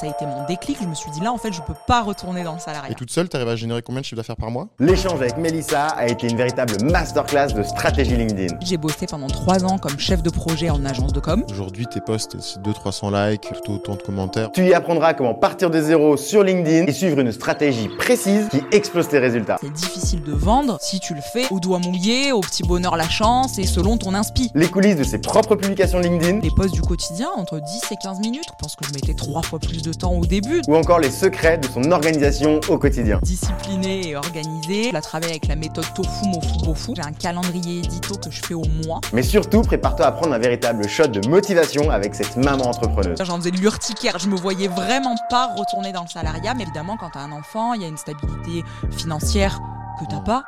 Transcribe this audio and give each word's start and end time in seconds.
Ça 0.00 0.06
a 0.06 0.08
été 0.08 0.24
mon 0.24 0.46
déclic. 0.46 0.78
Je 0.80 0.86
me 0.86 0.94
suis 0.94 1.10
dit 1.10 1.20
là, 1.20 1.30
en 1.30 1.36
fait, 1.36 1.52
je 1.52 1.60
peux 1.60 1.74
pas 1.86 2.00
retourner 2.00 2.42
dans 2.42 2.54
le 2.54 2.58
salariat. 2.58 2.90
Et 2.90 2.94
toute 2.94 3.10
seule, 3.10 3.28
tu 3.28 3.36
arrives 3.36 3.50
à 3.50 3.56
générer 3.56 3.82
combien 3.82 4.00
de 4.00 4.06
chiffre 4.06 4.16
d'affaires 4.16 4.36
par 4.36 4.50
mois? 4.50 4.68
L'échange 4.78 5.20
avec 5.20 5.36
Melissa 5.36 5.88
a 5.88 6.06
été 6.06 6.26
une 6.26 6.38
véritable 6.38 6.82
masterclass 6.82 7.48
de 7.48 7.62
stratégie 7.62 8.16
LinkedIn. 8.16 8.56
J'ai 8.62 8.78
bossé 8.78 9.04
pendant 9.04 9.26
trois 9.26 9.62
ans 9.62 9.76
comme 9.76 9.98
chef 9.98 10.22
de 10.22 10.30
projet 10.30 10.70
en 10.70 10.82
agence 10.86 11.12
de 11.12 11.20
com. 11.20 11.44
Aujourd'hui, 11.50 11.86
tes 11.86 12.00
posts, 12.00 12.40
c'est 12.40 12.62
200-300 12.62 13.30
likes, 13.30 13.42
plutôt 13.42 13.74
autant 13.74 13.96
de 13.96 14.00
commentaires. 14.00 14.50
Tu 14.52 14.68
y 14.68 14.72
apprendras 14.72 15.12
comment 15.12 15.34
partir 15.34 15.68
de 15.68 15.78
zéro 15.82 16.16
sur 16.16 16.44
LinkedIn 16.44 16.86
et 16.86 16.92
suivre 16.92 17.20
une 17.20 17.32
stratégie 17.32 17.90
précise 17.98 18.48
qui 18.48 18.62
explose 18.72 19.06
tes 19.06 19.18
résultats. 19.18 19.58
C'est 19.60 19.70
difficile 19.70 20.22
de 20.22 20.32
vendre 20.32 20.78
si 20.80 20.98
tu 21.00 21.12
le 21.12 21.20
fais 21.20 21.44
au 21.50 21.60
doigt 21.60 21.78
mouillé, 21.78 22.32
au 22.32 22.40
petit 22.40 22.62
bonheur 22.62 22.96
la 22.96 23.10
chance 23.10 23.58
et 23.58 23.66
selon 23.66 23.98
ton 23.98 24.14
inspi. 24.14 24.50
Les 24.54 24.68
coulisses 24.68 24.96
de 24.96 25.04
ses 25.04 25.18
propres 25.18 25.56
publications 25.56 25.98
LinkedIn 25.98 26.40
Les 26.40 26.50
posts 26.56 26.72
du 26.72 26.80
quotidien, 26.80 27.28
entre 27.36 27.60
10 27.60 27.82
et 27.90 27.96
15 28.02 28.20
minutes. 28.20 28.44
Je 28.48 28.54
pense 28.58 28.76
que 28.76 28.86
je 28.86 28.94
mettais 28.94 29.12
trois 29.12 29.42
fois 29.42 29.58
plus 29.58 29.82
de 29.82 29.89
temps 29.92 30.12
au 30.12 30.26
début. 30.26 30.60
ou 30.68 30.76
encore 30.76 30.98
les 30.98 31.10
secrets 31.10 31.58
de 31.58 31.66
son 31.66 31.90
organisation 31.90 32.60
au 32.68 32.78
quotidien. 32.78 33.18
Disciplinée 33.22 34.08
et 34.08 34.16
organisée. 34.16 34.90
Je 34.94 35.00
travaille 35.00 35.30
avec 35.30 35.48
la 35.48 35.56
méthode 35.56 35.86
Tofu 35.94 36.26
Mofu 36.26 36.64
Bofu. 36.64 36.92
J'ai 36.96 37.02
un 37.02 37.12
calendrier 37.12 37.78
édito 37.78 38.14
que 38.16 38.30
je 38.30 38.40
fais 38.44 38.54
au 38.54 38.64
mois. 38.86 39.00
Mais 39.12 39.22
surtout, 39.22 39.62
prépare-toi 39.62 40.06
à 40.06 40.12
prendre 40.12 40.32
un 40.34 40.38
véritable 40.38 40.88
shot 40.88 41.08
de 41.08 41.26
motivation 41.28 41.90
avec 41.90 42.14
cette 42.14 42.36
maman 42.36 42.68
entrepreneuse. 42.68 43.18
J'en 43.22 43.36
faisais 43.36 43.50
de 43.50 43.58
l'urticaire, 43.58 44.18
je 44.18 44.28
me 44.28 44.36
voyais 44.36 44.68
vraiment 44.68 45.14
pas 45.28 45.54
retourner 45.56 45.92
dans 45.92 46.02
le 46.02 46.08
salariat, 46.08 46.54
mais 46.54 46.62
évidemment 46.62 46.96
quand 46.96 47.10
t'as 47.10 47.20
un 47.20 47.32
enfant, 47.32 47.74
il 47.74 47.82
y 47.82 47.84
a 47.84 47.88
une 47.88 47.96
stabilité 47.96 48.64
financière 48.90 49.60
que 50.00 50.10
t'as 50.10 50.20
pas. 50.20 50.44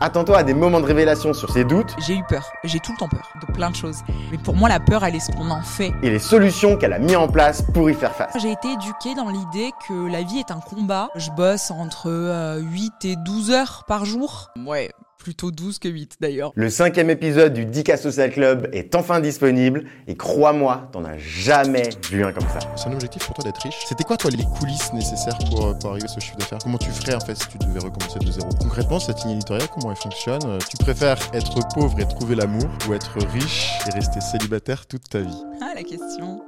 Attends-toi 0.00 0.38
à 0.38 0.42
des 0.42 0.54
moments 0.54 0.80
de 0.80 0.86
révélation 0.86 1.32
sur 1.32 1.50
ses 1.50 1.64
doutes 1.64 1.94
J'ai 1.98 2.14
eu 2.16 2.24
peur, 2.28 2.46
j'ai 2.64 2.78
tout 2.80 2.92
le 2.92 2.98
temps 2.98 3.08
peur 3.08 3.28
de 3.46 3.52
plein 3.52 3.70
de 3.70 3.76
choses. 3.76 3.98
Mais 4.30 4.38
pour 4.38 4.54
moi 4.54 4.68
la 4.68 4.80
peur 4.80 5.04
elle 5.04 5.14
est 5.16 5.20
ce 5.20 5.32
qu'on 5.32 5.50
en 5.50 5.62
fait. 5.62 5.92
et 6.02 6.10
les 6.10 6.18
solutions 6.18 6.76
qu'elle 6.76 6.92
a 6.92 6.98
mis 6.98 7.16
en 7.16 7.28
place 7.28 7.62
pour 7.74 7.90
y 7.90 7.94
faire 7.94 8.12
face. 8.14 8.32
J'ai 8.40 8.52
été 8.52 8.72
éduquée 8.72 9.14
dans 9.14 9.28
l'idée 9.30 9.72
que 9.88 10.10
la 10.10 10.22
vie 10.22 10.38
est 10.38 10.50
un 10.50 10.60
combat. 10.60 11.08
Je 11.16 11.30
bosse 11.30 11.70
entre 11.70 12.08
euh, 12.08 12.58
8 12.60 13.04
et 13.04 13.16
12 13.16 13.50
heures 13.50 13.84
par 13.86 14.04
jour. 14.04 14.50
Ouais, 14.64 14.92
plutôt 15.26 15.50
12 15.50 15.80
que 15.80 15.88
8 15.88 16.18
d'ailleurs. 16.20 16.52
Le 16.54 16.70
cinquième 16.70 17.10
épisode 17.10 17.52
du 17.52 17.66
10K 17.66 17.96
Social 18.00 18.30
Club 18.30 18.68
est 18.72 18.94
enfin 18.94 19.18
disponible 19.18 19.82
et 20.06 20.14
crois-moi, 20.14 20.88
t'en 20.92 21.04
as 21.04 21.18
jamais 21.18 21.88
vu 22.12 22.24
un 22.24 22.30
comme 22.30 22.46
ça. 22.46 22.60
C'est 22.76 22.86
un 22.88 22.92
objectif 22.92 23.26
pour 23.26 23.34
toi 23.34 23.42
d'être 23.42 23.60
riche 23.60 23.74
C'était 23.88 24.04
quoi, 24.04 24.16
toi, 24.16 24.30
les 24.30 24.44
coulisses 24.44 24.92
nécessaires 24.92 25.36
pour, 25.50 25.66
euh, 25.66 25.74
pour 25.74 25.90
arriver 25.90 26.04
à 26.04 26.12
ce 26.12 26.20
chiffre 26.20 26.36
d'affaires? 26.36 26.60
Comment 26.62 26.78
tu 26.78 26.90
ferais, 26.90 27.16
en 27.16 27.18
fait, 27.20 27.34
si 27.34 27.48
tu 27.48 27.58
devais 27.58 27.80
recommencer 27.80 28.20
de 28.20 28.30
zéro? 28.30 28.48
Concrètement, 28.60 29.00
cette 29.00 29.20
ligne 29.24 29.32
éditoriale, 29.32 29.66
comment 29.74 29.90
elle 29.90 29.96
fonctionne 29.96 30.42
Euh, 30.46 30.58
Tu 30.70 30.76
préfères 30.76 31.18
être 31.34 31.58
pauvre 31.74 31.98
et 31.98 32.06
trouver 32.06 32.36
l'amour 32.36 32.68
ou 32.88 32.94
être 32.94 33.18
riche 33.32 33.72
et 33.88 33.90
rester 33.94 34.20
célibataire 34.20 34.86
toute 34.86 35.08
ta 35.08 35.22
vie? 35.22 35.42
Ah 35.60 35.72
la 35.74 35.82
question. 35.82 36.40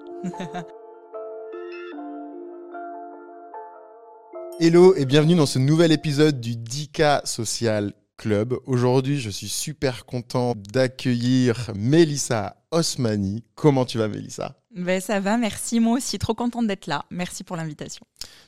Hello 4.60 4.94
et 4.94 5.04
bienvenue 5.04 5.34
dans 5.34 5.46
ce 5.46 5.58
nouvel 5.58 5.90
épisode 5.90 6.40
du 6.40 6.54
10K 6.54 7.26
Social 7.26 7.92
Club. 8.18 8.54
Aujourd'hui, 8.66 9.20
je 9.20 9.30
suis 9.30 9.48
super 9.48 10.04
content 10.04 10.54
d'accueillir 10.56 11.70
Mélissa 11.76 12.56
Osmani. 12.72 13.44
Comment 13.54 13.84
tu 13.84 13.96
vas, 13.96 14.08
Mélissa? 14.08 14.56
Ben 14.76 15.00
ça 15.00 15.20
va, 15.20 15.38
merci 15.38 15.78
moi 15.80 15.96
aussi, 15.96 16.18
trop 16.18 16.34
contente 16.34 16.66
d'être 16.66 16.86
là. 16.88 17.04
Merci 17.10 17.44
pour 17.44 17.56
l'invitation. 17.56 18.04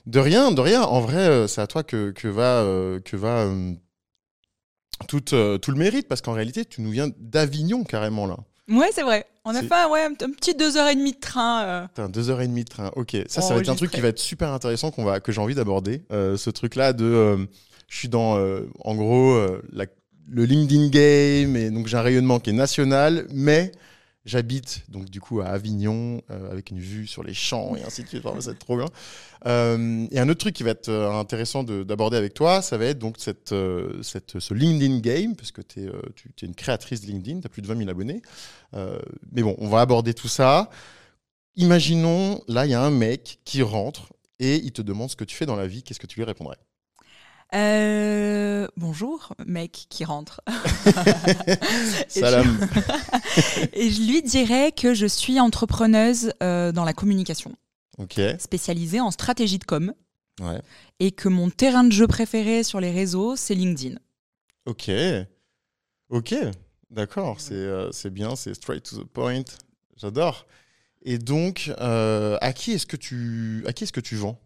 De 0.06 0.18
rien, 0.18 0.50
de 0.52 0.60
rien. 0.60 0.82
En 0.82 1.00
vrai, 1.00 1.26
euh, 1.28 1.46
c'est 1.46 1.60
à 1.60 1.66
toi 1.66 1.82
que, 1.84 2.10
que 2.10 2.26
va, 2.28 2.62
euh, 2.62 3.00
que 3.00 3.16
va 3.16 3.44
euh, 3.46 3.72
tout, 5.08 5.34
euh, 5.34 5.56
tout 5.58 5.70
le 5.70 5.78
mérite, 5.78 6.08
parce 6.08 6.20
qu'en 6.20 6.32
réalité, 6.32 6.64
tu 6.64 6.82
nous 6.82 6.90
viens 6.90 7.08
d'Avignon 7.18 7.84
carrément 7.84 8.26
là. 8.26 8.36
Ouais 8.68 8.90
c'est 8.92 9.02
vrai, 9.02 9.26
on 9.44 9.50
a 9.54 9.62
fait 9.62 9.72
un- 9.74 9.88
ouais, 9.88 10.04
un 10.04 10.12
un 10.12 10.30
petit 10.30 10.54
2h30 10.54 11.14
de 11.14 11.18
train. 11.20 11.62
euh. 11.64 11.86
Putain, 11.88 12.08
deux 12.08 12.30
heures 12.30 12.40
et 12.40 12.46
demie 12.46 12.62
de 12.64 12.68
train. 12.68 12.92
Ok, 12.94 13.16
ça, 13.26 13.40
ça 13.40 13.54
va 13.54 13.60
être 13.60 13.68
un 13.68 13.74
truc 13.74 13.90
qui 13.90 14.00
va 14.00 14.08
être 14.08 14.18
super 14.20 14.52
intéressant 14.52 14.90
qu'on 14.92 15.04
va, 15.04 15.18
que 15.20 15.32
j'ai 15.32 15.40
envie 15.40 15.56
d'aborder. 15.56 16.02
Euh, 16.12 16.36
ce 16.36 16.50
truc-là 16.50 16.92
de, 16.92 17.04
euh, 17.04 17.46
je 17.90 17.96
suis 17.98 18.08
dans, 18.08 18.38
euh, 18.38 18.62
en 18.78 18.94
gros, 18.94 19.32
euh, 19.32 19.60
le 20.28 20.44
LinkedIn 20.44 20.88
game 20.88 21.56
et 21.56 21.70
donc 21.70 21.88
j'ai 21.88 21.96
un 21.96 22.02
rayonnement 22.02 22.38
qui 22.38 22.50
est 22.50 22.54
national, 22.54 23.26
mais 23.32 23.72
j'habite 24.24 24.84
donc 24.88 25.10
du 25.10 25.20
coup 25.20 25.40
à 25.40 25.46
Avignon 25.46 26.22
euh, 26.30 26.52
avec 26.52 26.70
une 26.70 26.78
vue 26.78 27.08
sur 27.08 27.24
les 27.24 27.34
champs 27.34 27.74
et 27.74 27.82
ainsi 27.82 28.04
de 28.04 28.08
suite. 28.08 28.22
Vraiment, 28.22 28.40
c'est 28.40 28.56
trop 28.58 28.76
bien. 28.76 28.86
Et 29.44 30.18
un 30.20 30.28
autre 30.28 30.38
truc 30.38 30.54
qui 30.54 30.62
va 30.62 30.70
être 30.70 30.88
intéressant 30.90 31.64
de- 31.64 31.82
d'aborder 31.82 32.16
avec 32.16 32.32
toi, 32.34 32.62
ça 32.62 32.78
va 32.78 32.84
être 32.84 32.98
donc 33.00 33.16
cette, 33.18 33.52
cette, 34.02 34.38
ce 34.38 34.54
LinkedIn 34.54 34.98
game, 35.00 35.34
parce 35.34 35.50
que 35.50 35.62
tu 35.62 35.80
es 35.80 36.46
une 36.46 36.54
créatrice 36.54 37.00
de 37.00 37.06
LinkedIn, 37.08 37.40
tu 37.40 37.46
as 37.46 37.50
plus 37.50 37.62
de 37.62 37.66
20 37.66 37.76
000 37.78 37.90
abonnés. 37.90 38.22
Mais 39.32 39.42
bon, 39.42 39.56
on 39.58 39.68
va 39.68 39.80
aborder 39.80 40.14
tout 40.14 40.28
ça. 40.28 40.70
Imaginons, 41.56 42.40
là, 42.48 42.66
il 42.66 42.70
y 42.70 42.74
a 42.74 42.82
un 42.82 42.90
mec 42.90 43.40
qui 43.44 43.62
rentre 43.62 44.12
et 44.38 44.56
il 44.56 44.72
te 44.72 44.82
demande 44.82 45.10
ce 45.10 45.16
que 45.16 45.24
tu 45.24 45.34
fais 45.34 45.46
dans 45.46 45.56
la 45.56 45.66
vie. 45.66 45.82
Qu'est-ce 45.82 45.98
que 46.00 46.06
tu 46.06 46.20
lui 46.20 46.24
répondrais? 46.24 46.56
Euh, 47.54 48.68
bonjour, 48.76 49.34
mec 49.44 49.86
qui 49.88 50.04
rentre. 50.04 50.40
Salam. 52.08 52.46
Et 53.72 53.90
je 53.90 54.02
lui 54.02 54.22
dirais 54.22 54.72
que 54.72 54.94
je 54.94 55.06
suis 55.06 55.40
entrepreneuse 55.40 56.32
euh, 56.42 56.70
dans 56.70 56.84
la 56.84 56.92
communication, 56.92 57.56
Ok. 57.98 58.20
spécialisée 58.38 59.00
en 59.00 59.10
stratégie 59.10 59.58
de 59.58 59.64
com, 59.64 59.92
Ouais. 60.40 60.62
et 61.00 61.10
que 61.10 61.28
mon 61.28 61.50
terrain 61.50 61.84
de 61.84 61.92
jeu 61.92 62.06
préféré 62.06 62.62
sur 62.62 62.80
les 62.80 62.92
réseaux, 62.92 63.34
c'est 63.36 63.54
LinkedIn. 63.54 63.96
Ok. 64.66 64.90
Ok. 66.08 66.34
D'accord. 66.90 67.40
C'est 67.40 67.54
euh, 67.54 67.90
bien. 68.10 68.36
C'est 68.36 68.54
straight 68.54 68.82
to 68.88 69.02
the 69.02 69.06
point. 69.06 69.44
J'adore. 69.96 70.46
Et 71.02 71.18
donc, 71.18 71.72
euh, 71.80 72.38
à 72.40 72.52
qui 72.52 72.72
est-ce 72.72 72.86
que 72.86 72.96
tu 72.96 73.64
à 73.66 73.72
qui 73.72 73.84
est-ce 73.84 73.92
que 73.92 74.00
tu 74.00 74.16
vends? 74.16 74.38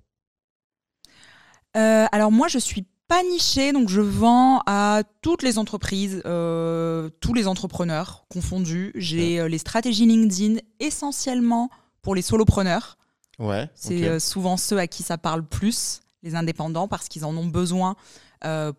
Euh, 1.76 2.06
alors 2.12 2.31
moi, 2.32 2.48
je 2.48 2.59
suis 2.59 2.87
pas 3.14 3.22
nichée, 3.22 3.72
donc 3.72 3.88
je 3.88 4.00
vends 4.00 4.60
à 4.66 5.02
toutes 5.22 5.44
les 5.44 5.58
entreprises, 5.58 6.20
euh, 6.26 7.10
tous 7.20 7.32
les 7.32 7.47
entrepreneurs 7.47 8.25
confondus. 8.28 8.91
J'ai 8.97 9.38
euh, 9.38 9.47
les 9.47 9.58
stratégies 9.58 10.04
LinkedIn 10.04 10.56
essentiellement 10.80 11.70
pour 12.02 12.16
les 12.16 12.22
solopreneurs. 12.22 12.98
Ouais. 13.38 13.70
C'est 13.76 14.08
euh, 14.08 14.19
souvent 14.19 14.56
ceux 14.56 14.78
à 14.78 14.88
qui 14.88 15.04
ça 15.04 15.16
parle 15.16 15.44
plus, 15.47 16.00
les 16.25 16.34
indépendants, 16.34 16.88
parce 16.88 17.06
qu'ils 17.06 17.25
en 17.25 17.36
ont 17.36 17.47
besoin 17.47 17.94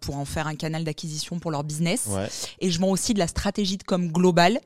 pour 0.01 0.17
en 0.17 0.25
faire 0.25 0.45
un 0.45 0.55
canal 0.55 0.83
d'acquisition 0.83 1.39
pour 1.39 1.49
leur 1.49 1.63
business. 1.63 2.07
Ouais. 2.09 2.27
Et 2.59 2.69
je 2.69 2.79
vends 2.79 2.91
aussi 2.91 3.15
de 3.15 3.19
la 3.19 3.27
stratégie 3.27 3.77
de 3.77 3.83
com 3.83 4.11
globale. 4.11 4.59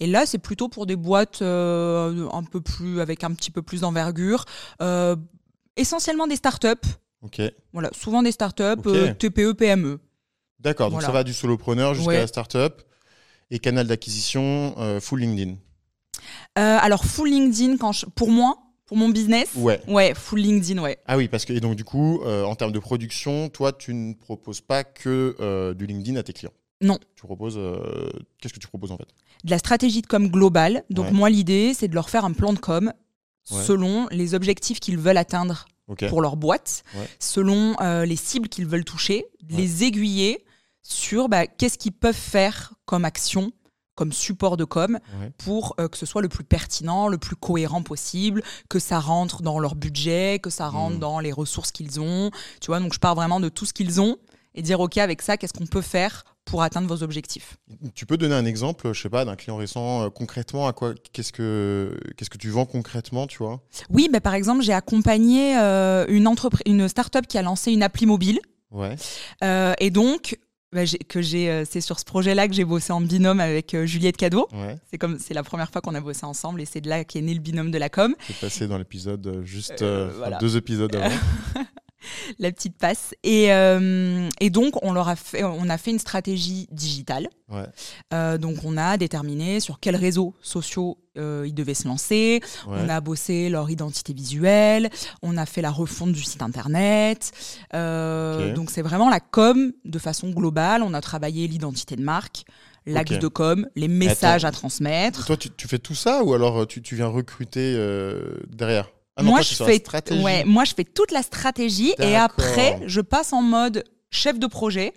Et 0.00 0.08
là, 0.08 0.26
c'est 0.26 0.38
plutôt 0.38 0.68
pour 0.68 0.86
des 0.86 0.96
boîtes 0.96 1.42
un 1.42 2.42
peu 2.50 2.60
plus, 2.60 3.00
avec 3.00 3.22
un 3.22 3.32
petit 3.34 3.52
peu 3.52 3.62
plus 3.62 3.82
d'envergure, 3.82 4.46
essentiellement 5.76 6.26
des 6.26 6.34
startups. 6.34 6.88
Ok. 7.22 7.40
Voilà, 7.72 7.90
souvent 7.92 8.22
des 8.22 8.32
startups, 8.32 8.62
euh, 8.86 9.14
TPE, 9.14 9.52
PME. 9.52 10.00
D'accord. 10.58 10.88
Donc 10.88 10.94
Voilà. 11.00 11.06
ça 11.06 11.12
va 11.12 11.24
du 11.24 11.32
solopreneur 11.32 11.94
jusqu'à 11.94 12.08
Ouais. 12.08 12.18
la 12.18 12.26
startup 12.26 12.82
et 13.50 13.58
canal 13.58 13.86
d'acquisition 13.86 14.74
euh, 14.78 15.00
full 15.00 15.20
LinkedIn. 15.20 15.56
Euh, 16.58 16.78
alors, 16.80 17.04
full 17.04 17.28
LinkedIn, 17.30 17.76
quand 17.78 17.92
je- 17.92 18.06
pour 18.06 18.30
moi, 18.30 18.58
pour 18.86 18.96
mon 18.96 19.08
business, 19.08 19.50
Ouais. 19.56 19.80
ouais, 19.88 20.14
full 20.14 20.40
LinkedIn, 20.40 20.80
ouais. 20.82 20.98
Ah 21.06 21.16
oui, 21.16 21.28
parce 21.28 21.44
que 21.44 21.52
et 21.52 21.60
donc 21.60 21.76
du 21.76 21.84
coup, 21.84 22.22
en 22.24 22.54
termes 22.54 22.72
de 22.72 22.78
production, 22.78 23.48
toi, 23.48 23.72
tu 23.72 23.94
ne 23.94 24.14
proposes 24.14 24.60
pas 24.60 24.84
que 24.84 25.72
du 25.76 25.86
LinkedIn 25.86 26.16
à 26.16 26.22
tes 26.22 26.32
clients? 26.32 26.52
Non. 26.80 26.98
Tu 27.16 27.22
proposes. 27.22 27.58
Qu'est-ce 28.40 28.52
que 28.52 28.58
tu 28.58 28.66
proposes 28.68 28.90
en 28.92 28.96
fait? 28.96 29.06
De 29.44 29.50
la 29.50 29.58
stratégie 29.58 30.02
de 30.02 30.06
com 30.06 30.28
globale. 30.28 30.84
Donc, 30.90 31.06
Ouais. 31.06 31.12
moi, 31.12 31.30
l'idée, 31.30 31.72
c'est 31.74 31.88
de 31.88 31.94
leur 31.94 32.10
faire 32.10 32.24
un 32.24 32.32
plan 32.32 32.52
de 32.52 32.58
com 32.58 32.92
selon 33.44 34.06
les 34.10 34.34
objectifs 34.34 34.78
qu'ils 34.80 34.98
veulent 34.98 35.16
atteindre 35.16 35.64
Pour 36.08 36.22
leur 36.22 36.36
boîte, 36.36 36.84
Ouais. 36.96 37.08
selon 37.18 37.74
euh, 37.80 38.04
les 38.06 38.16
cibles 38.16 38.48
qu'ils 38.48 38.66
veulent 38.66 38.84
toucher, 38.84 39.26
Ouais. 39.50 39.56
les 39.58 39.84
aiguiller 39.84 40.44
sur 40.82 41.28
bah, 41.28 41.46
qu'est-ce 41.46 41.76
qu'ils 41.78 41.92
peuvent 41.92 42.14
faire 42.14 42.72
comme 42.86 43.04
action, 43.04 43.52
comme 43.94 44.12
support 44.12 44.56
de 44.56 44.64
com, 44.64 44.98
Ouais. 45.20 45.30
pour 45.38 45.74
euh, 45.78 45.88
que 45.88 45.98
ce 45.98 46.06
soit 46.06 46.22
le 46.22 46.28
plus 46.28 46.44
pertinent, 46.44 47.08
le 47.08 47.18
plus 47.18 47.36
cohérent 47.36 47.82
possible, 47.82 48.42
que 48.70 48.78
ça 48.78 49.00
rentre 49.00 49.42
dans 49.42 49.58
leur 49.58 49.74
budget, 49.74 50.38
que 50.42 50.48
ça 50.50 50.68
rentre 50.68 50.96
Mm. 50.96 51.00
dans 51.00 51.20
les 51.20 51.32
ressources 51.32 51.72
qu'ils 51.72 52.00
ont. 52.00 52.30
Tu 52.60 52.68
vois, 52.68 52.80
donc 52.80 52.94
je 52.94 52.98
pars 52.98 53.14
vraiment 53.14 53.38
de 53.40 53.48
tout 53.50 53.66
ce 53.66 53.72
qu'ils 53.74 54.00
ont 54.00 54.16
et 54.54 54.62
dire, 54.62 54.80
OK, 54.80 54.96
avec 54.98 55.20
ça, 55.20 55.36
qu'est-ce 55.36 55.52
qu'on 55.52 55.66
peut 55.66 55.82
faire 55.82 56.24
pour 56.52 56.62
atteindre 56.62 56.86
vos 56.86 57.02
objectifs 57.02 57.56
Tu 57.94 58.04
peux 58.04 58.18
donner 58.18 58.34
un 58.34 58.44
exemple, 58.44 58.92
je 58.92 59.00
sais 59.00 59.08
pas, 59.08 59.24
d'un 59.24 59.36
client 59.36 59.56
récent 59.56 60.02
euh, 60.02 60.10
concrètement 60.10 60.68
à 60.68 60.74
quoi 60.74 60.92
Qu'est-ce 61.12 61.32
que 61.32 61.98
qu'est-ce 62.16 62.28
que 62.28 62.36
tu 62.36 62.50
vends 62.50 62.66
concrètement, 62.66 63.26
tu 63.26 63.38
vois? 63.38 63.62
Oui, 63.88 64.10
bah, 64.12 64.20
par 64.20 64.34
exemple, 64.34 64.62
j'ai 64.62 64.74
accompagné 64.74 65.58
euh, 65.58 66.04
une, 66.08 66.28
entreprise, 66.28 66.62
une 66.66 66.88
start-up 66.88 67.26
qui 67.26 67.38
a 67.38 67.42
lancé 67.42 67.72
une 67.72 67.82
appli 67.82 68.04
mobile. 68.04 68.38
Ouais. 68.70 68.96
Euh, 69.42 69.72
et 69.78 69.90
donc, 69.90 70.38
bah, 70.72 70.84
que 71.06 71.20
j'ai, 71.20 71.50
euh, 71.50 71.64
c'est 71.68 71.82
sur 71.82 71.98
ce 71.98 72.04
projet-là 72.06 72.48
que 72.48 72.54
j'ai 72.54 72.64
bossé 72.64 72.94
en 72.94 73.02
binôme 73.02 73.40
avec 73.40 73.74
euh, 73.74 73.84
Juliette 73.84 74.16
Cadeau. 74.16 74.48
Ouais. 74.52 74.78
C'est 74.90 74.96
comme, 74.96 75.18
c'est 75.18 75.34
la 75.34 75.42
première 75.42 75.70
fois 75.70 75.82
qu'on 75.82 75.94
a 75.94 76.00
bossé 76.00 76.24
ensemble 76.24 76.62
et 76.62 76.64
c'est 76.64 76.80
de 76.80 76.88
là 76.88 77.04
qu'est 77.04 77.20
né 77.20 77.34
le 77.34 77.40
binôme 77.40 77.70
de 77.70 77.76
la 77.76 77.90
com. 77.90 78.14
C'est 78.26 78.40
passé 78.40 78.66
dans 78.66 78.78
l'épisode 78.78 79.42
juste 79.44 79.82
Euh, 79.82 80.10
deux 80.40 80.56
épisodes 80.56 80.94
avant. 80.96 81.14
la 82.38 82.52
petite 82.52 82.76
passe. 82.76 83.14
Et, 83.22 83.52
euh, 83.52 84.28
et, 84.40 84.50
donc, 84.50 84.82
on, 84.82 84.92
leur 84.92 85.08
a 85.08 85.16
fait, 85.16 85.44
on 85.44 85.68
a 85.68 85.78
fait 85.78 85.90
une 85.90 85.98
stratégie 85.98 86.68
digitale. 86.70 87.28
Ouais. 87.48 87.64
Euh, 88.14 88.38
donc, 88.38 88.58
on 88.64 88.76
a 88.76 88.96
déterminé 88.96 89.60
sur 89.60 89.80
quels 89.80 89.96
réseaux 89.96 90.34
sociaux 90.40 90.98
euh, 91.18 91.44
ils 91.46 91.54
devaient 91.54 91.74
se 91.74 91.86
lancer. 91.86 92.40
Ouais. 92.66 92.78
On 92.80 92.88
a 92.88 93.00
bossé 93.00 93.48
leur 93.48 93.70
identité 93.70 94.12
visuelle. 94.12 94.90
On 95.22 95.36
a 95.36 95.46
fait 95.46 95.62
la 95.62 95.70
refonte 95.70 96.12
du 96.12 96.22
site 96.22 96.42
internet. 96.42 97.32
Donc, 97.72 98.70
c'est 98.70 98.82
vraiment 98.82 99.10
la 99.10 99.20
com 99.20 99.72
de 99.84 99.98
façon 99.98 100.30
globale. 100.30 100.82
On 100.82 100.94
a 100.94 101.00
travaillé 101.00 101.46
l'identité 101.46 101.96
de 101.96 102.02
marque, 102.02 102.44
l'axe 102.86 103.18
de 103.18 103.28
com, 103.28 103.66
les 103.76 103.88
messages 103.88 104.44
Attends. 104.44 104.56
à 104.56 104.60
transmettre. 104.60 105.26
Toi, 105.26 105.36
tu, 105.36 105.50
tu 105.50 105.68
fais 105.68 105.78
tout 105.78 105.94
ça 105.94 106.22
ou 106.24 106.34
alors 106.34 106.66
tu, 106.66 106.82
tu 106.82 106.96
viens 106.96 107.06
recruter 107.06 107.74
euh, 107.76 108.36
derrière? 108.48 108.88
Ah 109.16 109.22
moi, 109.22 109.40
toi, 109.40 109.42
je 109.42 109.54
fais, 109.64 110.14
ouais, 110.22 110.44
moi, 110.44 110.64
je 110.64 110.74
fais 110.74 110.84
toute 110.84 111.10
la 111.10 111.22
stratégie 111.22 111.94
et 111.98 112.16
après, 112.16 112.80
je 112.86 113.00
passe 113.00 113.32
en 113.32 113.42
mode 113.42 113.84
chef 114.10 114.38
de 114.38 114.46
projet. 114.46 114.92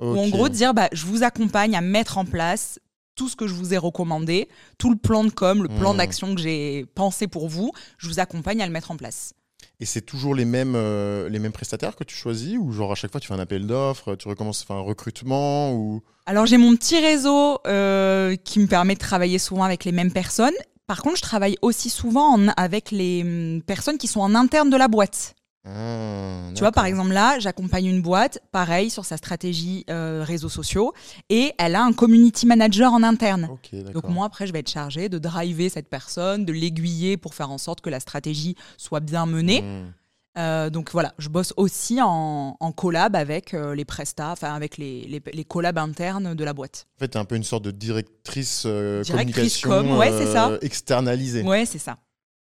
Ou 0.00 0.18
en 0.18 0.28
gros, 0.28 0.48
dire 0.48 0.74
bah, 0.74 0.88
je 0.92 1.06
vous 1.06 1.22
accompagne 1.22 1.74
à 1.76 1.80
mettre 1.80 2.18
en 2.18 2.24
place 2.26 2.78
tout 3.14 3.28
ce 3.30 3.36
que 3.36 3.46
je 3.46 3.54
vous 3.54 3.72
ai 3.72 3.78
recommandé, 3.78 4.48
tout 4.78 4.90
le 4.90 4.96
plan 4.96 5.24
de 5.24 5.30
com, 5.30 5.62
le 5.62 5.70
plan 5.70 5.94
Hmm. 5.94 5.98
d'action 5.98 6.34
que 6.34 6.40
j'ai 6.40 6.84
pensé 6.94 7.26
pour 7.28 7.48
vous, 7.48 7.72
je 7.96 8.08
vous 8.08 8.20
accompagne 8.20 8.60
à 8.62 8.66
le 8.66 8.72
mettre 8.72 8.90
en 8.90 8.96
place. 8.98 9.32
Et 9.80 9.86
c'est 9.86 10.02
toujours 10.02 10.34
les 10.34 10.44
mêmes, 10.44 10.74
euh, 10.76 11.28
les 11.30 11.38
mêmes 11.38 11.52
prestataires 11.52 11.96
que 11.96 12.04
tu 12.04 12.14
choisis 12.14 12.56
ou 12.58 12.72
genre 12.72 12.92
à 12.92 12.94
chaque 12.94 13.10
fois 13.10 13.20
tu 13.20 13.28
fais 13.28 13.34
un 13.34 13.38
appel 13.38 13.66
d'offres, 13.66 14.16
tu 14.16 14.28
recommences 14.28 14.62
à 14.62 14.66
faire 14.66 14.76
un 14.76 14.80
recrutement 14.80 15.72
ou 15.74 16.02
Alors 16.26 16.44
j'ai 16.46 16.56
mon 16.58 16.74
petit 16.76 16.98
réseau 16.98 17.58
euh, 17.66 18.36
qui 18.36 18.58
me 18.60 18.66
permet 18.66 18.94
de 18.94 19.00
travailler 19.00 19.38
souvent 19.38 19.64
avec 19.64 19.84
les 19.84 19.92
mêmes 19.92 20.12
personnes. 20.12 20.54
Par 20.86 21.02
contre, 21.02 21.16
je 21.16 21.22
travaille 21.22 21.56
aussi 21.62 21.90
souvent 21.90 22.34
en- 22.34 22.48
avec 22.56 22.90
les 22.90 23.22
hum, 23.22 23.62
personnes 23.62 23.98
qui 23.98 24.06
sont 24.06 24.20
en 24.20 24.34
interne 24.34 24.70
de 24.70 24.76
la 24.76 24.88
boîte. 24.88 25.34
Ah, 25.68 26.50
Tu 26.54 26.60
vois, 26.60 26.70
par 26.70 26.84
exemple, 26.86 27.10
là, 27.12 27.40
j'accompagne 27.40 27.86
une 27.86 28.00
boîte, 28.00 28.38
pareil, 28.52 28.88
sur 28.88 29.04
sa 29.04 29.16
stratégie 29.16 29.84
euh, 29.90 30.22
réseaux 30.24 30.48
sociaux, 30.48 30.92
et 31.28 31.52
elle 31.58 31.74
a 31.74 31.82
un 31.82 31.92
community 31.92 32.46
manager 32.46 32.92
en 32.92 33.02
interne. 33.02 33.48
Donc 33.92 34.04
moi, 34.10 34.26
après, 34.26 34.46
je 34.46 34.52
vais 34.52 34.60
être 34.60 34.70
chargée 34.70 35.08
de 35.08 35.18
driver 35.18 35.68
cette 35.68 35.88
personne, 35.88 36.44
de 36.44 36.52
l'aiguiller 36.52 37.16
pour 37.16 37.34
faire 37.34 37.50
en 37.50 37.58
sorte 37.58 37.80
que 37.80 37.90
la 37.90 37.98
stratégie 37.98 38.54
soit 38.76 39.00
bien 39.00 39.26
menée. 39.26 39.62
Hmm. 39.62 39.92
Euh, 40.38 40.68
donc 40.68 40.90
voilà, 40.92 41.14
je 41.18 41.28
bosse 41.28 41.54
aussi 41.56 42.00
en, 42.02 42.56
en 42.60 42.72
collab 42.72 43.16
avec 43.16 43.54
euh, 43.54 43.74
les 43.74 43.84
prestats, 43.86 44.32
enfin 44.32 44.52
avec 44.54 44.76
les, 44.76 45.02
les, 45.06 45.22
les 45.32 45.44
collabs 45.44 45.78
internes 45.78 46.34
de 46.34 46.44
la 46.44 46.52
boîte. 46.52 46.86
En 46.96 46.98
fait, 46.98 47.08
t'es 47.08 47.16
un 47.18 47.24
peu 47.24 47.36
une 47.36 47.44
sorte 47.44 47.64
de 47.64 47.70
directrice, 47.70 48.64
euh, 48.66 49.02
Directrice 49.02 49.62
communication 49.62 49.68
com, 49.70 49.98
ouais, 49.98 50.32
ça. 50.32 50.50
euh, 50.50 50.58
externalisée. 50.60 51.42
Ouais, 51.42 51.64
c'est 51.64 51.78
ça. 51.78 51.96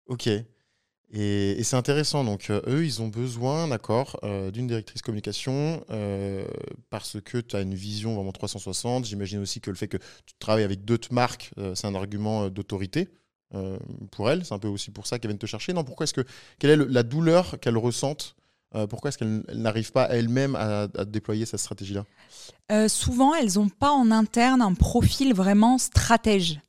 Ok. 0.07 0.29
Et, 0.29 0.45
et 1.13 1.63
c'est 1.65 1.75
intéressant. 1.75 2.23
Donc, 2.23 2.51
eux, 2.51 2.85
ils 2.85 3.03
ont 3.03 3.09
besoin, 3.09 3.67
d'accord, 3.67 4.21
d'une 4.53 4.69
directrice 4.69 5.03
communication 5.03 5.85
parce 6.89 7.21
que 7.21 7.39
tu 7.39 7.57
as 7.57 7.63
une 7.63 7.75
vision 7.75 8.15
vraiment 8.15 8.31
360. 8.31 9.07
J'imagine 9.07 9.41
aussi 9.41 9.61
que 9.61 9.71
le 9.71 9.77
fait 9.77 9.89
que 9.89 9.97
tu 9.97 10.35
travailles 10.39 10.63
avec 10.63 10.85
d'autres 10.85 11.13
marques, 11.13 11.51
c'est 11.75 11.89
un 11.89 11.97
argument 11.97 12.49
d'autorité 12.49 13.09
euh, 13.55 13.79
pour 14.11 14.31
elle. 14.31 14.45
C'est 14.45 14.55
un 14.55 14.59
peu 14.59 14.69
aussi 14.69 14.91
pour 14.91 15.07
ça 15.07 15.19
qu'elle 15.19 15.31
vient 15.31 15.39
te 15.39 15.47
chercher. 15.47 15.73
Non, 15.73 15.85
pourquoi 15.85 16.05
est-ce 16.05 16.15
que. 16.15 16.25
Quelle 16.59 16.71
est 16.71 16.87
la 16.89 17.03
douleur 17.03 17.59
qu'elle 17.61 17.77
ressente 17.77 18.37
euh, 18.75 18.87
Pourquoi 18.87 19.09
est-ce 19.09 19.19
qu'elle 19.19 19.43
elle 19.49 19.63
n'arrive 19.63 19.93
pas 19.93 20.09
elle-même 20.09 20.55
à, 20.55 20.89
à 20.97 21.05
déployer 21.05 21.47
cette 21.47 21.61
stratégie-là? 21.61 22.05
Euh, 22.71 22.89
souvent, 22.89 23.35
elles 23.35 23.55
n'ont 23.57 23.69
pas 23.69 23.91
en 23.91 24.11
interne 24.11 24.63
un 24.63 24.75
profil 24.75 25.35
vraiment 25.35 25.79
stratège. 25.79 26.61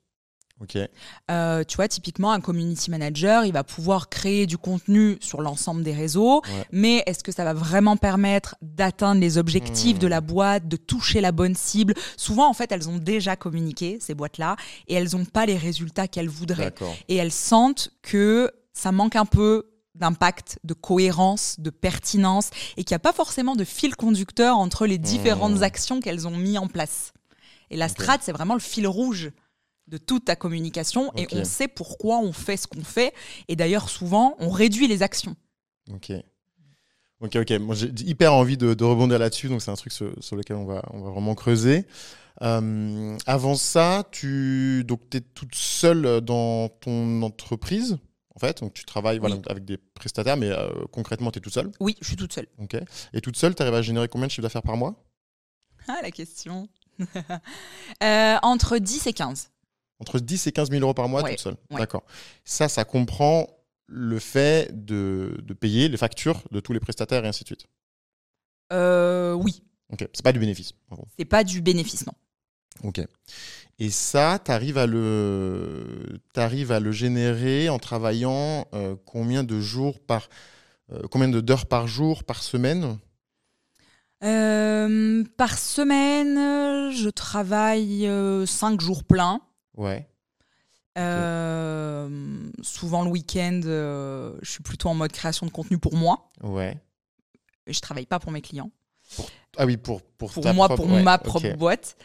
Euh, 1.29 1.63
tu 1.63 1.75
vois, 1.77 1.87
typiquement, 1.87 2.31
un 2.31 2.41
community 2.41 2.91
manager, 2.91 3.45
il 3.45 3.53
va 3.53 3.63
pouvoir 3.63 4.09
créer 4.09 4.45
du 4.47 4.57
contenu 4.57 5.17
sur 5.19 5.41
l'ensemble 5.41 5.83
des 5.83 5.93
réseaux, 5.93 6.41
Ouais. 6.45 6.65
mais 6.71 7.03
est-ce 7.07 7.23
que 7.23 7.31
ça 7.31 7.43
va 7.43 7.53
vraiment 7.53 7.97
permettre 7.97 8.55
d'atteindre 8.61 9.21
les 9.21 9.37
objectifs 9.37 9.97
Hmm. 9.97 9.99
de 10.01 10.07
la 10.07 10.21
boîte, 10.21 10.67
de 10.67 10.77
toucher 10.77 11.21
la 11.21 11.31
bonne 11.31 11.55
cible? 11.55 11.93
Souvent, 12.17 12.47
en 12.49 12.53
fait, 12.53 12.71
elles 12.71 12.89
ont 12.89 12.97
déjà 12.97 13.35
communiqué, 13.35 13.97
ces 13.99 14.13
boîtes-là, 14.13 14.55
et 14.87 14.93
elles 14.93 15.09
n'ont 15.13 15.25
pas 15.25 15.45
les 15.45 15.57
résultats 15.57 16.07
qu'elles 16.07 16.29
voudraient. 16.29 16.73
Et 17.09 17.15
elles 17.15 17.31
sentent 17.31 17.91
que 18.01 18.51
ça 18.73 18.91
manque 18.91 19.15
un 19.15 19.25
peu 19.25 19.67
d'impact, 19.95 20.57
de 20.63 20.73
cohérence, 20.73 21.59
de 21.59 21.69
pertinence, 21.69 22.49
et 22.77 22.83
qu'il 22.83 22.93
n'y 22.93 22.97
a 22.97 22.99
pas 22.99 23.13
forcément 23.13 23.55
de 23.55 23.63
fil 23.63 23.95
conducteur 23.95 24.57
entre 24.57 24.85
les 24.87 24.97
différentes 24.97 25.59
Hmm. 25.59 25.63
actions 25.63 25.99
qu'elles 25.99 26.27
ont 26.27 26.37
mis 26.37 26.57
en 26.57 26.67
place. 26.67 27.13
Et 27.69 27.77
la 27.77 27.85
Ok. 27.85 27.91
strat, 27.91 28.17
c'est 28.21 28.31
vraiment 28.31 28.53
le 28.53 28.59
fil 28.59 28.87
rouge 28.87 29.31
de 29.91 29.97
toute 29.97 30.25
ta 30.25 30.35
communication, 30.35 31.11
et 31.15 31.27
on 31.33 31.43
sait 31.43 31.67
pourquoi 31.67 32.19
on 32.19 32.31
fait 32.33 32.57
ce 32.57 32.65
qu'on 32.65 32.83
fait. 32.83 33.13
Et 33.49 33.55
d'ailleurs, 33.55 33.89
souvent, 33.89 34.35
on 34.39 34.49
réduit 34.49 34.87
les 34.87 35.03
actions. 35.03 35.35
Ok. 35.91 36.11
Ok, 37.19 37.35
ok. 37.35 37.51
Moi, 37.59 37.75
j'ai 37.75 37.89
hyper 38.05 38.33
envie 38.33 38.57
de, 38.57 38.73
de 38.73 38.83
rebondir 38.83 39.19
là-dessus, 39.19 39.49
donc 39.49 39.61
c'est 39.61 39.69
un 39.69 39.75
truc 39.75 39.91
sur, 39.91 40.11
sur 40.23 40.35
lequel 40.35 40.55
on 40.55 40.65
va, 40.65 40.81
on 40.91 41.01
va 41.01 41.11
vraiment 41.11 41.35
creuser. 41.35 41.85
Euh, 42.41 43.17
avant 43.27 43.55
ça, 43.55 44.07
tu 44.11 44.83
donc 44.87 45.01
es 45.13 45.19
toute 45.21 45.53
seule 45.53 46.21
dans 46.21 46.69
ton 46.69 47.21
entreprise, 47.21 47.97
en 48.33 48.39
fait. 48.39 48.61
Donc 48.61 48.73
tu 48.73 48.85
travailles 48.85 49.19
voilà, 49.19 49.35
Oui. 49.35 49.41
avec 49.49 49.65
des 49.65 49.77
prestataires, 49.77 50.37
mais 50.37 50.49
euh, 50.49 50.69
concrètement, 50.91 51.31
tu 51.31 51.39
es 51.39 51.41
toute 51.41 51.53
seule. 51.53 51.69
Oui, 51.81 51.97
je 52.01 52.07
suis 52.07 52.15
toute 52.15 52.33
seule. 52.33 52.47
Ok. 52.59 52.77
Et 53.13 53.19
toute 53.21 53.35
seule, 53.37 53.53
tu 53.53 53.61
arrives 53.61 53.75
à 53.75 53.81
générer 53.81 54.07
combien 54.07 54.25
de 54.27 54.31
chiffre 54.31 54.41
d'affaires 54.43 54.63
par 54.63 54.77
mois? 54.77 54.95
Ah, 55.89 55.99
la 56.01 56.11
question. 56.11 56.67
Euh, 58.03 58.37
entre 58.41 58.77
10 58.79 59.05
et 59.07 59.13
15. 59.13 59.50
Entre 60.01 60.19
10 60.19 60.47
et 60.47 60.51
15 60.51 60.69
000 60.71 60.81
euros 60.81 60.93
par 60.93 61.07
mois, 61.07 61.21
Ouais, 61.23 61.31
toute 61.31 61.39
seule. 61.39 61.55
ouais. 61.71 61.77
D'accord. 61.79 62.03
Ça, 62.43 62.67
ça 62.67 62.83
comprend 62.83 63.47
le 63.87 64.19
fait 64.19 64.69
de, 64.85 65.37
de 65.43 65.53
payer 65.53 65.87
les 65.89 65.97
factures 65.97 66.41
de 66.51 66.59
tous 66.59 66.73
les 66.73 66.79
prestataires 66.79 67.23
et 67.23 67.27
ainsi 67.27 67.43
de 67.43 67.47
suite. 67.47 67.67
Euh, 68.73 69.33
oui, 69.33 69.63
Ok. 69.93 70.07
C'est 70.13 70.23
pas 70.23 70.31
du 70.31 70.39
bénéfice. 70.39 70.71
c'est 71.17 71.25
pas 71.25 71.43
du 71.43 71.61
bénéfice, 71.61 72.05
non. 72.07 72.13
Ok. 72.83 73.01
Et 73.79 73.89
ça, 73.89 74.39
tu 74.43 74.49
arrives 74.51 74.77
à 74.77 74.85
le, 74.87 76.19
t'arrives 76.33 76.71
à 76.71 76.79
le 76.79 76.91
générer 76.91 77.67
en 77.69 77.77
travaillant 77.79 78.65
euh, 78.73 78.95
combien 79.05 79.43
de 79.43 79.59
jours 79.59 79.99
par, 79.99 80.29
euh, 80.93 81.01
combien 81.11 81.27
de 81.27 81.41
d'heures 81.41 81.65
par 81.65 81.87
jour 81.87 82.23
par 82.23 82.41
semaine? 82.41 82.97
Euh, 84.23 85.23
par 85.37 85.57
semaine, 85.57 86.91
je 86.93 87.09
travaille 87.09 88.07
5 88.47 88.79
jours 88.79 89.03
pleins. 89.03 89.41
Ouais. 89.75 90.07
Euh, 90.97 92.09
souvent 92.61 93.03
le 93.03 93.09
week-end, 93.09 93.61
euh, 93.65 94.37
je 94.41 94.51
suis 94.51 94.63
plutôt 94.63 94.89
en 94.89 94.93
mode 94.93 95.11
création 95.11 95.45
de 95.45 95.51
contenu 95.51 95.77
pour 95.77 95.95
moi. 95.95 96.31
Ouais. 96.43 96.77
Je 97.67 97.79
travaille 97.79 98.05
pas 98.05 98.19
pour 98.19 98.31
mes 98.31 98.41
clients. 98.41 98.71
Ah 99.57 99.65
oui, 99.65 99.77
pour 99.77 100.01
pour, 100.01 100.31
Pour 100.31 100.43
ta 100.43 100.53
moi, 100.53 100.67
propre- 100.67 100.83
pour 100.83 100.91
ouais, 100.91 101.03
ma 101.03 101.17
propre 101.17 101.55
boîte. 101.55 101.95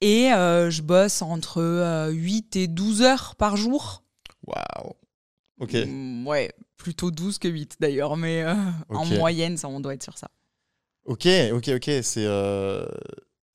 Et 0.00 0.32
euh, 0.32 0.70
je 0.70 0.82
bosse 0.82 1.22
entre 1.22 1.60
euh, 1.60 2.10
8 2.10 2.56
et 2.56 2.66
12 2.68 3.02
heures 3.02 3.34
par 3.36 3.56
jour. 3.56 4.02
Waouh. 4.46 4.92
Ok. 5.60 5.74
Mm, 5.74 6.26
ouais, 6.26 6.52
plutôt 6.76 7.10
12 7.10 7.38
que 7.38 7.48
8 7.48 7.76
d'ailleurs, 7.80 8.16
mais 8.16 8.44
en 8.88 9.04
moyenne, 9.06 9.56
ça, 9.56 9.68
on 9.68 9.80
doit 9.80 9.94
être 9.94 10.02
sur 10.02 10.18
ça. 10.18 10.28
Ok, 11.04 11.26
ok, 11.52 11.68
ok. 11.76 11.90
C'est 12.02 12.26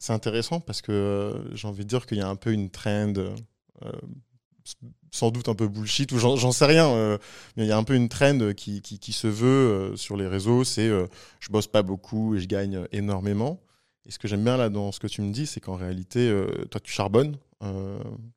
c'est 0.02 0.14
intéressant 0.14 0.60
parce 0.62 0.82
que 0.82 1.44
j'ai 1.54 1.68
envie 1.68 1.84
de 1.84 1.90
dire 1.90 2.06
qu'il 2.06 2.20
y 2.20 2.22
a 2.22 2.28
un 2.28 2.36
peu 2.38 2.54
une 2.54 2.70
trend, 2.70 3.14
sans 5.12 5.32
doute 5.32 5.50
un 5.50 5.56
peu 5.56 5.68
bullshit, 5.68 6.12
ou 6.12 6.20
j'en 6.20 6.52
sais 6.52 6.66
rien, 6.66 6.88
euh, 6.90 7.18
mais 7.58 7.66
il 7.66 7.68
y 7.68 7.72
a 7.72 7.78
un 7.78 7.84
peu 7.84 7.96
une 7.96 8.10
trend 8.10 8.54
qui, 8.54 8.82
se 9.14 9.28
veut 9.28 9.48
euh, 9.48 9.96
sur 9.96 10.16
les 10.16 10.28
réseaux 10.28 10.64
c'est 10.64 10.88
euh, 10.88 11.08
je 11.40 11.50
bosse 11.50 11.68
pas 11.68 11.82
beaucoup 11.82 12.36
et 12.36 12.40
je 12.40 12.48
gagne 12.48 12.86
énormément. 12.92 13.60
Et 14.06 14.12
ce 14.12 14.20
que 14.20 14.28
j'aime 14.28 14.44
bien 14.44 14.58
là 14.58 14.70
dans 14.70 14.92
ce 14.92 15.00
que 15.00 15.08
tu 15.08 15.22
me 15.22 15.32
dis, 15.32 15.46
c'est 15.46 15.60
qu'en 15.60 15.76
réalité, 15.76 16.30
euh, 16.30 16.66
toi, 16.72 16.80
tu 16.82 16.92
charbonnes. 16.92 17.38
tu 17.62 17.66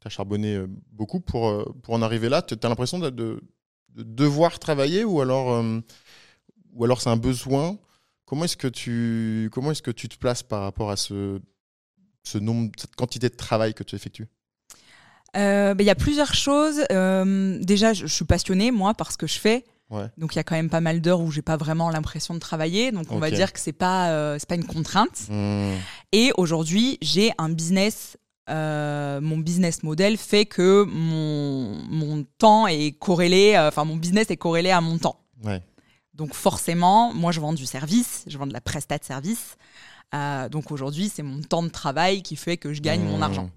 as 0.07 0.11
charbonné 0.11 0.57
euh, 0.57 0.67
beaucoup 0.93 1.21
pour, 1.21 1.49
euh, 1.49 1.65
en 1.89 2.03
arriver 2.03 2.29
là. 2.29 2.43
Tu 2.43 2.55
as 2.61 2.69
l'impression 2.69 2.99
de, 2.99 3.11
de- 3.11 3.41
de 3.91 4.03
devoir 4.03 4.59
travailler 4.59 5.05
ou 5.05 5.21
alors, 5.21 5.53
euh, 5.53 5.81
alors 6.83 7.01
c'est 7.01 7.11
un 7.11 7.17
besoin 7.17 7.79
Comment 8.25 8.45
est-ce 8.45 8.57
que 8.57 8.69
tu 8.69 9.51
est-ce 9.71 9.83
que 9.83 9.91
tu 9.91 10.09
te 10.09 10.17
places 10.17 10.43
par 10.43 10.63
rapport 10.63 10.91
à 10.91 10.97
ce 10.97 11.39
nombre 12.39 12.73
cette 12.79 12.97
quantité 12.97 13.29
de 13.29 13.37
travail 13.37 13.75
que 13.75 13.83
tu 13.85 13.95
effectues? 13.95 14.27
Euh, 15.37 15.75
ben, 15.75 15.85
Il 15.85 15.87
y 15.87 15.91
a 15.91 15.95
plusieurs 15.95 16.35
choses. 16.35 16.83
Euh, 16.93 17.59
déjà, 17.63 17.93
je, 17.93 18.07
je 18.07 18.13
suis 18.15 18.25
passionnée, 18.25 18.71
moi, 18.71 18.95
par 18.95 19.13
ce 19.13 19.17
que 19.17 19.27
je 19.27 19.39
fais. 19.39 19.65
Ouais. 19.91 20.07
Donc, 20.17 20.35
il 20.35 20.39
y 20.39 20.41
a 20.41 20.45
quand 20.45 20.55
même 20.55 20.71
pas 20.71 20.81
mal 20.81 21.01
d'heures 21.01 21.21
où 21.21 21.31
j'ai 21.31 21.43
pas 21.43 21.57
vraiment 21.57 21.91
l'impression 21.91 22.33
de 22.35 22.39
travailler. 22.39 22.93
Donc, 22.93 23.07
on 23.11 23.19
va 23.19 23.31
dire 23.31 23.53
que 23.53 23.61
c'est 23.61 23.73
pas, 23.73 24.11
euh, 24.11 24.37
c'est 24.39 24.49
pas 24.49 24.55
une 24.55 24.65
contrainte. 24.67 25.29
Mmh. 25.29 25.73
Et 26.13 26.33
aujourd'hui, 26.37 26.99
j'ai 27.03 27.33
un 27.39 27.51
business. 27.51 28.17
mon 28.49 29.39
business 29.39 29.83
model 29.83 30.17
fait 30.17 30.47
que 30.47 30.85
mon, 30.85 31.79
mon 31.89 32.25
temps 32.39 32.67
est 32.67 32.93
corrélé, 32.99 33.57
enfin 33.59 33.85
mon 33.85 33.97
business 33.97 34.31
est 34.31 34.37
corrélé 34.37 34.71
à 34.71 34.81
mon 34.81 34.99
temps. 34.99 35.19
Ouais. 35.45 35.61
Donc 36.15 36.35
forcément, 36.35 37.15
moi 37.15 37.33
je 37.33 37.41
vends 37.41 37.55
du 37.55 37.65
service, 37.65 38.25
je 38.27 38.37
vends 38.37 38.47
de 38.47 38.53
la 38.53 38.61
prestat 38.61 38.99
de 38.99 39.05
service. 39.05 39.57
Donc 40.51 40.71
aujourd'hui, 40.71 41.11
c'est 41.15 41.23
mon 41.23 41.41
temps 41.41 41.63
de 41.63 41.71
travail 41.71 42.23
qui 42.23 42.37
fait 42.37 42.59
que 42.59 42.73
je 42.75 42.83
gagne 42.83 43.03
mon 43.03 43.19
Mmh. 43.19 43.23
argent. 43.23 43.51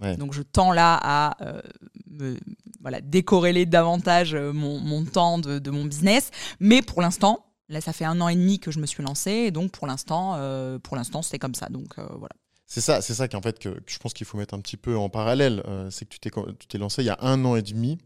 Ouais. 0.00 0.16
Donc 0.16 0.32
je 0.32 0.42
tends 0.42 0.72
là 0.72 0.98
à 1.00 1.44
euh, 1.44 1.62
me, 2.10 2.36
voilà, 2.80 3.00
décorréler 3.00 3.66
davantage 3.66 4.34
euh, 4.34 4.52
mon, 4.52 4.78
mon 4.78 5.04
temps 5.04 5.38
de, 5.38 5.58
de 5.58 5.70
mon 5.70 5.84
business. 5.84 6.30
Mais 6.60 6.82
pour 6.82 7.02
l'instant, 7.02 7.46
Là, 7.70 7.80
ça 7.80 7.94
fait 7.94 8.04
un 8.04 8.20
an 8.20 8.28
et 8.28 8.34
demi 8.34 8.58
que 8.60 8.70
je 8.70 8.78
me 8.78 8.84
suis 8.84 9.02
lancée, 9.02 9.30
et 9.30 9.50
donc 9.50 9.72
pour 9.72 9.86
l'instant, 9.86 10.34
euh, 10.36 10.78
pour 10.78 10.96
l'instant, 10.96 11.22
c'est 11.22 11.38
comme 11.38 11.54
ça. 11.54 11.70
Donc 11.70 11.98
euh, 11.98 12.06
voilà. 12.10 12.34
C'est 12.66 12.82
ça, 12.82 13.00
c'est 13.00 13.14
ça 13.14 13.26
qu'en 13.26 13.40
fait 13.40 13.58
que, 13.58 13.70
que 13.70 13.90
je 13.90 13.98
pense 13.98 14.12
qu'il 14.12 14.26
faut 14.26 14.36
mettre 14.36 14.52
un 14.52 14.60
petit 14.60 14.76
peu 14.76 14.98
en 14.98 15.08
parallèle. 15.08 15.62
C'est 15.90 16.04
que 16.04 16.10
tu 16.10 16.20
t'es 16.20 16.30
tu 16.58 16.66
t'es 16.66 16.76
lancé 16.76 17.02
il 17.02 17.06
y 17.06 17.10
a 17.10 17.16
un 17.22 17.42
an 17.46 17.56
et 17.56 17.62
demi. 17.62 17.96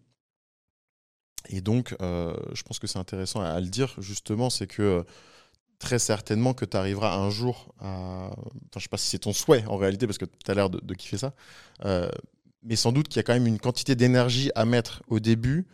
Et 1.49 1.61
donc, 1.61 1.97
je 2.00 2.62
pense 2.62 2.78
que 2.78 2.87
c'est 2.87 3.00
intéressant 3.00 3.40
à, 3.40 3.49
à 3.49 3.61
le 3.61 3.66
dire, 3.66 3.97
justement, 3.99 4.49
c'est 4.49 4.68
que 4.68 5.04
très 5.78 5.99
certainement 5.99 6.54
que 6.54 6.64
tu 6.64 6.76
arriveras 6.76 7.16
un 7.16 7.30
jour 7.30 7.75
à. 7.80 8.30
Enfin, 8.32 8.76
je 8.76 8.80
sais 8.80 8.88
pas 8.88 8.97
si 8.97 9.08
c'est 9.08 9.18
ton 9.18 9.32
souhait 9.32 9.64
en 9.66 9.76
réalité, 9.76 10.06
parce 10.06 10.18
que 10.18 10.25
tu 10.25 10.50
as 10.50 10.54
l'air 10.54 10.70
de, 10.70 10.94
kiffer 10.94 11.18
ça. 11.18 11.32
Euh, 11.85 12.08
mais 12.62 12.76
sans 12.76 12.92
doute 12.92 13.08
qu'il 13.08 13.16
y 13.18 13.20
a 13.20 13.23
quand 13.23 13.35
même 13.35 13.47
une 13.47 13.58
quantité 13.58 13.94
d'énergie 13.94 14.50
à 14.54 14.64
mettre 14.64 15.02
au 15.08 15.20
début 15.20 15.66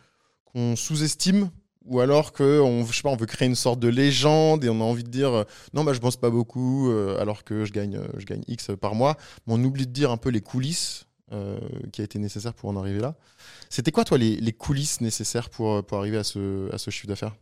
qu'on 0.45 0.77
sous-estime. 0.77 1.51
Ou 1.87 2.01
alors 2.01 2.33
pas, 2.33 2.61
on 2.61 2.83
veut 2.83 3.27
créer 3.27 3.47
une 3.47 3.55
sorte 3.55 3.79
de 3.79 3.89
légende 3.89 4.65
et 4.65 4.71
on 4.71 4.81
a 4.81 4.85
envie 4.85 5.05
de 5.05 5.11
dire 5.11 5.33
euh, 5.33 5.45
non, 5.75 5.85
bah, 5.85 5.93
je 5.93 6.01
bosse 6.01 6.17
pas 6.17 6.31
beaucoup 6.31 6.91
euh, 6.91 7.21
alors 7.21 7.45
que 7.45 7.67
je 7.67 7.73
gagne, 7.73 8.01
je 8.17 8.25
gagne 8.25 8.43
X 8.49 8.71
par 8.81 8.95
mois. 8.95 9.17
Mais 9.47 9.55
on 9.55 9.63
oublie 9.63 9.87
de 9.87 9.93
dire 9.93 10.11
un 10.11 10.17
peu 10.17 10.31
les 10.31 10.41
coulisses 10.41 11.07
qui 11.93 12.01
a 12.01 12.05
été 12.05 12.21
nécessaire 12.21 12.55
pour 12.55 12.71
en 12.71 12.77
arriver 12.77 13.01
là. 13.01 13.17
C'était 13.69 13.91
quoi, 13.91 14.05
toi, 14.05 14.17
les, 14.17 14.37
les 14.37 14.53
coulisses 14.53 15.01
nécessaires 15.01 15.51
pour, 15.51 15.85
pour 15.85 15.99
arriver 15.99 16.17
à 16.17 16.23
ce, 16.23 16.73
à 16.73 16.79
ce 16.79 16.91
chiffre 16.91 17.09
d'affaires? 17.09 17.35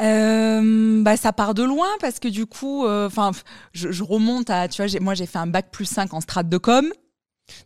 Euh, 0.00 1.02
bah, 1.02 1.16
ça 1.16 1.32
part 1.32 1.54
de 1.54 1.62
loin 1.62 1.88
parce 2.00 2.18
que 2.18 2.28
du 2.28 2.46
coup, 2.46 2.84
euh, 2.86 3.06
enfin, 3.06 3.30
je, 3.72 3.90
je 3.90 4.02
remonte 4.02 4.50
à, 4.50 4.68
tu 4.68 4.82
vois, 4.84 5.00
moi 5.00 5.14
j'ai 5.14 5.26
fait 5.26 5.38
un 5.38 5.46
bac 5.46 5.66
plus 5.70 5.86
5 5.86 6.12
en 6.14 6.20
strat 6.20 6.42
de 6.42 6.58
com. 6.58 6.86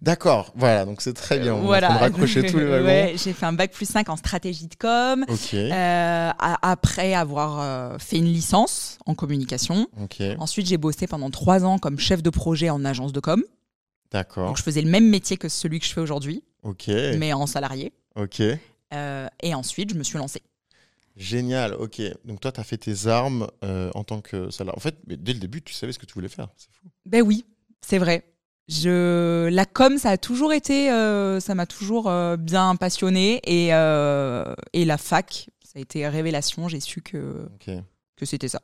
D'accord, 0.03 0.53
voilà, 0.57 0.85
donc 0.85 1.01
c'est 1.01 1.15
très 1.15 1.39
bien. 1.39 1.55
On 1.55 1.63
voilà. 1.63 1.89
de 1.89 1.99
raccrocher 1.99 2.45
tous 2.47 2.59
les 2.59 2.67
wagons. 2.71 2.85
Ouais, 2.85 3.15
j'ai 3.17 3.33
fait 3.33 3.47
un 3.47 3.53
bac 3.55 3.73
plus 3.73 3.89
5 3.89 4.11
en 4.11 4.17
stratégie 4.17 4.67
de 4.67 4.75
com. 4.75 5.25
Ok, 5.27 5.55
Euh, 5.55 6.31
a- 6.39 6.71
après 6.71 7.15
avoir 7.15 7.99
fait 8.01 8.19
une 8.19 8.27
licence 8.27 8.99
en 9.07 9.15
communication. 9.15 9.89
ok, 10.03 10.23
Ensuite, 10.39 10.67
j'ai 10.67 10.77
bossé 10.77 11.07
pendant 11.07 11.31
trois 11.31 11.65
ans 11.65 11.79
comme 11.79 11.99
chef 11.99 12.23
de 12.23 12.31
projet 12.31 12.69
en 12.71 12.85
agence 12.85 13.13
de 13.13 13.21
com. 13.21 13.43
d'accord, 14.13 14.49
Donc, 14.49 14.59
je 14.59 14.63
faisais 14.63 14.83
le 14.83 14.91
même 14.91 15.09
métier 15.09 15.37
que 15.39 15.49
celui 15.49 15.81
que 15.81 15.87
je 15.87 15.93
fais 15.95 16.01
aujourd'hui, 16.03 16.45
ok, 16.63 16.89
mais 17.19 17.33
en 17.33 17.47
salarié. 17.47 17.93
ok. 18.17 18.43
Euh, 18.93 19.29
et 19.43 19.55
ensuite, 19.55 19.91
je 19.91 19.95
me 19.95 20.03
suis 20.03 20.19
lancée. 20.19 20.43
Génial, 21.17 21.75
ok. 21.75 22.01
Donc 22.25 22.41
toi, 22.41 22.53
tu 22.53 22.61
as 22.61 22.65
fait 22.65 22.79
tes 22.79 23.07
armes 23.07 23.49
euh, 23.65 23.91
en 23.95 24.05
tant 24.05 24.21
que 24.21 24.51
salarié. 24.51 24.77
En 24.77 24.81
fait, 24.81 24.97
mais 25.07 25.17
dès 25.17 25.33
le 25.33 25.39
début, 25.41 25.61
tu 25.63 25.75
savais 25.75 25.93
ce 25.93 25.99
que 25.99 26.07
tu 26.07 26.15
voulais 26.15 26.29
faire. 26.29 26.49
C'est 26.57 26.71
fou. 26.73 26.89
Ben 27.05 27.23
oui, 27.23 27.45
c'est 27.83 27.99
vrai. 27.99 28.25
Je... 28.69 29.49
La 29.49 29.67
com, 29.67 29.99
ça 29.99 30.11
a 30.11 30.17
toujours 30.19 30.53
été, 30.53 30.91
euh, 30.93 31.41
ça 31.41 31.55
m'a 31.55 31.67
toujours 31.67 32.09
euh, 32.09 32.37
bien 32.37 32.77
passionné 32.77 33.41
et, 33.45 33.67
et 33.69 34.85
la 34.85 34.99
fac, 34.99 35.51
ça 35.65 35.79
a 35.79 35.83
été 35.83 36.07
révélation. 36.09 36.69
J'ai 36.69 36.81
su 36.81 37.03
que, 37.03 37.49
Ok. 37.55 37.71
que 38.17 38.25
c'était 38.27 38.49
ça. 38.49 38.63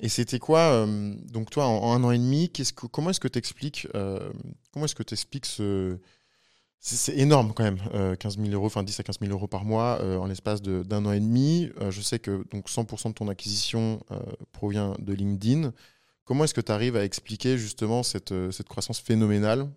Et 0.00 0.08
c'était 0.08 0.38
quoi 0.40 0.86
Donc 1.32 1.50
toi, 1.50 1.66
en, 1.66 1.78
en 1.78 1.92
un 1.94 2.04
an 2.04 2.10
et 2.10 2.18
demi, 2.18 2.50
qu'est-ce 2.50 2.72
que, 2.72 2.86
comment 2.86 3.10
est-ce 3.10 3.20
que 3.20 3.28
tu 3.28 3.38
expliques 3.38 3.88
Comment 4.72 4.84
est-ce 4.84 4.94
que 4.94 5.02
tu 5.04 5.14
expliques 5.14 5.46
ce 5.46 5.98
c'est, 6.86 7.16
énorme 7.16 7.52
quand 7.54 7.64
même, 7.64 7.78
euh, 7.94 8.14
15 8.16 8.36
000 8.38 8.50
euros, 8.50 8.66
enfin 8.66 8.82
10 8.82 9.00
à 9.00 9.02
15 9.02 9.18
000 9.20 9.32
euros 9.32 9.46
par 9.48 9.64
mois 9.64 9.98
euh, 10.02 10.18
en 10.18 10.26
l'espace 10.26 10.60
de- 10.62 10.82
d'un 10.82 11.04
an 11.06 11.12
et 11.12 11.20
demi. 11.20 11.70
Euh, 11.80 11.90
je 11.90 12.00
sais 12.02 12.18
que 12.18 12.44
donc 12.50 12.68
100% 12.68 13.08
de 13.08 13.14
ton 13.14 13.28
acquisition 13.28 14.00
provient 14.52 14.94
de 14.98 15.12
LinkedIn. 15.12 15.72
Comment 16.24 16.44
est-ce 16.44 16.54
que 16.54 16.60
tu 16.60 16.72
arrives 16.72 16.96
à 16.96 17.04
expliquer 17.04 17.56
justement 17.58 18.02
cette, 18.02 18.34
cette 18.50 18.68
croissance 18.68 18.98
phénoménale 19.00 19.70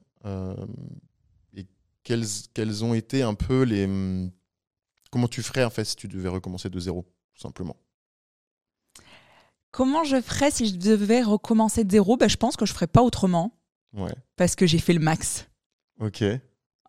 et 1.55 1.65
quelles, 2.03 2.25
quelles 2.53 2.83
ont 2.83 2.93
été 2.93 3.21
un 3.21 3.33
peu 3.35 3.63
les 3.63 3.85
hum, 3.85 4.29
comment 5.11 5.27
tu 5.29 5.41
ferais 5.43 5.63
en 5.63 5.69
fait 5.69 5.85
si 5.85 5.95
tu 5.95 6.07
devais 6.09 6.29
recommencer 6.29 6.69
de 6.69 6.79
zéro 6.79 7.03
tout 7.33 7.41
simplement? 7.41 7.75
Comment 9.71 10.03
je 10.03 10.19
ferais 10.21 10.51
si 10.51 10.67
je 10.67 10.75
devais 10.75 11.21
recommencer 11.21 11.83
de 11.83 11.91
zéro? 11.91 12.17
Ben, 12.17 12.27
Je 12.29 12.37
pense 12.37 12.55
que 12.57 12.65
je 12.65 12.73
ferais 12.73 12.87
pas 12.87 13.01
autrement 13.03 13.53
Ouais. 13.93 14.13
parce 14.35 14.55
que 14.55 14.65
j'ai 14.67 14.79
fait 14.79 14.93
le 14.93 14.99
max. 14.99 15.47
Ok. 15.99 16.23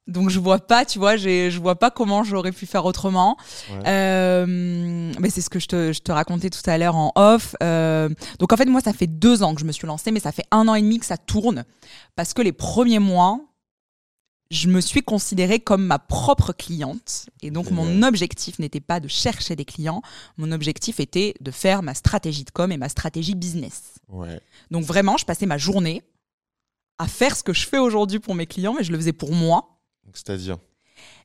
Donc 0.08 0.30
je 0.30 0.40
vois 0.40 0.58
pas, 0.58 0.84
tu 0.84 0.98
vois, 0.98 1.16
je 1.16 1.58
vois 1.58 1.78
pas 1.78 1.90
comment 1.90 2.24
j'aurais 2.24 2.52
pu 2.52 2.66
faire 2.66 2.86
autrement. 2.86 3.36
Ouais. 3.70 3.82
Euh, 3.86 5.12
mais 5.20 5.30
c'est 5.30 5.42
ce 5.42 5.50
que 5.50 5.60
je 5.60 5.68
te, 5.68 5.92
je 5.92 6.00
te 6.00 6.10
racontais 6.10 6.50
tout 6.50 6.68
à 6.68 6.78
l'heure 6.78 6.96
en 6.96 7.12
off. 7.14 7.54
Euh, 7.62 8.08
donc 8.38 8.52
en 8.52 8.56
fait 8.56 8.64
moi 8.64 8.80
ça 8.80 8.92
fait 8.92 9.06
deux 9.06 9.42
ans 9.42 9.54
que 9.54 9.60
je 9.60 9.66
me 9.66 9.72
suis 9.72 9.86
lancée, 9.86 10.10
mais 10.10 10.20
ça 10.20 10.32
fait 10.32 10.46
un 10.50 10.66
an 10.66 10.74
et 10.74 10.82
demi 10.82 10.98
que 10.98 11.06
ça 11.06 11.18
tourne 11.18 11.64
parce 12.16 12.32
que 12.32 12.40
les 12.40 12.52
premiers 12.52 12.98
mois, 12.98 13.40
je 14.50 14.68
me 14.68 14.80
suis 14.80 15.02
considérée 15.02 15.60
comme 15.60 15.84
ma 15.84 15.98
propre 15.98 16.54
cliente 16.54 17.26
et 17.42 17.50
donc 17.50 17.70
mon 17.70 18.02
objectif 18.02 18.58
n'était 18.58 18.80
pas 18.80 18.98
de 18.98 19.08
chercher 19.08 19.56
des 19.56 19.66
clients, 19.66 20.00
mon 20.38 20.52
objectif 20.52 21.00
était 21.00 21.34
de 21.40 21.50
faire 21.50 21.82
ma 21.82 21.92
stratégie 21.92 22.44
de 22.44 22.50
com 22.50 22.72
et 22.72 22.78
ma 22.78 22.88
stratégie 22.88 23.34
business. 23.34 23.96
Ouais. 24.08 24.40
Donc 24.70 24.84
vraiment, 24.84 25.18
je 25.18 25.26
passais 25.26 25.44
ma 25.44 25.58
journée 25.58 26.02
à 26.98 27.06
faire 27.06 27.36
ce 27.36 27.42
que 27.42 27.52
je 27.52 27.66
fais 27.66 27.78
aujourd'hui 27.78 28.20
pour 28.20 28.34
mes 28.34 28.46
clients, 28.46 28.74
mais 28.74 28.84
je 28.84 28.90
le 28.90 28.96
faisais 28.96 29.12
pour 29.12 29.32
moi. 29.32 29.77
C'est-à-dire 30.14 30.58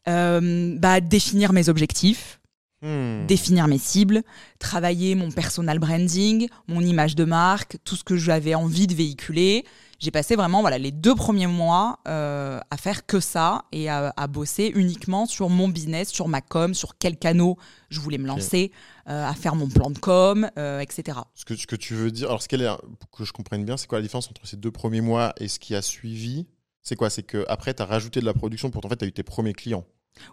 Euh, 0.08 0.76
bah, 0.78 1.02
définir 1.02 1.54
mes 1.54 1.70
objectifs, 1.70 2.40
Hmm. 2.86 3.26
définir 3.28 3.70
mes 3.70 3.78
cibles, 3.78 4.24
travailler 4.60 5.16
mon 5.16 5.32
personal 5.32 5.80
branding, 5.80 6.50
mon 6.68 6.82
image 6.82 7.16
de 7.16 7.24
marque, 7.24 7.78
tout 7.86 7.96
ce 7.96 8.04
que 8.04 8.18
j'avais 8.18 8.56
envie 8.56 8.88
de 8.88 8.94
véhiculer. 8.94 9.64
J'ai 10.00 10.12
passé 10.12 10.36
vraiment 10.36 10.60
voilà, 10.60 10.78
les 10.78 10.92
deux 10.92 11.16
premiers 11.16 11.48
mois 11.48 12.00
euh, 12.10 12.60
à 12.70 12.76
faire 12.76 13.06
que 13.06 13.22
ça 13.22 13.64
et 13.72 13.88
à, 13.88 14.14
à 14.18 14.28
bosser 14.28 14.70
uniquement 14.76 15.26
sur 15.26 15.48
mon 15.50 15.70
business, 15.70 16.10
sur 16.10 16.28
ma 16.28 16.42
com, 16.42 16.74
sur 16.74 16.98
quels 16.98 17.16
canaux 17.16 17.58
je 17.90 18.02
voulais 18.02 18.18
me 18.18 18.28
lancer, 18.28 18.74
euh, 19.08 19.26
à 19.26 19.34
faire 19.34 19.56
mon 19.56 19.70
plan 19.70 19.90
de 19.90 19.98
com, 20.00 20.50
etc. 20.82 21.20
Ce 21.36 21.46
que, 21.46 21.56
ce 21.56 21.66
que 21.68 21.78
tu 21.78 21.94
veux 21.94 22.12
dire, 22.12 22.28
alors 22.28 22.42
ce 22.42 22.50
qu'elle 22.50 22.64
est, 22.64 22.76
pour 23.00 23.10
que 23.12 23.24
je 23.24 23.32
comprenne 23.32 23.64
bien, 23.64 23.78
c'est 23.78 23.88
quoi 23.88 24.00
la 24.00 24.04
différence 24.04 24.28
entre 24.30 24.46
ces 24.46 24.58
deux 24.58 24.72
premiers 24.72 25.00
mois 25.00 25.32
et 25.40 25.48
ce 25.48 25.58
qui 25.58 25.74
a 25.74 25.82
suivi 25.82 26.48
C'est 26.84 26.96
quoi? 26.96 27.10
C'est 27.10 27.24
qu'après, 27.24 27.74
tu 27.74 27.82
as 27.82 27.86
rajouté 27.86 28.20
de 28.20 28.26
la 28.26 28.34
production 28.34 28.70
pour 28.70 28.86
en 28.86 28.90
fait, 28.90 28.98
tu 28.98 29.06
as 29.06 29.08
eu 29.08 29.14
tes 29.14 29.24
premiers 29.24 29.54
clients. 29.54 29.86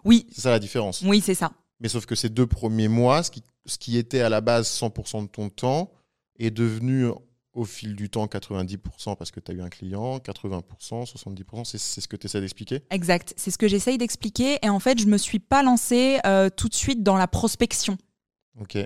Oui, 0.05 0.27
C'est 0.31 0.41
ça 0.41 0.51
la 0.51 0.59
différence. 0.59 1.01
oui, 1.01 1.21
c'est 1.21 1.33
ça. 1.33 1.51
Mais 1.79 1.87
sauf 1.89 2.05
que 2.05 2.13
ces 2.13 2.29
deux 2.29 2.45
premiers 2.45 2.87
mois, 2.89 3.23
ce 3.23 3.31
qui, 3.31 3.41
ce 3.65 3.77
qui 3.79 3.97
était 3.97 4.21
à 4.21 4.29
la 4.29 4.41
base 4.41 4.67
100% 4.69 5.23
de 5.23 5.27
ton 5.27 5.49
temps, 5.49 5.91
est 6.37 6.51
devenu 6.51 7.07
au 7.53 7.65
fil 7.65 7.95
du 7.95 8.09
temps 8.09 8.25
90% 8.27 9.15
parce 9.17 9.31
que 9.31 9.39
tu 9.39 9.51
as 9.51 9.55
eu 9.55 9.61
un 9.61 9.69
client, 9.69 10.19
80%, 10.19 10.63
70%, 11.11 11.65
c'est 11.65 11.77
c'est 11.79 11.99
ce 12.01 12.07
que 12.07 12.15
tu 12.15 12.27
essaies 12.27 12.39
d'expliquer? 12.39 12.81
Exact. 12.91 13.33
C'est 13.35 13.49
ce 13.51 13.57
que 13.57 13.67
j'essaye 13.67 13.97
d'expliquer. 13.97 14.59
Et 14.63 14.69
en 14.69 14.79
fait, 14.79 14.99
je 14.99 15.07
me 15.07 15.17
suis 15.17 15.39
pas 15.39 15.63
lancée 15.63 16.19
euh, 16.25 16.49
tout 16.49 16.69
de 16.69 16.75
suite 16.75 17.01
dans 17.03 17.17
la 17.17 17.27
prospection. 17.27 17.97
Ok. 18.59 18.77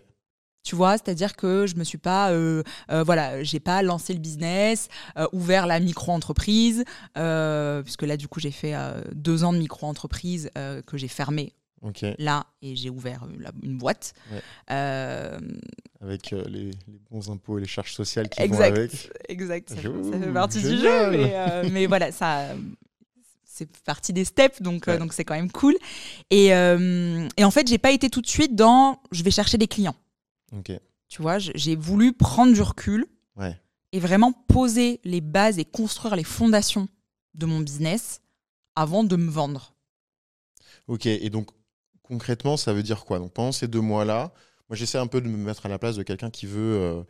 Tu 0.65 0.75
vois, 0.75 0.93
c'est-à-dire 0.93 1.35
que 1.35 1.67
je 1.67 1.75
me 1.75 1.83
suis 1.83 1.99
pas, 1.99 2.31
euh, 2.31 2.63
euh, 2.91 3.03
voilà, 3.03 3.43
j'ai 3.43 3.59
pas 3.59 3.83
lancé 3.83 4.13
le 4.13 4.19
business, 4.19 4.87
euh, 5.15 5.27
ouvert 5.31 5.67
la 5.67 5.79
micro-entreprise, 5.79 6.83
euh, 7.17 7.83
puisque 7.83 8.01
là, 8.01 8.17
du 8.17 8.27
coup, 8.27 8.39
j'ai 8.39 8.49
fait 8.49 8.73
euh, 8.75 8.99
deux 9.13 9.43
ans 9.43 9.53
de 9.53 9.59
micro-entreprise 9.59 10.49
que 10.87 10.97
j'ai 10.97 11.07
fermé 11.07 11.53
Ok. 11.83 12.03
là 12.17 12.47
et 12.63 12.75
j'ai 12.75 12.89
ouvert 12.89 13.27
une 13.61 13.77
boîte. 13.77 14.13
Ouais. 14.31 14.41
Euh, 14.71 15.37
Avec 16.01 16.33
euh, 16.33 16.43
les, 16.47 16.71
les 16.71 16.99
bons 17.11 17.29
impôts 17.29 17.59
et 17.59 17.61
les 17.61 17.67
charges 17.67 17.93
sociales 17.93 18.27
qui 18.27 18.47
vont 18.47 18.59
avec. 18.59 19.11
exact. 19.29 19.69
Ça, 19.69 19.75
fait- 19.75 19.87
Ouh, 19.87 20.11
ça 20.11 20.19
fait 20.19 20.33
partie 20.33 20.61
du 20.63 20.77
jeu, 20.79 21.11
mais, 21.11 21.31
euh, 21.35 21.69
mais 21.71 21.85
voilà, 21.87 22.11
ça, 22.11 22.47
c'est 23.43 23.69
partie 23.83 24.13
des 24.13 24.25
steps, 24.25 24.63
donc 24.63 24.85
Ouais. 24.87 24.97
donc 24.97 25.13
c'est 25.13 25.23
quand 25.25 25.35
même 25.35 25.51
cool. 25.51 25.75
Et, 26.31 26.47
et 26.47 27.43
en 27.43 27.51
fait, 27.51 27.67
j'ai 27.67 27.77
pas 27.77 27.91
été 27.91 28.09
tout 28.09 28.21
de 28.21 28.27
suite 28.27 28.55
dans, 28.55 28.99
je 29.11 29.21
vais 29.21 29.29
chercher 29.31 29.59
des 29.59 29.67
clients. 29.67 29.95
Tu 31.07 31.21
vois, 31.21 31.37
j'ai 31.39 31.75
voulu 31.75 32.13
prendre 32.13 32.53
du 32.53 32.61
recul 32.61 33.05
Ouais. 33.37 33.59
et 33.91 33.99
vraiment 33.99 34.31
poser 34.31 34.99
les 35.03 35.21
bases 35.21 35.59
et 35.59 35.65
construire 35.65 36.15
les 36.15 36.23
fondations 36.23 36.87
de 37.33 37.45
mon 37.45 37.59
business 37.59 38.21
avant 38.75 39.03
de 39.03 39.15
me 39.15 39.29
vendre. 39.29 39.73
Ok, 40.87 41.05
et 41.05 41.29
donc 41.29 41.49
concrètement, 42.03 42.57
ça 42.57 42.73
veut 42.73 42.83
dire 42.83 43.05
quoi? 43.05 43.19
Donc 43.19 43.33
pendant 43.33 43.51
ces 43.51 43.67
deux 43.67 43.81
mois-là, 43.81 44.33
moi 44.69 44.75
j'essaie 44.75 44.97
un 44.97 45.07
peu 45.07 45.21
de 45.21 45.27
me 45.27 45.37
mettre 45.37 45.65
à 45.65 45.69
la 45.69 45.77
place 45.79 45.95
de 45.95 46.03
quelqu'un 46.03 46.29
qui 46.29 46.45
veut 46.45 46.75
euh, 46.81 47.03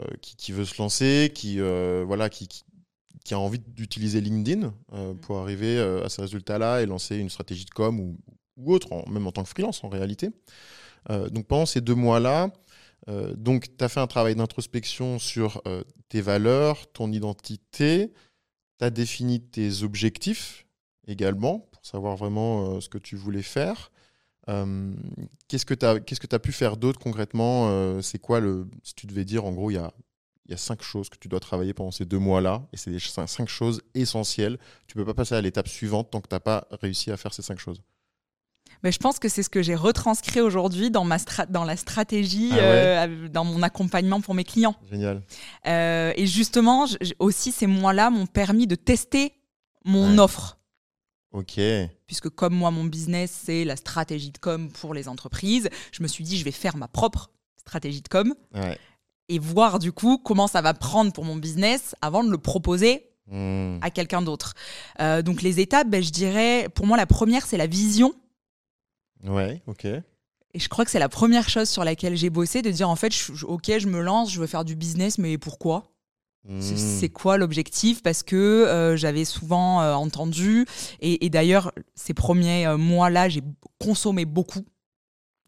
euh, 0.00 0.04
qui, 0.20 0.36
qui 0.36 0.52
veut 0.52 0.64
se 0.64 0.80
lancer, 0.80 1.30
qui 1.34 1.60
euh, 1.60 2.04
voilà, 2.06 2.28
qui, 2.28 2.48
qui, 2.48 2.64
qui 3.24 3.34
a 3.34 3.38
envie 3.38 3.58
d'utiliser 3.60 4.20
LinkedIn 4.20 4.72
euh, 4.92 5.14
pour 5.14 5.38
arriver 5.38 5.78
à 5.78 6.08
ces 6.08 6.22
résultats-là 6.22 6.82
et 6.82 6.86
lancer 6.86 7.16
une 7.16 7.30
stratégie 7.30 7.64
de 7.64 7.70
com 7.70 8.00
ou, 8.00 8.18
ou 8.56 8.72
autre, 8.72 8.92
en- 8.92 9.08
même 9.08 9.26
en 9.26 9.32
tant 9.32 9.42
que 9.44 9.48
freelance 9.48 9.82
en 9.84 9.88
réalité. 9.88 10.30
Donc 11.30 11.46
pendant 11.46 11.64
ces 11.64 11.80
deux 11.80 11.94
mois-là, 11.94 12.50
euh, 13.08 13.34
donc 13.36 13.76
tu 13.76 13.84
as 13.84 13.88
fait 13.88 14.00
un 14.00 14.06
travail 14.06 14.34
d'introspection 14.34 15.18
sur 15.18 15.62
euh, 15.66 15.82
tes 16.08 16.20
valeurs, 16.20 16.90
ton 16.92 17.10
identité, 17.12 18.12
tu 18.78 18.84
as 18.84 18.90
défini 18.90 19.40
tes 19.40 19.82
objectifs 19.82 20.66
également 21.06 21.60
pour 21.72 21.84
savoir 21.84 22.16
vraiment 22.16 22.76
euh, 22.76 22.80
ce 22.80 22.88
que 22.88 22.98
tu 22.98 23.16
voulais 23.16 23.42
faire. 23.42 23.90
Qu'est-ce 25.48 25.66
que 25.66 25.74
tu 25.74 25.84
as, 25.84 26.00
que 26.00 26.36
pu 26.38 26.52
faire 26.52 26.78
d'autre 26.78 26.98
concrètement 26.98 28.00
C'est 28.00 28.18
quoi 28.18 28.40
le. 28.40 28.66
Si 28.82 28.94
tu 28.94 29.06
devais 29.06 29.26
dire, 29.26 29.44
en 29.44 29.52
gros, 29.52 29.70
il 29.70 29.74
y 29.74 29.78
a, 29.78 29.92
y 30.48 30.54
a 30.54 30.56
cinq 30.56 30.80
choses 30.80 31.10
que 31.10 31.18
tu 31.18 31.28
dois 31.28 31.38
travailler 31.40 31.74
pendant 31.74 31.90
ces 31.90 32.06
deux 32.06 32.18
mois-là, 32.18 32.66
et 32.72 32.78
c'est 32.78 32.90
ch- 32.98 33.12
cinq 33.26 33.48
choses 33.50 33.82
essentielles. 33.94 34.58
Tu 34.86 34.94
peux 34.94 35.04
pas 35.04 35.12
passer 35.12 35.34
à 35.34 35.42
l'étape 35.42 35.68
suivante 35.68 36.10
tant 36.10 36.22
que 36.22 36.28
tu 36.28 36.34
n'as 36.34 36.40
pas 36.40 36.66
réussi 36.80 37.10
à 37.10 37.18
faire 37.18 37.34
ces 37.34 37.42
cinq 37.42 37.58
choses. 37.58 37.82
Mais 38.82 38.92
je 38.92 38.98
pense 38.98 39.18
que 39.18 39.28
c'est 39.28 39.42
ce 39.42 39.50
que 39.50 39.62
j'ai 39.62 39.74
retranscrit 39.74 40.40
aujourd'hui 40.40 40.90
dans, 40.90 41.04
ma 41.04 41.16
dans 41.48 41.64
la 41.64 41.76
stratégie, 41.76 42.50
Ah 42.52 42.56
ouais 42.56 42.62
euh, 42.62 43.28
dans 43.28 43.44
mon 43.44 43.62
accompagnement 43.62 44.20
pour 44.20 44.34
mes 44.34 44.44
clients. 44.44 44.76
Génial. 44.90 45.22
Euh, 45.66 46.12
et 46.16 46.26
justement, 46.26 46.86
aussi, 47.18 47.50
ces 47.52 47.66
mois-là 47.66 48.10
m'ont 48.10 48.26
permis 48.26 48.66
de 48.66 48.74
tester 48.76 49.32
mon 49.84 50.12
Ouais. 50.12 50.18
offre. 50.20 50.58
Ok. 51.32 51.60
Puisque 52.06 52.28
comme 52.30 52.54
moi, 52.54 52.70
mon 52.70 52.84
business, 52.84 53.42
c'est 53.44 53.64
la 53.64 53.76
stratégie 53.76 54.30
de 54.30 54.38
com 54.38 54.70
pour 54.70 54.94
les 54.94 55.08
entreprises, 55.08 55.68
je 55.92 56.02
me 56.02 56.08
suis 56.08 56.24
dit, 56.24 56.38
je 56.38 56.44
vais 56.44 56.50
faire 56.52 56.76
ma 56.76 56.88
propre 56.88 57.30
stratégie 57.56 58.00
de 58.00 58.08
com 58.08 58.34
Ouais. 58.54 58.78
et 59.28 59.38
voir 59.38 59.78
du 59.78 59.92
coup 59.92 60.18
comment 60.18 60.46
ça 60.46 60.62
va 60.62 60.72
prendre 60.72 61.12
pour 61.12 61.24
mon 61.24 61.36
business 61.36 61.94
avant 62.00 62.24
de 62.24 62.30
le 62.30 62.38
proposer 62.38 63.04
Hmm. 63.30 63.76
à 63.82 63.90
quelqu'un 63.90 64.22
d'autre. 64.22 64.54
Euh, 65.02 65.20
donc 65.20 65.42
les 65.42 65.60
étapes, 65.60 65.86
ben, 65.90 66.02
je 66.02 66.08
dirais, 66.10 66.66
pour 66.74 66.86
moi, 66.86 66.96
la 66.96 67.04
première, 67.04 67.44
c'est 67.44 67.58
la 67.58 67.66
vision. 67.66 68.14
Ouais, 69.24 69.62
ok. 69.66 69.84
Et 69.84 70.58
je 70.58 70.68
crois 70.68 70.84
que 70.84 70.90
c'est 70.90 70.98
la 70.98 71.08
première 71.08 71.48
chose 71.48 71.68
sur 71.68 71.84
laquelle 71.84 72.16
j'ai 72.16 72.30
bossé, 72.30 72.62
de 72.62 72.70
dire 72.70 72.88
en 72.88 72.96
fait, 72.96 73.12
je- 73.14 73.34
je- 73.34 73.46
ok, 73.46 73.70
je 73.78 73.86
me 73.86 74.00
lance, 74.00 74.32
je 74.32 74.40
veux 74.40 74.46
faire 74.46 74.64
du 74.64 74.76
business, 74.76 75.18
mais 75.18 75.36
pourquoi? 75.38 75.84
C'est- 76.60 76.74
Hmm. 76.74 76.98
C'est 77.00 77.08
quoi 77.10 77.36
l'objectif? 77.36 78.02
Parce 78.02 78.22
que 78.22 78.36
euh, 78.36 78.96
j'avais 78.96 79.26
souvent 79.26 79.82
euh, 79.82 79.92
entendu, 79.94 80.66
et, 81.00 81.26
et 81.26 81.30
d'ailleurs, 81.30 81.72
ces 81.94 82.14
premiers 82.14 82.66
euh, 82.66 82.78
mois-là, 82.78 83.28
j'ai 83.28 83.42
consommé 83.78 84.24
beaucoup 84.24 84.64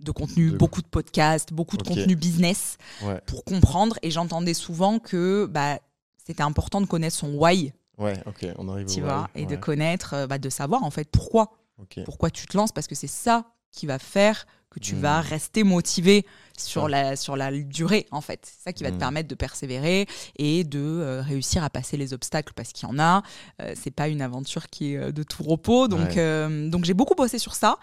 de 0.00 0.10
contenu, 0.12 0.50
De- 0.50 0.56
beaucoup 0.56 0.82
de 0.82 0.86
podcasts, 0.88 1.52
beaucoup 1.52 1.76
de 1.78 1.82
contenu 1.82 2.16
business 2.16 2.76
Ouais. 3.02 3.20
pour 3.26 3.44
comprendre. 3.44 3.98
Et 4.02 4.10
j'entendais 4.10 4.54
souvent 4.54 4.98
que 4.98 5.46
bah, 5.50 5.78
c'était 6.26 6.42
important 6.42 6.80
de 6.82 6.86
connaître 6.86 7.16
son 7.16 7.32
why, 7.34 7.72
Ouais, 7.98 8.14
ok. 8.26 8.46
On 8.58 8.68
arrive 8.68 8.86
tu 8.86 9.00
au 9.00 9.04
vois, 9.04 9.28
why. 9.34 9.42
et 9.42 9.46
de 9.46 9.56
connaître, 9.56 10.26
bah, 10.26 10.38
de 10.38 10.48
savoir 10.50 10.84
en 10.84 10.90
fait 10.90 11.04
pourquoi 11.10 11.52
Ok. 11.78 12.00
pourquoi 12.04 12.30
tu 12.30 12.46
te 12.46 12.56
lances? 12.56 12.72
Parce 12.72 12.86
que 12.86 12.94
c'est 12.94 13.06
ça 13.06 13.44
qui 13.72 13.86
va 13.86 13.98
faire 13.98 14.46
que 14.70 14.78
tu 14.78 14.94
vas 14.94 15.20
rester 15.20 15.64
motivé 15.64 16.24
sur 16.56 16.88
la, 16.88 17.16
sur 17.16 17.36
la 17.36 17.50
durée 17.50 18.06
en 18.12 18.20
fait. 18.20 18.40
C'est 18.44 18.62
ça 18.62 18.72
qui 18.72 18.84
va 18.84 18.90
te 18.90 18.94
Mm. 18.94 18.98
permettre 18.98 19.28
de 19.28 19.34
persévérer 19.34 20.06
et 20.36 20.62
de 20.62 20.78
euh, 20.78 21.22
réussir 21.22 21.64
à 21.64 21.70
passer 21.70 21.96
les 21.96 22.12
obstacles 22.12 22.52
parce 22.54 22.72
qu'il 22.72 22.88
y 22.88 22.92
en 22.92 22.98
a. 23.00 23.22
Euh, 23.60 23.72
c'est 23.74 23.90
pas 23.90 24.06
une 24.06 24.22
aventure 24.22 24.68
qui 24.68 24.92
est 24.92 24.96
euh, 24.98 25.10
de 25.10 25.24
tout 25.24 25.42
repos. 25.42 25.88
Donc, 25.88 26.10
Ouais. 26.10 26.18
euh, 26.18 26.68
donc 26.68 26.84
j'ai 26.84 26.94
beaucoup 26.94 27.16
bossé 27.16 27.40
sur 27.40 27.56
ça. 27.56 27.78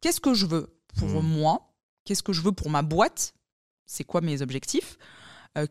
Qu'est-ce 0.00 0.20
que 0.20 0.32
je 0.34 0.46
veux 0.46 0.72
pour 0.96 1.08
Mm. 1.08 1.26
moi? 1.26 1.72
Qu'est-ce 2.04 2.22
que 2.22 2.32
je 2.32 2.42
veux 2.42 2.52
pour 2.52 2.70
ma 2.70 2.82
boîte? 2.82 3.34
C'est 3.86 4.04
quoi 4.04 4.20
mes 4.20 4.40
objectifs? 4.42 4.98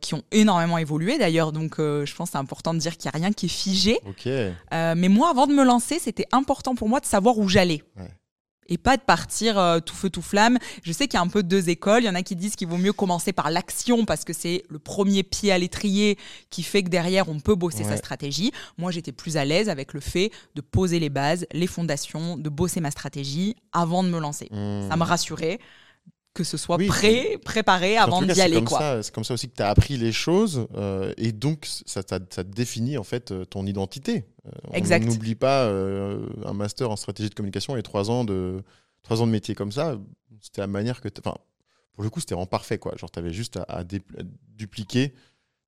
Qui 0.02 0.14
ont 0.14 0.24
énormément 0.32 0.78
évolué 0.78 1.18
d'ailleurs, 1.18 1.54
donc 1.54 1.76
je 1.78 2.14
pense 2.14 2.28
que 2.28 2.32
c'est 2.34 2.38
important 2.38 2.74
de 2.74 2.80
dire 2.80 2.98
qu'il 2.98 3.10
n'y 3.10 3.16
a 3.16 3.18
rien 3.18 3.32
qui 3.32 3.46
est 3.46 3.50
figé. 3.50 3.98
Mais 4.74 5.08
moi, 5.08 5.30
avant 5.30 5.48
de 5.48 5.54
me 5.54 5.64
lancer, 5.64 6.00
c'était 6.00 6.26
important 6.34 6.76
pour 6.76 6.90
moi 6.90 7.00
de 7.00 7.06
savoir 7.06 7.38
où 7.38 7.48
j'allais. 7.48 7.82
Ouais. 7.96 8.12
Et 8.70 8.78
pas 8.78 8.96
de 8.96 9.02
partir 9.02 9.60
euh, 9.60 9.80
tout 9.80 9.96
feu 9.96 10.10
tout 10.10 10.22
flamme. 10.22 10.58
Je 10.84 10.92
sais 10.92 11.08
qu'il 11.08 11.16
y 11.16 11.22
a 11.22 11.24
un 11.24 11.28
peu 11.28 11.44
deux 11.44 11.70
écoles. 11.70 12.04
Il 12.04 12.06
y 12.06 12.10
en 12.10 12.16
a 12.16 12.22
qui 12.22 12.36
disent 12.36 12.56
qu'il 12.56 12.68
vaut 12.68 12.78
mieux 12.78 12.94
commencer 12.94 13.34
par 13.34 13.52
l'action 13.52 14.06
parce 14.06 14.24
que 14.24 14.34
c'est 14.34 14.64
le 14.70 14.80
premier 14.80 15.24
pied 15.24 15.52
à 15.52 15.58
l'étrier 15.58 16.18
qui 16.50 16.64
fait 16.64 16.84
que 16.84 16.90
derrière 16.90 17.30
on 17.30 17.40
peut 17.40 17.56
bosser 17.56 17.84
sa 17.84 17.98
stratégie. 17.98 18.52
Moi, 18.78 18.92
j'étais 18.92 19.12
plus 19.12 19.38
à 19.38 19.46
l'aise 19.46 19.70
avec 19.70 19.94
le 19.94 20.00
fait 20.00 20.32
de 20.56 20.62
poser 20.62 21.00
les 21.00 21.10
bases, 21.10 21.46
les 21.52 21.68
fondations, 21.68 22.38
de 22.38 22.50
bosser 22.50 22.80
ma 22.80 22.92
stratégie 22.92 23.56
avant 23.74 24.04
de 24.04 24.10
me 24.10 24.20
lancer. 24.20 24.48
Hmm. 24.52 24.88
Ça 24.90 24.96
me 24.96 25.04
rassurait 25.04 25.60
que 26.34 26.44
ce 26.44 26.58
soit 26.58 26.78
Oui, 26.78 26.88
prêt, 26.88 27.38
préparé 27.44 28.00
En 28.00 28.04
avant 28.04 28.22
d'y 28.22 28.40
aller. 28.40 28.62
C'est 29.02 29.14
comme 29.14 29.24
ça 29.24 29.34
aussi 29.34 29.50
que 29.50 29.56
tu 29.56 29.64
as 29.64 29.70
appris 29.70 29.98
les 29.98 30.12
choses 30.12 30.68
euh, 30.76 31.14
et 31.18 31.32
donc 31.32 31.66
ça, 31.86 32.02
ça, 32.08 32.44
définit 32.44 32.98
en 32.98 33.04
fait 33.04 33.32
euh, 33.32 33.46
ton 33.46 33.66
identité. 33.66 34.26
Euh, 34.46 34.52
on 34.70 34.74
Exact. 34.74 35.06
n'oublie 35.06 35.36
pas 35.36 35.64
euh, 35.64 36.26
un 36.46 36.54
master 36.54 36.92
en 36.92 36.96
stratégie 36.96 37.30
de 37.30 37.36
communication 37.36 37.76
et 37.78 37.84
trois 37.84 38.10
ans 38.12 38.24
de 38.24 38.64
trois 39.02 39.22
ans 39.22 39.28
de 39.28 39.32
métier 39.32 39.56
comme 39.56 39.72
ça. 39.72 39.98
C'était 40.42 40.62
la 40.62 40.68
manière 40.68 41.02
que, 41.02 41.10
enfin, 41.20 41.36
pour 41.94 42.04
le 42.04 42.10
coup, 42.10 42.20
c'était 42.20 42.36
vraiment 42.36 42.46
parfait 42.46 42.78
quoi. 42.78 42.94
Genre, 42.96 43.10
t'avais 43.12 43.34
juste 43.34 43.58
à, 43.58 43.64
à 43.64 43.84
dé- 43.84 44.02
à 44.18 44.22
dupliquer. 44.56 45.14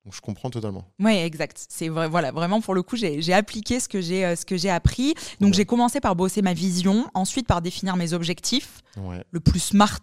Donc, 0.05 0.15
je 0.15 0.21
comprends 0.21 0.49
totalement. 0.49 0.85
Oui, 0.99 1.11
exact. 1.13 1.63
C'est 1.69 1.87
vrai, 1.89 2.07
voilà, 2.07 2.31
vraiment 2.31 2.59
pour 2.61 2.73
le 2.73 2.81
coup, 2.81 2.95
j'ai 2.95 3.21
j'ai 3.21 3.33
appliqué 3.33 3.79
ce 3.79 3.87
que 3.89 4.01
j'ai 4.01 4.25
euh, 4.25 4.35
ce 4.35 4.45
que 4.45 4.57
j'ai 4.57 4.69
appris. 4.69 5.13
Donc 5.39 5.49
Ouais. 5.51 5.57
j'ai 5.57 5.65
commencé 5.65 5.99
par 5.99 6.15
bosser 6.15 6.41
ma 6.41 6.53
vision, 6.53 7.09
ensuite 7.13 7.45
par 7.47 7.61
définir 7.61 7.95
mes 7.97 8.13
objectifs, 8.13 8.81
Ouais. 8.97 9.23
le 9.31 9.39
plus 9.39 9.59
smart 9.59 9.99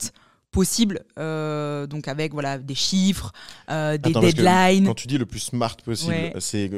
possible, 0.51 1.05
euh, 1.19 1.87
donc 1.87 2.09
avec 2.09 2.33
voilà 2.33 2.59
des 2.59 2.75
chiffres, 2.75 3.33
euh, 3.71 3.99
des 3.99 4.11
Attends, 4.11 4.21
deadlines. 4.21 4.87
Quand 4.87 4.95
tu 4.95 5.07
dis 5.07 5.19
le 5.19 5.27
plus 5.27 5.41
smart 5.41 5.77
possible, 5.77 6.13
Ouais. 6.13 6.33
c'est 6.41 6.71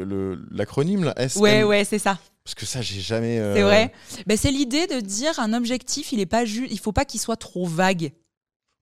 l'acronyme 0.51 1.05
là, 1.05 1.15
SM. 1.17 1.41
Ouais, 1.43 1.63
ouais, 1.63 1.85
c'est 1.85 1.99
ça. 1.99 2.19
Parce 2.45 2.55
que 2.55 2.67
ça, 2.67 2.83
j'ai 2.83 3.01
jamais. 3.01 3.39
euh, 3.39 3.55
C'est 3.55 3.63
vrai. 3.63 3.93
Ben, 4.27 4.37
c'est 4.37 4.51
l'idée 4.51 4.87
de 4.87 5.01
dire 5.01 5.39
un 5.39 5.53
objectif, 5.53 6.13
il 6.13 6.21
est 6.21 6.27
pas 6.27 6.45
juste, 6.45 6.73
il 6.73 6.79
faut 6.81 6.93
pas 6.93 7.05
qu'il 7.05 7.21
soit 7.21 7.37
trop 7.37 7.67
vague. 7.67 8.13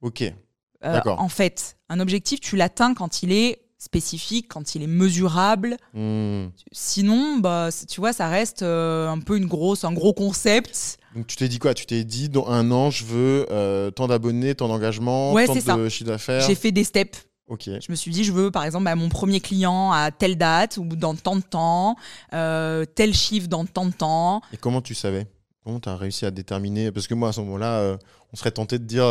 Ok. 0.00 0.24
D'accord. 0.80 1.20
en 1.20 1.28
fait, 1.28 1.76
un 1.88 1.98
objectif, 1.98 2.40
tu 2.40 2.54
l'atteins 2.56 2.94
quand 2.94 3.22
il 3.24 3.32
est 3.32 3.58
spécifique, 3.78 4.48
quand 4.48 4.74
il 4.74 4.82
est 4.82 4.88
mesurable. 4.88 5.76
Hmm. 5.94 6.48
Sinon, 6.72 7.38
bah, 7.38 7.68
tu 7.88 8.00
vois, 8.00 8.12
ça 8.12 8.28
reste 8.28 8.62
euh, 8.62 9.08
un 9.08 9.20
peu 9.20 9.36
une 9.36 9.46
grosse, 9.46 9.84
un 9.84 9.92
gros 9.92 10.12
concept. 10.12 10.98
Donc 11.14 11.26
tu 11.28 11.36
t'es 11.36 11.48
dit 11.48 11.58
quoi? 11.58 11.74
Tu 11.74 11.86
t'es 11.86 12.04
dit 12.04 12.28
dans 12.28 12.48
un 12.48 12.70
an, 12.70 12.90
je 12.90 13.04
veux 13.04 13.46
euh, 13.50 13.90
tant 13.90 14.08
d'abonnés, 14.08 14.54
tant 14.54 14.68
d'engagement, 14.68 15.32
Ouais, 15.32 15.46
tant 15.46 15.54
c'est 15.54 15.60
ça. 15.60 15.76
de 15.76 15.88
chiffre 15.88 16.10
d'affaires? 16.10 16.40
J'ai 16.42 16.54
fait 16.54 16.72
des 16.72 16.84
steps. 16.84 17.24
Ok. 17.46 17.64
Je 17.66 17.90
me 17.90 17.96
suis 17.96 18.10
dit, 18.10 18.24
je 18.24 18.32
veux 18.32 18.50
par 18.50 18.64
exemple 18.64 18.84
bah, 18.84 18.94
mon 18.94 19.08
premier 19.08 19.40
client 19.40 19.90
à 19.92 20.10
telle 20.10 20.36
date 20.36 20.76
ou 20.76 20.84
dans 20.84 21.14
tant 21.14 21.36
de 21.36 21.40
temps, 21.40 21.96
euh, 22.34 22.84
tel 22.84 23.14
chiffre 23.14 23.48
dans 23.48 23.64
tant 23.64 23.86
de 23.86 23.92
temps. 23.92 24.42
Et 24.52 24.56
comment 24.56 24.82
tu 24.82 24.94
savais? 24.94 25.26
Comment 25.64 25.80
tu 25.80 25.88
as 25.88 25.96
réussi 25.96 26.26
à 26.26 26.30
déterminer? 26.30 26.92
Parce 26.92 27.06
que 27.06 27.14
moi, 27.14 27.28
à 27.30 27.32
ce 27.32 27.40
moment-là, 27.40 27.96
on 28.32 28.36
serait 28.36 28.50
tenté 28.50 28.78
de 28.78 28.84
dire 28.84 29.04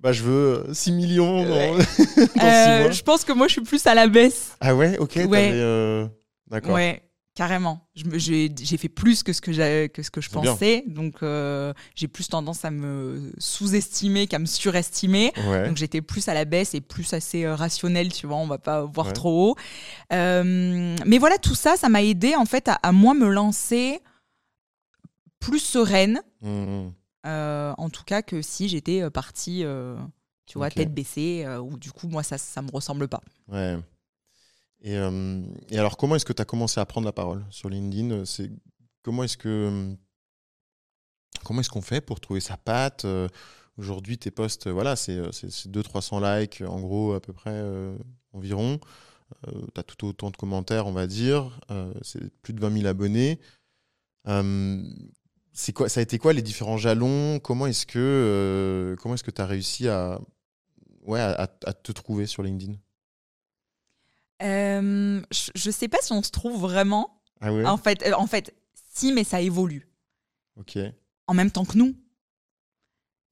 bah, 0.00 0.12
je 0.12 0.22
veux 0.22 0.66
6 0.72 0.92
millions 0.92 1.42
dans, 1.44 1.50
Ouais. 1.54 1.72
dans 2.16 2.26
six 2.26 2.40
Euh, 2.42 2.82
mois. 2.82 2.90
je 2.90 3.02
pense 3.02 3.24
que 3.24 3.32
moi, 3.32 3.46
je 3.48 3.52
suis 3.52 3.62
plus 3.62 3.86
à 3.86 3.94
la 3.94 4.08
baisse. 4.08 4.56
Ah 4.60 4.74
ouais 4.74 4.98
Ok. 4.98 5.16
Ouais. 5.28 5.50
euh, 5.54 6.06
D'accord. 6.48 6.74
Ouais, 6.74 7.02
carrément. 7.34 7.80
J'ai 7.94 8.48
fait 8.78 8.88
plus 8.88 9.22
que 9.22 9.32
ce 9.32 9.40
que, 9.40 9.52
j'ai- 9.52 9.88
que, 9.92 10.02
ce 10.02 10.10
que 10.10 10.20
je 10.20 10.30
bien. 10.30 10.40
pensais. 10.42 10.84
Donc, 10.86 11.22
euh, 11.22 11.72
j'ai 11.94 12.08
plus 12.08 12.28
tendance 12.28 12.64
à 12.64 12.70
me 12.70 13.32
sous-estimer 13.38 14.26
qu'à 14.26 14.38
me 14.38 14.46
surestimer. 14.46 15.32
Ouais. 15.48 15.66
Donc 15.66 15.76
j'étais 15.76 16.02
plus 16.02 16.28
à 16.28 16.34
la 16.34 16.44
baisse 16.44 16.74
et 16.74 16.80
plus 16.80 17.12
assez 17.14 17.44
euh, 17.44 17.54
rationnelle, 17.56 18.12
tu 18.12 18.26
vois, 18.26 18.36
on 18.36 18.46
va 18.46 18.58
pas 18.58 18.82
voir 18.84 19.08
Ouais. 19.08 19.12
trop 19.12 19.50
haut. 19.50 19.56
Euh, 20.12 20.94
mais 21.04 21.18
voilà, 21.18 21.38
tout 21.38 21.54
ça, 21.56 21.76
ça 21.76 21.88
m'a 21.88 22.02
aidé 22.02 22.36
en 22.36 22.44
fait 22.44 22.68
à, 22.68 22.74
à 22.74 22.92
moi 22.92 23.12
me 23.14 23.28
lancer 23.28 23.98
plus 25.40 25.58
sereine, 25.60 26.20
Hmm, 26.42 26.48
euh, 26.48 26.88
en 27.26 27.90
tout 27.90 28.04
cas 28.04 28.22
que 28.22 28.42
si 28.42 28.68
j'étais 28.68 29.02
euh, 29.02 29.10
partie, 29.10 29.64
euh, 29.64 29.96
tu 30.46 30.58
vois, 30.58 30.68
tête 30.84 30.94
baissée, 30.94 31.44
euh, 31.44 31.58
ou 31.60 31.76
du 31.78 31.90
coup, 31.92 32.08
moi, 32.08 32.22
ça, 32.22 32.38
ça 32.38 32.62
me 32.62 32.70
ressemble 32.70 33.08
pas. 33.08 33.20
Ouais. 33.48 33.78
Et, 34.82 34.96
euh, 34.96 35.42
et 35.70 35.78
alors, 35.78 35.96
comment 35.96 36.16
est-ce 36.16 36.24
que 36.24 36.32
tu 36.32 36.42
as 36.42 36.44
commencé 36.44 36.78
à 36.80 36.86
prendre 36.86 37.06
la 37.06 37.12
parole 37.12 37.44
sur 37.50 37.68
LinkedIn? 37.68 38.24
C'est 38.24 38.50
comment 39.02 39.24
est-ce 39.24 39.36
que 39.36 39.94
comment 41.44 41.60
est-ce 41.60 41.70
qu'on 41.70 41.82
fait 41.82 42.00
pour 42.00 42.20
trouver 42.20 42.40
sa 42.40 42.56
patte? 42.56 43.04
Euh, 43.04 43.28
Aujourd'hui, 43.78 44.16
tes 44.16 44.30
posts, 44.30 44.68
euh, 44.68 44.72
voilà, 44.72 44.96
c'est 44.96 45.16
euh, 45.18 45.30
c'est- 45.32 45.50
c'est 45.50 45.68
200-300 45.70 46.18
likes, 46.20 46.62
en 46.66 46.80
gros, 46.80 47.12
à 47.12 47.20
peu 47.20 47.34
près 47.34 47.50
euh, 47.52 47.94
environ. 48.32 48.80
tu 49.74 49.80
as 49.80 49.82
tout 49.82 50.06
autant 50.06 50.30
de 50.30 50.36
commentaires, 50.36 50.86
on 50.86 50.92
va 50.92 51.06
dire. 51.06 51.60
Euh, 51.70 51.92
c'est 52.00 52.32
plus 52.42 52.54
de 52.54 52.60
20 52.60 52.70
000 52.70 52.86
abonnés. 52.86 53.38
Euh, 55.56 55.58
c'est 55.58 55.72
quoi, 55.72 55.88
ça 55.88 56.00
a 56.00 56.02
été 56.02 56.18
quoi 56.18 56.32
les 56.32 56.42
différents 56.42 56.76
jalons? 56.76 57.38
Comment 57.40 57.66
est-ce 57.66 57.86
que 57.86 57.98
euh, 57.98 58.96
comment 58.96 59.14
est-ce 59.14 59.24
que 59.24 59.30
tu 59.30 59.42
as 59.42 59.46
réussi 59.46 59.88
à, 59.88 60.20
ouais, 61.02 61.20
à, 61.20 61.46
te 61.46 61.92
trouver 61.92 62.26
sur 62.26 62.42
LinkedIn? 62.42 62.74
Euh, 64.42 65.22
je, 65.32 65.50
je 65.54 65.70
sais 65.70 65.88
pas 65.88 65.98
si 66.02 66.12
on 66.12 66.22
se 66.22 66.30
trouve 66.30 66.60
vraiment. 66.60 67.22
Ah 67.40 67.52
ouais? 67.52 67.64
En 67.64 67.78
fait, 67.78 68.02
euh, 68.06 68.12
en 68.12 68.26
fait, 68.26 68.54
si, 68.92 69.12
mais 69.12 69.24
ça 69.24 69.40
évolue. 69.40 69.88
Ok. 70.58 70.78
en 71.26 71.34
même 71.34 71.50
temps 71.50 71.66
que 71.66 71.76
nous. 71.76 71.94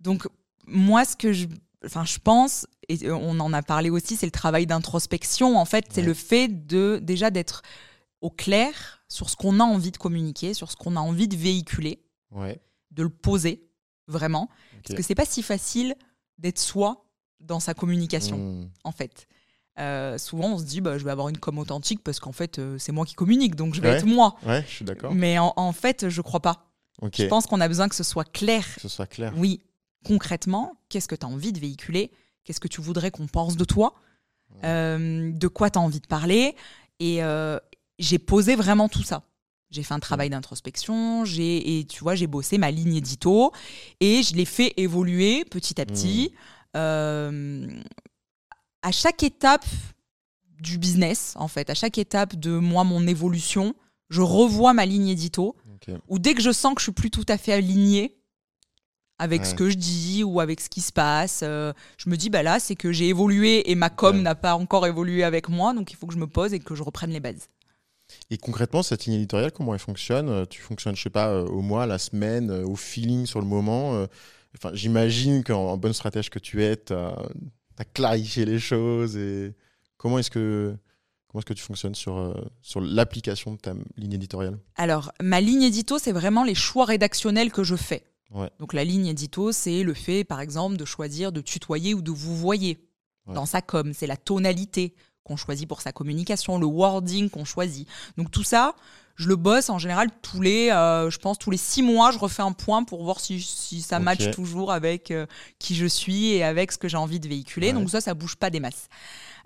Donc, 0.00 0.28
moi, 0.66 1.06
ce 1.06 1.16
que 1.16 1.32
je, 1.32 1.46
enfin, 1.84 2.04
je 2.04 2.18
pense, 2.18 2.66
et 2.90 3.10
on 3.10 3.40
en 3.40 3.52
a 3.54 3.62
parlé 3.62 3.88
aussi, 3.88 4.16
c'est 4.16 4.26
le 4.26 4.32
travail 4.32 4.66
d'introspection. 4.66 5.56
En 5.56 5.64
fait, 5.64 5.86
c'est 5.90 6.02
le 6.02 6.12
fait 6.12 6.48
de 6.48 7.00
déjà 7.02 7.30
d'être 7.30 7.62
au 8.20 8.28
clair 8.28 9.02
sur 9.08 9.30
ce 9.30 9.36
qu'on 9.36 9.58
a 9.60 9.64
envie 9.64 9.90
de 9.90 9.96
communiquer, 9.96 10.52
sur 10.52 10.70
ce 10.70 10.76
qu'on 10.76 10.96
a 10.96 11.00
envie 11.00 11.28
de 11.28 11.36
véhiculer, 11.36 12.03
Ouais. 12.34 12.60
de 12.90 13.02
le 13.02 13.08
poser 13.08 13.66
vraiment. 14.06 14.48
Parce 14.82 14.94
que 14.96 15.02
c'est 15.02 15.14
pas 15.14 15.24
si 15.24 15.42
facile 15.42 15.94
d'être 16.38 16.58
soi 16.58 17.06
dans 17.40 17.60
sa 17.60 17.74
communication, 17.74 18.36
Hmm. 18.38 18.68
en 18.84 18.92
fait. 18.92 19.26
Euh, 19.80 20.18
souvent, 20.18 20.52
on 20.54 20.58
se 20.58 20.64
dit, 20.64 20.80
bah, 20.80 20.98
je 20.98 21.04
vais 21.04 21.10
avoir 21.10 21.28
une 21.28 21.38
com 21.38 21.58
authentique 21.58 22.02
parce 22.04 22.20
qu'en 22.20 22.32
fait, 22.32 22.58
euh, 22.58 22.78
c'est 22.78 22.92
moi 22.92 23.04
qui 23.06 23.14
communique, 23.14 23.54
donc 23.56 23.74
je 23.74 23.80
vais 23.80 23.90
Ouais. 23.90 23.96
être 23.96 24.06
moi. 24.06 24.36
Ouais, 24.46 24.62
je 24.68 24.72
suis 24.72 24.84
d'accord. 24.84 25.12
Mais 25.14 25.38
en, 25.38 25.52
en 25.56 25.72
fait, 25.72 26.08
je 26.08 26.20
crois 26.20 26.40
pas. 26.40 26.70
Je 27.12 27.24
pense 27.26 27.46
qu'on 27.46 27.60
a 27.60 27.66
besoin 27.68 27.88
que 27.88 27.94
ce 27.96 28.04
soit 28.04 28.24
clair 28.30 28.64
Que 28.76 28.80
ce 28.82 28.88
soit 28.88 29.06
clair. 29.08 29.32
oui, 29.36 29.60
concrètement, 30.04 30.76
qu'est-ce 30.88 31.08
que 31.08 31.16
tu 31.16 31.26
as 31.26 31.28
envie 31.28 31.52
de 31.52 31.58
véhiculer? 31.58 32.12
Qu'est-ce 32.44 32.60
que 32.60 32.68
tu 32.68 32.80
voudrais 32.80 33.10
qu'on 33.10 33.26
pense 33.26 33.56
de 33.56 33.64
toi? 33.64 33.94
Euh, 34.62 35.32
De 35.32 35.48
quoi 35.48 35.70
tu 35.70 35.78
as 35.78 35.82
envie 35.82 36.00
de 36.00 36.06
parler? 36.06 36.54
Et 37.00 37.20
j'ai 37.98 38.18
posé 38.20 38.54
vraiment 38.54 38.88
tout 38.88 39.02
ça. 39.02 39.24
J'ai 39.70 39.82
fait 39.82 39.94
un 39.94 39.98
travail 40.00 40.30
d'introspection, 40.30 41.24
j'ai 41.24 41.78
et 41.78 41.84
tu 41.84 42.00
vois, 42.00 42.14
j'ai 42.14 42.26
bossé 42.28 42.58
ma 42.58 42.70
ligne 42.70 42.94
édito 42.96 43.52
et 44.00 44.22
je 44.22 44.34
l'ai 44.34 44.44
fait 44.44 44.72
évoluer 44.76 45.44
petit 45.44 45.80
à 45.80 45.86
petit. 45.86 46.32
Euh, 46.76 47.66
à 48.82 48.92
chaque 48.92 49.22
étape 49.22 49.66
du 50.60 50.78
business, 50.78 51.32
en 51.36 51.48
fait, 51.48 51.70
à 51.70 51.74
chaque 51.74 51.98
étape 51.98 52.36
de 52.36 52.56
moi, 52.58 52.84
mon 52.84 53.06
évolution, 53.06 53.74
je 54.10 54.20
revois 54.20 54.74
ma 54.74 54.86
ligne 54.86 55.08
édito. 55.08 55.56
Ou 56.08 56.18
dès 56.18 56.34
que 56.34 56.42
je 56.42 56.52
sens 56.52 56.74
que 56.74 56.80
je 56.80 56.84
suis 56.84 56.92
plus 56.92 57.10
tout 57.10 57.24
à 57.28 57.36
fait 57.36 57.52
alignée 57.52 58.16
avec 59.18 59.44
ce 59.46 59.54
que 59.54 59.70
je 59.70 59.76
dis 59.76 60.22
ou 60.24 60.40
avec 60.40 60.60
ce 60.60 60.68
qui 60.68 60.80
se 60.80 60.92
passe, 60.92 61.40
euh, 61.42 61.72
je 61.98 62.08
me 62.10 62.16
dis 62.16 62.30
bah 62.30 62.42
là 62.42 62.58
c'est 62.60 62.74
que 62.74 62.90
j'ai 62.92 63.08
évolué 63.08 63.70
et 63.70 63.74
ma 63.74 63.90
com 63.90 64.16
Ouais. 64.16 64.22
n'a 64.22 64.34
pas 64.34 64.54
encore 64.56 64.86
évolué 64.86 65.22
avec 65.24 65.48
moi, 65.48 65.72
donc 65.72 65.90
il 65.92 65.96
faut 65.96 66.06
que 66.06 66.14
je 66.14 66.18
me 66.18 66.26
pose 66.26 66.52
et 66.52 66.58
que 66.60 66.74
je 66.74 66.82
reprenne 66.82 67.10
les 67.10 67.20
bases. 67.20 67.48
Et 68.30 68.38
concrètement, 68.38 68.82
cette 68.82 69.04
ligne 69.06 69.14
éditoriale, 69.16 69.52
comment 69.52 69.72
elle 69.74 69.80
fonctionne 69.80 70.28
Euh, 70.28 70.44
Tu 70.46 70.60
fonctionnes, 70.60 70.96
je 70.96 71.02
sais 71.02 71.10
pas, 71.10 71.28
euh, 71.28 71.44
au 71.46 71.60
mois, 71.60 71.86
la 71.86 71.98
semaine, 71.98 72.50
euh, 72.50 72.64
au 72.66 72.76
feeling 72.76 73.26
sur 73.26 73.40
le 73.40 73.46
moment 73.46 74.06
Enfin, 74.56 74.70
j'imagine 74.72 75.42
qu'en 75.42 75.66
en 75.72 75.76
bonne 75.76 75.92
stratège 75.92 76.30
que 76.30 76.38
tu 76.38 76.62
es, 76.62 76.76
tu 76.76 76.92
as, 76.92 77.16
clarifié 77.92 78.44
les 78.44 78.60
choses. 78.60 79.16
Et 79.16 79.52
comment 79.96 80.18
est-ce 80.20 80.30
que 80.30 80.76
comment 81.26 81.40
est-ce 81.40 81.46
que 81.46 81.54
tu 81.54 81.62
fonctionnes 81.64 81.96
sur 81.96 82.32
sur 82.62 82.80
l'application 82.80 83.54
de 83.54 83.58
ta 83.58 83.74
ligne 83.96 84.12
éditoriale? 84.12 84.58
Alors 84.76 85.12
ma 85.20 85.40
ligne 85.40 85.62
édito 85.64 85.98
c'est 85.98 86.12
vraiment 86.12 86.44
les 86.44 86.54
choix 86.54 86.84
rédactionnels 86.84 87.50
que 87.50 87.64
je 87.64 87.74
fais. 87.74 88.04
Ouais. 88.30 88.48
Donc 88.60 88.74
la 88.74 88.84
ligne 88.84 89.06
édito 89.06 89.50
c'est 89.50 89.82
le 89.82 89.92
fait 89.92 90.22
par 90.22 90.40
exemple 90.40 90.76
de 90.76 90.84
choisir 90.84 91.32
de 91.32 91.40
tutoyer 91.40 91.92
ou 91.94 92.00
de 92.02 92.12
vous 92.12 92.36
voyer 92.36 92.78
Ouais. 93.26 93.34
dans 93.34 93.46
sa 93.46 93.60
com, 93.62 93.92
c'est 93.94 94.06
la 94.06 94.18
tonalité 94.18 94.94
qu'on 95.24 95.36
choisit 95.36 95.66
pour 95.66 95.80
sa 95.80 95.92
communication, 95.92 96.58
le 96.58 96.66
wording 96.66 97.30
qu'on 97.30 97.44
choisit. 97.44 97.88
Donc 98.16 98.30
tout 98.30 98.44
ça, 98.44 98.74
je 99.16 99.28
le 99.28 99.36
bosse 99.36 99.70
en 99.70 99.78
général 99.78 100.08
tous 100.22 100.40
les, 100.40 100.70
euh, 100.70 101.08
je 101.10 101.18
pense 101.18 101.38
tous 101.38 101.50
les 101.50 101.56
six 101.56 101.82
mois, 101.82 102.10
je 102.10 102.18
refais 102.18 102.42
un 102.42 102.52
point 102.52 102.84
pour 102.84 103.04
voir 103.04 103.20
si, 103.20 103.40
si 103.40 103.80
ça 103.80 103.98
matche 103.98 104.30
toujours 104.32 104.72
avec 104.72 105.10
euh, 105.10 105.26
qui 105.58 105.74
je 105.76 105.86
suis 105.86 106.32
et 106.32 106.42
avec 106.44 106.72
ce 106.72 106.78
que 106.78 106.88
j'ai 106.88 106.96
envie 106.96 107.20
de 107.20 107.28
véhiculer. 107.28 107.68
Ouais. 107.68 107.72
Donc 107.72 107.90
ça, 107.90 108.00
ça 108.00 108.12
bouge 108.14 108.36
pas 108.36 108.50
des 108.50 108.60
masses. 108.60 108.88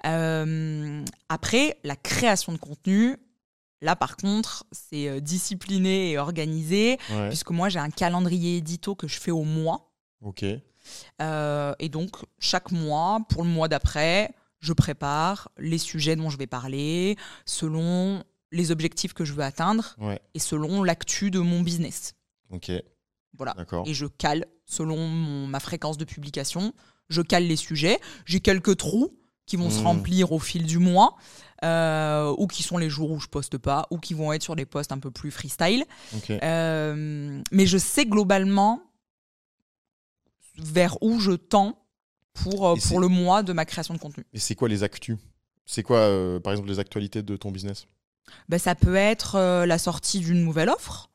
Euh, 0.06 1.04
après, 1.28 1.78
la 1.84 1.96
création 1.96 2.52
de 2.52 2.58
contenu, 2.58 3.16
là 3.82 3.94
par 3.94 4.16
contre, 4.16 4.64
c'est 4.72 5.20
discipliné 5.20 6.12
et 6.12 6.18
organisé, 6.18 6.98
Ouais. 7.10 7.28
puisque 7.28 7.50
moi 7.50 7.68
j'ai 7.68 7.78
un 7.78 7.90
calendrier 7.90 8.56
édito 8.56 8.94
que 8.94 9.06
je 9.08 9.18
fais 9.20 9.30
au 9.30 9.44
mois. 9.44 9.90
Ok. 10.22 10.44
Euh, 11.20 11.74
et 11.78 11.88
donc, 11.90 12.16
chaque 12.38 12.72
mois, 12.72 13.20
pour 13.28 13.42
le 13.42 13.48
mois 13.50 13.68
d'après, 13.68 14.30
je 14.60 14.72
prépare 14.72 15.50
les 15.58 15.78
sujets 15.78 16.16
dont 16.16 16.30
je 16.30 16.36
vais 16.38 16.46
parler, 16.46 17.16
selon 17.44 18.22
les 18.50 18.70
objectifs 18.70 19.12
que 19.12 19.24
je 19.24 19.32
veux 19.34 19.42
atteindre 19.44 19.94
Ouais. 19.98 20.20
et 20.34 20.38
selon 20.38 20.82
l'actu 20.82 21.30
de 21.30 21.38
mon 21.38 21.60
business. 21.60 22.14
Ok. 22.50 22.70
Voilà. 23.36 23.54
Et 23.86 23.94
je 23.94 24.06
cale, 24.06 24.46
selon 24.66 24.96
mon- 25.06 25.46
ma 25.46 25.60
fréquence 25.60 25.96
de 25.98 26.04
publication, 26.04 26.72
je 27.08 27.22
cale 27.22 27.44
les 27.46 27.56
sujets. 27.56 28.00
J'ai 28.24 28.40
quelques 28.40 28.76
trous 28.78 29.14
qui 29.46 29.56
vont 29.56 29.70
se 29.70 29.80
Mmh. 29.80 29.86
remplir 29.86 30.32
au 30.32 30.38
fil 30.38 30.64
du 30.66 30.78
mois, 30.78 31.16
euh, 31.64 32.34
ou 32.36 32.46
qui 32.46 32.62
sont 32.62 32.76
les 32.78 32.90
jours 32.90 33.10
où 33.12 33.20
je 33.20 33.28
poste 33.28 33.56
pas, 33.58 33.86
ou 33.90 33.98
qui 33.98 34.12
vont 34.14 34.32
être 34.32 34.42
sur 34.42 34.56
des 34.56 34.66
posts 34.66 34.92
un 34.92 34.98
peu 34.98 35.10
plus 35.10 35.30
freestyle. 35.30 35.84
Ok. 36.16 36.30
Euh, 36.30 37.42
mais 37.52 37.66
je 37.66 37.78
sais 37.78 38.04
globalement 38.06 38.82
vers 40.56 41.00
où 41.02 41.20
je 41.20 41.32
tends 41.32 41.78
pour, 42.42 42.68
euh, 42.68 42.74
Et 42.77 42.81
pour 42.88 43.01
le 43.01 43.09
mois 43.09 43.42
de 43.42 43.53
ma 43.53 43.64
création 43.64 43.94
de 43.94 43.98
contenu. 43.98 44.24
Et 44.33 44.38
c'est 44.38 44.55
quoi 44.55 44.68
les 44.68 44.83
actus? 44.83 45.16
C'est 45.66 45.83
quoi, 45.83 45.98
euh, 45.98 46.40
par 46.40 46.53
exemple, 46.53 46.68
les 46.70 46.79
actualités 46.79 47.22
de 47.22 47.37
ton 47.37 47.51
business? 47.51 47.87
Ben, 48.48 48.59
ça 48.59 48.74
peut 48.74 48.94
être 48.96 49.37
euh, 49.37 49.66
la 49.66 49.79
sortie 49.79 50.20
d'une 50.20 50.42
nouvelle 50.44 50.68
offre, 50.70 51.11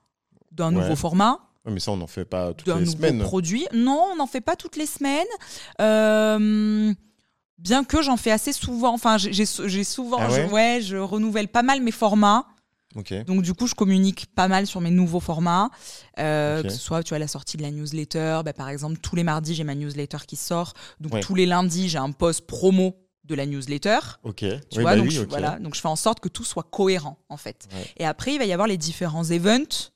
d'un 0.51 0.73
Ouais. 0.75 0.81
nouveau 0.81 0.95
format, 0.95 1.39
Ouais, 1.65 1.71
Mais 1.71 1.79
ça, 1.79 1.91
on 1.91 1.97
n'en 1.97 2.07
fait 2.07 2.25
pas 2.25 2.53
toutes 2.53 2.67
d'un 2.67 2.79
les 2.79 2.85
semaines. 2.85 3.21
produit. 3.23 3.65
Non, 3.73 4.07
on 4.11 4.15
n'en 4.17 4.27
fait 4.27 4.41
pas 4.41 4.57
toutes 4.57 4.75
les 4.75 4.85
semaines. 4.85 5.25
Euh, 5.79 6.93
bien 7.57 7.83
que 7.85 8.01
j'en 8.01 8.17
fais 8.17 8.31
assez 8.31 8.51
souvent. 8.53 8.93
Enfin, 8.93 9.17
j'ai- 9.17 9.45
souvent. 9.85 10.17
Ah 10.19 10.29
je, 10.29 10.41
ouais, 10.51 10.79
je 10.81 10.97
renouvelle 10.97 11.47
pas 11.47 11.63
mal 11.63 11.81
mes 11.81 11.91
formats. 11.91 12.45
Donc 13.25 13.41
du 13.41 13.53
coup, 13.53 13.67
je 13.67 13.75
communique 13.75 14.27
pas 14.35 14.47
mal 14.47 14.67
sur 14.67 14.81
mes 14.81 14.91
nouveaux 14.91 15.19
formats, 15.19 15.69
Euh, 16.19 16.61
que 16.63 16.69
ce 16.69 16.77
soit 16.79 17.01
tu 17.03 17.09
vois 17.09 17.19
la 17.19 17.27
sortie 17.27 17.57
de 17.57 17.61
la 17.63 17.71
newsletter. 17.71 18.41
bah, 18.45 18.53
par 18.53 18.69
exemple, 18.69 18.97
tous 18.99 19.15
les 19.15 19.23
mardis 19.23 19.55
j'ai 19.55 19.63
ma 19.63 19.75
newsletter 19.75 20.17
qui 20.27 20.35
sort. 20.35 20.73
Donc 20.99 21.13
Ouais. 21.13 21.19
tous 21.21 21.35
les 21.35 21.45
lundis 21.45 21.89
j'ai 21.89 21.97
un 21.97 22.11
post 22.11 22.45
promo 22.45 22.95
de 23.23 23.35
la 23.35 23.45
newsletter. 23.45 23.99
Ok. 24.23 24.35
Tu 24.37 24.45
Oui, 24.45 24.59
vois, 24.81 24.83
bah 24.91 24.95
donc, 24.97 25.05
oui, 25.05 25.11
je, 25.11 25.21
voilà, 25.23 25.57
donc 25.59 25.75
je 25.75 25.81
fais 25.81 25.87
en 25.87 25.95
sorte 25.95 26.19
que 26.19 26.27
tout 26.29 26.43
soit 26.43 26.63
cohérent 26.63 27.17
en 27.29 27.37
fait. 27.37 27.67
Ouais. 27.73 27.85
Et 27.97 28.05
après, 28.05 28.33
il 28.33 28.37
va 28.37 28.45
y 28.45 28.51
avoir 28.53 28.67
les 28.67 28.77
différents 28.77 29.23
events, 29.31 29.91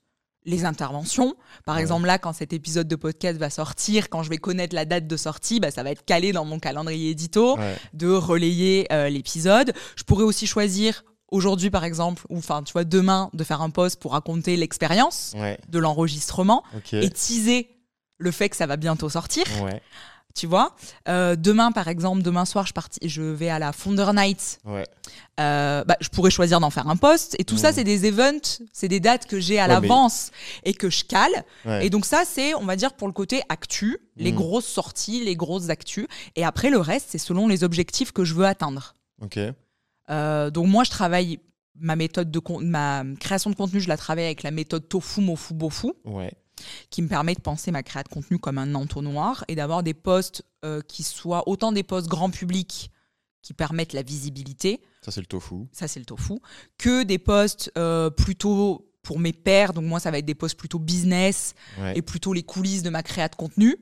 les 0.45 0.63
interventions. 0.63 1.35
Par 1.65 1.75
Ouais. 1.75 1.81
exemple, 1.81 2.07
là, 2.07 2.17
quand 2.19 2.31
cet 2.31 2.53
épisode 2.53 2.87
de 2.87 2.95
podcast 2.95 3.37
va 3.37 3.49
sortir, 3.49 4.07
quand 4.09 4.23
je 4.23 4.29
vais 4.29 4.37
connaître 4.37 4.73
la 4.73 4.85
date 4.85 5.05
de 5.05 5.17
sortie, 5.17 5.59
bah, 5.59 5.71
ça 5.71 5.83
va 5.83 5.91
être 5.91 6.05
calé 6.05 6.31
dans 6.31 6.45
mon 6.45 6.57
calendrier 6.57 7.09
édito 7.09 7.57
Ouais. 7.57 7.75
de 7.93 8.07
relayer 8.07 8.87
euh, 8.93 9.09
l'épisode. 9.09 9.73
Je 9.97 10.03
pourrais 10.03 10.23
aussi 10.23 10.47
choisir 10.47 11.03
aujourd'hui, 11.31 11.69
par 11.69 11.83
exemple, 11.83 12.23
ou 12.29 12.37
enfin, 12.37 12.63
tu 12.63 12.73
vois, 12.73 12.83
demain, 12.83 13.29
de 13.33 13.43
faire 13.43 13.61
un 13.61 13.69
post 13.69 13.99
pour 13.99 14.13
raconter 14.13 14.55
l'expérience 14.57 15.33
Ouais. 15.35 15.57
de 15.69 15.79
l'enregistrement 15.79 16.63
et 16.91 17.09
teaser 17.09 17.69
le 18.17 18.31
fait 18.31 18.49
que 18.49 18.55
ça 18.55 18.65
va 18.65 18.77
bientôt 18.77 19.09
sortir, 19.09 19.45
Ouais. 19.63 19.81
tu 20.33 20.47
vois. 20.47 20.75
Euh, 21.07 21.35
demain, 21.35 21.71
par 21.71 21.87
exemple, 21.87 22.21
demain 22.23 22.45
soir, 22.45 22.65
je, 22.65 22.73
parti, 22.73 22.99
je 23.07 23.21
vais 23.21 23.49
à 23.49 23.59
la 23.59 23.71
Founder 23.73 24.07
Night. 24.15 24.59
Ouais. 24.65 24.85
Euh, 25.39 25.83
bah, 25.83 25.97
je 25.99 26.09
pourrais 26.09 26.31
choisir 26.31 26.59
d'en 26.59 26.69
faire 26.71 26.87
un 26.87 26.95
post. 26.95 27.35
Et 27.39 27.43
tout 27.43 27.57
ça, 27.57 27.71
Mm. 27.71 27.73
c'est 27.75 27.83
des 27.83 28.05
events, 28.07 28.59
c'est 28.73 28.87
des 28.87 28.99
dates 28.99 29.27
que 29.27 29.39
j'ai 29.39 29.59
à 29.59 29.67
mais- 29.67 29.73
l'avance 29.73 30.31
et 30.63 30.73
que 30.73 30.89
je 30.89 31.03
cale. 31.03 31.43
Et 31.81 31.89
donc 31.91 32.05
ça, 32.05 32.23
c'est, 32.25 32.55
on 32.55 32.65
va 32.65 32.75
dire, 32.75 32.93
pour 32.93 33.07
le 33.07 33.13
côté 33.13 33.41
actu, 33.49 33.99
les 34.15 34.31
Mm. 34.31 34.35
grosses 34.35 34.65
sorties, 34.67 35.23
les 35.23 35.35
grosses 35.35 35.69
actus. 35.69 36.07
Et 36.35 36.43
après, 36.43 36.69
le 36.71 36.79
reste, 36.79 37.07
c'est 37.09 37.17
selon 37.19 37.47
les 37.47 37.63
objectifs 37.63 38.11
que 38.11 38.23
je 38.23 38.33
veux 38.33 38.45
atteindre. 38.45 38.95
Ok. 39.21 39.37
Euh, 40.09 40.49
donc 40.49 40.67
moi, 40.67 40.83
je 40.83 40.89
travaille 40.91 41.39
ma 41.79 41.95
méthode 41.95 42.31
de 42.31 42.41
ma 42.63 43.03
création 43.19 43.49
de 43.49 43.55
contenu, 43.55 43.79
je 43.79 43.87
la 43.87 43.97
travaille 43.97 44.25
avec 44.25 44.43
la 44.43 44.51
méthode 44.51 44.87
tofu 44.89 45.21
mofu 45.21 45.53
bofu, 45.53 45.91
Ouais. 46.05 46.33
qui 46.89 47.01
me 47.03 47.07
permet 47.07 47.35
de 47.35 47.41
penser 47.41 47.69
ma 47.71 47.83
création 47.83 48.07
de 48.09 48.13
contenu 48.13 48.39
comme 48.39 48.57
un 48.57 48.73
entonnoir 48.73 49.45
et 49.47 49.55
d'avoir 49.55 49.83
des 49.83 49.93
posts 49.93 50.43
euh, 50.65 50.81
qui 50.81 51.03
soient 51.03 51.47
autant 51.47 51.71
des 51.71 51.83
posts 51.83 52.07
grand 52.07 52.31
public 52.31 52.89
qui 53.43 53.53
permettent 53.53 53.93
la 53.93 54.01
visibilité, 54.01 54.81
Ça, 55.03 55.11
c'est 55.11 55.21
le 55.21 55.27
tofu. 55.27 55.55
ça 55.71 55.87
c'est 55.87 55.99
le 55.99 56.05
tofu, 56.05 56.33
que 56.77 57.03
des 57.03 57.19
posts 57.19 57.71
euh, 57.77 58.09
plutôt 58.09 58.89
pour 59.03 59.19
mes 59.19 59.31
pairs, 59.31 59.71
donc 59.71 59.85
moi 59.85 59.99
ça 60.01 60.09
va 60.11 60.17
être 60.17 60.25
des 60.25 60.35
posts 60.35 60.57
plutôt 60.57 60.79
business 60.79 61.53
Ouais. 61.79 61.93
et 61.97 62.01
plutôt 62.01 62.33
les 62.33 62.43
coulisses 62.43 62.81
de 62.83 62.89
ma 62.89 63.03
création 63.03 63.29
de 63.31 63.35
contenu 63.35 63.75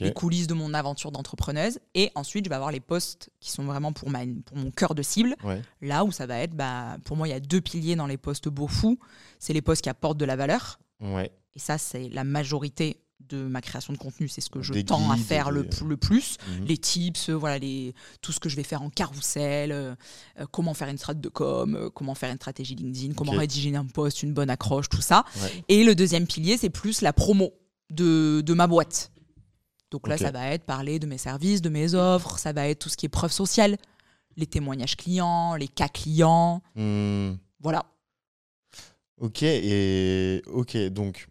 Les 0.00 0.12
coulisses 0.12 0.46
de 0.46 0.54
mon 0.54 0.72
aventure 0.74 1.12
d'entrepreneuse. 1.12 1.78
Et 1.94 2.10
ensuite, 2.14 2.44
je 2.46 2.48
vais 2.50 2.54
avoir 2.56 2.70
les 2.72 2.80
posts 2.80 3.30
qui 3.40 3.50
sont 3.50 3.64
vraiment 3.64 3.92
pour, 3.92 4.10
ma, 4.10 4.20
pour 4.46 4.56
mon 4.56 4.70
cœur 4.70 4.94
de 4.94 5.02
cible. 5.02 5.36
Ouais. 5.44 5.60
Là 5.82 6.04
où 6.04 6.12
ça 6.12 6.26
va 6.26 6.38
être, 6.38 6.54
bah, 6.54 6.96
pour 7.04 7.16
moi, 7.16 7.28
il 7.28 7.30
y 7.30 7.34
a 7.34 7.40
deux 7.40 7.60
piliers 7.60 7.96
dans 7.96 8.06
les 8.06 8.16
posts 8.16 8.48
beau 8.48 8.66
fou. 8.66 8.98
C'est 9.38 9.52
les 9.52 9.62
posts 9.62 9.82
qui 9.82 9.88
apportent 9.90 10.18
de 10.18 10.24
la 10.24 10.36
valeur. 10.36 10.78
Ouais. 11.00 11.30
Et 11.54 11.58
ça, 11.58 11.78
c'est 11.78 12.08
la 12.08 12.24
majorité 12.24 13.00
de 13.28 13.38
ma 13.46 13.62
création 13.62 13.92
de 13.94 13.98
contenu. 13.98 14.28
C'est 14.28 14.40
ce 14.42 14.50
que 14.50 14.60
je 14.60 14.72
Des 14.74 14.84
tends 14.84 15.10
à 15.10 15.16
faire 15.16 15.50
le, 15.50 15.62
des- 15.64 15.84
le 15.86 15.96
plus. 15.96 16.36
Mhm. 16.58 16.64
Les 16.66 16.76
tips, 16.76 17.30
euh, 17.30 17.32
voilà, 17.34 17.58
les, 17.58 17.94
tout 18.20 18.32
ce 18.32 18.40
que 18.40 18.48
je 18.50 18.56
vais 18.56 18.62
faire 18.62 18.82
en 18.82 18.90
carrousel, 18.90 19.72
euh, 19.72 19.94
euh, 20.40 20.44
comment 20.50 20.74
faire 20.74 20.88
une 20.88 20.98
strat 20.98 21.14
de 21.14 21.28
com, 21.30 21.74
euh, 21.74 21.90
comment 21.90 22.14
faire 22.14 22.30
une 22.30 22.36
stratégie 22.36 22.74
LinkedIn, 22.74 23.14
comment 23.14 23.32
rédiger 23.32 23.74
un 23.76 23.86
post, 23.86 24.22
une 24.22 24.34
bonne 24.34 24.50
accroche, 24.50 24.88
tout 24.90 25.00
ça. 25.00 25.24
Ouais. 25.42 25.64
Et 25.68 25.84
le 25.84 25.94
deuxième 25.94 26.26
pilier, 26.26 26.58
c'est 26.58 26.68
plus 26.70 27.00
la 27.00 27.12
promo 27.14 27.52
de, 27.90 28.42
de 28.42 28.52
ma 28.54 28.66
boîte. 28.66 29.10
Donc 29.94 30.08
là, 30.08 30.18
ça 30.18 30.32
va 30.32 30.48
être 30.48 30.64
parler 30.64 30.98
de 30.98 31.06
mes 31.06 31.18
services, 31.18 31.62
de 31.62 31.68
mes 31.68 31.94
offres, 31.94 32.36
ça 32.38 32.52
va 32.52 32.66
être 32.66 32.80
tout 32.80 32.88
ce 32.88 32.96
qui 32.96 33.06
est 33.06 33.08
preuve 33.08 33.30
sociale, 33.30 33.76
les 34.36 34.46
témoignages 34.46 34.96
clients, 34.96 35.54
les 35.54 35.68
cas 35.68 35.86
clients, 35.88 36.62
Hmm. 36.74 37.34
voilà. 37.60 37.84
Ok. 39.18 39.44
Et 39.44 40.42
ok. 40.46 40.76
Donc 40.88 41.28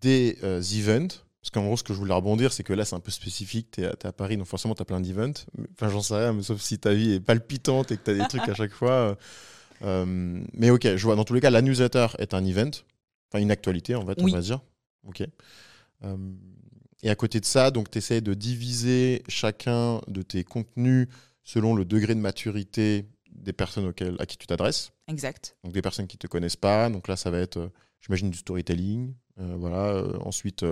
des 0.00 0.38
euh, 0.44 0.62
events. 0.62 1.08
Parce 1.42 1.50
qu'en 1.50 1.64
gros, 1.64 1.76
ce 1.76 1.82
que 1.82 1.92
je 1.92 1.98
voulais 1.98 2.14
rebondir, 2.14 2.52
c'est 2.52 2.62
que 2.62 2.72
là, 2.72 2.84
c'est 2.84 2.94
un 2.94 3.00
peu 3.00 3.10
spécifique. 3.10 3.72
Tu 3.72 3.80
es, 3.82 4.06
à 4.06 4.12
Paris, 4.12 4.36
donc 4.36 4.46
forcément, 4.46 4.74
tu 4.76 4.82
as 4.82 4.84
plein 4.84 5.00
d'events. 5.00 5.32
Enfin, 5.72 5.88
j'en 5.88 6.02
sais 6.02 6.14
rien, 6.14 6.32
mais 6.34 6.42
sauf 6.42 6.60
si 6.60 6.78
ta 6.78 6.92
vie 6.94 7.14
est 7.14 7.20
palpitante 7.20 7.90
et 7.90 7.96
que 7.96 8.04
tu 8.04 8.10
as 8.10 8.14
des 8.14 8.28
trucs 8.28 8.48
à 8.48 8.54
chaque 8.54 8.72
fois. 8.72 8.92
euh, 8.92 9.14
euh, 9.82 10.40
mais 10.52 10.70
ok, 10.70 10.96
je 10.96 11.02
vois. 11.02 11.16
Dans 11.16 11.24
tous 11.24 11.34
les 11.34 11.40
cas, 11.40 11.50
la 11.50 11.62
newsletter 11.62 12.06
est 12.18 12.32
un 12.34 12.44
event. 12.44 12.70
Enfin, 13.32 13.42
une 13.42 13.50
actualité, 13.50 13.96
en 13.96 14.06
fait, 14.06 14.20
Oui. 14.22 14.30
on 14.30 14.36
va 14.36 14.40
dire. 14.42 14.60
Ok. 15.08 15.22
Euh, 16.04 16.16
et 17.02 17.10
à 17.10 17.14
côté 17.14 17.40
de 17.40 17.44
ça, 17.44 17.70
donc, 17.70 17.90
tu 17.90 17.98
essaies 17.98 18.20
de 18.20 18.34
diviser 18.34 19.22
chacun 19.28 20.00
de 20.06 20.22
tes 20.22 20.44
contenus 20.44 21.08
selon 21.44 21.74
le 21.74 21.84
degré 21.84 22.14
de 22.14 22.20
maturité 22.20 23.06
des 23.32 23.52
personnes 23.52 23.86
auxquelles, 23.86 24.16
à 24.18 24.26
qui 24.26 24.36
tu 24.36 24.46
t'adresses. 24.46 24.92
Exact. 25.08 25.56
Donc 25.64 25.72
des 25.72 25.82
personnes 25.82 26.06
qui 26.06 26.16
ne 26.16 26.20
te 26.20 26.26
connaissent 26.26 26.56
pas. 26.56 26.90
Donc 26.90 27.08
là, 27.08 27.16
ça 27.16 27.30
va 27.30 27.38
être, 27.38 27.56
euh, 27.56 27.68
j'imagine, 28.00 28.30
du 28.30 28.36
storytelling. 28.36 29.14
Euh, 29.38 29.56
voilà. 29.58 29.94
Euh, 29.94 30.18
ensuite, 30.20 30.64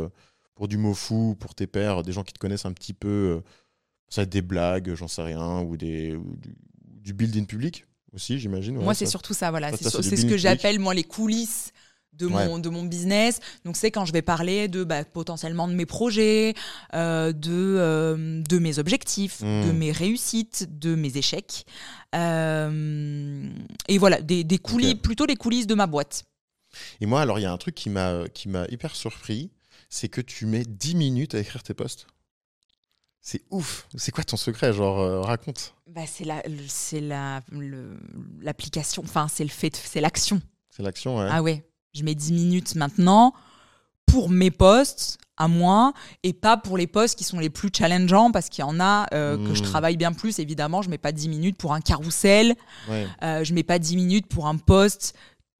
pour 0.54 0.68
du 0.68 0.76
mot 0.76 0.92
fou, 0.92 1.36
pour 1.40 1.54
tes 1.54 1.66
pairs, 1.66 2.02
des 2.02 2.12
gens 2.12 2.24
qui 2.24 2.34
te 2.34 2.38
connaissent 2.38 2.66
un 2.66 2.72
petit 2.72 2.92
peu, 2.92 3.42
ça 4.08 4.20
va 4.20 4.22
être 4.24 4.30
des 4.30 4.42
blagues, 4.42 4.94
j'en 4.94 5.08
sais 5.08 5.22
rien, 5.22 5.62
ou, 5.62 5.76
des, 5.76 6.14
ou 6.14 6.36
du, 6.36 6.54
du 6.84 7.12
build-in 7.14 7.44
public. 7.44 7.86
aussi, 8.12 8.38
j'imagine. 8.38 8.76
ouais, 8.76 8.84
moi, 8.84 8.94
c'est 8.94 9.06
surtout 9.06 9.34
ça, 9.34 9.50
voilà. 9.50 9.74
C'est 9.76 10.16
ce 10.16 10.26
que 10.26 10.36
j'appelle, 10.36 10.78
moi, 10.78 10.94
les 10.94 11.04
coulisses 11.04 11.72
de 12.18 12.26
mon, 12.26 12.58
de 12.58 12.68
mon 12.68 12.84
business. 12.84 13.40
Donc, 13.64 13.76
c'est 13.76 13.90
quand 13.90 14.04
je 14.04 14.12
vais 14.12 14.22
parler 14.22 14.68
de 14.68 14.84
bah, 14.84 15.04
potentiellement 15.04 15.68
de 15.68 15.74
mes 15.74 15.86
projets, 15.86 16.54
euh, 16.94 17.32
de, 17.32 17.50
euh, 17.52 18.42
de 18.42 18.58
mes 18.58 18.78
objectifs, 18.78 19.40
Mm. 19.40 19.66
de 19.66 19.72
mes 19.72 19.92
réussites, 19.92 20.78
de 20.78 20.94
mes 20.94 21.16
échecs. 21.16 21.64
Euh, 22.14 23.48
et 23.88 23.98
voilà, 23.98 24.20
des, 24.20 24.44
des 24.44 24.58
coulisses, 24.58 24.94
plutôt 24.94 25.26
les 25.26 25.36
coulisses 25.36 25.66
de 25.66 25.74
ma 25.74 25.86
boîte. 25.86 26.24
Et 27.00 27.06
moi, 27.06 27.20
alors, 27.20 27.38
il 27.38 27.42
y 27.42 27.46
a 27.46 27.52
un 27.52 27.56
truc 27.58 27.74
qui 27.74 27.90
m'a 27.90 28.28
qui 28.32 28.48
m'a 28.48 28.66
hyper 28.68 28.94
surpris, 28.94 29.50
c'est 29.88 30.08
que 30.08 30.20
tu 30.20 30.46
mets 30.46 30.64
10 30.64 30.94
minutes 30.96 31.34
à 31.34 31.38
écrire 31.40 31.62
tes 31.62 31.74
posts. 31.74 32.06
C'est 33.20 33.42
ouf. 33.50 33.88
C'est 33.96 34.12
quoi 34.12 34.24
ton 34.24 34.36
secret 34.36 34.72
Genre, 34.72 35.00
euh, 35.00 35.20
raconte. 35.20 35.74
Bah, 35.86 36.02
c'est 36.06 36.24
la, 36.24 36.42
c'est 36.68 37.00
la, 37.00 37.42
l'application, 38.40 39.02
enfin, 39.04 39.26
c'est 39.28 39.44
le 39.44 39.50
fait, 39.50 39.74
c'est 39.76 40.00
l'action. 40.00 40.40
C'est 40.70 40.82
l'action, 40.82 41.18
ouais. 41.18 41.28
Ah 41.30 41.42
ouais, 41.42 41.64
je 41.98 42.04
mets 42.04 42.14
10 42.14 42.32
minutes 42.32 42.74
maintenant 42.76 43.32
pour 44.06 44.30
mes 44.30 44.50
posts 44.50 45.18
à 45.36 45.46
moi 45.48 45.92
et 46.24 46.32
pas 46.32 46.56
pour 46.56 46.76
les 46.78 46.86
posts 46.86 47.16
qui 47.16 47.24
sont 47.24 47.38
les 47.38 47.50
plus 47.50 47.70
challengeants 47.76 48.32
parce 48.32 48.48
qu'il 48.48 48.62
y 48.64 48.66
en 48.66 48.80
a 48.80 49.06
euh, 49.14 49.36
que 49.46 49.54
je 49.54 49.62
Mm. 49.62 49.66
travaille 49.66 49.96
bien 49.96 50.12
plus 50.12 50.38
évidemment 50.40 50.82
je 50.82 50.90
mets 50.90 50.98
pas 50.98 51.12
10 51.12 51.28
minutes 51.28 51.56
pour 51.58 51.74
un 51.74 51.80
carrousel 51.80 52.54
Ouais. 52.88 53.06
euh, 53.22 53.44
je 53.44 53.54
mets 53.54 53.62
pas 53.62 53.78
10 53.78 53.96
minutes 53.96 54.26
pour 54.26 54.46
un 54.48 54.56
post 54.56 55.14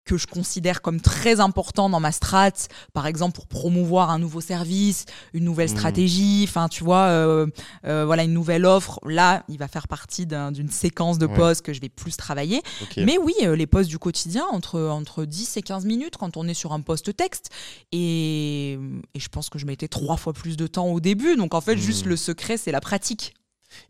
que 0.09 0.17
je 0.17 0.27
considère 0.27 0.81
comme 0.81 1.01
très 1.01 1.39
important 1.39 1.91
dans 1.91 2.01
ma 2.01 2.13
strat, 2.13 2.51
par 2.95 3.07
exemple 3.07 3.35
pour 3.37 3.47
promouvoir 3.47 4.09
un 4.11 4.19
nouveau 4.19 4.41
service, 4.41 5.05
une 5.35 5.45
nouvelle 5.45 5.69
Mhm. 5.71 5.77
stratégie, 5.77 6.45
enfin 6.49 6.69
tu 6.69 6.83
vois, 6.83 7.09
euh, 7.09 7.47
euh, 7.85 8.05
voilà 8.07 8.25
une 8.25 8.33
nouvelle 8.33 8.65
offre. 8.65 8.99
Là, 9.05 9.45
il 9.49 9.59
va 9.59 9.69
faire 9.69 9.87
partie 9.87 10.25
d'un- 10.25 10.51
d'une 10.51 10.71
séquence 10.71 11.19
de 11.19 11.27
Ouais. 11.27 11.37
posts 11.37 11.63
que 11.63 11.73
je 11.75 11.81
vais 11.81 11.91
plus 11.91 12.17
travailler. 12.17 12.63
Mais 12.97 13.19
oui, 13.19 13.35
euh, 13.43 13.55
les 13.55 13.67
posts 13.67 13.91
du 13.91 13.99
quotidien, 13.99 14.45
entre, 14.51 14.81
entre 14.81 15.25
10 15.27 15.57
et 15.59 15.63
15 15.63 15.85
minutes 15.85 16.17
quand 16.17 16.37
on 16.39 16.49
est 16.49 16.55
sur 16.55 16.73
un 16.73 16.81
post 16.81 17.15
texte. 17.15 17.51
Et, 17.93 18.73
et 19.15 19.21
je 19.21 19.29
pense 19.29 19.51
que 19.51 19.59
je 19.59 19.67
mettais 19.67 19.89
trois 19.89 20.17
fois 20.17 20.33
plus 20.33 20.57
de 20.57 20.67
temps 20.67 20.87
au 20.89 21.01
début. 21.01 21.37
Donc 21.37 21.53
en 21.55 21.61
fait, 21.61 21.77
juste 21.77 22.07
le 22.07 22.17
secret, 22.17 22.57
c'est 22.57 22.73
la 22.73 22.81
pratique. 22.81 23.35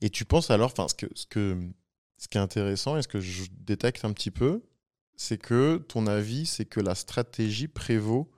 Et 0.03 0.11
tu 0.11 0.25
penses 0.25 0.51
alors, 0.51 0.73
enfin, 0.73 0.89
ce, 0.89 0.95
que, 0.95 1.07
ce, 1.15 1.27
que, 1.27 1.57
ce 2.17 2.27
qui 2.29 2.39
est 2.39 2.41
intéressant 2.41 2.97
et 2.97 3.03
ce 3.03 3.09
que 3.09 3.21
je 3.21 3.45
détecte 3.61 4.05
un 4.05 4.13
petit 4.13 4.33
peu, 4.33 4.63
c'est 5.19 5.37
que 5.37 5.79
ton 5.89 6.07
avis, 6.07 6.47
c'est 6.47 6.65
que 6.65 6.79
la 6.81 6.95
stratégie 6.95 7.67
prévaut 7.67 8.31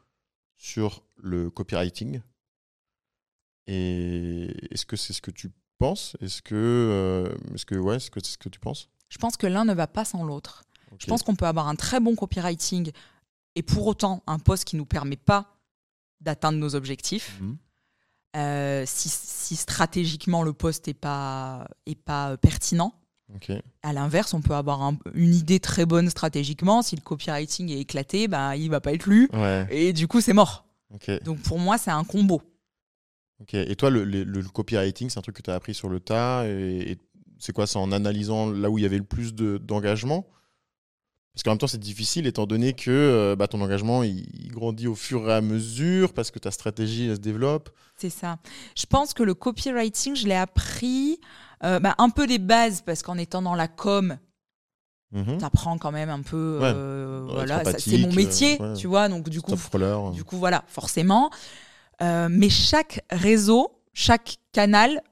sur 0.56 1.04
le 1.16 1.50
copywriting. 1.50 2.22
Et 3.66 4.46
est-ce 4.70 4.86
que 4.86 4.96
c'est 4.96 5.12
ce 5.12 5.20
que 5.20 5.30
tu 5.30 5.52
penses? 5.78 6.16
Est-ce 6.20 6.40
que, 6.40 6.54
euh, 6.54 7.54
est-ce 7.54 7.66
que, 7.66 7.74
ouais, 7.74 7.96
est-ce 7.96 8.10
que 8.10 8.18
c'est 8.24 8.32
ce 8.32 8.38
que 8.38 8.48
tu 8.48 8.58
penses? 8.58 8.88
Je 9.10 9.18
pense 9.18 9.36
que 9.36 9.46
l'un 9.46 9.66
ne 9.66 9.74
va 9.74 9.86
pas 9.86 10.06
sans 10.06 10.24
l'autre. 10.24 10.64
Je 10.98 11.06
pense 11.06 11.22
qu'on 11.22 11.36
peut 11.36 11.46
avoir 11.46 11.68
un 11.68 11.76
très 11.76 12.00
bon 12.00 12.16
copywriting 12.16 12.90
et 13.54 13.62
pour 13.62 13.86
autant 13.86 14.22
un 14.26 14.38
post 14.38 14.64
qui 14.64 14.76
ne 14.76 14.80
nous 14.80 14.86
permet 14.86 15.16
pas 15.16 15.54
d'atteindre 16.20 16.58
nos 16.58 16.74
objectifs. 16.74 17.38
Mhm. 17.40 17.58
Euh, 18.36 18.84
si, 18.86 19.08
si 19.10 19.54
stratégiquement 19.54 20.42
le 20.42 20.54
post 20.54 20.86
n'est 20.86 20.94
pas, 20.94 21.68
est 21.84 21.94
pas 21.94 22.38
pertinent. 22.38 22.94
Ok. 23.36 23.52
À 23.82 23.92
l'inverse, 23.92 24.34
on 24.34 24.40
peut 24.40 24.54
avoir 24.54 24.82
un- 24.82 24.98
une 25.14 25.34
idée 25.34 25.60
très 25.60 25.86
bonne 25.86 26.10
stratégiquement. 26.10 26.82
Si 26.82 26.96
le 26.96 27.00
copywriting 27.00 27.70
est 27.70 27.78
éclaté, 27.80 28.26
bah, 28.28 28.56
il 28.56 28.70
va 28.70 28.80
pas 28.80 28.92
être 28.92 29.06
lu. 29.06 29.28
Ouais. 29.32 29.66
Et 29.70 29.92
du 29.92 30.08
coup, 30.08 30.20
c'est 30.20 30.32
mort. 30.32 30.66
Donc 31.24 31.40
pour 31.42 31.58
moi, 31.58 31.78
c'est 31.78 31.90
un 31.92 32.04
combo. 32.04 32.42
Et 33.52 33.76
toi, 33.76 33.88
le, 33.90 34.04
le- 34.04 34.24
le 34.24 34.42
copywriting, 34.42 35.08
c'est 35.08 35.18
un 35.18 35.22
truc 35.22 35.36
que 35.36 35.42
tu 35.42 35.50
as 35.50 35.54
appris 35.54 35.72
sur 35.74 35.88
le 35.88 36.00
tas. 36.00 36.44
Et, 36.46 36.92
et 36.92 36.98
c'est 37.38 37.52
quoi? 37.52 37.66
C'est 37.66 37.78
en 37.78 37.90
analysant 37.92 38.50
là 38.50 38.68
où 38.68 38.76
il 38.78 38.82
y 38.82 38.84
avait 38.84 38.98
le 38.98 39.04
plus 39.04 39.32
de- 39.34 39.58
d'engagement? 39.58 40.26
Parce 41.32 41.44
qu'en 41.44 41.52
même 41.52 41.58
temps, 41.58 41.68
c'est 41.68 41.78
difficile 41.78 42.26
étant 42.26 42.44
donné 42.46 42.72
que 42.72 42.90
euh, 42.90 43.36
bah, 43.36 43.46
ton 43.46 43.60
engagement, 43.62 44.02
il, 44.02 44.26
il 44.34 44.50
grandit 44.50 44.88
au 44.88 44.96
fur 44.96 45.30
et 45.30 45.32
à 45.32 45.40
mesure 45.40 46.12
parce 46.12 46.30
que 46.32 46.40
ta 46.40 46.50
stratégie, 46.50 47.06
elle 47.06 47.14
se 47.16 47.20
développe. 47.20 47.70
C'est 47.96 48.10
ça. 48.10 48.38
Je 48.76 48.84
pense 48.84 49.14
que 49.14 49.22
le 49.22 49.34
copywriting, 49.34 50.16
je 50.16 50.26
l'ai 50.26 50.34
appris 50.34 51.20
euh, 51.64 51.78
bah, 51.80 51.94
un 51.98 52.10
peu 52.10 52.26
des 52.26 52.38
bases 52.38 52.82
parce 52.82 53.02
qu'en 53.02 53.18
étant 53.18 53.42
dans 53.42 53.54
la 53.54 53.68
com, 53.68 54.18
Mhm. 55.12 55.38
t'apprends 55.38 55.76
quand 55.76 55.90
même 55.90 56.08
un 56.08 56.22
peu. 56.22 56.58
Ouais. 56.60 56.70
euh, 56.72 57.26
Ouais, 57.26 57.32
voilà, 57.34 57.64
c'est 57.78 57.98
mon 57.98 58.12
métier, 58.12 58.60
euh, 58.62 58.72
ouais. 58.74 58.78
tu 58.78 58.86
vois. 58.86 59.08
Donc 59.08 59.28
du 59.28 59.42
coup, 59.42 59.54
du 60.12 60.24
coup, 60.24 60.36
voilà, 60.36 60.62
forcément. 60.68 61.30
Euh, 62.00 62.28
mais 62.30 62.48
chaque 62.48 63.04
réseau, 63.10 63.72
chaque 63.92 64.36
canal 64.52 65.02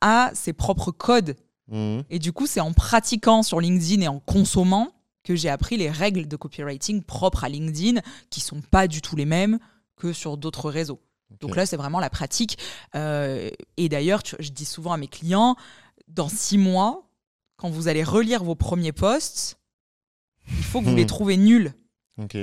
a 0.00 0.30
ses 0.34 0.52
propres 0.54 0.90
codes. 0.90 1.36
Mhm. 1.68 2.02
Et 2.10 2.18
du 2.18 2.32
coup, 2.32 2.46
c'est 2.46 2.60
en 2.60 2.72
pratiquant 2.72 3.42
sur 3.42 3.60
LinkedIn 3.60 4.00
et 4.02 4.08
en 4.08 4.20
consommant 4.20 4.88
que 5.22 5.34
j'ai 5.36 5.48
appris 5.50 5.76
les 5.76 5.90
règles 5.90 6.28
de 6.28 6.36
copywriting 6.36 7.02
propres 7.02 7.44
à 7.44 7.48
LinkedIn, 7.48 8.00
qui 8.30 8.40
sont 8.40 8.60
pas 8.62 8.86
du 8.88 9.02
tout 9.02 9.16
les 9.16 9.24
mêmes 9.26 9.58
que 9.96 10.12
sur 10.12 10.36
d'autres 10.36 10.70
réseaux. 10.70 11.00
Donc 11.40 11.56
là, 11.56 11.66
c'est 11.66 11.76
vraiment 11.76 12.00
la 12.00 12.10
pratique. 12.10 12.58
Euh, 12.94 13.50
et 13.76 13.88
d'ailleurs, 13.88 14.22
je 14.38 14.50
dis 14.50 14.64
souvent 14.64 14.92
à 14.92 14.96
mes 14.96 15.08
clients, 15.08 15.56
dans 16.08 16.28
six 16.28 16.56
mois, 16.58 17.08
quand 17.56 17.68
vous 17.70 17.88
allez 17.88 18.04
relire 18.04 18.44
vos 18.44 18.54
premiers 18.54 18.92
posts, 18.92 19.58
il 20.48 20.62
faut 20.64 20.80
que 20.80 20.86
vous 20.86 20.92
Hmm. 20.92 20.96
les 20.96 21.06
trouvez 21.06 21.36
nuls. 21.36 21.72
Ok. 22.18 22.36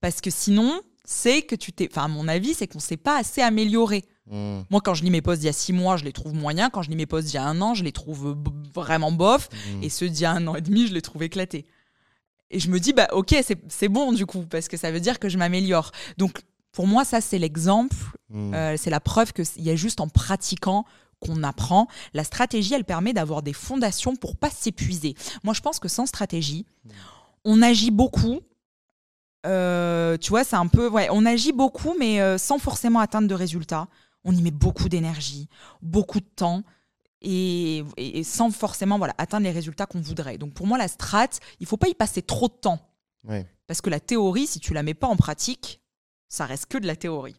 Parce 0.00 0.20
que 0.20 0.30
sinon, 0.30 0.80
c'est 1.04 1.42
que 1.42 1.54
tu 1.54 1.72
t'es... 1.72 1.88
Enfin, 1.90 2.04
à 2.04 2.08
mon 2.08 2.26
avis, 2.28 2.54
c'est 2.54 2.66
qu'on 2.66 2.78
ne 2.78 2.82
s'est 2.82 2.96
pas 2.96 3.18
assez 3.18 3.42
amélioré. 3.42 4.04
Mhm. 4.30 4.64
Moi, 4.70 4.80
quand 4.80 4.94
je 4.94 5.02
lis 5.02 5.10
mes 5.10 5.20
posts 5.22 5.40
d'il 5.40 5.46
y 5.46 5.50
a 5.50 5.52
six 5.52 5.72
mois, 5.72 5.96
je 5.96 6.04
les 6.04 6.12
trouve 6.12 6.32
moyens. 6.34 6.70
Quand 6.72 6.82
je 6.82 6.90
lis 6.90 6.96
mes 6.96 7.06
posts 7.06 7.26
d'il 7.28 7.34
y 7.34 7.38
a 7.38 7.44
un 7.44 7.60
an, 7.60 7.74
je 7.74 7.84
les 7.84 7.92
trouve 7.92 8.36
vraiment 8.74 9.12
bof. 9.12 9.48
Mhm. 9.74 9.82
Et 9.82 9.88
ceux 9.90 10.08
d'il 10.08 10.22
y 10.22 10.24
a 10.24 10.30
un 10.32 10.46
an 10.46 10.54
et 10.56 10.60
demi, 10.62 10.86
je 10.86 10.94
les 10.94 11.02
trouve 11.02 11.22
éclatés. 11.22 11.66
Et 12.52 12.58
je 12.58 12.68
me 12.70 12.80
dis, 12.80 12.92
bah 12.92 13.08
ok, 13.12 13.34
c'est 13.44 13.58
c'est 13.68 13.88
bon 13.88 14.12
du 14.12 14.26
coup, 14.26 14.42
parce 14.46 14.66
que 14.68 14.76
ça 14.76 14.90
veut 14.90 14.98
dire 15.00 15.18
que 15.20 15.28
je 15.28 15.38
m'améliore. 15.38 15.92
Donc, 16.16 16.40
pour 16.72 16.86
moi, 16.86 17.04
ça, 17.04 17.20
c'est 17.20 17.38
l'exemple, 17.38 17.96
Mhm. 18.30 18.54
euh, 18.54 18.76
c'est 18.76 18.90
la 18.90 19.00
preuve 19.00 19.32
qu'il 19.32 19.44
y 19.62 19.70
a 19.70 19.76
juste 19.76 20.00
en 20.00 20.08
pratiquant 20.08 20.84
qu'on 21.20 21.42
apprend. 21.42 21.86
La 22.14 22.24
stratégie, 22.24 22.74
elle 22.74 22.84
permet 22.84 23.12
d'avoir 23.12 23.42
des 23.42 23.52
fondations 23.52 24.16
pour 24.16 24.36
pas 24.36 24.50
s'épuiser. 24.50 25.14
Moi, 25.44 25.52
je 25.54 25.60
pense 25.60 25.78
que 25.78 25.88
sans 25.88 26.06
stratégie, 26.06 26.64
on 27.44 27.60
agit 27.62 27.90
beaucoup. 27.90 28.40
Euh, 29.46 30.16
tu 30.18 30.30
vois, 30.30 30.44
c'est 30.44 30.56
un 30.56 30.66
peu, 30.66 30.88
ouais, 30.88 31.08
on 31.10 31.24
agit 31.26 31.52
beaucoup, 31.52 31.94
mais 31.98 32.20
euh, 32.20 32.36
sans 32.38 32.58
forcément 32.58 33.00
atteindre 33.00 33.26
de 33.28 33.34
résultats. 33.34 33.88
On 34.24 34.32
y 34.34 34.42
met 34.42 34.50
beaucoup 34.50 34.88
d'énergie, 34.90 35.48
beaucoup 35.80 36.20
de 36.20 36.26
temps, 36.36 36.62
et, 37.22 37.78
et- 37.96 38.18
et 38.18 38.24
sans 38.24 38.50
forcément 38.50 38.98
voilà, 38.98 39.14
atteindre 39.18 39.44
les 39.44 39.50
résultats 39.50 39.86
qu'on 39.86 40.00
voudrait. 40.00 40.36
Donc 40.38 40.52
pour 40.52 40.66
moi, 40.66 40.76
la 40.78 40.88
strat, 40.88 41.28
il 41.58 41.66
faut 41.66 41.78
pas 41.78 41.88
y 41.88 41.94
passer 41.94 42.20
trop 42.22 42.48
de 42.48 42.52
temps. 42.54 42.80
Ouais. 43.24 43.46
Parce 43.66 43.80
que 43.80 43.88
la 43.90 44.00
théorie, 44.00 44.46
si 44.46 44.60
tu 44.60 44.74
la 44.74 44.82
mets 44.82 44.94
pas 44.94 45.06
en 45.06 45.16
pratique, 45.16 45.80
ça 46.32 46.46
reste 46.46 46.66
que 46.66 46.78
de 46.78 46.86
la 46.86 46.94
théorie. 46.96 47.34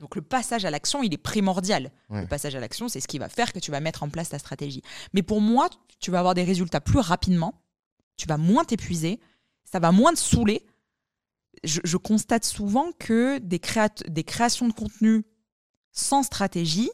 Donc 0.00 0.16
le 0.16 0.20
passage 0.20 0.64
à 0.64 0.70
l'action, 0.70 1.02
il 1.04 1.14
est 1.14 1.18
primordial. 1.18 1.92
Ouais. 2.10 2.22
Le 2.22 2.26
passage 2.26 2.54
à 2.56 2.60
l'action, 2.60 2.88
c'est 2.88 3.00
ce 3.00 3.06
qui 3.06 3.18
va 3.18 3.28
faire 3.28 3.52
que 3.52 3.60
tu 3.60 3.70
vas 3.70 3.78
mettre 3.80 4.02
en 4.02 4.08
place 4.10 4.30
ta 4.30 4.38
stratégie. 4.40 4.82
Mais 5.14 5.22
pour 5.22 5.40
moi, 5.40 5.70
tu 6.00 6.10
vas 6.10 6.18
avoir 6.18 6.34
des 6.34 6.42
résultats 6.42 6.80
plus 6.80 6.98
rapidement, 6.98 7.62
tu 8.16 8.26
vas 8.26 8.36
moins 8.36 8.64
t'épuiser, 8.64 9.20
ça 9.64 9.78
va 9.78 9.92
moins 9.92 10.12
te 10.12 10.18
saouler. 10.18 10.66
Je, 11.62 11.80
je 11.84 11.96
constate 11.96 12.44
souvent 12.44 12.90
que 12.98 13.38
des, 13.38 13.58
créat- 13.60 14.08
des 14.10 14.24
créations 14.24 14.66
de 14.66 14.72
contenu 14.72 15.24
sans 15.92 16.24
stratégie, 16.24 16.90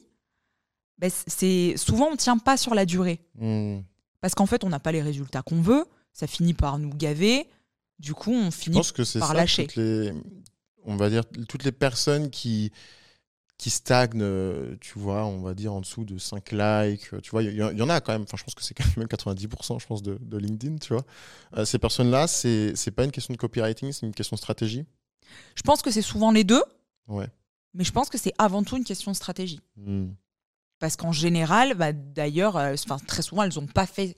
ben, 0.99 1.11
c'est 1.27 1.75
souvent 1.79 2.09
on 2.09 2.13
ne 2.13 2.17
tient 2.17 2.37
pas 2.39 2.59
sur 2.59 2.75
la 2.75 2.85
durée. 2.85 3.21
Mhm. 3.37 3.85
Parce 4.21 4.35
qu'en 4.35 4.47
fait, 4.47 4.65
on 4.65 4.69
n'a 4.69 4.81
pas 4.81 4.93
les 4.93 5.01
résultats 5.01 5.41
qu'on 5.43 5.63
veut, 5.63 5.87
ça 6.13 6.27
finit 6.27 6.53
par 6.55 6.79
nous 6.79 6.91
gaver, 6.91 7.49
du 8.01 8.13
coup, 8.13 8.33
on 8.33 8.51
Je 8.51 8.57
finit 8.57 8.77
pense 8.77 8.93
que 8.93 9.05
c'est 9.05 9.21
par 9.21 9.29
ça, 9.29 9.35
lâcher. 9.35 9.67
toutes 9.67 9.77
les, 9.77 10.13
on 10.85 10.97
va 10.97 11.11
dire, 11.11 11.23
toutes 11.49 11.65
les 11.65 11.73
personnes 11.73 12.31
qui, 12.31 12.73
qui 13.59 13.71
stagnent, 13.71 14.21
euh, 14.23 14.77
tu 14.81 14.99
vois, 14.99 15.25
on 15.27 15.41
va 15.43 15.55
dire 15.55 15.73
en 15.73 15.81
dessous 15.81 16.05
de 16.05 16.17
5 16.19 16.53
likes, 16.53 17.13
euh, 17.13 17.21
tu 17.21 17.31
vois, 17.31 17.43
il 17.43 17.55
y, 17.55 17.63
en 17.83 17.89
a 17.89 18.01
quand 18.01 18.13
même, 18.13 18.23
enfin 18.23 18.37
je 18.37 18.45
pense 18.45 18.55
que 18.55 18.63
c'est 18.63 18.75
quand 18.75 18.85
même 18.97 19.07
90%, 19.09 19.79
je 19.81 19.87
pense, 19.87 20.03
de, 20.03 20.17
de 20.21 20.37
LinkedIn, 20.39 20.77
tu 20.79 20.93
vois. 20.93 21.05
Euh, 21.57 21.65
ces 21.65 21.79
personnes-là, 21.79 22.27
c'est 22.27 22.75
c'est 22.77 22.91
pas 22.93 23.05
une 23.05 23.11
question 23.11 23.33
de 23.35 23.39
copywriting, 23.39 23.93
c'est 23.93 24.07
une 24.07 24.15
question 24.15 24.35
de 24.37 24.39
stratégie? 24.39 24.85
Je 25.57 25.63
pense 25.63 25.83
que 25.83 25.91
c'est 25.91 26.03
souvent 26.03 26.31
les 26.31 26.45
deux, 26.45 26.63
Ouais. 27.09 27.29
mais 27.75 27.85
je 27.85 27.93
pense 27.93 28.09
que 28.09 28.17
c'est 28.19 28.33
avant 28.39 28.63
tout 28.63 28.77
une 28.77 28.85
question 28.85 29.11
de 29.11 29.17
stratégie. 29.17 29.61
Mhm. 29.77 30.15
Parce 30.79 30.95
qu'en 30.97 31.11
général, 31.13 31.75
bah, 31.75 31.93
d'ailleurs, 31.93 32.57
euh, 32.57 32.75
très 33.07 33.23
souvent, 33.23 33.43
elles 33.43 33.53
n'ont 33.57 33.67
pas 33.67 33.85
fait 33.87 34.17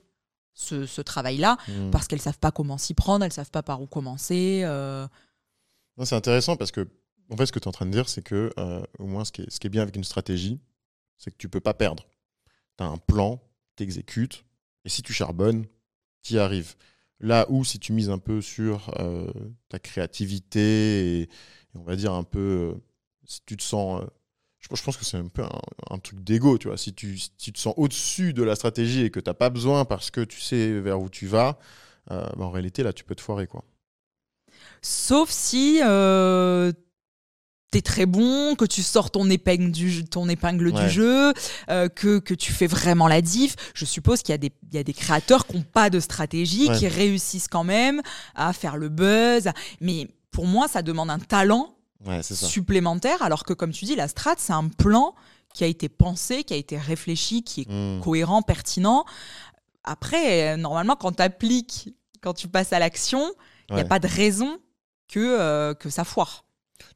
ce, 0.53 0.85
ce 0.85 1.01
travail-là 1.01 1.57
Mhm. 1.68 1.90
parce 1.90 2.07
qu'elles 2.07 2.20
savent 2.20 2.38
pas 2.38 2.51
comment 2.53 2.77
s'y 2.77 2.92
prendre, 2.92 3.25
elles 3.25 3.33
savent 3.33 3.51
pas 3.51 3.62
par 3.62 3.81
où 3.81 3.87
commencer. 3.87 4.61
euh. 4.64 5.07
C'est 6.04 6.14
intéressant 6.14 6.56
parce 6.56 6.70
que, 6.70 6.88
en 7.30 7.36
fait, 7.36 7.46
ce 7.46 7.52
que 7.52 7.58
tu 7.58 7.64
es 7.64 7.68
en 7.68 7.72
train 7.72 7.86
de 7.86 7.90
dire, 7.90 8.08
c'est 8.08 8.22
que, 8.22 8.52
euh, 8.58 8.82
au 8.98 9.06
moins, 9.06 9.24
ce 9.24 9.32
qui, 9.32 9.42
est, 9.42 9.68
bien 9.68 9.82
avec 9.82 9.96
une 9.96 10.04
stratégie, 10.04 10.60
c'est 11.18 11.30
que 11.30 11.36
tu 11.36 11.48
peux 11.48 11.60
pas 11.60 11.74
perdre. 11.74 12.06
Tu 12.78 12.84
as 12.84 12.86
un 12.86 12.96
plan, 12.96 13.42
tu 13.76 13.82
exécutes, 13.82 14.44
et 14.84 14.88
si 14.88 15.02
tu 15.02 15.12
charbonnes, 15.12 15.66
tu 16.22 16.34
y 16.34 16.38
arrives. 16.38 16.74
Là 17.20 17.46
où, 17.50 17.64
si 17.64 17.78
tu 17.78 17.92
mises 17.92 18.10
un 18.10 18.18
peu 18.18 18.40
sur 18.40 18.90
euh, 18.98 19.30
ta 19.68 19.78
créativité 19.78 21.20
et, 21.20 21.28
on 21.74 21.82
va 21.82 21.96
dire 21.96 22.12
un 22.12 22.24
peu, 22.24 22.74
euh, 22.74 22.80
si 23.24 23.40
tu 23.44 23.56
te 23.56 23.62
sens 23.62 24.02
je, 24.58 24.68
pense 24.68 24.96
que 24.98 25.06
c'est 25.06 25.16
un 25.16 25.28
peu 25.28 25.42
un, 25.88 25.98
truc 25.98 26.20
d'ego, 26.20 26.58
tu 26.58 26.68
vois. 26.68 26.76
Si 26.76 26.92
tu, 26.92 27.16
te 27.16 27.58
sens 27.58 27.72
au-dessus 27.78 28.34
de 28.34 28.42
la 28.42 28.54
stratégie 28.56 29.02
et 29.02 29.10
que 29.10 29.18
tu 29.18 29.30
n'as 29.30 29.34
pas 29.34 29.48
besoin 29.48 29.86
parce 29.86 30.10
que 30.10 30.20
tu 30.20 30.38
sais 30.40 30.80
vers 30.80 31.00
où 31.00 31.08
tu 31.08 31.26
vas, 31.26 31.58
bah, 32.08 32.34
en 32.38 32.50
réalité, 32.50 32.82
là, 32.82 32.92
tu 32.92 33.04
peux 33.04 33.14
te 33.14 33.22
foirer, 33.22 33.46
quoi. 33.46 33.64
Sauf 34.82 35.30
si 35.30 35.80
euh, 35.82 36.72
t'es 37.70 37.82
très 37.82 38.06
bon, 38.06 38.54
que 38.56 38.64
tu 38.64 38.82
sors 38.82 39.10
ton 39.10 39.28
épingle 39.30 39.70
du, 39.70 40.04
ton 40.04 40.28
épingle 40.28 40.68
Ouais. 40.68 40.84
du 40.84 40.90
jeu, 40.90 41.32
euh, 41.68 41.88
que, 41.88 42.18
que 42.18 42.34
tu 42.34 42.52
fais 42.52 42.66
vraiment 42.66 43.06
la 43.06 43.20
diff. 43.22 43.54
Je 43.74 43.84
suppose 43.84 44.22
qu'il 44.22 44.32
y, 44.32 44.34
a 44.34 44.38
des- 44.38 44.52
il 44.70 44.74
y 44.74 44.78
a 44.78 44.82
des 44.84 44.94
créateurs 44.94 45.46
qui 45.46 45.56
n'ont 45.56 45.62
pas 45.62 45.90
de 45.90 46.00
stratégie, 46.00 46.68
Ouais. 46.68 46.78
qui 46.78 46.88
réussissent 46.88 47.48
quand 47.48 47.64
même 47.64 48.00
à 48.34 48.52
faire 48.52 48.76
le 48.76 48.88
buzz. 48.88 49.50
Mais 49.80 50.08
pour 50.30 50.46
moi, 50.46 50.66
ça 50.68 50.82
demande 50.82 51.10
un 51.10 51.18
talent 51.18 51.74
Ouais, 52.06 52.22
supplémentaire, 52.22 53.20
alors 53.22 53.44
que 53.44 53.52
comme 53.52 53.72
tu 53.72 53.84
dis, 53.84 53.94
la 53.94 54.08
strat, 54.08 54.34
c'est 54.38 54.54
un 54.54 54.68
plan 54.68 55.14
qui 55.52 55.64
a 55.64 55.66
été 55.66 55.90
pensé, 55.90 56.44
qui 56.44 56.54
a 56.54 56.56
été 56.56 56.78
réfléchi, 56.78 57.42
qui 57.42 57.62
est 57.62 57.68
Mm. 57.70 58.00
cohérent, 58.00 58.40
pertinent. 58.40 59.04
Après, 59.84 60.54
euh, 60.54 60.56
normalement, 60.56 60.96
quand 60.96 61.12
tu 61.12 61.22
appliques, 61.22 61.90
quand 62.22 62.32
tu 62.32 62.48
passes 62.48 62.72
à 62.72 62.78
l'action, 62.78 63.30
il 63.68 63.74
n'y 63.76 63.82
a 63.82 63.84
pas 63.84 63.98
de 63.98 64.08
raison 64.08 64.58
que, 65.11 65.18
euh, 65.40 65.75
que 65.75 65.90
ça 65.90 66.05
foire. 66.05 66.44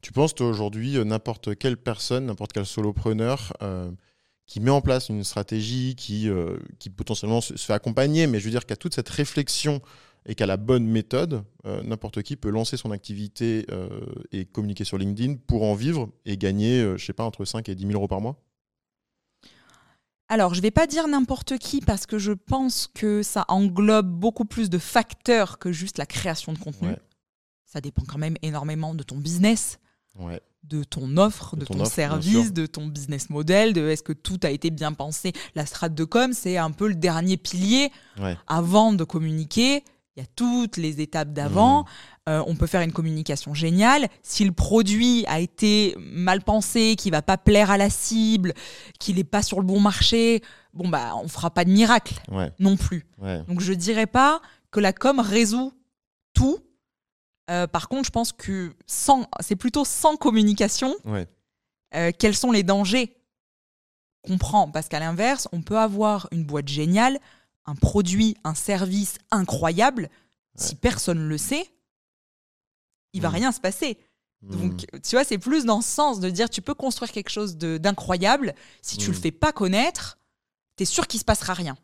Tu 0.00 0.12
penses, 0.12 0.35
toi, 0.35 0.48
aujourd'hui, 0.48 0.96
euh, 0.96 1.05
n'importe 1.05 1.57
quelle 1.57 1.77
personne, 1.77 2.27
n'importe 2.27 2.53
quel 2.53 2.66
solopreneur 2.66 3.53
euh, 3.62 3.90
qui 4.46 4.61
met 4.61 4.70
en 4.70 4.81
place 4.81 5.09
une 5.09 5.24
stratégie, 5.24 5.94
qui, 5.96 6.29
euh, 6.29 6.57
qui 6.79 6.90
potentiellement 6.90 7.40
se, 7.40 7.57
se 7.57 7.66
fait 7.66 7.72
accompagner, 7.72 8.27
mais 8.27 8.38
je 8.38 8.44
veux 8.44 8.50
dire 8.50 8.66
qu'à 8.66 8.77
toute 8.77 8.94
cette 8.94 9.09
réflexion 9.09 9.81
et 10.27 10.35
qu'à 10.35 10.46
la 10.46 10.57
bonne 10.57 10.87
méthode, 10.87 11.44
euh, 11.66 11.83
n'importe 11.83 12.22
qui 12.22 12.37
peut 12.37 12.48
lancer 12.50 12.77
son 12.77 12.90
activité 12.92 13.66
euh, 13.70 13.88
et 14.33 14.46
communiquer 14.46 14.85
sur 14.85 14.96
LinkedIn 14.96 15.37
pour 15.46 15.64
en 15.64 15.74
vivre 15.74 16.09
et 16.24 16.38
gagner, 16.38 16.94
je 16.96 17.05
sais 17.05 17.12
pas, 17.12 17.24
entre 17.24 17.44
5 17.44 17.68
et 17.68 17.74
10 17.74 17.83
000 17.88 17.94
euros 17.94 18.09
par 18.09 18.20
mois? 18.20 18.40
Alors, 20.29 20.55
je 20.55 20.62
vais 20.62 20.70
pas 20.70 20.87
dire 20.87 21.07
n'importe 21.07 21.59
qui 21.59 21.81
parce 21.81 22.07
que 22.07 22.18
je 22.18 22.33
pense 22.33 22.88
que 22.94 23.22
ça 23.22 23.44
englobe 23.48 24.09
beaucoup 24.09 24.46
plus 24.46 24.70
de 24.70 24.79
facteurs 24.79 25.59
que 25.59 25.70
juste 25.70 25.98
la 25.98 26.07
création 26.07 26.55
de 26.55 26.59
contenu. 26.59 26.88
Ouais. 26.88 26.98
Ça 27.74 27.80
dépend 27.80 28.02
quand 28.06 28.18
même 28.18 28.37
énormément 28.42 28.94
de 28.94 29.02
ton 29.02 29.16
business, 29.16 29.80
Ouais. 30.18 30.40
de 30.62 30.84
ton 30.84 31.16
offre, 31.16 31.56
De 31.56 31.62
de, 31.62 31.66
ton 31.66 31.80
offre, 31.80 31.90
service, 31.92 32.52
de 32.52 32.66
ton 32.66 32.87
business 32.87 33.30
model, 33.30 33.72
de 33.72 33.88
est-ce 33.88 34.04
que 34.04 34.12
tout 34.12 34.38
a 34.44 34.50
été 34.50 34.70
bien 34.70 34.92
pensé. 34.92 35.32
La 35.56 35.66
strate 35.66 35.92
de 35.94 36.04
com, 36.04 36.32
c'est 36.32 36.56
un 36.56 36.70
peu 36.70 36.87
le 36.87 36.94
dernier 36.94 37.37
pilier 37.37 37.90
Ouais. 38.20 38.37
avant 38.46 38.92
de 38.92 39.02
communiquer. 39.02 39.82
Il 40.16 40.20
y 40.20 40.22
a 40.22 40.26
toutes 40.37 40.76
les 40.76 41.00
étapes 41.00 41.32
d'avant. 41.32 41.82
Mmh. 41.82 41.87
Euh, 42.28 42.44
on 42.46 42.54
peut 42.54 42.68
faire 42.68 42.82
une 42.82 42.92
communication 42.92 43.52
géniale. 43.54 44.06
Si 44.22 44.44
le 44.44 44.52
produit 44.52 45.24
a 45.26 45.40
été 45.40 45.96
mal 45.98 46.42
pensé, 46.42 46.94
qu'il 46.96 47.10
va 47.10 47.20
pas 47.22 47.37
plaire 47.37 47.72
à 47.72 47.76
la 47.76 47.90
cible, 47.90 48.54
qu'il 49.00 49.16
n'est 49.16 49.24
pas 49.24 49.42
sur 49.42 49.58
le 49.58 49.66
bon 49.66 49.80
marché, 49.80 50.40
bon 50.72 50.88
bah 50.88 51.14
on 51.20 51.26
fera 51.26 51.50
pas 51.50 51.64
de 51.64 51.70
miracle 51.72 52.14
Ouais. 52.30 52.52
non 52.60 52.76
plus. 52.76 53.04
Donc 53.48 53.60
je 53.60 53.72
dirais 53.72 54.06
pas 54.06 54.40
que 54.70 54.78
la 54.78 54.92
com 54.92 55.18
résout 55.18 55.72
tout. 56.34 56.58
Euh, 57.50 57.66
par 57.66 57.88
contre, 57.88 58.07
je 58.07 58.11
pense 58.11 58.33
que 58.33 58.74
sans, 58.87 59.26
c'est 59.40 59.57
plutôt 59.57 59.85
sans 59.85 60.16
communication 60.16 60.94
Ouais. 61.04 61.28
euh, 61.94 62.11
quels 62.18 62.35
sont 62.37 62.50
les 62.52 62.62
dangers 62.62 63.16
qu'on 64.22 64.38
prend? 64.38 64.70
Parce 64.70 64.88
qu'à 64.88 64.98
l'inverse, 65.00 65.48
on 65.52 65.61
peut 65.62 65.78
avoir 65.78 66.26
une 66.33 66.44
boîte 66.44 66.68
géniale, 66.68 67.18
un 67.66 67.74
produit, 67.74 68.37
un 68.44 68.54
service 68.54 69.18
incroyable. 69.30 70.09
Si 70.57 70.74
personne 70.74 71.18
ne 71.18 71.28
le 71.28 71.37
sait, 71.38 71.70
il 73.12 73.20
va 73.20 73.28
Mhm. 73.28 73.35
rien 73.35 73.52
se 73.52 73.61
passer. 73.61 73.98
Mm. 74.42 74.50
Donc, 74.50 74.87
tu 75.02 75.16
vois, 75.16 75.24
c'est 75.24 75.38
plus 75.38 75.64
dans 75.66 75.80
ce 75.83 75.88
sens 75.88 76.20
de 76.20 76.30
dire 76.30 76.48
tu 76.48 76.62
peux 76.62 76.74
construire 76.74 77.12
quelque 77.12 77.30
chose 77.30 77.57
d'incroyable. 77.57 78.54
Si 78.83 78.96
tu 78.96 79.09
Mhm. 79.11 79.14
le 79.16 79.20
fais 79.20 79.30
pas 79.33 79.52
connaître, 79.52 80.18
t'es 80.76 80.85
sûr 80.87 81.07
qu'il 81.07 81.20
se 81.20 81.24
passera 81.24 81.52
rien. 81.54 81.76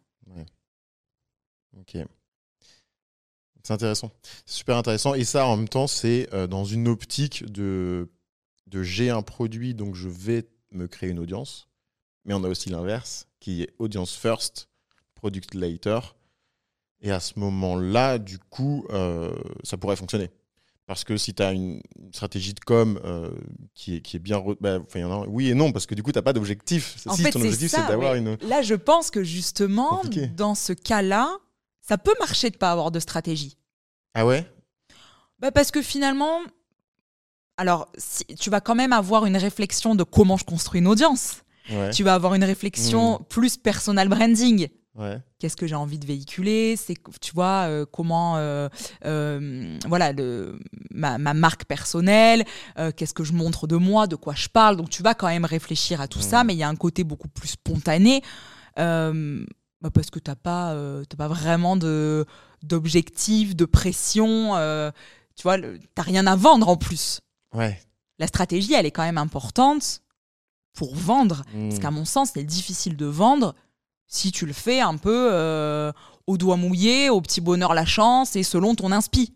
Ok. 1.79 1.97
C'est 3.71 3.75
intéressant. 3.75 4.11
C'est 4.47 4.57
super 4.57 4.77
intéressant. 4.77 5.15
Et 5.15 5.23
ça, 5.23 5.47
en 5.47 5.57
même 5.57 5.69
temps, 5.69 5.87
c'est 5.87 6.29
euh, 6.35 6.49
dans 6.49 6.65
une 6.65 6.89
optique 6.89 7.45
de, 7.53 8.11
de 8.67 8.83
j'ai 8.83 9.11
un 9.11 9.23
produit, 9.23 9.75
donc 9.75 9.95
je 9.95 10.09
vais 10.09 10.49
me 10.73 10.89
créer 10.89 11.09
une 11.11 11.21
audience. 11.21 11.69
Mais 12.25 12.35
on 12.35 12.43
a 12.43 12.49
aussi 12.49 12.69
l'inverse, 12.69 13.29
qui 13.39 13.63
est 13.63 13.71
audience 13.79 14.17
first, 14.17 14.69
product 15.15 15.55
later. 15.55 16.17
Et 17.01 17.13
à 17.13 17.21
ce 17.21 17.39
moment-là, 17.39 18.19
du 18.19 18.41
coup, 18.41 18.87
euh, 18.91 19.33
ça 19.63 19.77
pourrait 19.77 19.95
fonctionner. 19.95 20.31
Parce 20.87 21.05
que 21.05 21.17
si 21.17 21.33
tu 21.33 21.43
as 21.45 21.53
une 21.53 21.81
stratégie 22.13 22.53
de 22.55 22.59
com 22.61 22.99
euh, 23.05 23.31
qui, 23.75 23.95
est, 23.97 24.01
qui 24.01 24.17
est 24.17 24.21
bien. 24.21 24.43
bah, 24.61 24.81
y 24.97 25.05
en 25.05 25.23
a- 25.23 25.27
oui 25.29 25.49
et 25.49 25.55
non, 25.55 25.71
parce 25.71 25.87
que 25.87 25.95
du 25.95 26.03
coup, 26.03 26.11
tu 26.11 26.19
n'as 26.19 26.23
pas 26.23 26.33
d'objectif. 26.33 26.97
Si 26.97 27.23
fait, 27.23 27.31
ton 27.31 27.41
objectif, 27.41 27.71
c'est 27.71 27.87
d'avoir 27.87 28.17
une. 28.17 28.37
Là, 28.43 28.63
je 28.63 28.75
pense 28.75 29.13
que 29.13 29.23
justement, 29.23 29.99
Compliqué. 29.99 30.27
dans 30.27 30.57
ce 30.57 30.73
cas-là, 30.73 31.39
ça 31.81 31.97
peut 31.99 32.15
marcher 32.19 32.51
de 32.51 32.57
pas 32.57 32.73
avoir 32.73 32.91
de 32.91 32.99
stratégie. 32.99 33.57
Ah 34.15 34.27
ouais? 34.27 34.47
Bah, 35.39 35.51
parce 35.53 35.71
que 35.71 35.83
finalement, 35.83 36.41
alors, 37.57 37.91
si, 37.97 38.25
tu 38.39 38.51
vas 38.51 38.61
quand 38.61 38.75
même 38.75 38.93
avoir 38.93 39.27
une 39.27 39.37
réflexion 39.37 39.95
de 39.95 40.03
comment 40.05 40.37
je 40.37 40.45
construis 40.45 40.81
une 40.81 40.87
audience. 40.87 41.43
Ouais. 41.71 41.91
Tu 41.91 42.03
vas 42.03 42.15
avoir 42.15 42.35
une 42.35 42.45
réflexion 42.45 43.19
plus 43.29 43.57
personal 43.57 44.09
branding. 44.09 44.69
Ouais. 44.97 45.19
Qu'est-ce 45.39 45.57
que 45.57 45.67
j'ai 45.69 45.77
envie 45.77 45.99
de 46.01 46.07
véhiculer? 46.07 46.75
C'est, 46.77 46.97
tu 47.21 47.33
vois, 47.33 47.67
euh, 47.69 47.87
comment, 47.91 48.37
euh, 48.39 48.69
euh, 49.05 49.79
voilà, 49.87 50.13
le, 50.13 50.59
ma, 50.91 51.17
ma 51.19 51.33
marque 51.33 51.65
personnelle, 51.65 52.45
qu'est-ce 52.97 53.15
que 53.15 53.23
je 53.25 53.33
montre 53.33 53.67
de 53.67 53.77
moi, 53.77 54.07
de 54.09 54.17
quoi 54.17 54.35
je 54.35 54.49
parle. 54.49 54.77
Donc, 54.77 54.91
tu 54.91 55.03
vas 55.03 55.15
quand 55.15 55.29
même 55.29 55.45
réfléchir 55.45 56.01
à 56.01 56.09
tout 56.09 56.21
ça, 56.21 56.41
Mhm. 56.41 56.47
mais 56.49 56.55
il 56.55 56.59
y 56.59 56.63
a 56.65 56.69
un 56.69 56.77
côté 56.77 57.05
beaucoup 57.05 57.29
plus 57.29 57.49
spontané. 57.49 58.23
bah, 58.77 59.89
parce 59.95 60.11
que 60.11 60.19
tu 60.19 60.31
n'as 60.31 60.37
pas, 60.37 60.75
t'as 61.09 61.17
pas 61.17 61.29
vraiment 61.29 61.77
de, 61.77 62.27
d'objectif, 62.63 63.55
de 63.57 63.65
pression. 63.65 64.57
euh, 64.57 64.91
tu 65.37 65.43
vois, 65.45 65.59
tu 65.59 65.81
n'as 65.97 66.03
rien 66.03 66.27
à 66.27 66.37
vendre 66.37 66.69
en 66.69 66.77
plus. 66.77 67.21
Ouais. 67.55 67.81
La 68.19 68.27
stratégie, 68.27 68.75
elle 68.75 68.87
est 68.87 68.91
quand 68.91 69.03
même 69.05 69.19
importante 69.19 70.03
pour 70.75 70.95
vendre. 70.95 71.43
Parce 71.53 71.77
Mm. 71.77 71.79
qu'à 71.79 71.91
mon 71.91 72.05
sens, 72.05 72.31
c'est 72.35 72.45
difficile 72.45 72.97
de 72.97 73.07
vendre 73.07 73.55
si 74.07 74.33
tu 74.33 74.45
le 74.47 74.53
fais 74.53 74.81
un 74.81 74.97
peu 74.97 75.31
euh, 75.33 75.93
au 76.27 76.37
doigt 76.37 76.57
mouillé, 76.57 77.11
au 77.11 77.21
petit 77.21 77.41
bonheur 77.41 77.75
la 77.75 77.85
chance 77.87 78.37
et 78.37 78.43
selon 78.43 78.75
ton 78.75 78.93
inspi. 78.93 79.33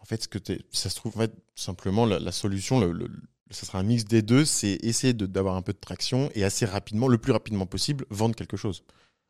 En 0.00 0.04
fait, 0.04 0.22
ce 0.22 0.28
que 0.28 0.38
ça 0.72 0.88
se 0.90 0.96
trouve, 0.96 1.12
en 1.16 1.20
fait, 1.20 1.34
simplement, 1.54 2.06
la, 2.06 2.18
la 2.18 2.32
solution, 2.32 2.80
le, 2.80 2.92
le- 2.92 3.10
ça 3.50 3.66
sera 3.66 3.78
un 3.78 3.82
mix 3.84 4.04
des 4.04 4.22
deux, 4.22 4.44
c'est 4.44 4.78
essayer 4.82 5.12
de- 5.12 5.26
d'avoir 5.26 5.54
un 5.56 5.62
peu 5.62 5.72
de 5.72 5.78
traction 5.78 6.30
et 6.34 6.42
assez 6.44 6.64
rapidement, 6.64 7.06
le 7.08 7.18
plus 7.18 7.32
rapidement 7.32 7.66
possible, 7.66 8.06
vendre 8.10 8.34
quelque 8.34 8.56
chose. 8.56 8.82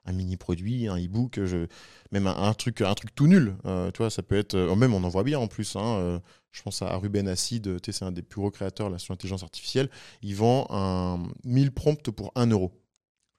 Un 0.07 0.13
mini 0.13 0.37
produit, 0.37 0.87
un 0.89 0.97
e-book, 0.97 1.41
je- 1.45 1.67
même 2.13 2.27
un, 2.27 2.37
un 2.37 2.55
truc, 2.55 2.81
un 2.81 2.95
truc 2.95 3.15
tout 3.15 3.27
nul. 3.27 3.57
euh, 3.67 3.91
tu 3.91 3.99
vois, 3.99 4.11
ça 4.11 4.23
peut 4.23 4.37
être, 4.37 4.55
euh, 4.55 4.75
même 4.77 4.95
on 4.95 5.03
en 5.05 5.09
voit 5.09 5.25
bien 5.25 5.39
en 5.39 5.49
plus. 5.49 5.77
hein, 5.77 5.97
euh, 5.99 6.19
je 6.53 6.63
pense 6.63 6.81
à 6.83 6.97
Ruben 6.97 7.29
Acid, 7.29 7.79
c'est 7.85 8.05
un 8.05 8.13
des 8.13 8.23
plus 8.23 8.41
gros 8.41 8.51
créateurs 8.51 8.89
là, 8.89 8.99
sur 8.99 9.13
l'intelligence 9.13 9.43
artificielle. 9.43 9.91
Il 10.23 10.35
vend 10.37 10.67
un 10.71 11.29
1000 11.45 11.73
prompts 11.73 12.11
pour 12.11 12.33
1 12.35 12.47
euro. 12.47 12.73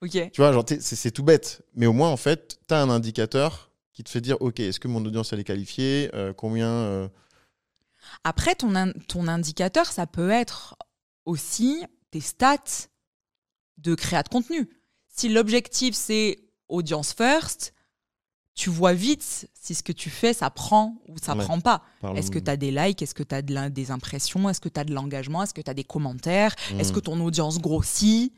Ok. 0.02 0.12
Tu 0.12 0.32
vois, 0.38 0.54
genre, 0.54 0.66
c'est 0.80 1.12
tout 1.12 1.24
bête. 1.24 1.64
Mais 1.74 1.88
au 1.88 1.94
moins, 1.94 2.10
en 2.10 2.18
fait, 2.18 2.60
tu 2.68 2.74
as 2.74 2.82
un 2.82 2.90
indicateur 2.90 3.72
qui 3.94 4.04
te 4.04 4.10
fait 4.10 4.22
dire, 4.22 4.38
OK, 4.42 4.60
est-ce 4.60 4.80
que 4.80 4.88
mon 4.88 5.04
audience, 5.04 5.34
elle 5.34 5.40
est 5.40 5.44
qualifiée 5.44 6.12
Combien 6.38 7.10
Après, 8.24 8.54
ton, 8.56 8.76
in- 8.76 8.92
ton 9.08 9.28
indicateur, 9.28 9.88
ça 9.88 10.06
peut 10.06 10.30
être 10.30 10.76
aussi 11.26 11.84
tes 12.12 12.22
stats 12.22 12.88
de 13.78 13.96
créa 13.96 14.22
de 14.24 14.30
contenu. 14.30 14.70
Si 15.08 15.30
l'objectif, 15.30 15.96
c'est 15.96 16.38
audience 16.70 17.14
first, 17.14 17.74
tu 18.56 18.70
vois 18.70 18.94
vite 18.94 19.48
si 19.54 19.76
ce 19.76 19.84
que 19.84 19.92
tu 19.92 20.10
fais, 20.10 20.34
ça 20.34 20.50
prend 20.50 20.96
ou 21.08 21.16
ça 21.22 21.36
Ouais. 21.36 21.44
prend 21.44 21.60
pas. 21.60 21.84
Est-ce 22.16 22.32
que 22.32 22.40
tu 22.40 22.50
as 22.50 22.58
des 22.58 22.72
likes? 22.72 23.02
Est-ce 23.02 23.14
que 23.14 23.24
tu 23.24 23.36
as 23.36 23.42
de 23.42 23.70
des 23.70 23.92
impressions? 23.92 24.50
Est-ce 24.50 24.60
que 24.62 24.70
tu 24.70 24.80
as 24.80 24.84
de 24.84 24.94
l'engagement? 24.94 25.44
Est-ce 25.44 25.54
que 25.54 25.62
tu 25.62 25.70
as 25.70 25.74
des 25.76 25.84
commentaires? 25.84 26.56
Est-ce 26.80 26.92
que 26.92 27.00
ton 27.00 27.20
audience 27.22 27.60
grossit? 27.60 28.34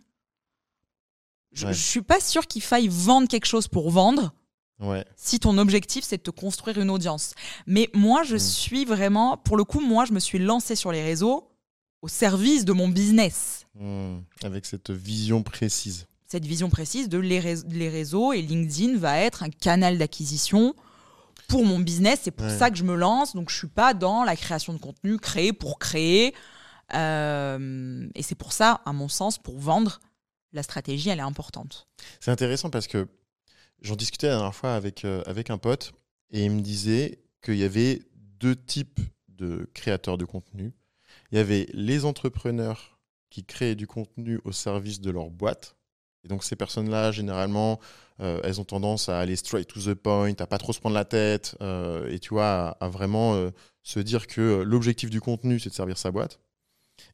Je 1.52 1.65
Ouais. 1.65 1.72
ne 1.72 1.76
suis 1.76 2.02
pas 2.02 2.20
sûre 2.20 2.46
qu'il 2.48 2.62
faille 2.62 2.88
vendre 2.89 3.28
quelque 3.28 3.46
chose 3.48 3.68
pour 3.68 3.89
vendre 3.89 4.34
Ouais. 4.80 5.04
si 5.15 5.39
ton 5.39 5.58
objectif 5.58 6.04
c'est 6.06 6.18
de 6.18 6.22
te 6.24 6.32
construire 6.32 6.78
une 6.80 6.89
audience. 6.89 7.34
Mais 7.65 7.89
moi, 7.94 8.24
je 8.24 8.36
Mm. 8.36 8.39
suis 8.39 8.86
vraiment, 8.86 9.36
pour 9.38 9.58
le 9.58 9.63
coup, 9.63 9.80
moi, 9.80 10.06
je 10.06 10.13
me 10.13 10.20
suis 10.20 10.38
lancée 10.39 10.76
sur 10.76 10.92
les 10.92 11.02
réseaux 11.04 11.50
au 12.02 12.08
service 12.08 12.65
de 12.65 12.72
mon 12.74 12.88
business. 12.88 13.65
Hmm, 13.76 14.20
Avec 14.44 14.65
cette 14.65 14.92
vision 14.92 15.44
précise. 15.44 16.06
Cette 16.32 16.46
vision 16.46 16.70
précise 16.70 17.10
de 17.10 17.18
les, 17.18 17.39
rés- 17.39 17.63
les 17.70 17.89
réseaux 17.89 18.34
et 18.34 18.42
LinkedIn 18.42 18.98
va 18.98 19.18
être 19.20 19.42
un 19.44 19.50
canal 19.50 19.98
d'acquisition 19.98 20.76
pour 21.48 21.65
mon 21.65 21.80
business. 21.80 22.20
C'est 22.24 22.32
pour 22.32 22.46
Ouais. 22.46 22.58
ça 22.58 22.70
que 22.70 22.78
je 22.78 22.84
me 22.84 22.96
lance. 22.96 23.34
Donc, 23.36 23.50
je 23.50 23.58
suis 23.58 23.68
pas 23.68 23.94
dans 23.96 24.24
la 24.24 24.36
création 24.36 24.74
de 24.74 24.78
contenu 24.78 25.18
créé 25.18 25.54
pour 25.54 25.80
créer. 25.80 26.36
Euh, 26.94 28.08
et 28.15 28.23
c'est 28.23 28.36
pour 28.36 28.54
ça, 28.54 28.82
à 28.86 28.94
mon 28.94 29.08
sens, 29.08 29.38
pour 29.38 29.58
vendre, 29.58 30.00
la 30.54 30.63
stratégie, 30.63 31.10
elle 31.10 31.19
est 31.19 31.23
importante. 31.23 31.88
C'est 32.19 32.32
intéressant 32.32 32.69
parce 32.69 32.88
que 32.88 33.08
j'en 33.82 33.96
discutais 33.96 34.27
la 34.27 34.36
dernière 34.36 34.56
fois 34.56 34.75
avec, 34.75 35.06
euh, 35.06 35.21
avec 35.25 35.50
un 35.50 35.58
pote 35.58 35.94
et 36.32 36.46
il 36.46 36.52
me 36.52 36.62
disait 36.62 37.19
qu'il 37.44 37.58
y 37.58 37.63
avait 37.63 38.02
deux 38.40 38.56
types 38.56 39.00
de 39.27 39.69
créateurs 39.73 40.17
de 40.17 40.25
contenu. 40.25 40.73
Il 41.32 41.38
y 41.38 41.42
avait 41.42 41.67
les 41.73 42.06
entrepreneurs 42.06 43.00
qui 43.30 43.44
créent 43.46 43.75
du 43.75 43.86
contenu 43.88 44.40
au 44.44 44.52
service 44.52 45.02
de 45.02 45.12
leur 45.12 45.30
boîte. 45.30 45.75
Et 46.24 46.28
donc 46.28 46.44
ces 46.44 46.56
personnes-là, 46.56 47.12
généralement, 47.12 47.80
euh, 48.20 48.42
elles 48.44 48.60
ont 48.60 48.65
tendance 48.65 49.08
à 49.10 49.20
aller 49.20 49.36
straight 49.36 49.67
to 49.67 49.80
the 49.80 49.94
point, 49.94 50.34
à 50.40 50.48
pas 50.48 50.58
trop 50.58 50.74
se 50.74 50.80
prendre 50.80 50.96
la 50.96 51.06
tête, 51.06 51.56
euh, 51.62 52.10
et 52.12 52.20
tu 52.20 52.30
vois, 52.34 52.78
à, 52.80 52.90
vraiment 52.90 53.36
euh, 53.36 53.52
se 53.84 54.00
dire 54.00 54.28
que 54.28 54.62
l'objectif 54.62 55.10
du 55.10 55.22
contenu, 55.22 55.60
c'est 55.60 55.70
de 55.70 55.76
servir 55.76 55.98
sa 55.98 56.12
boîte. 56.12 56.40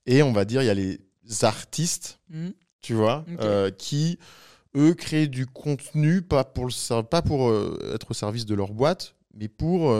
Et 0.08 0.24
on 0.24 0.34
va 0.34 0.46
dire, 0.46 0.64
il 0.64 0.66
y 0.66 0.70
a 0.70 0.74
les 0.74 1.00
artistes, 1.44 2.20
Mhm. 2.30 2.54
tu 2.82 2.94
vois, 2.94 3.24
qui, 3.78 4.18
eux, 4.76 4.94
créent 4.94 5.28
du 5.28 5.46
contenu, 5.46 6.22
pas 6.22 6.44
pour, 6.44 6.66
le 6.66 7.02
pas 7.04 7.22
pour 7.22 7.54
être 7.94 8.12
au 8.12 8.14
service 8.14 8.46
de 8.46 8.56
leur 8.56 8.74
boîte, 8.74 9.16
mais 9.34 9.48
pour 9.48 9.92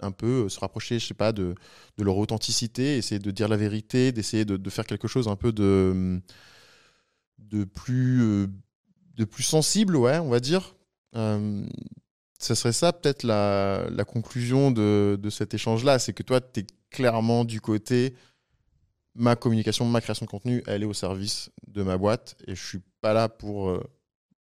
un 0.00 0.10
peu 0.10 0.48
se 0.48 0.58
rapprocher, 0.58 0.98
je 0.98 1.06
sais 1.06 1.14
pas, 1.14 1.32
de, 1.32 1.54
de 1.96 2.04
leur 2.04 2.16
authenticité, 2.16 2.96
essayer 2.96 3.18
de 3.18 3.30
dire 3.30 3.48
la 3.48 3.56
vérité, 3.56 4.12
d'essayer 4.12 4.44
de, 4.44 4.56
de 4.56 4.70
faire 4.70 4.84
quelque 4.86 5.08
chose 5.08 5.28
un 5.28 5.36
peu 5.36 5.52
de, 5.52 5.62
de, 5.94 6.20
plus, 7.64 8.22
euh, 8.22 8.46
de 9.16 9.24
plus 9.24 9.42
sensible, 9.42 9.96
ouais, 9.96 10.18
on 10.18 10.28
va 10.28 10.40
dire. 10.40 10.74
Euh, 11.14 11.64
ça 12.38 12.54
serait 12.54 12.72
ça 12.72 12.92
peut-être 12.92 13.22
la, 13.22 13.86
la 13.90 14.04
conclusion 14.04 14.70
de, 14.70 15.18
de 15.20 15.30
cet 15.30 15.54
échange-là, 15.54 15.98
c'est 15.98 16.12
que 16.12 16.22
toi, 16.22 16.40
tu 16.40 16.60
es 16.60 16.66
clairement 16.90 17.44
du 17.44 17.60
côté 17.60 18.14
ma 19.14 19.36
communication, 19.36 19.84
ma 19.84 20.00
création 20.00 20.24
de 20.26 20.30
contenu, 20.30 20.62
elle 20.66 20.82
est 20.82 20.86
au 20.86 20.94
service 20.94 21.50
de 21.66 21.82
ma 21.82 21.98
boîte 21.98 22.36
et 22.46 22.54
je 22.54 22.66
suis 22.66 22.80
pas 23.00 23.12
là 23.12 23.28
pour, 23.28 23.68
euh, 23.68 23.82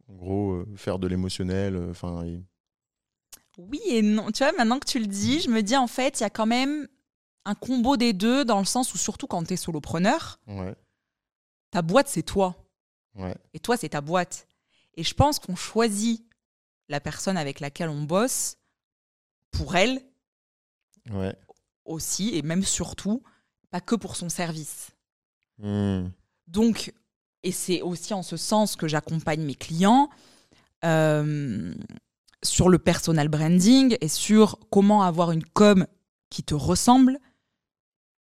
en 0.08 0.14
gros, 0.14 0.52
euh, 0.52 0.66
faire 0.76 0.98
de 0.98 1.08
l'émotionnel. 1.08 1.74
euh, 1.76 1.90
Enfin, 1.90 2.22
et- 2.24 2.42
Oui 3.58 3.80
et 3.88 4.00
non. 4.02 4.30
Tu 4.30 4.42
vois, 4.44 4.52
maintenant 4.52 4.78
que 4.78 4.86
tu 4.88 4.98
le 5.00 5.06
dis, 5.06 5.40
je 5.40 5.50
me 5.50 5.60
dis 5.62 5.76
en 5.76 5.86
fait, 5.88 6.20
il 6.20 6.22
y 6.22 6.26
a 6.26 6.30
quand 6.30 6.46
même 6.46 6.88
un 7.44 7.54
combo 7.54 7.96
des 7.96 8.12
deux 8.12 8.44
dans 8.44 8.58
le 8.60 8.64
sens 8.64 8.94
où 8.94 8.98
surtout 8.98 9.26
quand 9.26 9.42
tu 9.44 9.54
es 9.54 9.56
solopreneur, 9.56 10.38
ouais, 10.46 10.74
ta 11.70 11.82
boîte 11.82 12.08
c'est 12.08 12.22
toi 12.22 12.56
ouais, 13.14 13.34
et 13.54 13.60
toi 13.60 13.76
c'est 13.76 13.90
ta 13.90 14.00
boîte. 14.00 14.46
Et 14.94 15.04
je 15.04 15.14
pense 15.14 15.38
qu'on 15.38 15.56
choisit 15.56 16.24
la 16.88 17.00
personne 17.00 17.36
avec 17.36 17.60
laquelle 17.60 17.88
on 17.88 18.02
bosse 18.02 18.56
pour 19.50 19.76
elle 19.76 20.02
ouais. 21.10 21.34
aussi 21.84 22.36
et 22.36 22.42
même 22.42 22.64
surtout 22.64 23.22
pas 23.70 23.80
que 23.80 23.94
pour 23.94 24.16
son 24.16 24.28
service. 24.28 24.90
Hmm, 25.58 26.08
Donc, 26.48 26.92
et 27.42 27.52
c'est 27.52 27.82
aussi 27.82 28.12
en 28.14 28.22
ce 28.22 28.36
sens 28.36 28.76
que 28.76 28.88
j'accompagne 28.88 29.42
mes 29.42 29.54
clients 29.54 30.10
euh, 30.84 31.72
sur 32.42 32.68
le 32.68 32.78
personal 32.78 33.28
branding 33.28 33.96
et 34.00 34.08
sur 34.08 34.58
comment 34.70 35.02
avoir 35.02 35.30
une 35.30 35.44
com 35.44 35.86
qui 36.30 36.42
te 36.42 36.54
ressemble, 36.54 37.18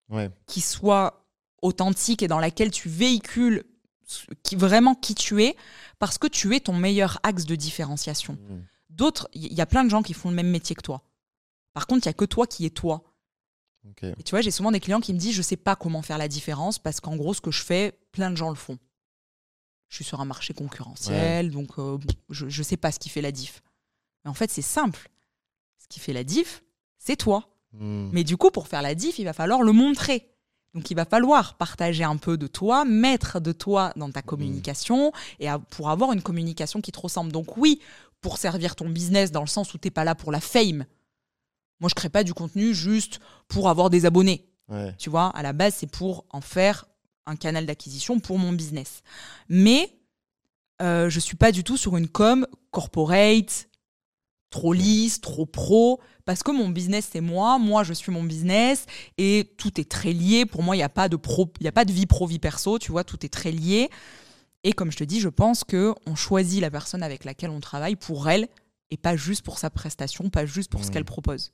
ouais, 0.09 0.29
qui 0.47 0.61
soit 0.61 1.25
authentique 1.61 2.23
et 2.23 2.27
dans 2.27 2.39
laquelle 2.39 2.71
tu 2.71 2.87
véhicules 2.89 3.63
qui, 4.43 4.55
vraiment 4.55 4.95
qui 4.95 5.15
tu 5.15 5.43
es, 5.43 5.55
parce 5.99 6.17
que 6.17 6.27
tu 6.27 6.55
es 6.55 6.59
ton 6.59 6.73
meilleur 6.73 7.19
axe 7.23 7.45
de 7.45 7.55
différenciation. 7.55 8.33
hmm, 8.33 8.63
D'autres, 8.89 9.27
il 9.33 9.53
y 9.53 9.61
a 9.61 9.65
plein 9.65 9.83
de 9.83 9.89
gens 9.89 10.01
qui 10.03 10.13
font 10.13 10.29
le 10.29 10.35
même 10.35 10.49
métier 10.49 10.75
que 10.75 10.81
toi. 10.81 11.03
Par 11.73 11.85
contre, 11.87 12.05
il 12.05 12.09
y 12.09 12.09
a 12.09 12.13
que 12.13 12.23
toi 12.25 12.47
qui 12.47 12.65
es 12.65 12.69
toi. 12.69 13.03
Et 14.19 14.23
tu 14.23 14.31
vois, 14.31 14.41
j'ai 14.41 14.51
souvent 14.51 14.71
des 14.71 14.79
clients 14.79 15.01
qui 15.01 15.13
me 15.13 15.19
disent 15.19 15.35
je 15.35 15.41
sais 15.41 15.57
pas 15.57 15.75
comment 15.75 16.01
faire 16.01 16.17
la 16.17 16.27
différence 16.27 16.79
parce 16.79 16.99
qu'en 17.01 17.15
gros, 17.17 17.33
ce 17.33 17.41
que 17.41 17.51
je 17.51 17.61
fais, 17.61 17.99
plein 18.11 18.31
de 18.31 18.35
gens 18.37 18.49
le 18.49 18.55
font. 18.55 18.79
Je 19.89 19.97
suis 19.97 20.05
sur 20.05 20.19
un 20.21 20.25
marché 20.25 20.53
concurrentiel, 20.53 21.51
donc 21.51 21.77
euh, 21.77 21.97
je, 22.29 22.47
je 22.49 22.63
sais 22.63 22.77
pas 22.77 22.91
ce 22.91 22.97
qui 22.99 23.09
fait 23.09 23.21
la 23.21 23.31
diff. 23.31 23.61
Mais 24.23 24.31
en 24.31 24.33
fait, 24.33 24.49
c'est 24.49 24.61
simple. 24.63 25.09
Ce 25.77 25.87
qui 25.87 25.99
fait 25.99 26.13
la 26.13 26.23
diff, 26.23 26.63
c'est 26.97 27.15
toi. 27.17 27.49
hmm, 27.73 28.09
Mais 28.11 28.23
du 28.23 28.37
coup, 28.37 28.49
pour 28.49 28.67
faire 28.67 28.81
la 28.81 28.95
diff, 28.95 29.19
il 29.19 29.25
va 29.25 29.33
falloir 29.33 29.61
le 29.61 29.71
montrer. 29.71 30.31
Donc, 30.75 30.91
il 30.91 30.95
va 30.95 31.05
falloir 31.05 31.55
partager 31.55 32.03
un 32.03 32.17
peu 32.17 32.37
de 32.37 32.47
toi, 32.47 32.83
mettre 32.85 33.39
de 33.39 33.51
toi 33.53 33.93
dans 33.95 34.11
ta 34.11 34.21
communication 34.21 35.11
et 35.39 35.47
à- 35.47 35.57
pour 35.57 35.89
avoir 35.89 36.11
une 36.11 36.21
communication 36.21 36.81
qui 36.81 36.91
te 36.91 36.99
ressemble. 36.99 37.31
Donc, 37.31 37.55
oui, 37.57 37.79
pour 38.21 38.37
servir 38.37 38.75
ton 38.75 38.89
business 38.89 39.31
dans 39.31 39.41
le 39.41 39.47
sens 39.47 39.73
où 39.73 39.77
tu 39.77 39.87
n'es 39.87 39.91
pas 39.91 40.03
là 40.03 40.15
pour 40.15 40.31
la 40.33 40.41
fame. 40.41 40.85
Moi, 41.79 41.89
je 41.89 41.95
crée 41.95 42.09
pas 42.09 42.23
du 42.25 42.33
contenu 42.33 42.73
juste 42.75 43.19
pour 43.47 43.69
avoir 43.69 43.89
des 43.89 44.05
abonnés. 44.05 44.45
ouais, 44.67 44.93
Tu 44.97 45.09
vois, 45.09 45.27
à 45.29 45.41
la 45.43 45.53
base, 45.53 45.75
c'est 45.77 45.87
pour 45.91 46.25
en 46.29 46.41
faire 46.41 46.85
un 47.25 47.35
canal 47.37 47.65
d'acquisition 47.65 48.19
pour 48.19 48.37
mon 48.37 48.51
business. 48.51 49.01
Mais 49.47 49.97
euh, 50.81 51.09
je 51.09 51.19
suis 51.21 51.37
pas 51.37 51.51
du 51.53 51.63
tout 51.63 51.77
sur 51.77 51.95
une 51.95 52.09
com 52.09 52.45
corporate, 52.71 53.69
trop 54.49 54.73
lisse, 54.73 55.19
trop 55.21 55.45
pro, 55.45 55.99
parce 56.25 56.43
que 56.43 56.51
mon 56.51 56.69
business, 56.69 57.09
c'est 57.11 57.21
moi, 57.21 57.59
moi, 57.59 57.83
je 57.83 57.93
suis 57.93 58.11
mon 58.11 58.23
business, 58.23 58.85
et 59.17 59.51
tout 59.57 59.79
est 59.79 59.89
très 59.89 60.13
lié. 60.13 60.45
Pour 60.45 60.63
moi, 60.63 60.75
il 60.75 60.79
n'y 60.79 60.83
a, 60.83 60.89
pas 60.89 61.09
de 61.09 61.15
pro- 61.17 61.51
il 61.59 61.65
y 61.65 61.67
a 61.67 61.71
pas 61.73 61.85
de 61.85 61.91
vie 61.91 62.05
pro, 62.05 62.25
vie 62.27 62.39
perso, 62.39 62.79
tu 62.79 62.91
vois, 62.91 63.03
tout 63.03 63.25
est 63.25 63.29
très 63.29 63.51
lié. 63.51 63.89
Et 64.63 64.73
comme 64.73 64.91
je 64.91 64.97
te 64.97 65.03
dis, 65.03 65.19
je 65.19 65.29
pense 65.29 65.63
qu'on 65.63 66.15
choisit 66.15 66.61
la 66.61 66.71
personne 66.71 67.03
avec 67.03 67.25
laquelle 67.25 67.51
on 67.51 67.59
travaille 67.59 67.95
pour 67.95 68.29
elle, 68.29 68.47
et 68.91 68.97
pas 68.97 69.15
juste 69.15 69.43
pour 69.43 69.59
sa 69.59 69.69
prestation, 69.69 70.29
pas 70.29 70.45
juste 70.45 70.71
pour 70.71 70.83
ce 70.83 70.89
Mmh. 70.89 70.91
qu'elle 70.91 71.05
propose. 71.05 71.51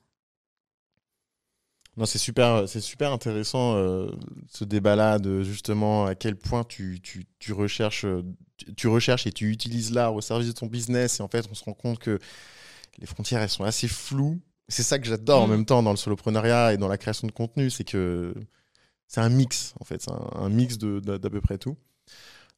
Non, 1.98 2.06
c'est 2.06 2.20
super, 2.20 2.70
c'est 2.70 2.80
super 2.80 3.12
intéressant 3.12 3.76
euh, 3.76 4.10
ce 4.50 4.64
débat-là 4.64 5.20
de 5.20 5.44
justement 5.44 6.06
à 6.06 6.16
quel 6.16 6.38
point 6.38 6.64
tu, 6.64 7.02
tu, 7.04 7.26
tu 7.38 7.52
recherches, 7.52 8.06
euh, 8.06 8.24
tu, 8.56 8.74
tu 8.76 8.88
recherches 8.88 9.28
et 9.28 9.32
tu 9.34 9.50
utilises 9.52 9.92
l'art 9.92 10.16
au 10.16 10.22
service 10.22 10.48
de 10.48 10.54
ton 10.54 10.68
business. 10.68 11.20
Et 11.20 11.24
en 11.24 11.28
fait, 11.28 11.46
on 11.52 11.54
se 11.54 11.66
rend 11.66 11.74
compte 11.74 12.00
que 12.00 12.18
les 13.00 13.06
frontières, 13.08 13.42
elles 13.42 13.50
sont 13.50 13.64
assez 13.64 13.88
floues. 13.88 14.40
C'est 14.68 14.84
ça 14.84 15.00
que 15.00 15.06
j'adore 15.08 15.42
en 15.44 15.48
Mm. 15.48 15.52
même 15.52 15.66
temps 15.66 15.84
dans 15.84 15.92
le 15.92 15.98
soloprenariat 15.98 16.74
et 16.74 16.78
dans 16.78 16.88
la 16.88 16.98
création 16.98 17.28
de 17.28 17.32
contenu, 17.32 17.70
c'est 17.70 17.84
que 17.84 18.34
c'est 19.08 19.20
un 19.22 19.30
mix, 19.30 19.74
en 19.80 19.84
fait, 19.86 20.02
c'est 20.02 20.12
un, 20.12 20.30
un 20.36 20.50
mix 20.50 20.78
d'à 20.78 21.30
peu 21.30 21.42
près 21.42 21.58
tout. 21.58 21.76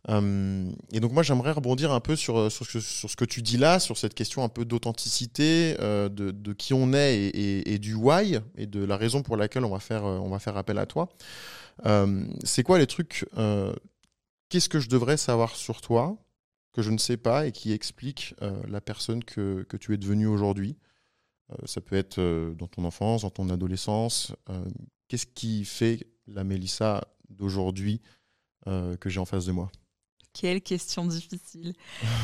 Euh, 0.09 0.69
et 0.91 0.99
donc 0.99 1.13
moi 1.13 1.23
j'aimerais 1.23 1.51
rebondir 1.53 1.93
un 1.93 2.01
peu 2.01 2.17
sur, 2.17 2.51
sur, 2.51 2.65
ce, 2.65 2.81
sur 2.81 3.09
ce 3.09 3.15
que 3.15 3.23
tu 3.23 3.41
dis 3.41 3.55
là, 3.57 3.79
sur 3.79 3.97
cette 3.97 4.13
question 4.13 4.43
un 4.43 4.49
peu 4.49 4.65
d'authenticité, 4.65 5.77
euh, 5.79 6.09
de, 6.09 6.31
de 6.31 6.51
qui 6.51 6.73
on 6.73 6.91
est 6.91 7.15
et, 7.15 7.27
et- 7.59 7.73
et 7.75 7.79
du 7.79 7.93
why, 7.93 8.37
et 8.57 8.65
de 8.67 8.83
la 8.83 8.97
raison 8.97 9.21
pour 9.21 9.37
laquelle 9.37 9.63
on 9.63 9.69
va 9.69 9.79
faire, 9.79 10.03
euh, 10.05 10.17
on 10.19 10.27
va 10.29 10.39
faire 10.39 10.57
appel 10.57 10.77
à 10.77 10.85
toi. 10.85 11.07
Euh, 11.85 12.25
c'est 12.43 12.63
quoi 12.63 12.79
les 12.79 12.87
trucs 12.87 13.25
euh, 13.37 13.73
Qu'est-ce 14.49 14.67
que 14.69 14.79
je 14.81 14.89
devrais 14.89 15.15
savoir 15.17 15.55
sur 15.55 15.79
toi 15.81 16.17
que 16.73 16.81
je 16.81 16.91
ne 16.91 16.97
sais 16.97 17.17
pas 17.17 17.47
et 17.47 17.51
qui 17.51 17.71
explique 17.71 18.35
euh, 18.41 18.61
la 18.67 18.81
personne 18.81 19.23
que, 19.23 19.63
que 19.69 19.77
tu 19.77 19.93
es 19.93 19.97
devenue 19.97 20.27
aujourd'hui 20.27 20.75
Euh, 21.51 21.55
Ça 21.65 21.81
peut 21.81 21.95
être 21.97 22.19
euh, 22.19 22.53
dans 22.55 22.67
ton 22.67 22.83
enfance, 22.85 23.21
dans 23.21 23.29
ton 23.29 23.49
adolescence. 23.49 24.33
Qu'est-ce 25.07 25.27
qui 25.27 25.65
fait 25.65 26.07
la 26.27 26.43
Mélissa 26.43 27.03
d'aujourd'hui 27.29 28.01
que 28.65 29.09
j'ai 29.09 29.19
en 29.19 29.25
face 29.25 29.45
de 29.45 29.51
moi? 29.51 29.69
Quelle 30.33 30.61
question 30.61 31.05
difficile. 31.05 31.73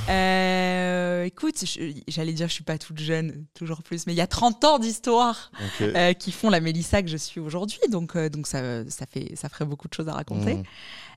Euh, 0.10 1.26
écoute, 1.26 1.64
j'allais 2.08 2.34
dire 2.34 2.48
je 2.48 2.54
suis 2.54 2.64
pas 2.64 2.80
toute 2.80 2.98
jeune, 2.98 3.46
toujours 3.54 3.84
plus, 3.84 4.08
mais 4.08 4.14
il 4.14 4.16
y 4.16 4.22
a 4.22 4.28
30 4.28 4.64
ans 4.66 4.80
d'histoire 4.80 5.52
euh, 5.82 6.14
qui 6.14 6.32
font 6.32 6.50
la 6.50 6.60
Mélissa 6.60 7.04
que 7.04 7.08
je 7.08 7.18
suis 7.18 7.40
aujourd'hui, 7.40 7.80
donc, 7.92 8.16
euh, 8.16 8.30
donc 8.30 8.48
ça, 8.48 8.90
ça, 8.90 9.06
fait, 9.06 9.36
ça 9.36 9.48
ferait 9.48 9.66
beaucoup 9.66 9.88
de 9.88 9.94
choses 9.94 10.08
à 10.08 10.14
raconter. 10.14 10.56
Mmh. 10.56 10.64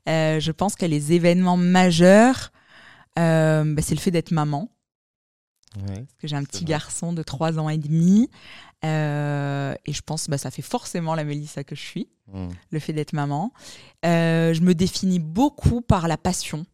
Je 0.07 0.51
pense 0.51 0.74
que 0.74 0.85
les 0.85 1.12
événements 1.14 1.57
majeurs, 1.57 2.53
euh, 3.19 3.65
bah, 3.75 3.83
c'est 3.83 3.95
le 3.95 4.01
fait 4.01 4.11
d'être 4.11 4.31
maman, 4.31 4.69
Ouais. 5.77 5.95
parce 5.95 6.15
que 6.21 6.29
j'ai 6.29 6.37
un 6.37 6.45
petit 6.45 6.65
vrai. 6.65 6.73
garçon 6.73 7.13
de 7.15 7.23
3 7.23 7.59
ans 7.59 7.69
et 7.71 7.79
demi, 7.79 8.29
euh, 8.85 9.75
et 9.87 9.93
je 9.93 10.03
pense 10.03 10.27
que 10.27 10.31
bah, 10.31 10.39
ça 10.39 10.51
fait 10.51 10.61
forcément 10.63 11.15
la 11.15 11.25
Mélissa 11.25 11.65
que 11.65 11.75
je 11.75 11.81
suis, 11.81 12.09
Mmh. 12.33 12.49
le 12.71 12.79
fait 12.79 12.93
d'être 12.93 13.13
maman. 13.15 13.53
Euh, 14.05 14.55
je 14.55 14.61
me 14.61 14.75
définis 14.75 15.19
beaucoup 15.19 15.81
par 15.81 16.09
la 16.09 16.17
passion. 16.19 16.65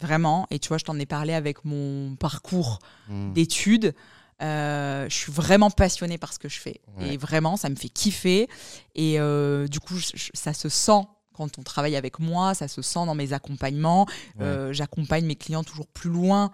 Vraiment, 0.00 0.46
et 0.50 0.58
tu 0.58 0.68
vois, 0.68 0.78
je 0.78 0.84
t'en 0.84 0.98
ai 0.98 1.06
parlé 1.06 1.34
avec 1.34 1.64
mon 1.64 2.16
parcours 2.16 2.78
Mmh. 3.08 3.32
d'études. 3.32 3.94
Euh, 4.42 5.08
je 5.08 5.14
suis 5.16 5.30
vraiment 5.32 5.70
passionnée 5.70 6.18
par 6.18 6.32
ce 6.32 6.38
que 6.38 6.48
je 6.48 6.58
fais. 6.58 6.80
Ouais. 6.96 7.14
Et 7.14 7.16
vraiment, 7.16 7.56
ça 7.56 7.68
me 7.68 7.76
fait 7.76 7.88
kiffer. 7.88 8.48
Et 8.94 9.18
du 9.70 9.80
coup, 9.80 9.96
je- 9.96 10.10
je- 10.16 10.30
ça 10.34 10.52
se 10.52 10.68
sent 10.68 11.02
quand 11.32 11.58
on 11.58 11.62
travaille 11.62 11.96
avec 11.96 12.18
moi, 12.18 12.54
ça 12.54 12.68
se 12.68 12.82
sent 12.82 13.04
dans 13.06 13.14
mes 13.14 13.32
accompagnements. 13.32 14.06
Ouais. 14.38 14.44
Euh, 14.44 14.72
J'accompagne 14.72 15.24
mes 15.26 15.36
clients 15.36 15.64
toujours 15.64 15.86
plus 15.86 16.10
loin 16.10 16.50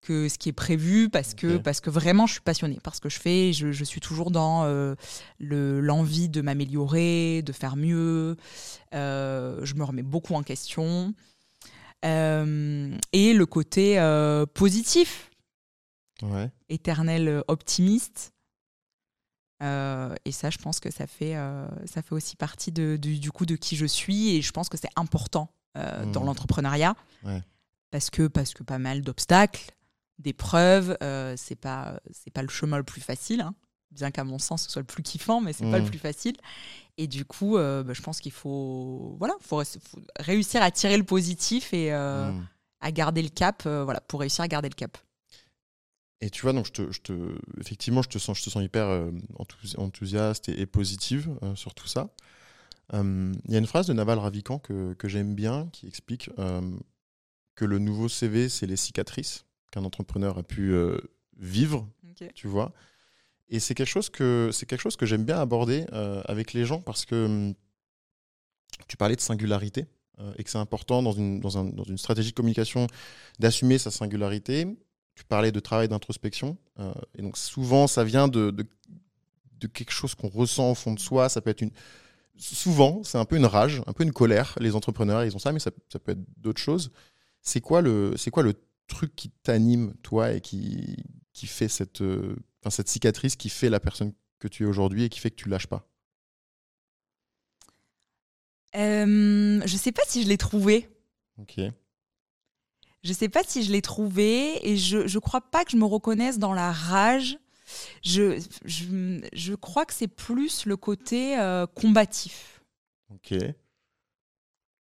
que 0.00 0.28
ce 0.28 0.36
qui 0.36 0.48
est 0.48 0.52
prévu 0.52 1.08
parce 1.08 1.32
que, 1.32 1.58
parce 1.58 1.80
que 1.80 1.88
vraiment, 1.88 2.26
je 2.26 2.32
suis 2.32 2.40
passionnée 2.40 2.80
par 2.82 2.94
ce 2.96 3.00
que 3.00 3.08
je 3.08 3.20
fais. 3.20 3.52
Je, 3.52 3.70
je 3.70 3.84
suis 3.84 4.00
toujours 4.00 4.32
dans 4.32 4.64
euh, 4.64 4.96
le- 5.38 5.80
l'envie 5.80 6.28
de 6.28 6.40
m'améliorer, 6.40 7.42
de 7.42 7.52
faire 7.52 7.76
mieux. 7.76 8.36
Euh, 8.94 9.60
je 9.64 9.74
me 9.74 9.84
remets 9.84 10.02
beaucoup 10.02 10.34
en 10.34 10.42
question. 10.42 11.14
Euh, 12.04 12.96
et 13.12 13.32
le 13.32 13.46
côté 13.46 13.96
positif 14.54 15.30
Ouais. 16.22 16.50
éternel 16.68 17.42
optimiste. 17.48 18.32
Euh, 19.62 20.14
et 20.24 20.32
ça, 20.32 20.50
je 20.50 20.58
pense 20.58 20.80
que 20.80 20.90
ça 20.90 21.06
fait, 21.06 21.36
euh, 21.36 21.66
ça 21.86 22.02
fait 22.02 22.12
aussi 22.14 22.36
partie 22.36 22.72
de, 22.72 22.96
du, 22.96 23.18
du 23.18 23.30
coup 23.30 23.46
de 23.46 23.56
qui 23.56 23.76
je 23.76 23.86
suis. 23.86 24.36
Et 24.36 24.42
je 24.42 24.50
pense 24.52 24.68
que 24.68 24.76
c'est 24.76 24.90
important 24.96 25.48
euh, 25.76 26.04
dans 26.12 26.24
l'entrepreneuriat. 26.24 26.94
Ouais. 27.24 27.42
Parce, 27.90 28.10
que, 28.10 28.26
parce 28.26 28.54
que 28.54 28.62
pas 28.64 28.78
mal 28.78 29.02
d'obstacles, 29.02 29.70
d'épreuves, 30.18 30.96
c'est 31.36 31.56
pas, 31.56 32.00
c'est 32.12 32.30
pas 32.32 32.42
le 32.42 32.48
chemin 32.48 32.76
le 32.76 32.82
plus 32.84 33.00
facile. 33.00 33.40
hein. 33.42 33.54
bien 33.90 34.10
qu'à 34.10 34.24
mon 34.24 34.38
sens, 34.38 34.62
ce 34.64 34.70
soit 34.70 34.80
le 34.82 34.86
plus 34.86 35.02
kiffant, 35.02 35.40
mais 35.40 35.52
c'est 35.52 35.70
pas 35.70 35.78
le 35.78 35.84
Mm. 35.84 35.90
plus 35.90 35.98
facile. 35.98 36.36
Et 36.98 37.06
du 37.06 37.24
coup, 37.24 37.56
bah, 37.56 37.92
je 37.92 38.02
pense 38.02 38.20
qu'il 38.20 38.32
faut, 38.32 39.16
voilà, 39.18 39.34
faut, 39.40 39.62
réussir 40.18 40.62
à 40.62 40.70
tirer 40.70 40.96
le 40.96 41.04
positif 41.04 41.72
et 41.74 41.92
euh, 41.92 42.30
Mm. 42.32 42.46
à 42.80 42.92
garder 42.92 43.22
le 43.22 43.28
cap, 43.28 43.62
voilà, 43.66 44.00
pour 44.00 44.20
réussir 44.20 44.42
à 44.44 44.48
garder 44.48 44.68
le 44.68 44.74
cap. 44.74 44.96
Et 46.22 46.30
tu 46.30 46.42
vois, 46.42 46.52
donc 46.54 46.66
je 46.66 46.72
te, 46.72 46.90
je 46.92 47.00
te, 47.00 47.12
effectivement, 47.60 48.00
je 48.00 48.08
te 48.08 48.16
sens, 48.18 48.38
je 48.38 48.44
te 48.44 48.50
sens 48.50 48.62
hyper 48.64 48.86
euh, 48.86 49.10
enthousi- 49.38 49.76
enthousiaste 49.76 50.48
et, 50.48 50.60
et 50.60 50.66
positive 50.66 51.28
euh, 51.42 51.54
sur 51.56 51.74
tout 51.74 51.88
ça. 51.88 52.08
Euh, 52.94 53.32
Il 53.46 53.52
y 53.52 53.56
a 53.56 53.58
une 53.58 53.66
phrase 53.66 53.86
de 53.88 53.92
Naval 53.92 54.18
Ravikant 54.18 54.58
que, 54.60 54.94
que 54.94 55.08
j'aime 55.08 55.34
bien 55.34 55.68
qui 55.72 55.86
explique 55.86 56.30
que 57.54 57.64
le 57.64 57.78
nouveau 57.78 58.08
CV, 58.08 58.48
c'est 58.48 58.66
les 58.66 58.76
cicatrices 58.76 59.44
qu'un 59.70 59.84
entrepreneur 59.84 60.38
a 60.38 60.42
pu 60.42 60.72
vivre, 61.38 61.88
tu 62.34 62.46
vois. 62.48 62.72
Et 63.48 63.60
c'est 63.60 63.74
quelque 63.74 63.88
chose 63.88 64.08
que 64.10 64.50
c'est 64.52 64.66
quelque 64.66 64.80
chose 64.80 64.96
que 64.96 65.06
j'aime 65.06 65.24
bien 65.24 65.38
aborder 65.40 65.86
avec 66.26 66.52
les 66.54 66.64
gens 66.64 66.80
parce 66.80 67.04
que 67.04 67.26
hum, 67.26 67.54
tu 68.88 68.96
parlais 68.96 69.16
de 69.16 69.20
singularité 69.20 69.86
et 70.38 70.44
que 70.44 70.50
c'est 70.50 70.58
important 70.58 71.02
dans 71.02 71.12
une, 71.12 71.40
dans, 71.40 71.58
un- 71.58 71.64
dans 71.64 71.84
une 71.84 71.98
stratégie 71.98 72.30
de 72.30 72.34
communication 72.36 72.86
d'assumer 73.40 73.78
sa 73.78 73.90
singularité. 73.90 74.66
Tu 75.14 75.24
parlais 75.24 75.52
de 75.52 75.60
travail 75.60 75.88
d'introspection 75.88 76.56
euh, 76.78 76.92
et 77.16 77.22
donc 77.22 77.36
souvent 77.36 77.86
ça 77.86 78.02
vient 78.02 78.28
de, 78.28 78.50
de, 78.50 78.66
de 79.58 79.66
quelque 79.66 79.92
chose 79.92 80.14
qu'on 80.14 80.28
ressent 80.28 80.70
au 80.70 80.74
fond 80.74 80.94
de 80.94 81.00
soi. 81.00 81.28
Ça 81.28 81.40
peut 81.40 81.50
être 81.50 81.60
une 81.60 81.72
souvent 82.36 83.02
c'est 83.04 83.18
un 83.18 83.24
peu 83.24 83.36
une 83.36 83.46
rage, 83.46 83.82
un 83.86 83.92
peu 83.92 84.04
une 84.04 84.12
colère. 84.12 84.54
Les 84.58 84.74
entrepreneurs 84.74 85.24
ils 85.24 85.36
ont 85.36 85.38
ça, 85.38 85.52
mais 85.52 85.58
ça, 85.58 85.70
ça 85.92 85.98
peut 85.98 86.12
être 86.12 86.24
d'autres 86.38 86.60
choses. 86.60 86.90
C'est 87.42 87.60
quoi 87.60 87.82
le 87.82 88.14
quoi 88.32 88.42
le 88.42 88.54
truc 88.88 89.14
qui 89.14 89.30
t'anime 89.30 89.94
toi 90.02 90.32
et 90.32 90.40
qui 90.40 90.96
qui 91.32 91.46
fait 91.46 91.68
cette 91.68 92.00
euh, 92.00 92.36
enfin, 92.60 92.70
cette 92.70 92.88
cicatrice 92.88 93.36
qui 93.36 93.48
fait 93.48 93.70
la 93.70 93.80
personne 93.80 94.12
que 94.38 94.48
tu 94.48 94.64
es 94.64 94.66
aujourd'hui 94.66 95.04
et 95.04 95.08
qui 95.08 95.20
fait 95.20 95.30
que 95.30 95.36
tu 95.36 95.48
lâches 95.48 95.66
pas? 95.66 95.88
Euh, 98.74 99.60
je 99.64 99.76
sais 99.76 99.92
pas 99.92 100.02
si 100.06 100.22
je 100.22 100.28
l'ai 100.28 100.38
trouvé. 100.38 100.88
Ok. 101.38 101.60
Je 103.02 103.12
sais 103.12 103.28
pas 103.28 103.42
si 103.46 103.62
je 103.64 103.72
l'ai 103.72 103.82
trouvé 103.82 104.66
et 104.68 104.76
je, 104.76 105.06
je 105.06 105.18
crois 105.18 105.40
pas 105.40 105.64
que 105.64 105.72
je 105.72 105.76
me 105.76 105.84
reconnaisse 105.84 106.38
dans 106.38 106.52
la 106.52 106.70
rage. 106.72 107.38
Je, 108.04 108.40
je, 108.64 109.20
je 109.32 109.54
crois 109.54 109.86
que 109.86 109.94
c'est 109.94 110.08
plus 110.08 110.66
le 110.66 110.76
côté 110.76 111.38
euh, 111.38 111.66
combatif. 111.66 112.62
Ok. 113.10 113.34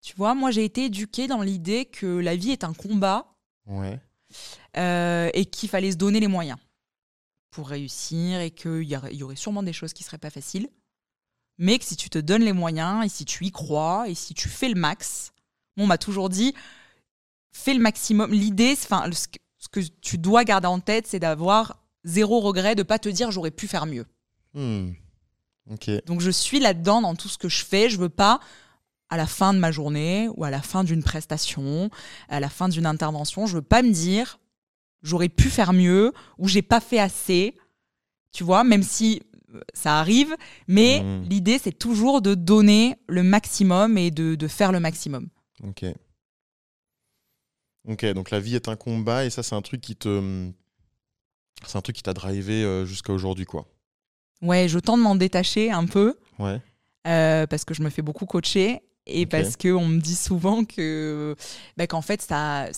Tu 0.03 0.15
vois, 0.17 0.35
moi 0.35 0.51
j'ai 0.51 0.65
été 0.65 0.87
éduquée 0.87 1.27
dans 1.27 1.43
l'idée 1.43 1.85
que 1.85 2.07
la 2.07 2.35
vie 2.37 2.51
est 2.51 2.65
un 2.65 2.73
combat 2.73 3.35
Ouais. 3.67 4.01
euh, 4.79 5.29
et 5.35 5.45
qu'il 5.45 5.69
fallait 5.69 5.93
se 5.93 5.97
donner 5.97 6.21
les 6.21 6.29
moyens 6.29 6.59
pour 7.51 7.69
réussir 7.69 8.41
et 8.41 8.51
qu'il 8.51 8.83
y, 8.85 8.97
y 9.17 9.23
aurait 9.23 9.37
sûrement 9.37 9.63
des 9.63 9.73
choses 9.75 9.93
qui 9.93 10.03
seraient 10.05 10.19
pas 10.19 10.31
faciles. 10.31 10.69
Mais 11.59 11.79
que 11.79 11.85
si 11.85 11.97
tu 11.97 12.09
te 12.09 12.19
donnes 12.19 12.45
les 12.45 12.53
moyens 12.53 13.05
et 13.05 13.09
si 13.09 13.25
tu 13.25 13.45
y 13.45 13.51
crois 13.51 14.09
et 14.09 14.15
si 14.15 14.33
tu 14.33 14.49
fais 14.49 14.69
le 14.69 14.77
max, 14.81 15.33
on 15.77 15.87
m'a 15.87 15.99
toujours 15.99 16.29
dit, 16.29 16.55
fais 17.53 17.75
le 17.75 17.81
maximum. 17.81 18.33
L'idée, 18.33 18.73
enfin, 18.73 19.09
ce 19.13 19.69
que, 19.69 19.81
tu 20.01 20.19
dois 20.19 20.45
garder 20.45 20.67
en 20.69 20.81
tête, 20.81 21.07
c'est 21.07 21.19
d'avoir 21.19 21.83
zéro 22.05 22.41
regret, 22.41 22.75
de 22.75 22.83
pas 22.83 22.99
te 22.99 23.09
dire 23.09 23.31
j'aurais 23.31 23.51
pu 23.51 23.67
faire 23.67 23.87
mieux. 23.87 24.07
Hmm. 24.55 24.91
Ok. 25.71 25.91
Donc 26.07 26.21
je 26.21 26.31
suis 26.31 26.61
là-dedans 26.61 27.03
dans 27.03 27.15
tout 27.15 27.29
ce 27.29 27.37
que 27.39 27.49
je 27.49 27.65
fais. 27.65 27.91
Je 27.91 27.99
veux 27.99 28.09
pas 28.09 28.41
à 29.11 29.17
la 29.17 29.27
fin 29.27 29.53
de 29.55 29.59
ma 29.59 29.71
journée 29.73 30.29
ou 30.37 30.45
à 30.45 30.51
la 30.51 30.63
fin 30.63 30.85
d'une 30.85 31.03
prestation, 31.03 31.91
à 32.29 32.41
la 32.41 32.49
fin 32.49 32.69
d'une 32.69 32.87
intervention, 32.87 33.47
je 33.47 33.55
veux 33.57 33.63
pas 33.63 33.83
me 33.83 33.91
dire 33.91 34.39
j'aurais 35.03 35.29
pu 35.29 35.49
faire 35.49 35.73
mieux 35.73 36.13
ou 36.39 36.49
j'ai 36.49 36.63
pas 36.63 36.81
fait 36.81 36.99
assez. 36.99 37.55
Tu 38.33 38.45
vois, 38.45 38.65
même 38.65 38.83
si 38.83 39.23
euh, 39.55 39.61
ça 39.73 39.99
arrive, 39.99 40.37
mais 40.67 41.01
Mhm. 41.03 41.25
l'idée 41.29 41.59
c'est 41.59 41.73
toujours 41.79 42.21
de 42.21 42.35
donner 42.35 42.97
le 43.09 43.23
maximum 43.23 43.97
et 43.97 44.11
de, 44.11 44.35
de 44.35 44.49
faire 44.49 44.73
le 44.73 44.81
maximum. 44.81 45.29
Ok. 45.63 45.85
Ok, 47.87 48.05
donc 48.07 48.31
la 48.31 48.41
vie 48.41 48.55
est 48.55 48.69
un 48.69 48.77
combat 48.77 49.25
et 49.25 49.31
ça, 49.31 49.43
c'est 49.43 49.55
un 49.55 49.63
truc 49.63 49.81
qui 49.81 49.97
te. 49.97 50.51
C'est 51.67 51.77
un 51.77 51.81
truc 51.81 51.97
qui 51.97 52.03
t'a 52.03 52.15
drivé 52.15 52.63
euh, 52.65 52.85
jusqu'à 52.85 53.13
aujourd'hui, 53.13 53.45
quoi. 53.45 53.67
Ouais, 54.43 54.69
je 54.69 54.79
tente 54.79 54.99
de 54.99 55.03
m'en 55.03 55.17
détacher 55.17 55.71
un 55.73 55.87
peu 55.87 56.17
Ouais. 56.39 56.61
euh, 57.09 57.47
parce 57.47 57.65
que 57.65 57.75
je 57.75 57.83
me 57.83 57.91
fais 57.91 58.03
beaucoup 58.03 58.27
coacher 58.27 58.81
et 59.07 59.23
Ok. 59.23 59.29
parce 59.31 59.57
qu'on 59.57 59.87
me 59.87 60.01
dit 60.01 60.15
souvent 60.15 60.65
que 60.65 61.35
bah, 61.77 61.89
qu'en 61.89 62.03
fait 62.03 62.23
ça 62.23 62.69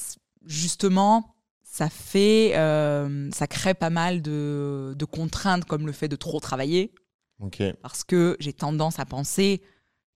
justement 0.46 1.34
ça 1.62 1.90
fait 1.90 2.52
euh, 2.56 3.28
ça 3.32 3.46
crée 3.46 3.74
pas 3.74 3.90
mal 3.90 4.22
de, 4.22 4.94
de 4.96 5.04
contraintes 5.04 5.66
comme 5.66 5.84
le 5.86 5.92
fait 5.92 6.08
de 6.08 6.16
trop 6.16 6.40
travailler 6.40 6.94
Ok. 7.40 7.62
parce 7.82 8.04
que 8.04 8.36
j'ai 8.40 8.54
tendance 8.54 8.98
à 8.98 9.04
penser 9.04 9.60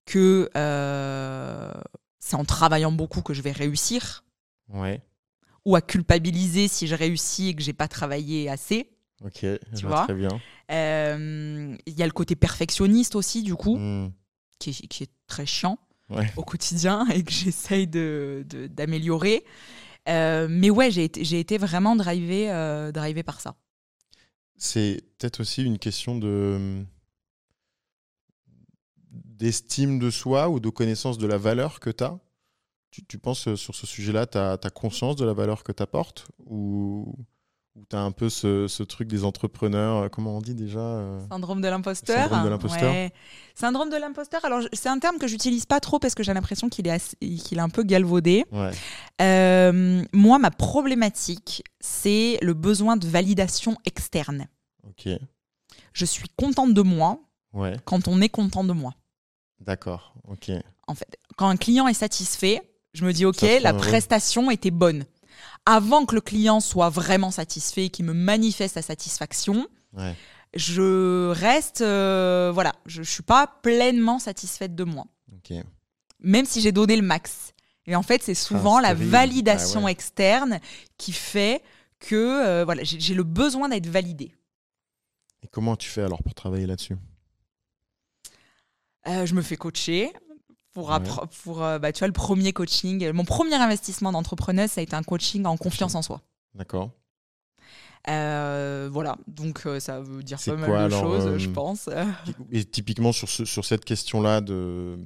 que 0.07 0.49
euh, 0.57 1.73
c'est 2.21 2.37
en 2.37 2.45
travaillant 2.47 2.93
beaucoup 2.93 3.21
que 3.21 3.35
je 3.35 3.43
vais 3.43 3.53
réussir 3.53 4.24
Ouais. 4.69 5.03
ou 5.65 5.77
à 5.77 5.81
culpabiliser 5.83 6.69
si 6.69 6.87
je 6.87 6.95
réussis 6.95 7.49
et 7.49 7.55
que 7.55 7.63
j'ai 7.63 7.73
pas 7.73 7.89
travaillé 7.89 8.49
assez. 8.49 8.91
Ok. 9.25 9.47
Tu 9.77 9.87
vois 9.87 10.05
très 10.05 10.15
bien. 10.15 10.29
Euh, 10.71 11.77
Il 11.87 11.95
y 11.95 12.03
a 12.03 12.07
le 12.07 12.13
côté 12.13 12.35
perfectionniste 12.37 13.15
aussi 13.15 13.43
du 13.43 13.55
coup. 13.55 13.77
Hmm. 13.79 14.11
qui 14.59 14.71
est, 14.71 14.87
qui 14.89 15.03
est 15.05 15.11
très 15.27 15.47
chiant 15.47 15.79
Ouais. 16.11 16.31
au 16.37 16.43
quotidien 16.45 17.07
et 17.15 17.23
que 17.25 17.33
j'essaye 17.33 17.87
de, 17.87 18.45
de- 18.49 18.67
d'améliorer. 18.67 19.45
Euh, 20.09 20.49
mais 20.51 20.69
ouais, 20.69 20.91
j'ai 20.91 21.05
été, 21.41 21.57
vraiment 21.57 21.97
drivée, 21.97 22.51
euh, 22.51 22.93
drivée 22.93 23.23
par 23.23 23.41
ça. 23.41 23.57
C'est 24.57 25.01
peut-être 25.19 25.41
aussi 25.41 25.65
une 25.65 25.79
question 25.79 26.19
de 26.19 26.85
d'estime 29.11 29.99
de 29.99 30.11
soi 30.11 30.49
ou 30.49 30.61
de 30.61 30.69
connaissance 30.69 31.19
de 31.19 31.27
la 31.27 31.39
valeur 31.39 31.81
que 31.81 31.91
tu 31.91 32.05
as. 32.05 32.19
Tu, 32.95 33.05
tu 33.05 33.19
penses 33.19 33.49
euh, 33.49 33.57
sur 33.57 33.75
ce 33.75 33.89
sujet-là, 33.89 34.25
tu 34.27 34.39
as, 34.39 34.57
conscience 34.73 35.17
de 35.17 35.25
la 35.25 35.33
valeur 35.33 35.65
que 35.65 35.73
tu 35.73 35.83
apportes 35.83 36.29
ou, 36.47 37.13
ou 37.75 37.85
tu 37.91 37.97
as 37.97 38.01
un 38.01 38.13
peu 38.13 38.29
ce, 38.31 38.69
ce 38.69 38.85
truc 38.85 39.09
des 39.09 39.25
entrepreneurs, 39.25 39.97
euh, 40.05 40.09
comment 40.09 40.37
on 40.37 40.41
dit 40.41 40.55
déjà 40.55 40.79
euh, 40.79 41.19
Syndrome 41.29 41.61
de 41.61 41.67
l'imposteur. 41.67 42.17
Syndrome 42.29 42.45
de 42.45 42.49
l'imposteur. 42.51 42.93
Ouais. 42.93 43.13
Syndrome 43.57 43.91
de 43.91 43.97
l'imposteur. 43.97 44.45
Alors, 44.45 44.61
c'est 44.73 44.89
un 44.89 45.01
terme 45.01 45.19
que 45.19 45.27
j'utilise 45.27 45.67
pas 45.67 45.81
trop 45.81 45.99
parce 45.99 46.15
que 46.15 46.23
j'ai 46.23 46.33
l'impression 46.33 46.69
qu'il 46.69 46.87
est, 46.87 47.17
qu'il 47.19 47.59
est 47.59 47.61
un 47.61 47.69
peu 47.69 47.83
galvaudé. 47.83 48.45
Ouais. 48.53 48.71
Euh, 49.21 50.05
moi, 50.13 50.39
ma 50.39 50.53
problématique, 50.53 51.65
c'est 51.81 52.39
le 52.43 52.55
besoin 52.55 52.97
de 52.97 53.09
validation 53.09 53.77
externe. 53.87 54.47
Ok. 54.85 55.09
Je 55.93 56.05
suis 56.05 56.29
contente 56.37 56.75
de 56.75 56.83
moi 56.83 57.19
Ouais. 57.53 57.77
quand 57.87 58.07
on 58.07 58.21
est 58.21 58.29
content 58.29 58.63
de 58.63 58.73
moi. 58.73 58.95
D'accord. 59.59 60.15
Ok. 60.29 60.53
en 60.87 60.95
fait. 60.95 61.19
Quand 61.37 61.49
un 61.49 61.57
client 61.57 61.89
est 61.89 61.95
satisfait, 61.95 62.63
je 62.95 63.05
me 63.05 63.13
dis, 63.13 63.27
OK, 63.27 63.43
la 63.43 63.73
heureux. 63.73 63.79
prestation 63.81 64.51
était 64.51 64.71
bonne. 64.71 65.05
Avant 65.67 66.07
que 66.07 66.15
le 66.15 66.21
client 66.21 66.61
soit 66.61 66.89
vraiment 66.91 67.31
satisfait, 67.31 67.89
qu'il 67.91 68.05
me 68.07 68.13
manifeste 68.15 68.75
sa 68.75 68.83
satisfaction, 68.83 69.67
Ouais. 69.93 70.15
je 70.55 71.31
reste, 71.31 71.81
euh, 71.83 72.51
voilà, 72.53 72.75
je 72.87 73.01
ne 73.01 73.05
suis 73.05 73.23
pas 73.23 73.47
pleinement 73.63 74.19
satisfaite 74.19 74.75
de 74.75 74.85
moi, 74.85 75.07
Ok. 75.33 75.53
même 76.21 76.45
si 76.47 76.61
j'ai 76.61 76.73
donné 76.73 76.97
le 76.97 77.03
max. 77.03 77.53
Et 77.87 77.95
en 77.97 78.03
fait, 78.03 78.23
c'est 78.23 78.35
souvent 78.35 78.81
la 78.81 78.95
validation 78.95 79.81
Ah 79.83 79.85
ouais. 79.87 79.93
externe 79.93 80.59
qui 80.97 81.13
fait 81.13 81.63
que 82.01 82.15
euh, 82.15 82.65
voilà, 82.65 82.83
j'ai 82.85 82.99
j'ai 83.01 83.15
le 83.15 83.25
besoin 83.25 83.69
d'être 83.69 83.87
validée. 83.89 84.35
Et 85.43 85.49
comment 85.49 85.77
tu 85.77 85.89
fais 85.91 86.03
alors 86.03 86.23
pour 86.23 86.35
travailler 86.35 86.67
là-dessus? 86.67 86.97
Euh, 89.07 89.27
je 89.27 89.35
me 89.35 89.43
fais 89.43 89.57
coacher. 89.57 90.13
Pour, 90.75 90.89
Ouais. 90.91 90.97
appre- 90.97 91.27
pour 91.45 91.63
euh, 91.63 91.79
bah, 91.79 91.93
tu 91.93 92.01
vois, 92.01 92.09
le 92.09 92.13
premier 92.13 92.53
coaching, 92.53 93.11
mon 93.13 93.25
premier 93.25 93.55
investissement 93.55 94.11
d'entrepreneuse, 94.13 94.71
ça 94.73 94.81
a 94.81 94.85
été 94.85 94.95
un 94.97 95.03
coaching 95.05 95.45
en 95.47 95.57
confiance 95.57 95.95
en 95.95 96.03
soi. 96.03 96.21
D'accord. 96.55 96.91
Euh, 98.09 98.89
voilà, 98.93 99.17
donc 99.29 99.65
euh, 99.67 99.81
ça 99.81 100.01
veut 100.01 100.23
dire 100.23 100.39
pas 100.45 100.57
mal 100.57 100.69
quoi, 100.69 100.79
de 100.81 100.85
alors, 100.85 101.01
choses, 101.01 101.27
euh, 101.27 101.39
je 101.39 101.49
pense. 101.49 101.89
Et 102.51 102.65
typiquement 102.65 103.13
sur, 103.13 103.29
ce- 103.31 103.47
sur 103.47 103.65
cette 103.65 103.85
question-là 103.85 104.41
de, 104.43 104.99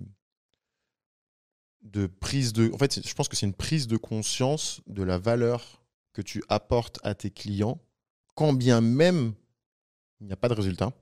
de 1.82 2.06
prise 2.06 2.52
de... 2.52 2.70
En 2.74 2.78
fait, 2.78 3.06
je 3.06 3.14
pense 3.14 3.28
que 3.28 3.36
c'est 3.36 3.46
une 3.46 3.54
prise 3.54 3.86
de 3.86 3.96
conscience 3.96 4.80
de 4.88 5.02
la 5.04 5.16
valeur 5.18 5.82
que 6.12 6.22
tu 6.22 6.42
apportes 6.48 6.98
à 7.04 7.14
tes 7.14 7.30
clients, 7.30 7.78
quand 8.34 8.52
bien 8.52 8.80
même 8.80 9.32
il 10.20 10.26
n'y 10.26 10.32
a 10.32 10.36
pas 10.36 10.48
de 10.48 10.54
résultat. 10.54 10.92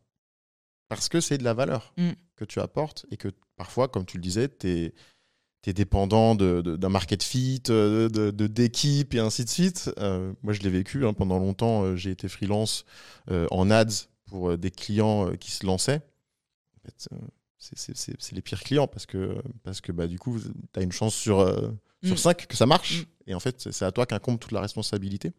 Parce 0.89 1.09
que 1.09 1.21
c'est 1.21 1.39
de 1.39 1.45
la 1.45 1.55
valeur 1.55 1.95
Mm. 1.97 2.11
que 2.37 2.45
tu 2.45 2.61
apportes 2.61 3.07
et 3.11 3.17
que 3.17 3.29
parfois, 3.57 3.89
comme 3.89 4.05
tu 4.07 4.17
le 4.17 4.23
disais, 4.23 4.49
tu 4.49 4.69
es, 5.67 5.73
dépendant 5.73 6.37
de- 6.37 6.61
de- 6.61 6.77
d'un 6.77 6.89
market 6.89 7.25
fit, 7.25 7.61
euh, 7.71 8.09
de- 8.09 8.31
de- 8.31 8.47
d'équipe 8.47 9.15
et 9.15 9.19
ainsi 9.19 9.45
de 9.45 9.51
suite. 9.51 9.91
Euh, 9.99 10.33
moi, 10.45 10.53
je 10.53 10.61
l'ai 10.61 10.71
vécu 10.71 11.05
hein, 11.05 11.13
pendant 11.13 11.39
longtemps. 11.41 11.83
euh, 11.83 11.97
J'ai 11.97 12.11
été 12.13 12.29
freelance 12.29 12.85
euh, 13.33 13.49
en 13.51 13.69
ads 13.71 14.07
pour 14.27 14.57
des 14.57 14.71
clients 14.71 15.33
qui 15.41 15.51
se 15.51 15.67
lançaient. 15.67 16.03
En 16.85 16.89
fait, 16.89 17.09
c'est- 17.59 18.33
les 18.33 18.43
pires 18.43 18.63
clients 18.63 18.87
parce 18.87 19.07
que, 19.07 19.43
parce 19.65 19.81
que 19.81 19.91
bah, 19.91 20.07
du 20.07 20.19
coup, 20.21 20.39
tu 20.39 20.79
as 20.79 20.83
une 20.83 20.93
chance 20.93 21.15
sur, 21.17 21.41
euh, 21.41 21.71
sur 22.05 22.15
Mm. 22.15 22.19
5 22.19 22.47
que 22.47 22.57
ça 22.57 22.67
marche. 22.67 23.03
Mm. 23.03 23.31
Et 23.31 23.35
en 23.35 23.41
fait, 23.41 23.69
c'est- 23.73 23.85
à 23.85 23.91
toi 23.91 24.07
qu'incombe 24.07 24.39
toute 24.39 24.53
la 24.53 24.61
responsabilité. 24.61 25.33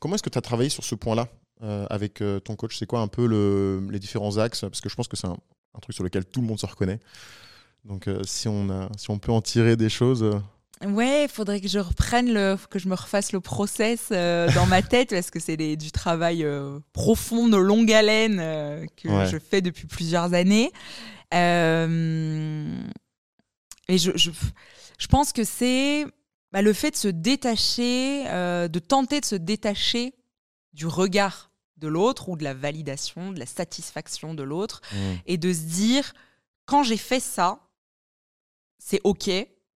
Comment 0.00 0.16
est-ce 0.16 0.22
que 0.24 0.30
tu 0.30 0.38
as 0.38 0.42
travaillé 0.42 0.68
sur 0.70 0.82
ce 0.84 0.96
point-là 0.96 1.28
euh, 1.62 1.86
avec 1.90 2.20
ton 2.44 2.56
coach? 2.56 2.76
C'est 2.76 2.86
quoi 2.86 3.00
un 3.00 3.08
peu 3.08 3.26
le, 3.26 3.86
les 3.90 4.00
différents 4.00 4.36
axes? 4.38 4.62
Parce 4.62 4.80
que 4.80 4.88
je 4.88 4.96
pense 4.96 5.06
que 5.06 5.16
c'est 5.16 5.28
un, 5.28 5.36
un 5.74 5.80
truc 5.80 5.94
sur 5.94 6.04
lequel 6.04 6.24
tout 6.24 6.40
le 6.40 6.46
monde 6.46 6.58
se 6.60 6.66
reconnaît. 6.66 7.00
Donc 7.84 8.08
euh, 8.08 8.22
si, 8.24 8.48
on 8.48 8.70
a, 8.70 8.88
si 8.96 9.10
on 9.10 9.18
peut 9.18 9.32
en 9.32 9.42
tirer 9.42 9.76
des 9.76 9.88
choses. 9.90 10.22
euh, 10.22 10.38
Ouais, 10.86 11.24
il 11.24 11.28
faudrait 11.28 11.60
que 11.60 11.68
je 11.68 11.78
reprenne 11.78 12.32
le, 12.32 12.56
que 12.68 12.78
je 12.78 12.88
me 12.88 12.94
refasse 12.94 13.32
le 13.32 13.40
process 13.40 14.08
euh, 14.10 14.50
dans 14.54 14.66
ma 14.66 14.82
tête 14.82 15.10
parce 15.10 15.30
que 15.30 15.38
c'est 15.40 15.56
du 15.76 15.92
travail 15.92 16.46
profond, 16.92 17.48
de 17.48 17.56
longue 17.56 17.92
haleine 17.92 18.36
que 18.96 19.08
Ouais. 19.08 19.26
je 19.26 19.38
fais 19.38 19.60
depuis 19.62 19.86
plusieurs 19.86 20.34
années. 20.34 20.72
Et 23.88 23.98
je, 23.98 24.12
je, 24.16 24.30
je 24.98 25.06
pense 25.06 25.32
que 25.32 25.44
c'est 25.44 26.06
bah, 26.52 26.62
le 26.62 26.72
fait 26.72 26.90
de 26.92 26.96
se 26.96 27.08
détacher, 27.08 28.24
de 28.24 28.78
tenter 28.78 29.20
de 29.20 29.24
se 29.26 29.36
détacher 29.36 30.14
du 30.72 30.86
regard 30.86 31.50
de 31.84 31.88
l'autre 31.88 32.28
ou 32.30 32.36
de 32.36 32.44
la 32.44 32.54
validation, 32.54 33.30
de 33.30 33.38
la 33.38 33.46
satisfaction 33.46 34.32
de 34.34 34.42
l'autre 34.42 34.80
et 35.26 35.36
de 35.36 35.52
se 35.52 35.60
dire 35.60 36.14
quand 36.66 36.82
j'ai 36.82 36.96
fait 36.96 37.20
ça, 37.20 37.60
c'est 38.78 39.00
ok, 39.04 39.30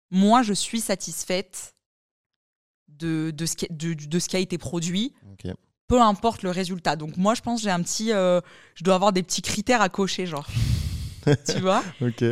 moi 0.09 0.41
je 0.41 0.53
suis 0.53 0.79
satisfaite 0.81 1.75
de, 2.87 3.31
de, 3.31 3.45
ce, 3.45 3.55
qui, 3.57 3.67
de, 3.69 3.93
de 3.93 4.19
ce 4.19 4.27
qui 4.29 4.35
a 4.37 4.39
été 4.39 4.57
produit, 4.57 5.13
peu 5.87 6.01
importe 6.01 6.43
le 6.43 6.51
résultat. 6.51 6.95
Donc 6.95 7.17
moi 7.17 7.33
je 7.35 7.41
pense 7.41 7.59
que 7.59 7.63
j'ai 7.65 7.71
un 7.71 7.81
petit, 7.81 8.11
euh, 8.13 8.39
je 8.75 8.83
dois 8.83 8.95
avoir 8.95 9.11
des 9.11 9.23
petits 9.23 9.41
critères 9.41 9.81
à 9.81 9.89
cocher, 9.89 10.25
genre. 10.25 10.47
tu 11.53 11.59
vois? 11.59 11.83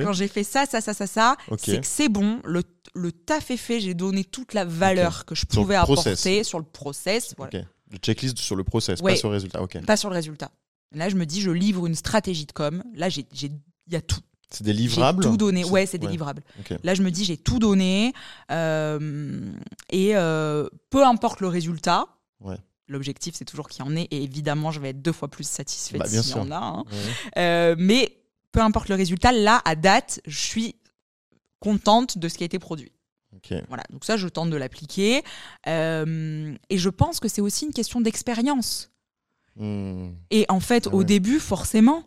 Quand 0.03 0.13
j'ai 0.13 0.30
fait 0.30 0.45
ça, 0.45 0.65
ça, 0.65 0.80
ça, 0.80 0.93
ça, 0.93 1.05
ça, 1.05 1.36
c'est 1.57 1.82
que 1.82 1.88
c'est 1.88 2.07
bon, 2.07 2.39
le, 2.45 2.63
le 2.93 3.11
taf 3.11 3.51
est 3.51 3.57
fait, 3.57 3.82
j'ai 3.82 3.93
donné 3.93 4.23
toute 4.23 4.53
la 4.53 4.63
valeur 4.63 5.26
que 5.26 5.36
je 5.36 5.41
Sur 5.41 5.63
pouvais 5.63 5.76
process. 5.84 6.07
apporter 6.07 6.43
sur 6.45 6.59
le 6.59 6.65
process. 6.65 7.34
Voilà. 7.38 7.63
Le 7.92 7.98
checklist 7.98 8.38
sur 8.40 8.56
le 8.56 8.64
process, 8.64 9.00
Ouais. 9.02 9.14
pas 9.14 9.18
sur 9.18 9.30
le 9.30 9.34
résultat. 9.36 9.62
Ok. 9.62 9.84
Pas 9.86 9.98
sur 9.98 10.10
le 10.10 10.16
résultat. 10.16 10.52
Là, 10.94 11.10
je 11.10 11.16
me 11.16 11.26
dis, 11.26 11.42
je 11.42 11.52
livre 11.52 11.86
une 11.88 11.96
stratégie 11.96 12.46
de 12.46 12.52
com. 12.52 12.84
Là, 12.96 13.10
j'ai, 13.10 13.26
j'ai- 13.34 13.52
il 13.88 13.94
y 13.94 13.96
a 13.96 14.02
tout. 14.02 14.20
C'est 14.50 14.64
des 14.64 14.74
J'ai 14.74 14.78
livrables 14.80 15.24
tout 15.24 15.38
donné. 15.38 15.66
Ouais, 15.66 15.86
c'est 15.86 15.98
des 15.98 16.06
Ouais. 16.06 16.12
livrables. 16.14 16.44
Ok. 16.60 16.76
Là, 16.84 16.94
je 16.96 17.02
me 17.04 17.12
dis, 17.12 17.26
j'ai 17.26 17.38
tout 17.38 17.60
donné. 17.60 18.14
euh, 18.52 19.52
et 19.92 20.16
euh, 20.16 20.68
peu 20.90 21.04
importe 21.06 21.42
le 21.42 21.48
résultat, 21.48 22.06
Ouais. 22.42 22.58
l'objectif, 22.88 23.36
c'est 23.36 23.46
toujours 23.46 23.68
qu'il 23.68 23.84
y 23.84 23.88
en 23.88 23.96
ait. 23.96 24.08
Et 24.12 24.24
évidemment, 24.24 24.72
je 24.72 24.80
vais 24.80 24.90
être 24.90 25.02
deux 25.02 25.12
fois 25.12 25.28
plus 25.30 25.48
satisfaite 25.48 26.00
Bah, 26.00 26.08
s'il 26.08 26.32
y 26.32 26.40
en 26.40 26.52
a. 26.52 26.58
hein. 26.58 26.84
Ouais. 26.92 27.42
Euh, 27.42 27.76
mais 27.78 28.18
peu 28.52 28.62
importe 28.62 28.88
le 28.90 28.96
résultat, 28.96 29.32
là, 29.32 29.62
à 29.66 29.76
date, 29.76 30.22
je 30.26 30.38
suis 30.40 30.76
contente 31.60 32.18
de 32.18 32.28
ce 32.30 32.38
qui 32.38 32.44
a 32.44 32.46
été 32.46 32.60
produit. 32.60 32.92
Ok. 33.52 33.58
Voilà, 33.68 33.84
donc 33.91 34.06
ça, 34.06 34.18
je 34.18 34.28
tente 34.28 34.50
de 34.50 34.58
l'appliquer. 34.58 35.24
Euh, 35.68 36.56
et 36.70 36.78
je 36.78 36.89
pense 36.89 37.20
que 37.20 37.28
c'est 37.28 37.41
aussi 37.41 37.66
une 37.66 37.74
question 37.74 38.02
d'expérience. 38.02 38.91
Hmm. 39.56 40.10
Et 40.32 40.46
en 40.50 40.60
fait, 40.60 40.88
Ah 40.88 40.96
au 40.96 41.00
ouais. 41.00 41.06
début, 41.06 41.39
forcément, 41.39 42.04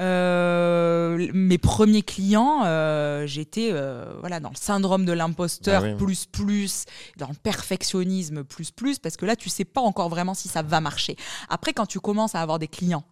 euh, 0.00 1.30
mes 1.32 1.58
premiers 1.58 2.02
clients, 2.02 2.62
euh, 2.64 3.26
j'étais 3.26 3.70
euh, 3.72 4.16
voilà, 4.20 4.40
dans 4.40 4.50
le 4.50 4.56
syndrome 4.56 5.04
de 5.04 5.12
l'imposteur 5.12 5.84
Ah 5.84 5.94
plus 5.94 6.26
plus, 6.26 6.84
dans 7.16 7.28
le 7.28 7.34
perfectionnisme 7.34 8.42
plus 8.42 8.72
plus, 8.72 8.98
parce 8.98 9.16
que 9.16 9.24
là, 9.24 9.36
tu 9.36 9.48
sais 9.48 9.64
pas 9.64 9.80
encore 9.80 10.08
vraiment 10.08 10.34
si 10.34 10.48
ça 10.48 10.62
va 10.62 10.80
marcher. 10.80 11.16
Après, 11.48 11.72
quand 11.72 11.86
tu 11.86 12.00
commences 12.00 12.34
à 12.34 12.40
avoir 12.40 12.58
des 12.58 12.68
clients 12.68 13.04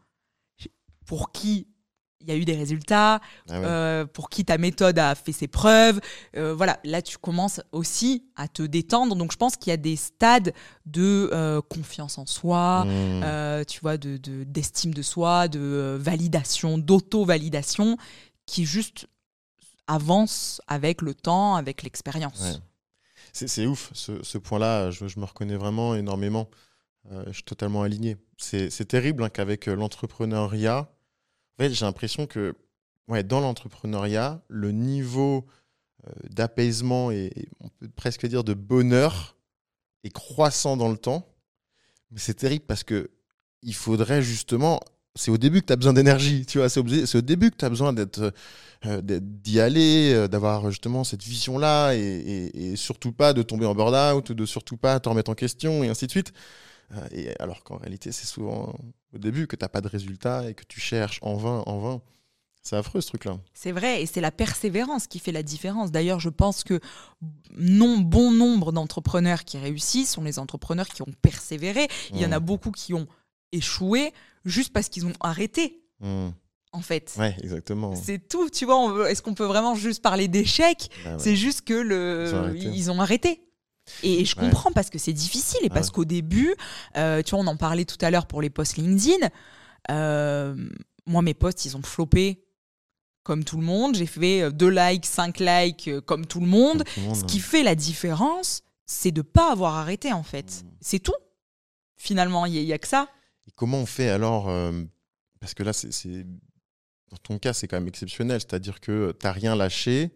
pour 1.07 1.33
qui 1.33 1.69
il 2.23 2.29
y 2.29 2.33
a 2.33 2.37
eu 2.37 2.45
des 2.45 2.55
résultats, 2.57 3.17
Ah 3.49 3.61
ouais. 3.61 3.67
euh, 3.67 4.07
pour 4.07 4.31
qui 4.31 4.45
ta 4.45 4.59
méthode 4.59 4.99
a 4.99 5.15
fait 5.15 5.33
ses 5.33 5.49
preuves. 5.49 6.01
Euh, 6.37 6.55
voilà, 6.55 6.79
là 6.85 7.03
tu 7.03 7.19
commences 7.19 7.61
aussi 7.73 8.25
à 8.37 8.49
te 8.49 8.63
détendre. 8.63 9.15
Donc 9.17 9.33
je 9.33 9.37
pense 9.37 9.57
qu'il 9.57 9.71
y 9.71 9.75
a 9.75 9.77
des 9.77 9.97
stades 9.97 10.55
de 10.87 11.29
euh, 11.33 11.61
confiance 11.61 12.19
en 12.19 12.27
soi, 12.27 12.85
euh, 12.89 13.65
tu 13.65 13.81
vois, 13.81 13.97
de 13.97 14.17
de- 14.17 14.45
d'estime 14.45 14.95
de, 14.95 15.03
soi, 15.03 15.49
de 15.49 15.97
validation, 16.01 16.79
d'auto-validation, 16.79 17.97
qui 18.47 18.65
juste 18.65 19.07
avancent 19.87 20.61
avec 20.69 21.03
le 21.03 21.15
temps, 21.15 21.57
avec 21.57 21.83
l'expérience. 21.83 22.41
Ouais. 22.41 22.59
C'est 23.33 23.67
ouf, 23.67 23.91
ce, 23.95 24.23
ce 24.23 24.39
point-là, 24.39 24.91
je, 24.91 25.09
je 25.09 25.19
me 25.19 25.25
reconnais 25.25 25.57
vraiment 25.57 25.95
énormément. 25.95 26.49
Je 27.27 27.33
suis 27.33 27.43
totalement 27.43 27.83
aligné. 27.83 28.17
C'est 28.37 28.87
terrible 28.87 29.25
hein, 29.25 29.29
qu'avec 29.29 29.67
l'entrepreneuriat, 29.67 30.89
en 31.59 31.63
fait, 31.63 31.71
j'ai 31.73 31.85
l'impression 31.85 32.27
que 32.27 32.55
ouais, 33.09 33.23
dans 33.23 33.41
l'entrepreneuriat, 33.41 34.43
le 34.49 34.73
niveau 34.73 35.47
euh, 36.07 36.11
d'apaisement 36.31 37.11
et, 37.11 37.33
on 37.61 37.69
peut 37.69 37.89
presque 37.89 38.27
dire 38.27 38.45
de 38.45 38.55
bonheur 38.55 39.37
est 40.05 40.13
croissant 40.13 40.77
dans 40.77 40.89
le 40.89 40.97
temps. 40.97 41.29
Mais 42.11 42.19
c'est 42.19 42.35
terrible 42.35 42.65
parce 42.67 42.85
que 42.85 43.11
il 43.63 43.75
faudrait 43.75 44.23
justement. 44.23 44.81
C'est 45.15 45.31
au 45.31 45.37
début 45.37 45.61
que 45.61 45.67
tu 45.67 45.73
as 45.75 45.77
besoin 45.77 45.93
d'énergie, 45.93 46.47
tu 46.47 46.59
vois. 46.59 46.71
C'est 46.71 46.81
au, 46.81 47.21
début 47.21 47.51
que 47.51 47.57
tu 47.57 47.65
as 47.67 47.69
besoin 47.69 47.93
d'être, 47.93 48.33
euh, 48.87 49.03
d'être- 49.03 49.43
d'y 49.43 49.61
aller, 49.61 50.15
euh, 50.15 50.27
d'avoir 50.27 50.71
justement 50.71 51.05
cette 51.05 51.23
vision-là 51.23 51.93
et, 51.95 51.99
et- 52.01 52.73
et 52.73 52.77
surtout 52.77 53.13
pas 53.13 53.35
de 53.35 53.43
tomber 53.43 53.67
en 53.67 53.75
burn-out 53.75 54.31
ou 54.31 54.35
de 54.35 54.47
surtout 54.47 54.79
pas 54.79 54.99
te 55.01 55.11
remettre 55.11 55.31
en 55.31 55.35
question 55.35 55.85
et 55.85 55.89
ainsi 55.91 56.07
de 56.07 56.11
suite. 56.11 56.33
Euh, 56.95 57.09
et 57.11 57.31
alors 57.41 57.65
qu'en 57.65 57.77
réalité, 57.79 58.13
c'est 58.13 58.27
souvent 58.27 58.75
au 59.15 59.19
début 59.19 59.47
que 59.47 59.57
tu 59.57 59.65
n'as 59.65 59.69
pas 59.69 59.81
de 59.81 59.89
résultat 59.89 60.49
et 60.49 60.55
que 60.55 60.65
tu 60.65 60.81
cherches 60.81 61.19
en 61.23 61.35
vain, 61.37 61.63
en 61.67 61.79
vain. 61.79 62.01
C'est 62.65 62.77
affreux 62.77 63.01
ce 63.01 63.09
truc-là. 63.09 63.39
C'est 63.55 63.73
vrai, 63.73 64.03
et 64.03 64.07
c'est 64.07 64.21
la 64.21 64.31
persévérance 64.31 65.09
qui 65.09 65.19
fait 65.19 65.33
la 65.33 65.43
différence. 65.43 65.91
D'ailleurs, 65.91 66.21
je 66.21 66.29
pense 66.29 66.63
que 66.63 66.79
non, 67.59 67.99
bon 67.99 68.31
nombre 68.31 68.71
d'entrepreneurs 68.71 69.45
qui 69.45 69.59
réussissent 69.59 70.13
sont 70.13 70.23
les 70.23 70.39
entrepreneurs 70.39 70.87
qui 70.89 71.03
ont 71.03 71.13
persévéré. 71.23 71.89
Il 72.13 72.21
y 72.21 72.27
en 72.27 72.31
a 72.31 72.39
Mmh. 72.39 72.45
beaucoup 72.45 72.71
qui 72.71 72.95
ont 72.95 73.09
échoué 73.51 74.13
juste 74.45 74.73
parce 74.73 74.89
qu'ils 74.89 75.07
ont 75.07 75.13
arrêté, 75.21 75.81
Mmh. 76.01 76.29
en 76.73 76.81
fait. 76.83 77.15
Ouais, 77.19 77.37
exactement. 77.43 77.97
C'est 77.97 78.29
tout, 78.29 78.49
tu 78.49 78.65
vois. 78.65 79.11
Est-ce 79.11 79.23
qu'on 79.23 79.35
peut 79.35 79.45
vraiment 79.45 79.75
juste 79.75 80.01
parler 80.03 80.29
d'échec 80.29 80.89
Bah 81.05 81.13
ouais. 81.13 81.19
C'est 81.19 81.37
juste 81.37 81.63
que 81.63 81.75
le, 81.75 82.29
Ils 82.29 82.35
ont 82.35 82.45
arrêté. 82.45 82.67
ils 82.75 82.91
ont 82.93 83.01
arrêté. 83.01 83.41
Et 84.03 84.25
je 84.25 84.37
Ouais. 84.37 84.43
comprends 84.49 84.73
parce 84.73 84.91
que 84.91 84.99
c'est 84.99 85.13
difficile 85.13 85.61
et 85.63 85.69
Ah 85.71 85.75
parce 85.75 85.89
ouais. 85.89 85.93
qu'au 85.93 86.05
début, 86.05 86.55
euh, 86.97 87.23
tu 87.23 87.31
vois, 87.35 87.41
on 87.41 87.47
en 87.47 87.57
parlait 87.57 87.85
tout 87.85 87.99
à 88.01 88.11
l'heure 88.11 88.27
pour 88.27 88.43
les 88.43 88.51
posts 88.51 88.77
LinkedIn. 88.77 89.29
euh, 89.91 90.55
moi, 91.07 91.23
mes 91.23 91.35
posts, 91.35 91.65
ils 91.65 91.77
ont 91.77 91.83
floppé 91.83 92.45
comme 93.25 93.45
tout 93.45 93.57
le 93.57 93.65
monde. 93.65 93.97
J'ai 93.97 94.07
fait 94.07 94.51
2 94.53 94.69
likes, 94.69 95.07
5 95.07 95.39
likes 95.41 95.89
euh, 95.89 96.01
comme 96.01 96.27
tout 96.27 96.41
le 96.41 96.47
monde. 96.47 96.85
Tout 96.85 97.01
le 97.01 97.07
monde, 97.07 97.17
Ce 97.17 97.25
qui 97.25 97.41
fait 97.41 97.63
la 97.63 97.75
différence, 97.75 98.63
c'est 98.87 99.11
de 99.13 99.23
pas 99.23 99.51
avoir 99.53 99.75
arrêté 99.77 100.13
en 100.13 100.23
fait. 100.23 100.63
Mm. 100.65 100.69
C'est 100.81 100.99
tout. 101.01 101.15
Finalement, 101.97 102.47
il 102.47 102.53
n'y 102.65 102.73
a, 102.73 102.79
que 102.79 102.89
ça. 102.89 103.09
Et 103.47 103.53
comment 103.57 103.79
on 103.79 103.87
fait 103.87 104.09
alors 104.11 104.49
euh, 104.49 104.73
Parce 105.41 105.55
que 105.55 105.63
là, 105.63 105.73
c'est, 105.73 105.93
c'est- 105.93 106.25
dans 107.11 107.17
ton 107.23 107.39
cas, 107.39 107.53
c'est 107.53 107.69
quand 107.69 107.77
même 107.77 107.89
exceptionnel. 107.89 108.41
C'est-à-dire 108.41 108.81
que 108.81 109.13
tu 109.19 109.27
n'as 109.27 109.33
rien 109.33 109.55
lâché 109.55 110.11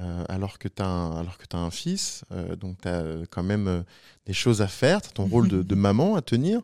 euh, 0.00 0.24
alors 0.28 0.58
que 0.58 0.68
tu 0.68 0.82
as, 0.82 0.86
un 0.86 1.70
fils. 1.70 2.24
euh, 2.32 2.56
donc, 2.56 2.80
tu 2.82 2.88
as 2.88 3.04
quand 3.30 3.42
même 3.42 3.68
euh, 3.68 3.82
des 4.26 4.32
choses 4.32 4.60
à 4.62 4.68
faire. 4.68 5.00
Tu 5.02 5.08
as 5.08 5.12
ton 5.12 5.26
rôle 5.26 5.48
de, 5.48 5.62
de 5.62 5.74
maman 5.88 6.16
à 6.16 6.22
tenir. 6.22 6.60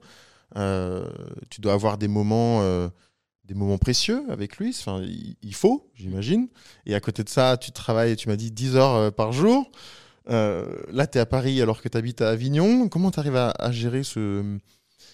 Euh, 0.57 1.09
tu 1.51 1.61
dois 1.61 1.73
avoir 1.73 1.97
des 1.99 2.09
moments, 2.09 2.61
euh, 2.63 2.89
des 3.45 3.55
moments 3.55 3.79
précieux 3.79 4.25
avec 4.31 4.59
lui. 4.59 4.71
Enfin, 4.79 5.03
il, 5.43 5.55
faut, 5.55 5.91
j'imagine. 5.95 6.49
Et 6.87 6.95
à 6.95 7.01
côté 7.01 7.25
de 7.25 7.29
ça, 7.31 7.57
tu 7.57 7.73
travailles, 7.73 8.17
tu 8.17 8.29
m'as 8.29 8.37
dit 8.37 8.51
10 8.51 8.77
heures 8.77 8.95
euh, 8.95 9.11
par 9.11 9.33
jour. 9.33 9.71
Euh, 10.31 10.81
là, 10.93 11.07
tu 11.07 11.19
es 11.19 11.21
à 11.21 11.27
Paris 11.27 11.61
alors 11.63 11.81
que 11.83 11.89
tu 11.89 11.97
habites 11.99 12.21
à 12.21 12.29
Avignon. 12.31 12.89
Comment 12.89 13.11
tu 13.11 13.19
arrives 13.19 13.37
à, 13.37 13.51
à 13.59 13.73
gérer 13.73 14.03
ce, 14.05 14.59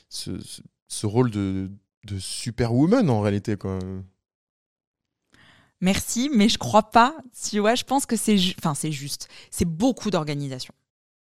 ce, 0.09 0.39
ce- 0.41 0.63
ce 0.89 1.07
rôle 1.07 1.31
de, 1.31 1.71
de 2.07 2.19
superwoman 2.19 3.09
en 3.11 3.21
réalité 3.21 3.57
quoi? 3.57 3.79
Merci, 5.81 6.31
mais 6.35 6.49
je 6.49 6.59
crois 6.59 6.91
pas. 6.91 7.15
Tu 7.49 7.59
vois, 7.61 7.75
je 7.75 7.85
pense 7.85 8.05
que 8.07 8.17
c'est, 8.17 8.37
enfin, 8.59 8.75
c'est 8.75 8.93
juste. 8.93 9.29
C'est 9.51 9.65
beaucoup 9.65 10.11
d'organisation. 10.11 10.75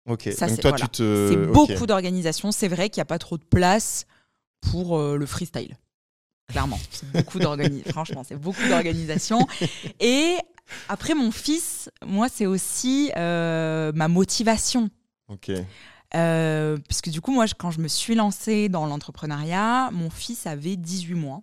Ok. 0.09 0.29
Ça, 0.35 0.47
Donc 0.47 0.59
toi, 0.61 0.71
voilà. 0.71 0.85
tu 0.87 0.91
te. 0.99 1.27
C'est 1.29 1.51
beaucoup 1.51 1.85
d'organisation. 1.85 2.51
C'est 2.51 2.67
vrai 2.67 2.89
qu'il 2.89 2.99
n'y 2.99 3.03
a 3.03 3.05
pas 3.05 3.19
trop 3.19 3.37
de 3.37 3.43
place 3.43 4.05
pour 4.61 4.97
euh, 4.97 5.17
le 5.17 5.25
freestyle. 5.25 5.77
Clairement, 6.49 6.79
c'est 6.91 7.11
beaucoup 7.11 7.39
d'organisation. 7.39 7.91
Franchement, 7.91 8.23
c'est 8.27 8.37
beaucoup 8.39 8.65
d'organisation. 8.69 9.45
Et 9.99 10.37
après, 10.89 11.13
mon 11.13 11.31
fils, 11.31 11.89
moi, 12.05 12.27
c'est 12.29 12.45
aussi 12.45 13.11
euh, 13.17 13.91
ma 13.93 14.07
motivation. 14.07 14.89
Ok. 15.27 15.51
Euh, 16.15 16.77
parce 16.87 17.01
que 17.01 17.09
du 17.09 17.19
coup, 17.19 17.33
moi, 17.33 17.45
je- 17.47 17.53
quand 17.53 17.69
je 17.71 17.79
me 17.81 17.89
suis 17.89 18.15
lancée 18.15 18.69
dans 18.69 18.85
l'entrepreneuriat, 18.85 19.89
mon 19.91 20.09
fils 20.09 20.47
avait 20.47 20.77
18 20.77 21.15
mois, 21.15 21.41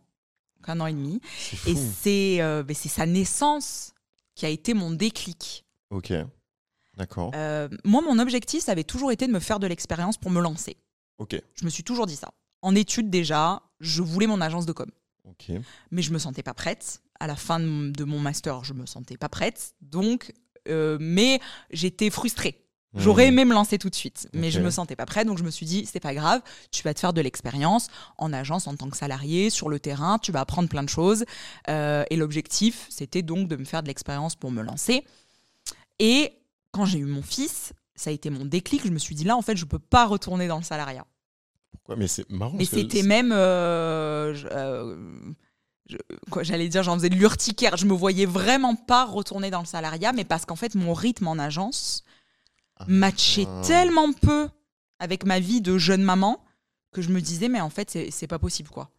donc 0.65 0.75
un 0.75 0.81
an 0.81 0.87
et 0.87 0.93
demi. 0.93 1.21
Et 1.67 1.75
c'est 1.75 2.41
euh, 2.41 2.63
ben, 2.63 2.75
c'est 2.75 2.89
sa 2.89 3.07
naissance 3.07 3.93
qui 4.35 4.47
a 4.47 4.49
été 4.49 4.75
mon 4.75 4.91
déclic. 4.91 5.65
Ok. 5.91 6.13
D'accord. 6.97 7.33
Euh, 7.35 7.69
moi, 7.85 8.03
mon 8.03 8.19
objectif, 8.19 8.63
ça 8.63 8.73
avait 8.73 8.85
toujours 8.85 9.13
été 9.13 9.27
de 9.27 9.33
me 9.33 9.41
faire 9.41 9.59
de 9.59 9.67
l'expérience 9.67 10.17
pour 10.17 10.31
me 10.31 10.41
lancer. 10.41 10.77
Ok. 11.19 11.41
Je 11.55 11.65
me 11.65 11.71
suis 11.71 11.83
toujours 11.83 12.07
dit 12.07 12.17
ça. 12.17 12.31
En 12.63 12.75
études 12.75 13.11
déjà, 13.11 13.63
je 13.81 14.03
voulais 14.03 14.27
mon 14.27 14.41
agence 14.41 14.67
de 14.67 14.73
com. 14.73 14.91
Ok. 15.25 15.53
Mais 15.91 16.03
je 16.03 16.13
me 16.13 16.19
sentais 16.19 16.43
pas 16.43 16.55
prête. 16.55 17.01
À 17.21 17.27
la 17.27 17.37
fin 17.37 17.61
de 17.61 17.67
mon, 17.67 17.91
de 17.91 18.05
mon 18.05 18.19
master, 18.19 18.65
je 18.65 18.75
me 18.75 18.87
sentais 18.87 19.17
pas 19.17 19.29
prête. 19.29 19.75
Donc, 19.81 20.33
euh, 20.69 20.99
mais 21.01 21.41
j'étais 21.71 22.11
frustrée. 22.11 22.64
J'aurais 22.97 23.25
Hmm. 23.27 23.29
aimé 23.29 23.45
me 23.47 23.55
lancer 23.55 23.77
tout 23.79 23.91
de 23.91 23.95
suite, 23.95 24.29
mais 24.33 24.47
Ok. 24.49 24.53
je 24.55 24.61
me 24.61 24.71
sentais 24.71 24.95
pas 24.97 25.05
prête, 25.07 25.27
donc 25.27 25.39
je 25.39 25.43
me 25.43 25.51
suis 25.51 25.67
dit 25.67 25.85
c'est 25.85 26.01
pas 26.01 26.15
grave, 26.15 26.41
tu 26.71 26.83
vas 26.85 26.95
te 26.95 27.01
faire 27.01 27.13
de 27.13 27.21
l'expérience 27.21 27.89
en 28.19 28.33
agence 28.33 28.67
en 28.69 28.77
tant 28.77 28.89
que 28.89 28.97
salarié 28.97 29.51
sur 29.51 29.69
le 29.69 29.81
terrain, 29.81 30.19
tu 30.19 30.31
vas 30.33 30.41
apprendre 30.41 30.69
plein 30.69 30.83
de 30.85 30.89
choses. 30.89 31.25
Euh, 31.69 32.05
et 32.11 32.17
l'objectif, 32.17 32.87
c'était 32.91 33.23
donc 33.23 33.49
de 33.49 33.57
me 33.57 33.65
faire 33.65 33.83
de 33.83 33.89
l'expérience 33.89 34.37
pour 34.37 34.51
me 34.53 34.63
lancer. 34.63 35.05
Et 35.99 36.33
quand 36.73 36.85
j'ai 36.85 36.99
eu 36.99 37.05
mon 37.05 37.23
fils, 37.23 37.73
ça 37.97 38.11
a 38.11 38.13
été 38.13 38.31
mon 38.31 38.45
déclic. 38.45 38.83
Je 38.85 38.91
me 38.91 38.99
suis 38.99 39.15
dit 39.15 39.25
là, 39.25 39.37
en 39.37 39.43
fait, 39.43 39.57
je 39.57 39.65
peux 39.65 39.79
pas 39.79 40.07
retourner 40.07 40.47
dans 40.49 40.59
le 40.59 40.65
salariat. 40.65 41.07
Pourquoi? 41.73 41.97
Mais 41.97 42.09
c'est 42.09 42.29
marrant. 42.31 42.55
Mais 42.57 42.65
que 42.67 42.71
c'était 42.71 43.03
même. 43.03 43.33
euh, 43.33 44.35
je- 44.35 44.47
euh, 44.51 44.97
J'allais 46.43 46.69
dire, 46.69 46.83
j'en 46.83 46.95
faisais 46.95 47.11
de 47.11 47.15
l'urticaire. 47.15 47.77
Je 47.77 47.85
me 47.87 47.93
voyais 47.93 48.25
vraiment 48.27 48.75
pas 48.75 49.05
retourner 49.05 49.51
dans 49.51 49.61
le 49.61 49.67
salariat, 49.67 50.13
mais 50.13 50.25
parce 50.25 50.47
qu'en 50.47 50.57
fait, 50.57 50.75
mon 50.75 50.95
rythme 50.95 51.29
en 51.29 51.39
agence 51.39 52.03
Ah. 52.77 52.85
matchait 52.89 53.47
tellement 53.67 54.13
peu 54.13 54.49
avec 54.99 55.25
ma 55.25 55.39
vie 55.41 55.61
de 55.61 55.79
jeune 55.79 56.03
maman 56.03 56.43
que 56.93 57.03
je 57.03 57.09
me 57.11 57.21
disais, 57.21 57.49
mais 57.49 57.61
en 57.61 57.71
fait, 57.71 57.91
c'est- 58.11 58.27
pas 58.27 58.39
possible, 58.39 58.69
quoi. 58.71 58.91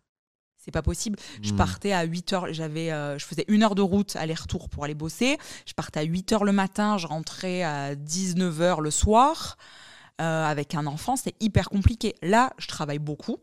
C'est 0.57 0.71
pas 0.71 0.82
possible. 0.82 1.19
Je 1.41 1.53
Hmm. 1.53 1.57
partais 1.57 1.91
à 1.91 2.03
8 2.03 2.34
heures, 2.34 2.51
j'avais, 2.53 2.91
euh, 2.91 3.17
je 3.19 3.26
faisais 3.26 3.45
une 3.47 3.63
heure 3.63 3.76
de 3.76 3.82
route 3.84 4.15
aller-retour 4.15 4.67
pour 4.69 4.84
aller 4.84 4.95
bosser. 4.95 5.38
Je 5.65 5.73
partais 5.73 5.99
à 5.99 6.03
8 6.03 6.32
heures 6.32 6.43
le 6.43 6.51
matin, 6.53 6.97
je 6.97 7.05
rentrais 7.07 7.63
à 7.63 7.95
19 7.95 8.61
heures 8.61 8.82
le 8.82 8.91
soir. 8.91 9.57
Euh, 10.21 10.45
avec 10.45 10.73
un 10.76 10.86
enfant, 10.88 11.17
c'est 11.17 11.36
hyper 11.41 11.69
compliqué. 11.69 12.15
Là, 12.21 12.53
je 12.57 12.67
travaille 12.67 12.99
beaucoup, 12.99 13.38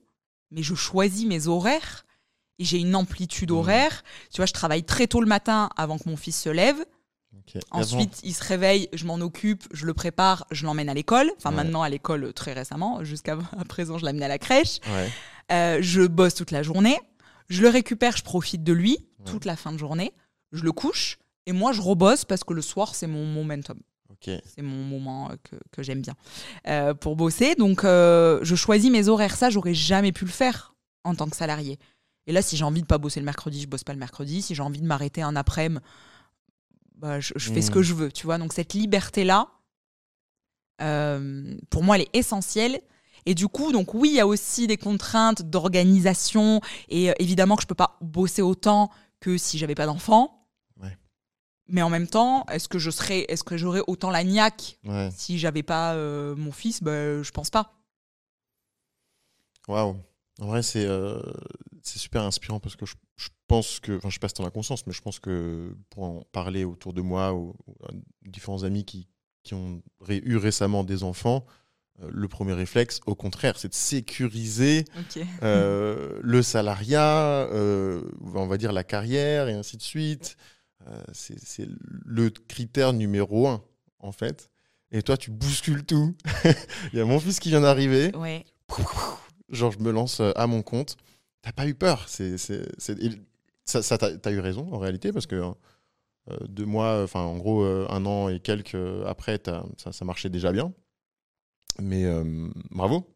mais 0.50 0.62
je 0.62 0.74
choisis 0.74 1.26
mes 1.26 1.46
horaires 1.46 2.04
et 2.58 2.64
j'ai 2.64 2.78
une 2.78 2.96
amplitude 2.96 3.50
Hmm. 3.50 3.56
horaire. 3.56 4.02
Tu 4.32 4.38
vois, 4.38 4.46
je 4.46 4.52
travaille 4.54 4.82
très 4.82 5.06
tôt 5.06 5.20
le 5.20 5.26
matin 5.26 5.68
avant 5.76 5.98
que 5.98 6.08
mon 6.08 6.16
fils 6.16 6.40
se 6.40 6.48
lève. 6.48 6.82
Ok. 7.46 7.56
Et 7.56 7.60
Ensuite, 7.70 8.20
il 8.22 8.34
se 8.34 8.44
réveille, 8.44 8.88
je 8.92 9.04
m'en 9.06 9.14
occupe, 9.16 9.64
je 9.72 9.86
le 9.86 9.94
prépare, 9.94 10.46
je 10.50 10.64
l'emmène 10.64 10.88
à 10.88 10.94
l'école. 10.94 11.30
Enfin, 11.38 11.50
Ouais. 11.50 11.56
maintenant 11.56 11.82
à 11.82 11.88
l'école 11.88 12.32
très 12.32 12.52
récemment. 12.52 13.02
Jusqu'à 13.04 13.36
présent, 13.68 13.98
je 13.98 14.04
l'amène 14.04 14.22
à 14.22 14.28
la 14.28 14.38
crèche. 14.38 14.78
Ouais. 14.86 15.10
Euh, 15.52 15.78
je 15.80 16.02
bosse 16.02 16.34
toute 16.34 16.50
la 16.50 16.62
journée. 16.62 16.98
Je 17.48 17.62
le 17.62 17.68
récupère, 17.68 18.16
je 18.16 18.22
profite 18.22 18.62
de 18.64 18.72
lui 18.72 18.98
toute 19.24 19.44
la 19.44 19.56
fin 19.56 19.72
de 19.72 19.76
journée. 19.78 20.12
Je 20.52 20.62
le 20.64 20.72
couche 20.72 21.18
et 21.46 21.52
moi, 21.52 21.72
je 21.72 21.80
rebosse 21.80 22.24
parce 22.24 22.44
que 22.44 22.52
le 22.54 22.62
soir, 22.62 22.94
c'est 22.94 23.06
mon 23.06 23.24
momentum. 23.26 23.78
C'est 24.24 24.62
mon 24.62 24.84
moment 24.84 25.30
euh, 25.32 25.34
que, 25.42 25.56
que 25.72 25.82
j'aime 25.82 26.00
bien 26.00 26.14
euh, 26.68 26.94
pour 26.94 27.16
bosser. 27.16 27.56
Donc, 27.56 27.82
euh, 27.82 28.38
je 28.42 28.54
choisis 28.54 28.88
mes 28.88 29.08
horaires. 29.08 29.34
Ça, 29.34 29.50
j'aurais 29.50 29.74
jamais 29.74 30.12
pu 30.12 30.24
le 30.24 30.30
faire 30.30 30.74
en 31.02 31.16
tant 31.16 31.28
que 31.28 31.34
salarié. 31.36 31.76
Et 32.28 32.32
là, 32.32 32.40
si 32.40 32.56
j'ai 32.56 32.62
envie 32.62 32.82
de 32.82 32.86
pas 32.86 32.98
bosser 32.98 33.18
le 33.18 33.26
mercredi, 33.26 33.60
je 33.62 33.66
bosse 33.66 33.82
pas 33.82 33.92
le 33.92 33.98
mercredi. 33.98 34.40
Si 34.40 34.54
j'ai 34.54 34.62
envie 34.62 34.80
de 34.80 34.86
m'arrêter 34.86 35.22
un 35.22 35.34
après-midi, 35.34 35.80
bah, 37.02 37.20
je, 37.20 37.32
je 37.36 37.52
fais 37.52 37.60
ce 37.60 37.70
Mm. 37.70 37.74
que 37.74 37.82
je 37.82 37.92
veux. 37.94 38.10
Tu 38.10 38.24
vois, 38.26 38.38
donc 38.38 38.52
cette 38.54 38.72
liberté-là, 38.72 39.48
euh, 40.80 41.54
pour 41.68 41.82
moi, 41.82 41.96
elle 41.96 42.02
est 42.02 42.16
essentielle. 42.16 42.80
Et 43.26 43.34
du 43.34 43.46
coup, 43.48 43.70
donc 43.72 43.92
oui, 43.94 44.08
il 44.10 44.14
y 44.16 44.20
a 44.20 44.26
aussi 44.26 44.66
des 44.66 44.76
contraintes 44.78 45.42
d'organisation 45.42 46.60
et 46.88 47.10
euh, 47.10 47.14
évidemment 47.18 47.54
que 47.56 47.62
je 47.62 47.66
peux 47.68 47.74
pas 47.74 47.96
bosser 48.00 48.42
autant 48.42 48.90
que 49.20 49.36
si 49.36 49.58
j'avais 49.58 49.74
pas 49.76 49.86
d'enfant. 49.86 50.48
Ouais. 50.80 50.96
Mais 51.68 51.82
en 51.82 51.90
même 51.90 52.08
temps, 52.08 52.44
est-ce 52.46 52.68
que 52.68 52.80
je 52.80 52.90
serais, 52.90 53.26
est-ce 53.28 53.44
que 53.44 53.56
j'aurais 53.56 53.82
autant 53.86 54.10
la 54.10 54.24
niaque 54.24 54.78
Ouais. 54.84 55.10
si 55.16 55.38
j'avais 55.38 55.62
pas 55.62 55.94
euh, 55.94 56.34
mon 56.34 56.50
fils? 56.50 56.82
Bah, 56.82 57.22
Je 57.22 57.30
pense 57.30 57.50
pas. 57.50 57.74
Waouh. 59.68 59.96
En 60.40 60.46
vrai, 60.46 60.62
c'est 60.62 60.88
c'est 61.82 61.98
super 61.98 62.22
inspirant 62.22 62.58
parce 62.58 62.74
que 62.74 62.86
je, 62.86 62.94
je 63.16 63.28
pense 63.56 63.80
que, 63.80 63.96
enfin, 63.96 64.08
je 64.08 64.14
sais 64.14 64.18
pas 64.20 64.28
si 64.28 64.42
as 64.42 64.50
conscience, 64.50 64.86
mais 64.86 64.92
je 64.92 65.00
pense 65.02 65.18
que 65.18 65.74
pour 65.90 66.04
en 66.04 66.22
parler 66.32 66.64
autour 66.64 66.92
de 66.92 67.00
moi 67.02 67.34
ou, 67.34 67.54
à 67.88 67.92
différents 68.24 68.62
amis 68.64 68.84
qui, 68.84 69.06
qui 69.42 69.54
ont 69.54 69.82
ré- 70.00 70.22
eu 70.24 70.36
récemment 70.36 70.84
des 70.84 71.02
enfants, 71.02 71.44
euh, 72.02 72.08
le 72.10 72.28
premier 72.28 72.54
réflexe, 72.54 73.00
au 73.06 73.14
contraire, 73.14 73.58
c'est 73.58 73.68
de 73.68 73.74
sécuriser 73.74 74.84
euh, 75.42 76.18
le 76.22 76.42
salariat, 76.42 77.46
euh, 77.52 78.02
on 78.34 78.46
va 78.46 78.56
dire 78.56 78.72
la 78.72 78.84
carrière 78.84 79.48
et 79.48 79.52
ainsi 79.52 79.76
de 79.76 79.82
suite. 79.82 80.36
Euh, 80.88 81.02
c'est 81.12 81.68
le 82.04 82.30
critère 82.30 82.92
numéro 82.92 83.46
un, 83.48 83.62
en 84.00 84.12
fait. 84.12 84.50
Et 84.90 85.02
toi, 85.02 85.16
tu 85.16 85.30
bouscules 85.30 85.84
tout. 85.84 86.14
Il 86.92 86.98
y 86.98 87.00
a 87.00 87.04
mon 87.04 87.20
fils 87.20 87.38
qui 87.38 87.50
vient 87.50 87.60
d'arriver 87.60 88.14
Ouais. 88.16 88.44
genre 89.50 89.70
je 89.72 89.78
me 89.78 89.90
lance 89.90 90.20
euh, 90.20 90.32
à 90.36 90.46
mon 90.46 90.62
compte. 90.62 90.96
T'as 91.42 91.52
pas 91.52 91.66
eu 91.66 91.74
peur. 91.74 92.04
C'est, 92.08 92.36
ça, 93.64 93.82
ça 93.82 93.98
t'as, 93.98 94.30
eu 94.32 94.40
raison 94.40 94.72
en 94.72 94.78
réalité 94.78 95.12
parce 95.12 95.26
que 95.26 95.36
euh, 95.36 96.36
deux 96.48 96.66
mois, 96.66 97.02
enfin 97.02 97.20
en 97.20 97.36
gros 97.36 97.62
euh, 97.62 97.86
un 97.90 98.04
an 98.06 98.28
et 98.28 98.40
quelques 98.40 98.74
euh, 98.74 99.04
après, 99.06 99.40
ça, 99.78 99.92
ça 99.92 100.04
marchait 100.04 100.30
déjà 100.30 100.52
bien. 100.52 100.72
Mais 101.80 102.04
bravo. 102.70 103.08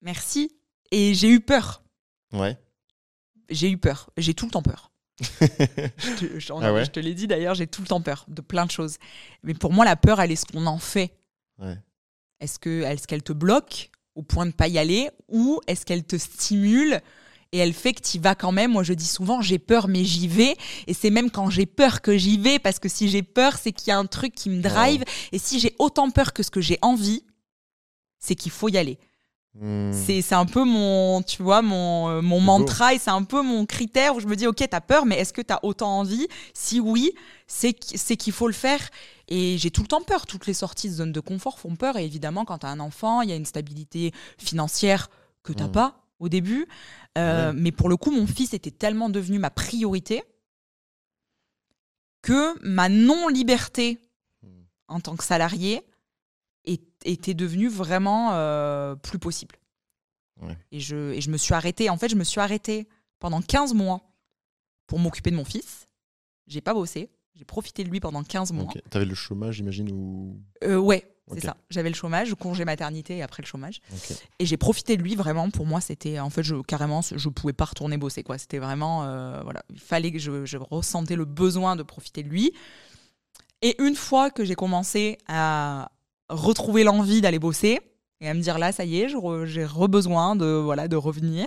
Merci. 0.00 0.56
Et 0.90 1.12
j'ai 1.12 1.28
eu 1.28 1.40
peur. 1.40 1.82
Ouais. 2.32 2.56
J'ai 3.50 3.70
eu 3.70 3.76
peur. 3.76 4.08
J'ai 4.16 4.32
tout 4.32 4.46
le 4.46 4.50
temps 4.50 4.62
peur. 4.62 4.90
Je 5.20 6.16
te, 6.16 6.38
je- 6.38 6.52
Ah 6.62 6.72
ouais 6.72 6.84
je 6.84 6.90
te 6.90 7.00
l'ai 7.00 7.12
dit 7.12 7.26
d'ailleurs, 7.26 7.54
j'ai 7.54 7.66
tout 7.66 7.82
le 7.82 7.88
temps 7.88 8.00
peur 8.00 8.24
de 8.28 8.40
plein 8.40 8.64
de 8.64 8.70
choses. 8.70 8.96
Mais 9.42 9.52
pour 9.52 9.72
moi, 9.72 9.84
la 9.84 9.96
peur, 9.96 10.20
elle 10.20 10.30
est 10.30 10.36
ce 10.36 10.46
qu'on 10.46 10.64
en 10.66 10.78
fait. 10.78 11.12
Ouais. 11.58 11.76
Est-ce 12.40 12.58
que 12.58 12.82
est-ce 12.82 13.06
qu'elle 13.08 13.22
te 13.24 13.32
bloque 13.32 13.90
au 14.14 14.22
point 14.22 14.46
de 14.46 14.52
pas 14.52 14.68
y 14.68 14.78
aller 14.78 15.10
ou 15.28 15.60
est-ce 15.66 15.84
qu'elle 15.84 16.04
te 16.04 16.16
stimule 16.16 17.00
et 17.52 17.58
elle 17.58 17.72
fait 17.72 17.94
que 17.94 18.02
tu 18.02 18.18
vas 18.18 18.34
quand 18.34 18.52
même 18.52 18.72
Moi, 18.72 18.82
je 18.82 18.92
dis 18.92 19.06
souvent, 19.06 19.40
j'ai 19.40 19.58
peur, 19.58 19.88
mais 19.88 20.04
j'y 20.04 20.28
vais. 20.28 20.56
Et 20.86 20.94
c'est 20.94 21.10
même 21.10 21.30
quand 21.30 21.48
j'ai 21.50 21.66
peur 21.66 22.02
que 22.02 22.16
j'y 22.18 22.36
vais, 22.38 22.58
parce 22.58 22.78
que 22.78 22.88
si 22.88 23.08
j'ai 23.08 23.22
peur, 23.22 23.56
c'est 23.56 23.72
qu'il 23.72 23.88
y 23.88 23.90
a 23.92 23.98
un 23.98 24.06
truc 24.06 24.34
qui 24.34 24.50
me 24.50 24.60
drive. 24.60 25.02
Et 25.32 25.38
si 25.38 25.58
j'ai 25.58 25.74
autant 25.78 26.10
peur 26.10 26.32
que 26.32 26.42
ce 26.42 26.50
que 26.50 26.60
j'ai 26.60 26.78
envie, 26.82 27.24
c'est 28.18 28.34
qu'il 28.34 28.52
faut 28.52 28.68
y 28.68 28.76
aller. 28.76 28.98
Hmm. 29.58 29.90
C'est 29.92 30.34
un 30.34 30.44
peu 30.44 30.62
mon, 30.62 31.22
tu 31.22 31.42
vois, 31.42 31.62
mon, 31.62 32.08
euh, 32.10 32.20
mon 32.22 32.38
mantra 32.40 32.94
et 32.94 32.98
c'est 32.98 33.10
un 33.10 33.24
peu 33.24 33.42
mon 33.42 33.64
critère 33.66 34.14
où 34.14 34.20
je 34.20 34.26
me 34.26 34.36
dis, 34.36 34.46
ok, 34.46 34.62
t'as 34.70 34.80
peur, 34.80 35.04
mais 35.06 35.16
est-ce 35.16 35.32
que 35.32 35.40
t'as 35.42 35.58
autant 35.62 35.98
envie? 36.00 36.28
Si 36.54 36.78
oui, 36.80 37.12
c'est 37.46 37.72
qu- 37.72 37.96
c'est 37.96 38.16
qu'il 38.16 38.32
faut 38.34 38.46
le 38.46 38.52
faire. 38.52 38.80
Et 39.26 39.56
j'ai 39.58 39.70
tout 39.70 39.80
le 39.82 39.88
temps 39.88 40.02
peur. 40.02 40.26
Toutes 40.26 40.46
les 40.46 40.54
sorties 40.54 40.88
de 40.90 40.94
zone 40.94 41.12
de 41.12 41.20
confort 41.20 41.58
font 41.58 41.74
peur. 41.76 41.96
Et 41.96 42.04
évidemment, 42.04 42.44
quand 42.44 42.58
t'as 42.58 42.68
un 42.68 42.78
enfant, 42.78 43.22
il 43.22 43.30
y 43.30 43.32
a 43.32 43.36
une 43.36 43.46
stabilité 43.46 44.12
financière 44.38 45.08
que 45.42 45.52
t'as 45.54 45.66
Mm. 45.68 45.72
pas 45.72 46.04
au 46.18 46.28
début. 46.28 46.66
Euh, 47.16 47.52
Mais 47.54 47.72
pour 47.72 47.88
le 47.88 47.96
coup, 47.96 48.10
mon 48.10 48.26
fils 48.26 48.54
était 48.54 48.70
tellement 48.70 49.08
devenu 49.08 49.38
ma 49.38 49.50
priorité 49.50 50.22
que 52.22 52.58
ma 52.66 52.88
non-liberté 52.88 53.98
Mm. 54.42 54.46
en 54.88 55.00
tant 55.00 55.16
que 55.16 55.24
salarié 55.24 55.82
était 57.04 57.34
devenue 57.34 57.68
vraiment 57.68 58.32
euh, 58.34 58.94
plus 58.96 59.18
possible. 59.18 59.56
Ouais. 60.40 60.56
Et, 60.72 60.80
je, 60.80 61.12
et 61.12 61.20
je 61.20 61.30
me 61.30 61.36
suis 61.36 61.54
arrêtée. 61.54 61.90
En 61.90 61.96
fait, 61.96 62.08
je 62.08 62.16
me 62.16 62.24
suis 62.24 62.40
arrêtée 62.40 62.88
pendant 63.18 63.40
15 63.40 63.72
mois 63.74 64.02
pour 64.86 64.98
m'occuper 64.98 65.30
de 65.30 65.36
mon 65.36 65.44
fils. 65.44 65.88
J'ai 66.46 66.60
pas 66.60 66.74
bossé. 66.74 67.10
J'ai 67.34 67.44
profité 67.44 67.84
de 67.84 67.88
lui 67.88 68.00
pendant 68.00 68.22
15 68.24 68.52
mois. 68.52 68.64
Ok. 68.64 68.80
T'avais 68.90 69.04
le 69.04 69.14
chômage, 69.14 69.56
j'imagine, 69.56 69.90
ou. 69.92 70.40
Euh, 70.64 70.76
ouais, 70.76 71.04
c'est 71.34 71.40
ça. 71.46 71.56
J'avais 71.70 71.88
le 71.88 71.94
chômage, 71.94 72.34
congé 72.34 72.64
maternité 72.64 73.18
et 73.18 73.22
après 73.22 73.42
le 73.42 73.46
chômage. 73.46 73.80
Et 74.38 74.46
j'ai 74.46 74.56
profité 74.56 74.96
de 74.96 75.02
lui 75.02 75.14
vraiment. 75.16 75.50
Pour 75.50 75.66
moi, 75.66 75.80
c'était 75.80 76.18
en 76.18 76.30
fait, 76.30 76.42
je, 76.42 76.56
carrément, 76.62 77.00
je 77.02 77.28
pouvais 77.28 77.52
pas 77.52 77.64
retourner 77.66 77.96
bosser. 77.96 78.22
quoi. 78.22 78.38
C'était 78.38 78.58
vraiment, 78.58 79.04
euh, 79.04 79.40
voilà, 79.42 79.62
il 79.70 79.80
fallait 79.80 80.12
que 80.12 80.18
je, 80.18 80.44
je 80.44 80.56
ressentais 80.58 81.16
le 81.16 81.24
besoin 81.24 81.76
de 81.76 81.82
profiter 81.82 82.22
de 82.22 82.28
lui. 82.28 82.52
Et 83.62 83.74
une 83.82 83.96
fois 83.96 84.30
que 84.30 84.44
j'ai 84.44 84.54
commencé 84.54 85.18
à 85.26 85.90
retrouver 86.28 86.84
l'envie 86.84 87.20
d'aller 87.20 87.38
bosser 87.38 87.80
et 88.20 88.28
à 88.28 88.34
me 88.34 88.40
dire 88.40 88.58
là, 88.58 88.72
ça 88.72 88.84
y 88.84 89.00
est, 89.00 89.08
j'ai 89.46 89.64
re-besoin 89.64 90.36
de 90.36 90.46
voilà 90.46 90.88
de 90.88 90.96
revenir. 90.96 91.46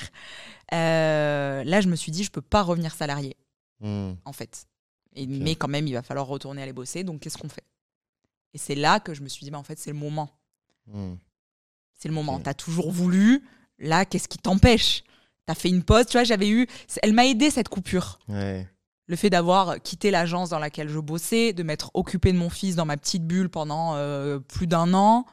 euh, 0.74 1.64
là, 1.64 1.82
je 1.82 1.88
me 1.88 1.96
suis 1.96 2.12
dit, 2.12 2.24
je 2.24 2.32
peux 2.32 2.42
pas 2.42 2.62
revenir 2.64 2.94
salarié 2.94 3.36
Hmm. 3.84 4.12
en 4.26 4.34
fait. 4.34 4.68
Et. 5.16 5.26
Mais 5.26 5.56
quand 5.56 5.68
même, 5.68 5.88
il 5.88 5.94
va 5.94 6.04
falloir 6.04 6.28
retourner 6.28 6.62
aller 6.62 6.72
bosser. 6.72 7.04
Donc, 7.04 7.22
qu'est-ce 7.22 7.38
qu'on 7.38 7.50
fait? 7.50 7.64
Et 8.54 8.58
c'est 8.58 8.76
là 8.76 8.99
que 8.99 9.14
je 9.14 9.22
me 9.22 9.30
suis 9.30 9.43
dit, 9.45 9.52
bah, 9.52 9.58
en 9.58 9.64
fait, 9.64 9.80
c'est 9.80 9.91
le 9.91 9.97
moment. 9.97 10.30
Hmm. 10.88 11.16
C'est 11.97 12.08
le 12.10 12.14
moment. 12.14 12.36
Ok. 12.36 12.43
T'as 12.43 12.54
toujours 12.54 12.91
voulu. 12.91 13.43
Là, 13.80 14.06
qu'est-ce 14.06 14.28
qui 14.28 14.38
t'empêche? 14.38 15.04
T'as 15.45 15.56
fait 15.56 15.70
une 15.70 15.84
pause. 15.84 16.06
Tu 16.06 16.14
vois, 16.14 16.24
j'avais 16.24 16.49
eu. 16.49 16.68
Elle 17.02 17.14
m'a 17.14 17.26
aidé 17.26 17.49
cette 17.49 17.70
coupure. 17.70 18.20
Ouais. 18.28 18.68
Le 19.08 19.16
fait 19.16 19.30
d'avoir 19.30 19.82
quitté 19.82 20.12
l'agence 20.12 20.49
dans 20.49 20.60
laquelle 20.60 20.88
je 20.89 20.99
bossais, 20.99 21.54
de 21.54 21.64
m'être 21.64 21.91
occupée 21.93 22.32
de 22.32 22.38
mon 22.38 22.49
fils 22.49 22.76
dans 22.76 22.86
ma 22.86 22.97
petite 22.97 23.26
bulle 23.26 23.49
pendant 23.49 23.95
euh, 23.95 24.39
plus 24.39 24.68
d'un 24.68 24.93
an, 24.93 25.26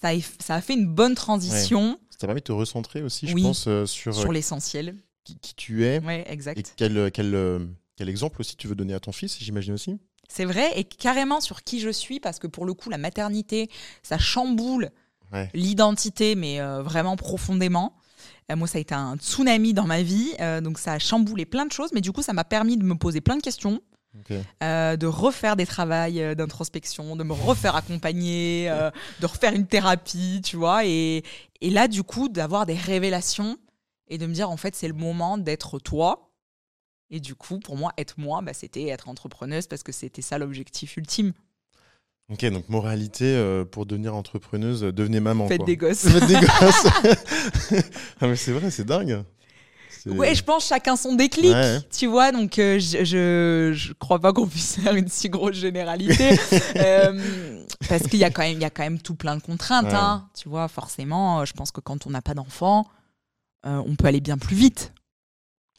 ça 0.00 0.08
a, 0.10 0.20
ça 0.40 0.54
a 0.56 0.60
fait 0.60 0.74
une 0.74 0.86
bonne 0.86 1.14
transition 1.14 1.98
Ça 2.10 2.18
t'a 2.18 2.26
permis 2.26 2.40
de 2.42 2.44
te 2.46 2.52
recentrer 2.52 3.02
aussi, 3.02 3.26
je 3.26 3.34
pense, 3.34 3.66
euh, 3.66 3.86
sur, 3.86 4.14
sur 4.14 4.30
euh, 4.30 4.32
l'essentiel. 4.32 4.94
qui, 5.24 5.36
qui 5.38 5.54
tu 5.54 5.84
es 5.84 5.98
Ouais, 6.00 6.24
et 6.28 6.32
exact. 6.32 6.74
quel, 6.76 7.10
quel, 7.10 7.34
euh, 7.34 7.66
quel 7.96 8.08
exemple 8.08 8.40
aussi 8.40 8.56
tu 8.56 8.68
veux 8.68 8.74
donner 8.76 8.94
à 8.94 9.00
ton 9.00 9.10
fils, 9.12 9.36
j'imagine 9.40 9.74
aussi? 9.74 9.98
C'est 10.34 10.46
vrai, 10.46 10.70
et 10.76 10.84
carrément 10.84 11.42
sur 11.42 11.62
qui 11.62 11.78
je 11.78 11.90
suis, 11.90 12.18
parce 12.18 12.38
que 12.38 12.46
pour 12.46 12.64
le 12.64 12.72
coup, 12.72 12.88
la 12.88 12.96
maternité, 12.96 13.68
ça 14.02 14.16
chamboule 14.16 14.90
Ouais. 15.30 15.50
l'identité, 15.54 16.34
mais 16.34 16.60
euh, 16.60 16.82
vraiment 16.82 17.16
profondément. 17.16 17.94
Euh, 18.50 18.56
moi, 18.56 18.66
ça 18.68 18.76
a 18.78 18.80
été 18.82 18.94
un 18.94 19.16
tsunami 19.16 19.72
dans 19.72 19.86
ma 19.86 20.02
vie, 20.02 20.30
euh, 20.40 20.60
donc 20.60 20.78
ça 20.78 20.92
a 20.92 20.98
chamboulé 20.98 21.46
plein 21.46 21.64
de 21.66 21.72
choses, 21.72 21.90
mais 21.94 22.00
du 22.02 22.12
coup, 22.12 22.20
ça 22.22 22.32
m'a 22.34 22.44
permis 22.44 22.76
de 22.76 22.84
me 22.84 22.94
poser 22.94 23.20
plein 23.20 23.36
de 23.36 23.42
questions 23.42 23.80
de 24.60 25.06
refaire 25.06 25.56
des 25.56 25.64
travails 25.64 26.36
d'introspection, 26.36 27.16
de 27.16 27.24
me 27.24 27.32
refaire 27.32 27.76
accompagner, 27.76 28.68
de 29.20 29.26
refaire 29.26 29.54
une 29.54 29.66
thérapie, 29.66 30.42
tu 30.44 30.56
vois. 30.56 30.84
Et, 30.84 31.22
et 31.62 31.70
là, 31.70 31.88
du 31.88 32.02
coup, 32.02 32.28
d'avoir 32.28 32.66
des 32.66 32.74
révélations 32.74 33.56
et 34.08 34.18
de 34.18 34.26
me 34.26 34.34
dire, 34.34 34.50
en 34.50 34.58
fait, 34.58 34.76
c'est 34.76 34.88
le 34.88 34.92
moment 34.94 35.38
d'être 35.38 35.78
toi. 35.78 36.31
Et 37.14 37.20
du 37.20 37.34
coup, 37.34 37.58
pour 37.60 37.76
moi, 37.76 37.92
être 37.98 38.14
moi, 38.18 38.40
bah, 38.42 38.54
c'était 38.54 38.86
être 38.88 39.08
entrepreneuse 39.08 39.66
parce 39.68 39.82
que 39.82 39.92
c'était 39.92 40.22
ça 40.22 40.38
l'objectif 40.38 40.96
ultime. 40.96 41.32
Ok, 42.32 42.44
donc 42.46 42.66
moralité 42.70 43.26
euh, 43.26 43.64
pour 43.66 43.84
devenir 43.84 44.14
entrepreneuse, 44.16 44.82
euh, 44.84 44.92
devenez 44.92 45.20
maman. 45.20 45.46
Faites 45.46 45.58
quoi. 45.58 45.66
des 45.66 45.76
gosses. 45.76 46.08
Faites 46.08 46.26
des 46.26 46.34
gosses. 46.40 46.86
ah, 48.20 48.26
mais 48.26 48.36
c'est 48.36 48.52
vrai, 48.52 48.70
c'est 48.70 48.84
dingue. 48.86 49.22
Ouais, 50.06 50.34
je 50.34 50.42
pense 50.42 50.66
chacun 50.66 50.96
son 50.96 51.14
déclic, 51.14 51.52
Ouais. 51.52 51.78
tu 51.96 52.06
vois. 52.06 52.32
Donc, 52.32 52.58
euh, 52.58 52.78
je, 52.80 53.04
je, 53.04 53.72
je 53.74 53.92
crois 53.92 54.18
pas 54.18 54.32
qu'on 54.32 54.48
puisse 54.48 54.76
faire 54.80 54.94
une 54.96 55.08
si 55.08 55.28
grosse 55.28 55.54
généralité. 55.56 56.30
Euh, 56.76 57.62
parce 57.88 58.04
qu'il 58.08 58.18
y, 58.18 58.24
a 58.24 58.30
quand 58.30 58.42
même- 58.42 58.60
y 58.60 58.64
a 58.64 58.70
quand 58.70 58.82
même 58.82 58.98
tout 59.00 59.14
plein 59.14 59.36
de 59.36 59.42
contraintes, 59.42 59.86
Ouais. 59.86 59.94
hein. 59.94 60.26
Tu 60.34 60.48
vois, 60.48 60.66
forcément, 60.68 61.44
je 61.44 61.52
pense 61.52 61.70
que 61.70 61.80
quand 61.80 62.06
on 62.06 62.10
n'a 62.10 62.22
pas 62.22 62.34
d'enfant, 62.34 62.86
on 63.64 63.94
peut 63.94 64.06
aller 64.06 64.20
bien 64.22 64.38
plus 64.38 64.56
vite 64.56 64.92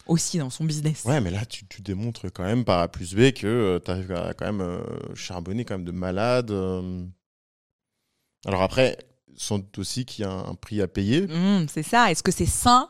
aussi 0.07 0.37
dans 0.37 0.49
son 0.49 0.65
business. 0.65 1.03
Ouais, 1.05 1.21
mais 1.21 1.31
là, 1.31 1.45
tu, 1.45 1.65
tu 1.67 1.81
démontres 1.81 2.25
quand 2.31 2.43
même 2.43 2.65
par 2.65 2.79
A 2.79 2.87
plus 2.87 3.13
B 3.15 3.31
que 3.31 3.81
tu 3.83 3.91
arrives 3.91 4.11
à 4.11 4.33
quand 4.33 4.45
même 4.45 4.61
euh, 4.61 4.81
charbonner 5.15 5.65
quand 5.65 5.75
même 5.75 5.85
de 5.85 5.91
malade. 5.91 6.51
euh. 6.51 7.05
Alors 8.45 8.61
après, 8.61 8.97
sans 9.35 9.59
doute 9.59 9.77
aussi 9.79 10.05
qu'il 10.05 10.23
y 10.25 10.27
a 10.27 10.31
un 10.31 10.55
prix 10.55 10.81
à 10.81 10.87
payer. 10.87 11.27
Mmh, 11.27 11.67
c'est 11.69 11.83
ça. 11.83 12.11
Est-ce 12.11 12.23
que 12.23 12.31
c'est 12.31 12.45
sain 12.45 12.89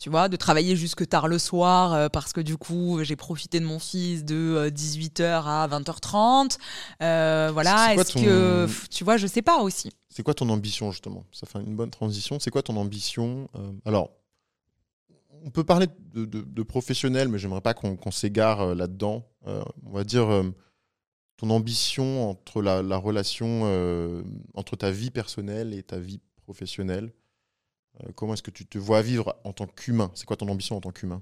tu 0.00 0.10
vois, 0.10 0.28
de 0.28 0.36
travailler 0.36 0.76
jusque 0.76 1.08
tard 1.08 1.26
le 1.26 1.40
soir 1.40 1.92
euh, 1.92 2.08
parce 2.08 2.32
que 2.32 2.40
du 2.40 2.56
coup, 2.56 3.00
j'ai 3.02 3.16
profité 3.16 3.58
de 3.58 3.64
mon 3.64 3.80
fils 3.80 4.24
de 4.24 4.70
18h 4.72 5.42
à 5.44 5.66
20h30. 5.66 6.56
Euh, 7.02 7.50
voilà, 7.52 7.94
est-ce 7.96 8.12
ton- 8.12 8.22
que, 8.22 8.68
tu 8.90 9.02
vois, 9.02 9.16
je 9.16 9.26
sais 9.26 9.42
pas 9.42 9.58
aussi. 9.58 9.90
C'est 10.08 10.22
quoi 10.22 10.34
ton 10.34 10.48
ambition, 10.50 10.92
justement? 10.92 11.24
Ça 11.32 11.48
fait 11.48 11.58
une 11.58 11.74
bonne 11.74 11.90
transition. 11.90 12.38
C'est 12.38 12.52
quoi 12.52 12.62
ton 12.62 12.76
ambition 12.76 13.48
euh, 13.56 13.72
Alors, 13.84 14.10
on 15.44 15.50
peut 15.50 15.64
parler 15.64 15.86
de, 16.14 16.24
de- 16.24 16.42
de 16.42 16.62
professionnel, 16.62 17.28
mais 17.28 17.38
j'aimerais 17.38 17.60
pas 17.60 17.74
qu'on 17.74 18.10
s'égare 18.10 18.60
euh, 18.60 18.74
là-dedans. 18.74 19.28
Euh, 19.46 19.62
on 19.84 19.90
va 19.92 20.04
dire 20.04 20.28
euh, 20.28 20.50
ton 21.36 21.50
ambition 21.50 22.28
entre 22.30 22.62
la, 22.62 22.82
la 22.82 22.96
relation 22.96 23.62
euh, 23.64 24.22
entre 24.54 24.76
ta 24.76 24.90
vie 24.90 25.10
personnelle 25.10 25.72
et 25.74 25.82
ta 25.82 25.98
vie 25.98 26.20
professionnelle. 26.42 27.12
Comment 28.14 28.34
est-ce 28.34 28.44
que 28.44 28.52
tu 28.52 28.64
te 28.64 28.78
vois 28.78 29.02
vivre 29.02 29.36
en 29.42 29.52
tant 29.52 29.66
qu'humain? 29.66 30.12
C'est 30.14 30.24
quoi 30.24 30.36
ton 30.36 30.48
ambition 30.48 30.76
en 30.76 30.80
tant 30.80 30.92
qu'humain? 30.92 31.20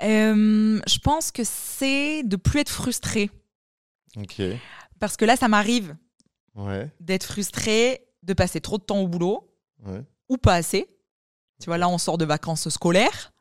Je 0.00 0.98
pense 0.98 1.30
que 1.30 1.44
c'est 1.44 2.22
de 2.24 2.36
plus 2.36 2.60
être 2.60 2.70
frustré. 2.70 3.30
Ok. 4.16 4.42
Parce 4.98 5.16
que 5.16 5.24
là, 5.24 5.36
ça 5.36 5.48
m'arrive 5.48 5.96
Ouais. 6.56 6.88
d'être 7.00 7.24
frustré, 7.24 8.06
de 8.22 8.32
passer 8.32 8.60
trop 8.60 8.78
de 8.78 8.84
temps 8.84 9.00
au 9.00 9.08
boulot 9.08 9.48
ouais. 9.84 10.02
ou 10.28 10.36
pas 10.36 10.54
assez. 10.54 10.88
Tu 11.60 11.66
vois, 11.66 11.78
là, 11.78 11.88
on 11.88 11.98
sort 11.98 12.18
de 12.18 12.24
vacances 12.24 12.68
scolaires. 12.68 13.32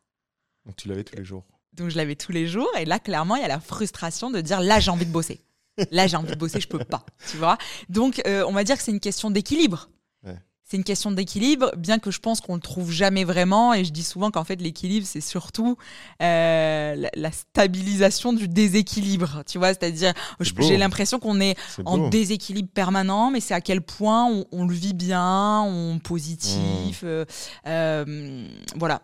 Donc 0.66 0.76
tu 0.76 0.88
l'avais 0.88 1.03
tous 1.03 1.16
les 1.16 1.26
jours. 1.26 1.43
Donc 1.74 1.89
je 1.89 1.97
l'avais 1.97 2.16
tous 2.16 2.32
les 2.32 2.47
jours 2.47 2.70
et 2.78 2.86
là 2.86 2.99
clairement 2.99 3.36
il 3.36 3.41
y 3.41 3.45
a 3.45 3.47
la 3.47 3.59
frustration 3.59 4.30
de 4.30 4.41
dire 4.41 4.61
là 4.61 4.80
j'ai 4.80 4.91
envie 4.91 5.05
de 5.05 5.11
bosser. 5.11 5.41
Là 5.91 6.05
j'ai 6.05 6.16
envie 6.16 6.30
de 6.32 6.36
bosser, 6.38 6.61
je 6.61 6.68
peux 6.68 6.84
pas, 6.84 7.03
tu 7.32 7.38
vois? 7.38 7.57
Donc 7.89 8.22
euh, 8.28 8.45
on 8.47 8.51
va 8.51 8.64
dire 8.64 8.78
que 8.78 8.84
c'est 8.84 8.91
une 8.91 8.99
question 8.99 9.32
d'équilibre. 9.32 9.89
C'est 10.74 10.78
une 10.78 10.84
question 10.84 11.11
d'équilibre, 11.11 11.71
bien 11.78 11.99
que 11.99 12.09
je 12.09 12.19
pense 12.19 12.41
qu'on 12.41 12.55
le 12.55 12.59
trouve 12.59 12.91
jamais 12.91 13.26
vraiment 13.26 13.76
et 13.76 13.86
je 13.86 13.91
dis 13.91 14.01
souvent 14.01 14.32
qu'en 14.32 14.43
fait 14.43 14.59
l'équilibre 14.59 15.05
c'est 15.05 15.21
surtout 15.21 15.78
euh, 16.19 16.95
la, 16.95 17.11
la 17.15 17.32
stabilisation 17.32 18.34
du 18.34 18.47
déséquilibre, 18.47 19.43
tu 19.45 19.59
vois, 19.59 19.67
c'est-à-dire 19.67 20.13
j'ai 20.39 20.78
l'impression 20.78 21.19
qu'on 21.19 21.39
est 21.39 21.55
en 21.86 22.09
déséquilibre 22.09 22.69
permanent, 22.74 23.30
mais 23.30 23.39
c'est 23.39 23.53
à 23.53 23.61
quel 23.61 23.82
point 23.82 24.26
on, 24.26 24.47
on 24.51 24.65
le 24.65 24.74
vit 24.74 24.95
bien, 24.95 25.61
on 25.61 25.99
positif, 25.99 27.03
Mmh. 27.03 27.05
euh, 27.05 27.26
euh, 27.67 28.47
voilà. 28.76 29.03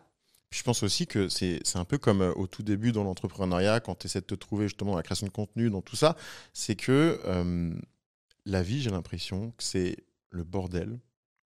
Je 0.49 0.63
pense 0.63 0.81
aussi 0.81 1.05
que 1.05 1.29
c'est 1.29 1.61
un 1.75 1.85
peu 1.85 1.99
comme 1.99 2.33
au 2.35 2.47
tout 2.47 2.63
début 2.63 2.91
dans 2.91 3.03
l'entrepreneuriat, 3.03 3.79
quand 3.79 3.93
tu 3.93 4.07
essaies 4.07 4.21
de 4.21 4.25
te 4.25 4.33
trouver 4.33 4.65
justement 4.65 4.89
dans 4.89 4.97
la 4.97 5.03
création 5.03 5.27
de 5.27 5.31
contenu, 5.31 5.69
dans 5.69 5.83
tout 5.83 5.95
ça, 5.95 6.15
c'est 6.51 6.75
que 6.75 7.19
la 8.47 8.63
vie, 8.63 8.81
j'ai 8.81 8.89
l'impression 8.89 9.51
que 9.51 9.63
c'est 9.63 9.97
le 10.31 10.43
bordel 10.43 10.97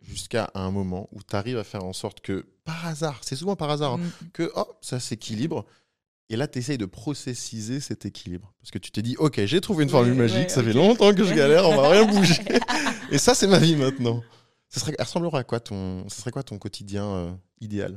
jusqu'à 0.03 0.51
un 0.55 0.71
moment 0.71 1.09
où 1.13 1.23
tu 1.23 1.35
arrives 1.37 1.59
à 1.59 1.65
faire 1.65 1.85
en 1.85 1.93
sorte 1.93 2.21
que, 2.21 2.47
par 2.65 2.87
hasard, 2.87 3.21
c'est 3.23 3.37
souvent 3.37 3.57
par 3.57 3.71
hasard, 3.71 3.95
hein, 3.95 3.99
Mm. 3.99 4.27
que 4.33 4.53
oh, 4.57 4.67
ça 4.81 5.01
s'équilibre. 5.01 5.65
Et 6.29 6.37
là, 6.37 6.49
tu 6.49 6.59
essayes 6.59 6.79
de 6.79 6.87
processiser 6.87 7.81
cet 7.81 8.07
équilibre. 8.07 8.53
Parce 8.61 8.71
que 8.71 8.79
tu 8.79 8.91
t'es 8.91 9.03
dit, 9.03 9.17
OK, 9.19 9.41
j'ai 9.45 9.61
trouvé 9.61 9.85
une 9.85 9.89
Ouais, 9.91 9.93
formule 9.93 10.15
magique, 10.15 10.37
ouais, 10.39 10.49
ça 10.49 10.63
fait 10.63 10.73
longtemps 10.73 11.13
que 11.15 11.25
je 11.25 11.35
galère, 11.35 11.69
on 11.69 11.77
va 11.77 11.89
rien 11.91 12.05
bouger. 12.07 12.43
Et 13.11 13.19
ça, 13.19 13.35
c'est 13.35 13.47
ma 13.47 13.59
vie 13.59 13.77
maintenant. 13.77 14.23
Ça 14.69 14.81
serait, 14.81 14.95
elle 14.99 15.05
ressemblerait 15.05 15.41
à 15.41 15.45
quoi 15.45 15.61
ton, 15.61 16.09
ça 16.09 16.21
serait 16.21 16.31
quoi 16.31 16.43
ton 16.43 16.57
quotidien 16.59 17.05
euh, 17.05 17.33
idéal? 17.61 17.97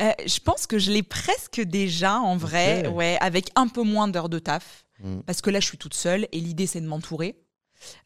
Euh, 0.00 0.12
je 0.26 0.38
pense 0.40 0.66
que 0.66 0.78
je 0.78 0.90
l'ai 0.90 1.02
presque 1.02 1.60
déjà 1.60 2.18
en 2.20 2.36
vrai, 2.36 2.86
ouais, 2.88 3.18
avec 3.20 3.50
un 3.54 3.68
peu 3.68 3.82
moins 3.82 4.08
d'heures 4.08 4.28
de 4.28 4.38
taf. 4.38 4.84
Mm. 5.02 5.20
Parce 5.20 5.40
que 5.40 5.50
là, 5.50 5.60
je 5.60 5.66
suis 5.66 5.78
toute 5.78 5.94
seule 5.94 6.26
et 6.32 6.40
l'idée, 6.40 6.66
c'est 6.66 6.80
de 6.80 6.86
m'entourer. 6.86 7.36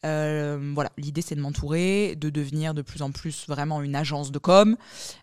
Euh, 0.05 0.71
voilà, 0.73 0.91
l'idée, 0.97 1.21
c'est 1.21 1.35
de 1.35 1.41
m'entourer, 1.41 2.15
de 2.15 2.29
devenir 2.29 2.73
de 2.73 2.81
plus 2.81 3.01
en 3.01 3.11
plus 3.11 3.45
vraiment 3.47 3.81
une 3.81 3.95
agence 3.95 4.31
de 4.31 4.39
com. 4.39 4.77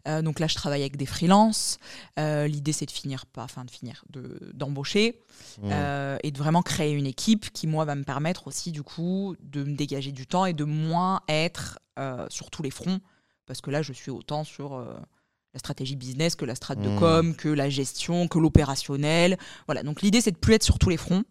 Euh, 0.09 0.22
donc 0.22 0.40
là, 0.40 0.46
je 0.46 0.55
travaille 0.55 0.80
avec 0.82 0.96
des 0.96 1.07
freelances. 1.07 1.78
Euh, 2.18 2.46
l'idée, 2.46 2.72
c'est 2.72 2.86
de 2.86 2.90
finir, 2.90 3.26
pas, 3.26 3.44
enfin 3.44 3.64
de 3.64 3.70
finir, 3.70 4.05
de- 4.11 4.50
d'embaucher 4.55 5.20
Mm. 5.59 5.68
euh, 5.72 6.18
et 6.22 6.30
de 6.30 6.38
vraiment 6.38 6.62
créer 6.62 6.92
une 6.92 7.07
équipe 7.07 7.50
qui, 7.53 7.66
moi, 7.66 7.84
va 7.84 7.94
me 7.94 8.05
permettre 8.05 8.46
aussi, 8.48 8.72
du 8.72 8.82
coup, 8.82 9.34
de 9.42 9.64
me 9.64 9.74
dégager 9.76 10.12
du 10.12 10.26
temps 10.26 10.46
et 10.46 10.53
de 10.53 10.64
moins 10.64 11.20
être 11.28 11.78
sur 12.30 12.50
tous 12.50 12.62
les 12.62 12.70
fronts. 12.70 13.00
Parce 13.46 13.61
que 13.61 13.70
là, 13.70 13.82
je 13.82 13.92
suis 13.92 14.11
autant 14.11 14.44
sur 14.44 14.78
la 14.78 15.59
stratégie 15.59 15.96
business 15.96 16.36
que 16.36 16.46
la 16.46 16.55
strat 16.55 16.74
de 16.76 16.88
Mm. 16.88 16.98
com, 16.98 17.36
que 17.36 17.48
la 17.48 17.68
gestion, 17.68 18.26
que 18.28 18.38
l'opérationnel. 18.38 19.36
Voilà, 19.66 19.82
donc 19.82 20.00
l'idée, 20.00 20.20
c'est 20.22 20.30
de 20.30 20.38
plus 20.38 20.55
être 20.55 20.62
sur 20.62 20.78
tous 20.78 20.88
les 20.88 20.96
fronts, 20.96 21.22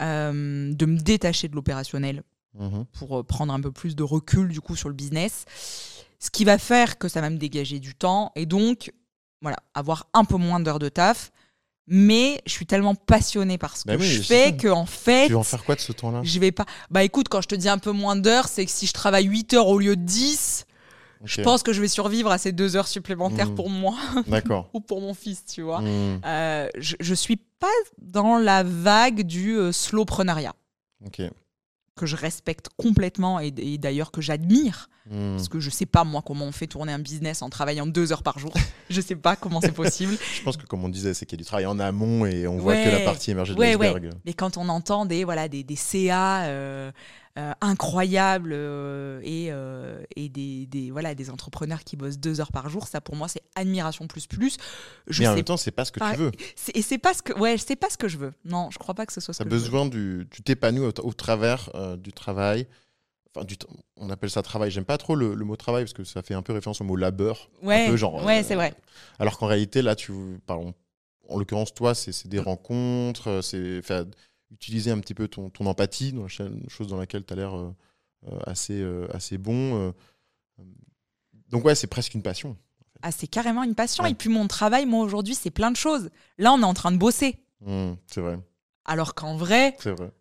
euh, 0.00 0.72
de 0.74 0.86
me 0.86 0.98
détacher 0.98 1.48
de 1.48 1.54
l'opérationnel 1.54 2.22
Mhm. 2.58 2.84
pour 2.92 3.18
euh, 3.18 3.22
prendre 3.24 3.52
un 3.52 3.60
peu 3.60 3.72
plus 3.72 3.96
de 3.96 4.02
recul, 4.04 4.48
du 4.48 4.60
coup, 4.60 4.76
sur 4.76 4.88
le 4.88 4.94
business. 4.94 5.44
Ce 6.20 6.30
qui 6.30 6.44
va 6.44 6.56
faire 6.58 6.98
que 6.98 7.08
ça 7.08 7.20
va 7.20 7.28
me 7.28 7.36
dégager 7.36 7.80
du 7.80 7.94
temps 7.96 8.30
et 8.36 8.46
donc, 8.46 8.92
voilà, 9.42 9.56
avoir 9.74 10.06
un 10.14 10.24
peu 10.24 10.36
moins 10.36 10.60
d'heures 10.60 10.78
de 10.78 10.88
taf. 10.88 11.32
Mais 11.86 12.40
je 12.46 12.52
suis 12.52 12.64
tellement 12.64 12.94
passionnée 12.94 13.58
par 13.58 13.76
ce 13.76 13.84
que 13.84 13.88
Bah 13.88 13.96
oui, 13.98 14.06
je 14.06 14.22
fais 14.22 14.56
que 14.56 14.68
en 14.68 14.86
fait, 14.86 15.26
Tu 15.26 15.34
vas 15.34 15.40
en 15.40 15.42
faire 15.42 15.64
quoi 15.64 15.74
de 15.74 15.80
ce 15.80 15.92
temps-là? 15.92 16.20
je 16.22 16.38
vais 16.38 16.50
pas. 16.52 16.64
Bah 16.90 17.02
écoute, 17.04 17.28
quand 17.28 17.42
je 17.42 17.48
te 17.48 17.54
dis 17.54 17.68
un 17.68 17.76
peu 17.76 17.90
moins 17.92 18.16
d'heures, 18.16 18.48
c'est 18.48 18.64
que 18.64 18.70
si 18.70 18.86
je 18.86 18.92
travaille 18.94 19.26
8 19.26 19.52
heures 19.52 19.66
au 19.68 19.78
lieu 19.78 19.94
de 19.96 20.02
10, 20.02 20.64
je 21.24 21.40
pense 21.42 21.62
que 21.62 21.72
je 21.72 21.80
vais 21.80 21.88
survivre 21.88 22.30
à 22.30 22.38
ces 22.38 22.52
deux 22.52 22.76
heures 22.76 22.88
supplémentaires 22.88 23.50
Mm. 23.50 23.54
pour 23.54 23.70
moi 23.70 23.96
ou 24.74 24.80
pour 24.80 25.00
mon 25.00 25.14
fils, 25.14 25.44
tu 25.46 25.62
vois. 25.62 25.80
Mm. 25.80 26.20
Euh, 26.24 26.68
je, 26.78 26.96
je 27.00 27.14
suis 27.14 27.36
pas 27.36 27.66
dans 28.00 28.38
la 28.38 28.62
vague 28.62 29.22
du 29.22 29.56
euh, 29.56 29.72
slowpreneuriat 29.72 30.54
Ok. 31.06 31.22
que 31.96 32.06
je 32.06 32.16
respecte 32.16 32.68
complètement 32.76 33.40
et, 33.40 33.52
et 33.56 33.78
d'ailleurs 33.78 34.10
que 34.10 34.20
j'admire 34.20 34.88
Mm. 35.10 35.36
parce 35.36 35.50
que 35.50 35.60
je 35.60 35.68
sais 35.68 35.84
pas 35.84 36.02
moi 36.02 36.22
comment 36.26 36.46
on 36.46 36.50
fait 36.52 36.66
tourner 36.66 36.90
un 36.90 36.98
business 36.98 37.42
en 37.42 37.50
travaillant 37.50 37.86
deux 37.86 38.10
heures 38.10 38.22
par 38.22 38.38
jour. 38.38 38.54
je 38.88 39.02
sais 39.02 39.14
pas 39.16 39.36
comment 39.36 39.60
c'est 39.60 39.70
possible. 39.70 40.16
Je 40.34 40.42
pense 40.42 40.56
que 40.56 40.64
comme 40.64 40.82
on 40.82 40.88
disait, 40.88 41.12
c'est 41.12 41.26
qu'il 41.26 41.36
y 41.36 41.40
a 41.40 41.42
du 41.42 41.46
travail 41.46 41.66
en 41.66 41.78
amont 41.78 42.24
et 42.24 42.46
on 42.46 42.56
voit 42.56 42.74
que 42.74 42.88
la 42.88 43.00
partie 43.00 43.30
émergée 43.30 43.52
de 43.54 43.58
Ouais, 43.58 43.76
ouais. 43.76 43.88
l'iceberg. 43.92 44.14
Mais 44.24 44.32
quand 44.32 44.56
on 44.56 44.66
entend 44.70 45.04
des, 45.04 45.24
voilà, 45.24 45.46
des, 45.48 45.62
des 45.62 45.76
CA 45.76 46.44
euh, 46.44 46.90
incroyables 47.60 48.52
euh, 48.52 49.20
et, 49.24 49.48
euh, 49.50 50.02
et 50.14 50.28
des, 50.28 50.66
des, 50.66 50.90
voilà, 50.92 51.14
des 51.16 51.30
entrepreneurs 51.30 51.82
qui 51.82 51.96
bossent 51.96 52.18
deux 52.18 52.40
heures 52.40 52.52
par 52.52 52.68
jour, 52.68 52.86
ça 52.86 53.00
pour 53.00 53.16
moi 53.16 53.26
c'est 53.26 53.42
admiration 53.56 54.06
plus 54.06 54.26
plus. 54.26 54.56
Je 55.08 55.22
Mais 55.22 55.26
en 55.28 55.30
sais 55.32 55.36
même 55.36 55.44
temps, 55.44 55.56
c'est 55.56 55.72
pas 55.72 55.84
ce 55.84 55.90
que 55.92 55.98
tu 56.12 56.16
veux. 56.18 56.30
et 56.74 56.82
c'est 56.82 56.98
pas 56.98 57.12
ce 57.12 57.22
que 57.22 57.32
ouais, 57.38 57.58
c'est 57.58 57.76
pas 57.76 57.90
ce 57.90 57.96
que 57.96 58.06
je 58.08 58.18
veux. 58.18 58.32
Non, 58.44 58.70
je 58.70 58.78
crois 58.78 58.94
pas 58.94 59.04
que 59.06 59.12
ce 59.12 59.20
soit 59.20 59.34
ce 59.34 59.42
as 59.42 59.44
que 59.44 59.50
je 59.50 59.54
veux. 59.56 59.60
besoin 59.60 59.86
du. 59.86 60.28
Tu 60.30 60.42
t'épanouis 60.42 60.86
au, 60.86 60.92
au 61.06 61.12
travers 61.12 61.70
euh, 61.74 61.96
du 61.96 62.12
travail. 62.12 62.66
Enfin, 63.34 63.44
du 63.44 63.56
on 63.96 64.10
appelle 64.10 64.30
ça 64.30 64.42
travail. 64.42 64.70
J'aime 64.70 64.84
pas 64.84 64.98
trop 64.98 65.16
le, 65.16 65.34
le 65.34 65.44
mot 65.44 65.56
travail 65.56 65.82
parce 65.82 65.92
que 65.92 66.04
ça 66.04 66.22
fait 66.22 66.34
un 66.34 66.42
peu 66.42 66.52
référence 66.52 66.80
au 66.80 66.84
mot 66.84 66.94
labeur. 66.94 67.50
Ouais, 67.62 67.86
un 67.86 67.90
peu 67.90 67.96
genre, 67.96 68.24
ouais, 68.24 68.40
euh, 68.40 68.44
c'est 68.46 68.54
vrai. 68.54 68.74
Alors 69.18 69.38
qu'en 69.38 69.46
réalité, 69.46 69.82
là, 69.82 69.96
tu. 69.96 70.12
Pardon. 70.46 70.72
En 71.28 71.38
l'occurrence, 71.38 71.72
toi, 71.74 71.94
c'est 71.94 72.28
des 72.28 72.38
rencontres, 72.38 73.28
euh, 73.28 73.42
c'est 73.42 73.80
utiliser 74.54 74.90
un 74.90 74.98
petit 74.98 75.14
peu 75.14 75.28
ton, 75.28 75.50
ton 75.50 75.66
empathie, 75.66 76.12
dans 76.12 76.22
la 76.22 76.28
chose 76.68 76.88
dans 76.88 76.96
laquelle 76.96 77.24
tu 77.24 77.32
as 77.32 77.36
l'air 77.36 77.54
euh, 77.56 77.74
euh, 78.28 78.38
assez, 78.46 78.80
euh, 78.80 79.06
assez 79.12 79.36
bon. 79.38 79.92
Donc, 81.50 81.64
ouais, 81.64 81.74
c'est 81.74 81.86
presque 81.86 82.14
une 82.14 82.22
passion. 82.22 82.56
Ah, 83.02 83.12
c'est 83.12 83.26
carrément 83.26 83.62
une 83.62 83.74
passion. 83.74 84.04
Ouais. 84.04 84.12
Et 84.12 84.14
puis 84.14 84.30
mon 84.30 84.46
travail, 84.48 84.86
moi 84.86 85.04
aujourd'hui, 85.04 85.34
c'est 85.34 85.50
plein 85.50 85.70
de 85.70 85.76
choses. 85.76 86.10
Là, 86.38 86.52
on 86.52 86.60
est 86.60 86.64
en 86.64 86.74
train 86.74 86.90
de 86.92 86.96
bosser. 86.96 87.36
Mm, 87.60 87.92
c'est 88.06 88.20
vrai. 88.20 88.38
Alors 88.86 89.14
qu'en 89.14 89.36
vrai, 89.36 89.74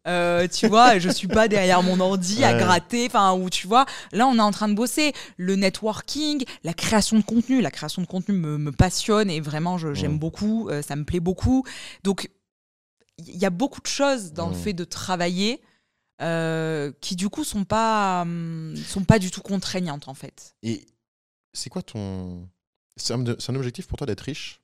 euh, 0.07 0.47
tu 0.47 0.67
vois, 0.69 0.97
je 0.97 1.09
suis 1.09 1.27
pas 1.27 1.49
derrière 1.49 1.83
mon 1.83 1.99
ordi 1.99 2.45
à 2.45 2.53
gratter, 2.57 3.07
enfin, 3.07 3.33
ou 3.33 3.49
tu 3.49 3.67
vois, 3.67 3.85
là 4.13 4.25
on 4.25 4.35
est 4.37 4.41
en 4.41 4.51
train 4.51 4.69
de 4.69 4.73
bosser. 4.73 5.11
Le 5.35 5.57
networking, 5.57 6.45
la 6.63 6.73
création 6.73 7.17
de 7.17 7.23
contenu, 7.23 7.59
la 7.59 7.71
création 7.71 8.01
de 8.01 8.07
contenu 8.07 8.33
me, 8.33 8.57
me 8.57 8.71
passionne 8.71 9.29
et 9.29 9.41
vraiment 9.41 9.77
j'aime 9.77 10.13
Mm. 10.13 10.17
beaucoup, 10.17 10.69
euh, 10.69 10.81
ça 10.81 10.95
me 10.95 11.03
plaît 11.03 11.19
beaucoup. 11.19 11.65
Donc 12.05 12.29
il 13.17 13.37
y 13.37 13.45
a 13.45 13.49
beaucoup 13.49 13.81
de 13.81 13.87
choses 13.87 14.33
dans 14.33 14.49
le 14.49 14.55
Mm. 14.55 14.59
fait 14.59 14.73
de 14.73 14.83
travailler 14.83 15.61
euh, 16.21 16.91
qui 17.01 17.15
du 17.15 17.29
coup 17.29 17.43
sont 17.43 17.65
pas 17.65 18.21
hum, 18.21 18.75
sont 18.77 19.03
pas 19.03 19.19
du 19.19 19.31
tout 19.31 19.41
contraignantes 19.41 20.07
en 20.07 20.13
fait. 20.13 20.55
Et 20.63 20.85
c'est 21.53 21.69
quoi 21.69 21.81
ton. 21.81 22.47
C'est 22.95 23.13
un, 23.13 23.55
objectif 23.55 23.87
pour 23.87 23.97
toi 23.97 24.05
d'être 24.05 24.21
riche? 24.21 24.61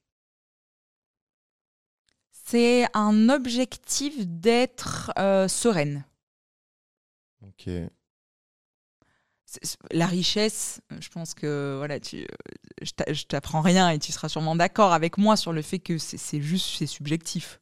C'est 2.32 2.86
un 2.95 3.30
objectif 3.30 4.14
d'être 4.28 5.12
euh, 5.18 5.47
sereine. 5.47 6.04
Ok. 7.41 7.70
La 9.91 10.06
richesse, 10.06 10.80
je 11.00 11.10
pense 11.10 11.34
que 11.34 11.76
voilà, 11.78 12.00
tu, 12.00 12.28
je 12.84 12.91
t'a- 12.91 13.12
je 13.12 13.24
t'apprends 13.24 13.62
rien 13.62 13.89
et 13.89 13.97
tu 13.97 14.12
seras 14.12 14.30
sûrement 14.30 14.56
d'accord 14.56 14.93
avec 14.93 15.18
moi 15.18 15.36
sur 15.38 15.54
le 15.54 15.64
fait 15.64 15.80
que 15.80 15.97
c'est 15.97 16.18
c'est 16.18 16.41
juste 16.41 16.78
c'est 16.78 16.86
subjectif. 16.86 17.60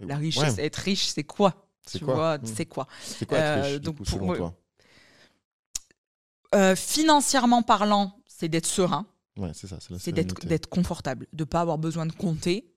La 0.00 0.16
richesse, 0.16 0.56
Ouais. 0.56 0.64
être 0.66 0.76
riche, 0.76 1.06
c'est 1.08 1.24
quoi? 1.24 1.66
C'est 1.86 1.98
Tu 1.98 2.04
quoi 2.04 2.14
vois, 2.14 2.38
Mm. 2.38 2.46
c'est 2.46 2.66
quoi? 2.66 2.86
C'est 3.02 3.26
quoi 3.26 3.38
être 3.38 3.62
riche, 3.64 3.72
du 3.74 3.80
donc 3.80 3.96
coup, 3.98 4.02
pour 4.04 4.12
selon 4.12 4.26
moi- 4.26 4.36
toi? 4.36 4.54
Euh, 6.54 6.74
Financièrement 6.76 7.62
parlant, 7.62 8.16
c'est 8.26 8.48
d'être 8.48 8.66
serein, 8.66 9.06
Ouais, 9.36 9.52
c'est 9.54 9.68
ça. 9.68 9.78
C'est 9.98 10.12
d'être 10.12 10.68
confortable, 10.68 11.26
de 11.32 11.44
pas 11.44 11.60
avoir 11.60 11.78
besoin 11.78 12.04
de 12.04 12.12
compter. 12.12 12.69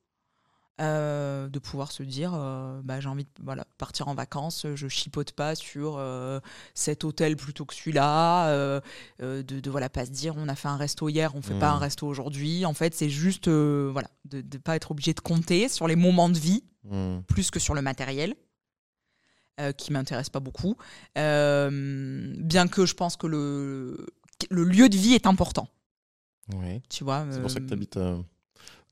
Euh, 0.82 1.50
de 1.50 1.60
pouvoir 1.60 1.92
se 1.92 2.02
dire 2.02 2.32
euh, 2.34 2.82
bah, 2.84 3.00
j'ai 3.00 3.08
envie 3.08 3.26
de 3.26 3.30
voilà, 3.44 3.66
partir 3.78 4.08
en 4.08 4.16
vacances, 4.16 4.66
je 4.74 4.88
chipote 4.88 5.32
pas 5.34 5.54
sur 5.54 5.98
euh, 5.98 6.40
cet 6.74 7.04
hôtel 7.04 7.36
plutôt 7.36 7.64
que 7.66 7.76
celui-là, 7.76 8.82
de, 9.20 9.42
de 9.44 9.70
voilà 9.70 9.90
pas 9.90 10.06
se 10.06 10.12
dire 10.12 10.34
on 10.36 10.48
a 10.48 10.56
fait 10.56 10.70
un 10.70 10.78
resto 10.78 11.10
hier, 11.10 11.36
on 11.36 11.42
fait 11.44 11.58
pas 11.60 11.70
un 11.72 11.78
resto 11.78 12.08
aujourd'hui. 12.08 12.66
En 12.66 12.74
fait, 12.74 12.96
c'est 12.96 13.10
juste 13.10 13.48
voilà 13.50 14.10
de 14.26 14.38
ne 14.38 14.58
pas 14.58 14.76
être 14.76 14.92
obligé 14.92 15.14
de 15.14 15.20
compter 15.20 15.70
sur 15.70 15.88
les 15.88 15.96
moments 15.96 16.30
de 16.30 16.38
vie 16.40 16.64
Mm. 16.86 17.22
plus 17.30 17.50
que 17.50 17.60
sur 17.62 17.76
le 17.76 17.82
matériel, 17.82 18.36
qui 19.78 19.94
m'intéresse 19.94 20.30
pas 20.30 20.42
beaucoup. 20.42 20.76
Bien 21.16 22.68
que 22.68 22.86
je 22.86 22.94
pense 22.94 23.16
que 23.16 23.26
le, 23.28 24.06
le 24.50 24.64
lieu 24.66 24.90
de 24.90 24.98
vie 24.98 25.14
est 25.14 25.26
important. 25.26 25.70
Ouais. 26.54 26.82
Tu 26.90 27.06
vois, 27.06 27.26
C'est 27.32 27.40
pour 27.40 27.50
ça 27.50 27.62
que 27.62 27.66
tu 27.68 27.74
habites 27.74 27.98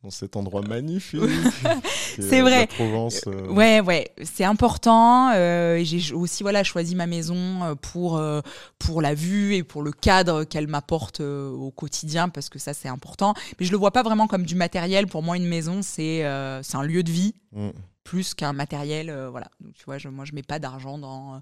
dans 0.03 0.09
cet 0.09 0.35
endroit 0.35 0.61
magnifique. 0.61 1.21
qui 2.15 2.21
est, 2.21 2.29
C'est 2.29 2.39
euh, 2.41 2.43
vrai. 2.43 2.61
La 2.61 2.67
Provence. 2.67 3.21
euh, 3.27 3.47
Ouais, 3.49 3.81
ouais, 3.81 4.11
c'est 4.23 4.43
important. 4.43 5.31
euh, 5.35 5.79
j'ai 5.83 6.13
aussi 6.13 6.41
voilà 6.43 6.63
choisi 6.63 6.95
ma 6.95 7.05
maison 7.07 7.63
euh, 7.63 7.75
pour 7.75 8.17
euh, 8.17 8.41
pour 8.79 9.01
la 9.01 9.13
vue 9.13 9.53
et 9.55 9.63
pour 9.63 9.83
le 9.83 9.91
cadre 9.91 10.43
qu'elle 10.43 10.67
m'apporte 10.67 11.21
euh, 11.21 11.49
au 11.51 11.71
quotidien 11.71 12.29
parce 12.29 12.49
que 12.49 12.57
ça 12.59 12.73
c'est 12.73 12.89
important. 12.89 13.33
Mais 13.59 13.65
je 13.65 13.71
le 13.71 13.77
vois 13.77 13.91
pas 13.91 14.01
vraiment 14.03 14.27
comme 14.27 14.45
du 14.45 14.55
matériel. 14.55 15.07
Pour 15.07 15.21
moi, 15.23 15.37
une 15.37 15.47
maison 15.47 15.81
c'est 15.83 16.25
euh, 16.25 16.63
c'est 16.63 16.77
un 16.77 16.83
lieu 16.83 17.03
de 17.03 17.11
vie 17.11 17.35
mm. 17.53 17.69
plus 18.03 18.33
qu'un 18.33 18.53
matériel. 18.53 19.09
euh, 19.09 19.29
voilà. 19.29 19.49
Donc 19.59 19.73
tu 19.73 19.85
vois, 19.85 19.97
je, 19.99 20.07
moi 20.09 20.25
je 20.25 20.33
mets 20.33 20.43
pas 20.43 20.57
d'argent 20.59 20.97
dans 20.97 21.35
euh, 21.35 21.37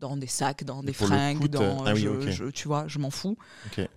dans 0.00 0.16
des 0.16 0.26
sacs, 0.26 0.64
dans 0.64 0.82
des 0.82 0.92
fringues, 0.92 1.38
coup, 1.38 1.48
dans 1.48 1.84
ah 1.86 1.94
oui, 1.94 2.00
je- 2.02 2.30
je- 2.30 2.44
tu 2.50 2.68
vois, 2.68 2.84
je 2.88 2.98
m'en 2.98 3.10
fous. 3.10 3.36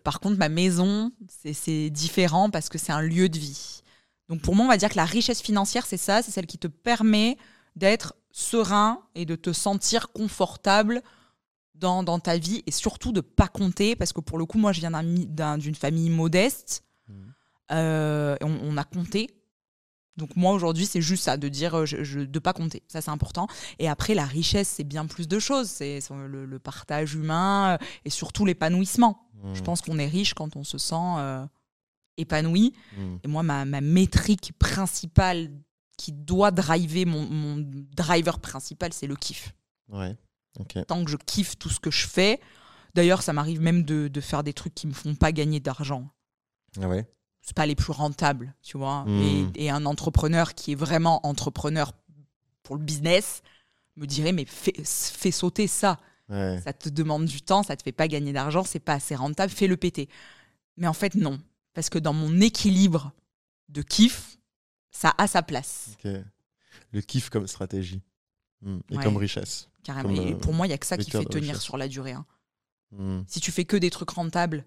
Par 0.04 0.20
contre, 0.22 0.38
ma 0.38 0.48
maison, 0.50 1.12
c'est- 1.28 1.54
c'est 1.54 1.90
différent 1.90 2.50
parce 2.50 2.70
que 2.70 2.78
c'est 2.78 2.94
un 2.94 3.02
lieu 3.02 3.30
de 3.30 3.38
vie. 3.38 3.82
Donc 4.30 4.42
pour 4.42 4.56
moi, 4.56 4.66
on 4.66 4.70
va 4.70 4.78
dire 4.78 4.90
que 4.90 4.96
la 4.98 5.06
richesse 5.06 5.42
financière, 5.42 5.86
c'est 5.86 5.98
ça, 5.98 6.22
c'est 6.22 6.32
celle 6.32 6.48
qui 6.48 6.58
te 6.58 6.68
permet 6.68 7.38
d'être 7.76 8.16
serein 8.32 9.02
et 9.16 9.26
de 9.26 9.36
te 9.36 9.54
sentir 9.54 10.12
confortable 10.12 11.02
dans, 11.76 12.04
dans 12.04 12.20
ta 12.20 12.38
vie 12.38 12.64
et 12.66 12.72
surtout 12.72 13.12
de 13.12 13.22
pas 13.22 13.48
compter 13.48 13.96
parce 13.96 14.12
que 14.14 14.20
pour 14.22 14.38
le 14.38 14.46
coup, 14.46 14.58
moi, 14.58 14.72
je 14.74 14.80
viens 14.82 15.58
d'une 15.58 15.76
famille 15.76 16.10
modeste. 16.10 16.84
Mhm. 17.08 17.34
euh, 17.72 18.36
et 18.42 18.44
on, 18.44 18.60
on 18.64 18.78
a 18.78 18.84
compté. 18.84 19.30
Donc 20.18 20.36
moi 20.36 20.52
aujourd'hui 20.54 20.88
c'est 20.88 21.00
juste 21.02 21.26
ça 21.26 21.38
de 21.38 21.48
dire 21.48 21.76
euh, 21.78 21.86
je, 21.86 22.04
je- 22.04 22.22
de 22.22 22.40
pas 22.40 22.52
compter 22.52 22.82
ça 22.88 23.02
c'est 23.02 23.12
important 23.12 23.46
et 23.78 23.88
après 23.88 24.16
la 24.16 24.26
richesse 24.26 24.68
c'est 24.68 24.84
bien 24.84 25.06
plus 25.06 25.28
de 25.28 25.38
choses 25.38 25.70
c'est 25.70 26.00
le, 26.10 26.48
le 26.48 26.58
partage 26.60 27.14
humain 27.14 27.76
euh, 27.80 27.86
et 28.04 28.10
surtout 28.10 28.44
l'épanouissement 28.44 29.30
je 29.54 29.60
Mm. 29.62 29.64
pense 29.64 29.82
qu'on 29.84 30.00
est 30.00 30.08
riche 30.08 30.34
quand 30.34 30.56
on 30.56 30.64
se 30.64 30.80
sent 30.80 30.96
euh, 31.20 31.46
épanoui. 32.18 32.74
Mm. 32.98 33.16
Et 33.24 33.28
moi, 33.28 33.44
ma, 33.44 33.66
ma 33.66 33.82
métrique 33.82 34.54
principale 34.60 35.52
qui 35.98 36.12
doit 36.12 36.52
driver 36.52 37.06
mon, 37.06 37.26
mon 37.28 37.66
driver 37.96 38.40
principal, 38.40 38.94
c'est 38.94 39.08
le 39.08 39.16
kiff. 39.16 39.54
Ouais. 39.90 40.16
Tant 40.88 41.04
que 41.06 41.12
je 41.12 41.18
kiffe 41.18 41.58
tout 41.58 41.70
ce 41.70 41.80
que 41.80 41.92
je 41.92 42.08
fais, 42.08 42.40
d'ailleurs, 42.96 43.22
ça 43.22 43.34
m'arrive 43.34 43.62
même 43.62 43.84
de, 43.84 44.08
de 44.08 44.22
faire 44.22 44.44
des 44.44 44.54
trucs 44.54 44.74
qui 44.74 44.88
me 44.88 44.94
font 44.94 45.16
pas 45.16 45.32
gagner 45.32 45.60
d'argent. 45.60 46.10
Ah 46.82 46.88
ouais? 46.88 47.08
C'est 47.42 47.56
pas 47.56 47.66
les 47.66 47.76
plus 47.76 47.94
rentables, 47.94 48.54
tu 48.62 48.78
vois. 48.78 49.06
Mm. 49.06 49.22
Et, 49.56 49.66
et 49.66 49.70
un 49.70 49.86
entrepreneur 49.86 50.54
qui 50.54 50.74
est 50.74 50.76
vraiment 50.76 51.26
entrepreneur 51.26 51.94
pour 52.64 52.76
le 52.76 52.84
business 52.84 53.42
me 53.96 54.06
dirait 54.06 54.34
mais 54.34 54.46
fais, 54.46 54.74
fais 54.84 55.32
sauter 55.32 55.68
ça. 55.68 56.00
Ouais. 56.30 56.60
Ça 56.64 56.74
te 56.74 56.90
demande 56.90 57.26
du 57.26 57.42
temps, 57.42 57.64
ça 57.64 57.78
te 57.78 57.84
fait 57.84 57.94
pas 57.94 58.08
gagner 58.08 58.34
d'argent, 58.34 58.64
c'est 58.64 58.80
pas 58.80 58.94
assez 58.94 59.16
rentable, 59.16 59.52
fais 59.52 59.68
le 59.68 59.78
péter. 59.78 60.10
Mais 60.76 60.88
en 60.88 60.94
fait, 60.94 61.16
non. 61.16 61.40
Parce 61.78 61.92
que 61.92 62.00
dans 62.00 62.12
mon 62.14 62.42
équilibre 62.42 63.12
de 63.70 63.84
kiff, 63.84 64.40
ça 64.90 65.14
a 65.20 65.28
sa 65.28 65.44
place. 65.44 65.96
Le 66.92 67.02
kiff 67.02 67.30
comme 67.30 67.46
stratégie. 67.46 68.02
Mm. 68.64 68.78
Et 68.90 68.98
Ouais. 68.98 69.04
comme 69.04 69.18
richesse. 69.18 69.70
Carrément. 69.84 70.10
Comme, 70.10 70.28
Et 70.28 70.34
euh, 70.34 70.38
pour 70.38 70.56
moi, 70.56 70.66
il 70.66 70.72
y 70.72 70.74
a 70.74 70.80
que 70.80 70.88
ça 70.88 70.98
qui 70.98 71.12
fait 71.12 71.24
tenir 71.26 71.50
richesse. 71.50 71.62
sur 71.62 71.78
la 71.78 71.88
durée. 71.88 72.14
hein. 72.14 72.26
Mm. 72.94 73.20
Si 73.28 73.40
tu 73.42 73.52
fais 73.52 73.64
que 73.64 73.78
des 73.78 73.92
trucs 73.92 74.10
rentables 74.10 74.66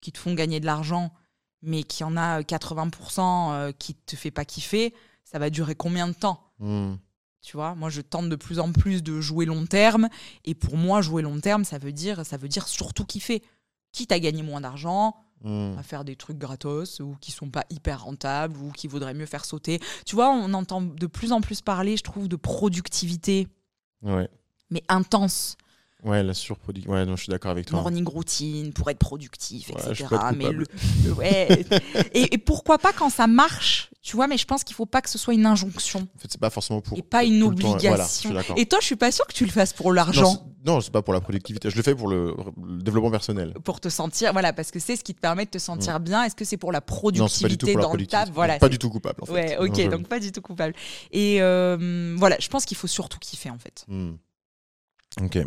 qui 0.00 0.10
te 0.10 0.18
font 0.18 0.34
gagner 0.34 0.58
de 0.58 0.66
l'argent, 0.66 1.12
mais 1.62 1.84
qu'il 1.84 2.00
y 2.04 2.08
en 2.08 2.16
a 2.16 2.42
80% 2.42 3.52
euh, 3.52 3.70
qui 3.70 3.94
te 3.94 4.16
fait 4.16 4.32
pas 4.32 4.44
kiffer, 4.44 4.92
ça 5.22 5.38
va 5.38 5.50
durer 5.50 5.76
combien 5.76 6.08
de 6.08 6.12
temps? 6.12 6.42
Mm. 6.58 6.94
Tu 7.40 7.56
vois, 7.56 7.76
moi 7.76 7.88
je 7.88 8.00
tente 8.00 8.28
de 8.28 8.34
plus 8.34 8.58
en 8.58 8.72
plus 8.72 9.04
de 9.04 9.20
jouer 9.20 9.46
long 9.46 9.64
terme, 9.66 10.08
et 10.44 10.56
pour 10.56 10.76
moi 10.76 11.02
jouer 11.02 11.22
long 11.22 11.38
terme, 11.38 11.62
ça 11.64 11.78
veut 11.78 11.92
dire, 11.92 12.26
ça 12.26 12.36
veut 12.36 12.48
dire 12.48 12.66
surtout 12.66 13.04
kiffer. 13.04 13.44
Quitte 13.92 14.10
à 14.10 14.18
gagner 14.18 14.42
moins 14.42 14.60
d'argent, 14.60 15.14
Mm. 15.44 15.78
à 15.78 15.82
faire 15.84 16.04
des 16.04 16.16
trucs 16.16 16.36
gratos 16.38 16.98
ou 16.98 17.16
qui 17.20 17.30
sont 17.30 17.48
pas 17.48 17.64
hyper 17.70 18.02
rentables 18.02 18.56
ou 18.60 18.72
qui 18.72 18.88
vaudrait 18.88 19.14
mieux 19.14 19.24
faire 19.26 19.44
sauter. 19.44 19.78
Tu 20.04 20.16
vois, 20.16 20.30
on 20.30 20.52
entend 20.52 20.80
de 20.82 21.06
plus 21.06 21.30
en 21.30 21.40
plus 21.40 21.60
parler, 21.62 21.96
je 21.96 22.02
trouve, 22.02 22.26
de 22.28 22.34
productivité, 22.36 23.46
Ouais. 24.02 24.28
mais 24.70 24.82
intense. 24.88 25.56
Ouais, 26.04 26.22
la 26.22 26.34
surproduction. 26.34 26.92
Ouais, 26.92 27.04
non, 27.04 27.16
je 27.16 27.22
suis 27.24 27.30
d'accord 27.30 27.50
avec 27.52 27.66
toi. 27.66 27.80
Morning 27.80 28.06
routine 28.06 28.72
pour 28.72 28.88
être 28.90 28.98
productif, 28.98 29.70
Ouais, 29.70 29.94
je 29.94 30.04
etc. 30.04 30.16
mais 30.36 30.50
le, 30.50 30.64
ouais. 31.16 31.66
et, 32.14 32.34
et 32.34 32.38
pourquoi 32.38 32.78
pas 32.78 32.92
quand 32.92 33.10
ça 33.10 33.26
marche, 33.26 33.90
tu 34.08 34.16
vois, 34.16 34.26
mais 34.26 34.38
je 34.38 34.46
pense 34.46 34.64
qu'il 34.64 34.74
faut 34.74 34.86
pas 34.86 35.02
que 35.02 35.10
ce 35.10 35.18
soit 35.18 35.34
une 35.34 35.44
injonction 35.44 36.00
En 36.16 36.18
fait, 36.18 36.28
c'est 36.30 36.40
pas 36.40 36.48
forcément 36.48 36.80
pour. 36.80 36.96
et 36.96 37.02
pas 37.02 37.24
une. 37.24 37.42
Voilà, 37.42 37.48
obligation. 37.48 38.34
et 38.56 38.64
toi, 38.66 38.78
je 38.80 38.86
suis 38.86 38.96
pas 38.96 39.12
sûre 39.12 39.26
que 39.26 39.34
tu 39.34 39.44
le 39.44 39.50
fasses 39.50 39.74
pour 39.74 39.92
l'argent. 39.92 40.46
Non, 40.64 40.80
c'est 40.80 40.90
pas 40.90 41.02
pour 41.02 41.12
la 41.12 41.20
productivité. 41.20 41.68
Je 41.70 41.76
le 41.76 41.82
fais 41.82 41.94
pour 41.94 42.08
le, 42.08 42.34
le 42.66 42.82
développement 42.82 43.10
personnel. 43.10 43.52
Pour 43.64 43.80
te 43.80 43.88
sentir, 43.90 44.32
voilà, 44.32 44.52
parce 44.54 44.70
que 44.70 44.78
c'est 44.80 44.96
ce 44.96 45.04
qui 45.04 45.14
te 45.14 45.20
permet 45.20 45.44
de 45.44 45.50
te 45.50 45.58
sentir 45.58 46.00
bien. 46.00 46.24
Est-ce 46.24 46.34
que 46.34 46.44
c'est 46.46 46.56
pour 46.56 46.72
la 46.72 46.80
Mm. 46.80 47.16
Non, 47.18 47.26
pas 47.26 47.48
du 47.48 47.58
tout 47.58 47.66
productivité 47.66 47.72
dans 47.74 47.78
le 47.80 47.86
productivité. 47.88 48.30
Voilà, 48.34 48.58
pas 48.58 48.68
du 48.70 48.78
tout 48.78 48.88
coupable. 48.90 49.18
En 49.22 49.26
fait. 49.26 49.32
Ouais, 49.32 49.56
ok, 49.58 49.68
Non, 49.68 49.74
je- 49.84 49.88
donc 49.90 50.08
pas 50.08 50.20
du 50.20 50.32
tout 50.32 50.40
coupable. 50.40 50.74
Et 51.12 51.42
euh, 51.42 52.14
voilà, 52.18 52.36
je 52.40 52.48
pense 52.48 52.64
qu'il 52.64 52.76
faut 52.78 52.86
surtout 52.86 53.18
kiffer 53.18 53.50
en 53.50 53.58
fait. 53.58 53.84
Hmm. 53.88 54.12
Ok. 55.20 55.38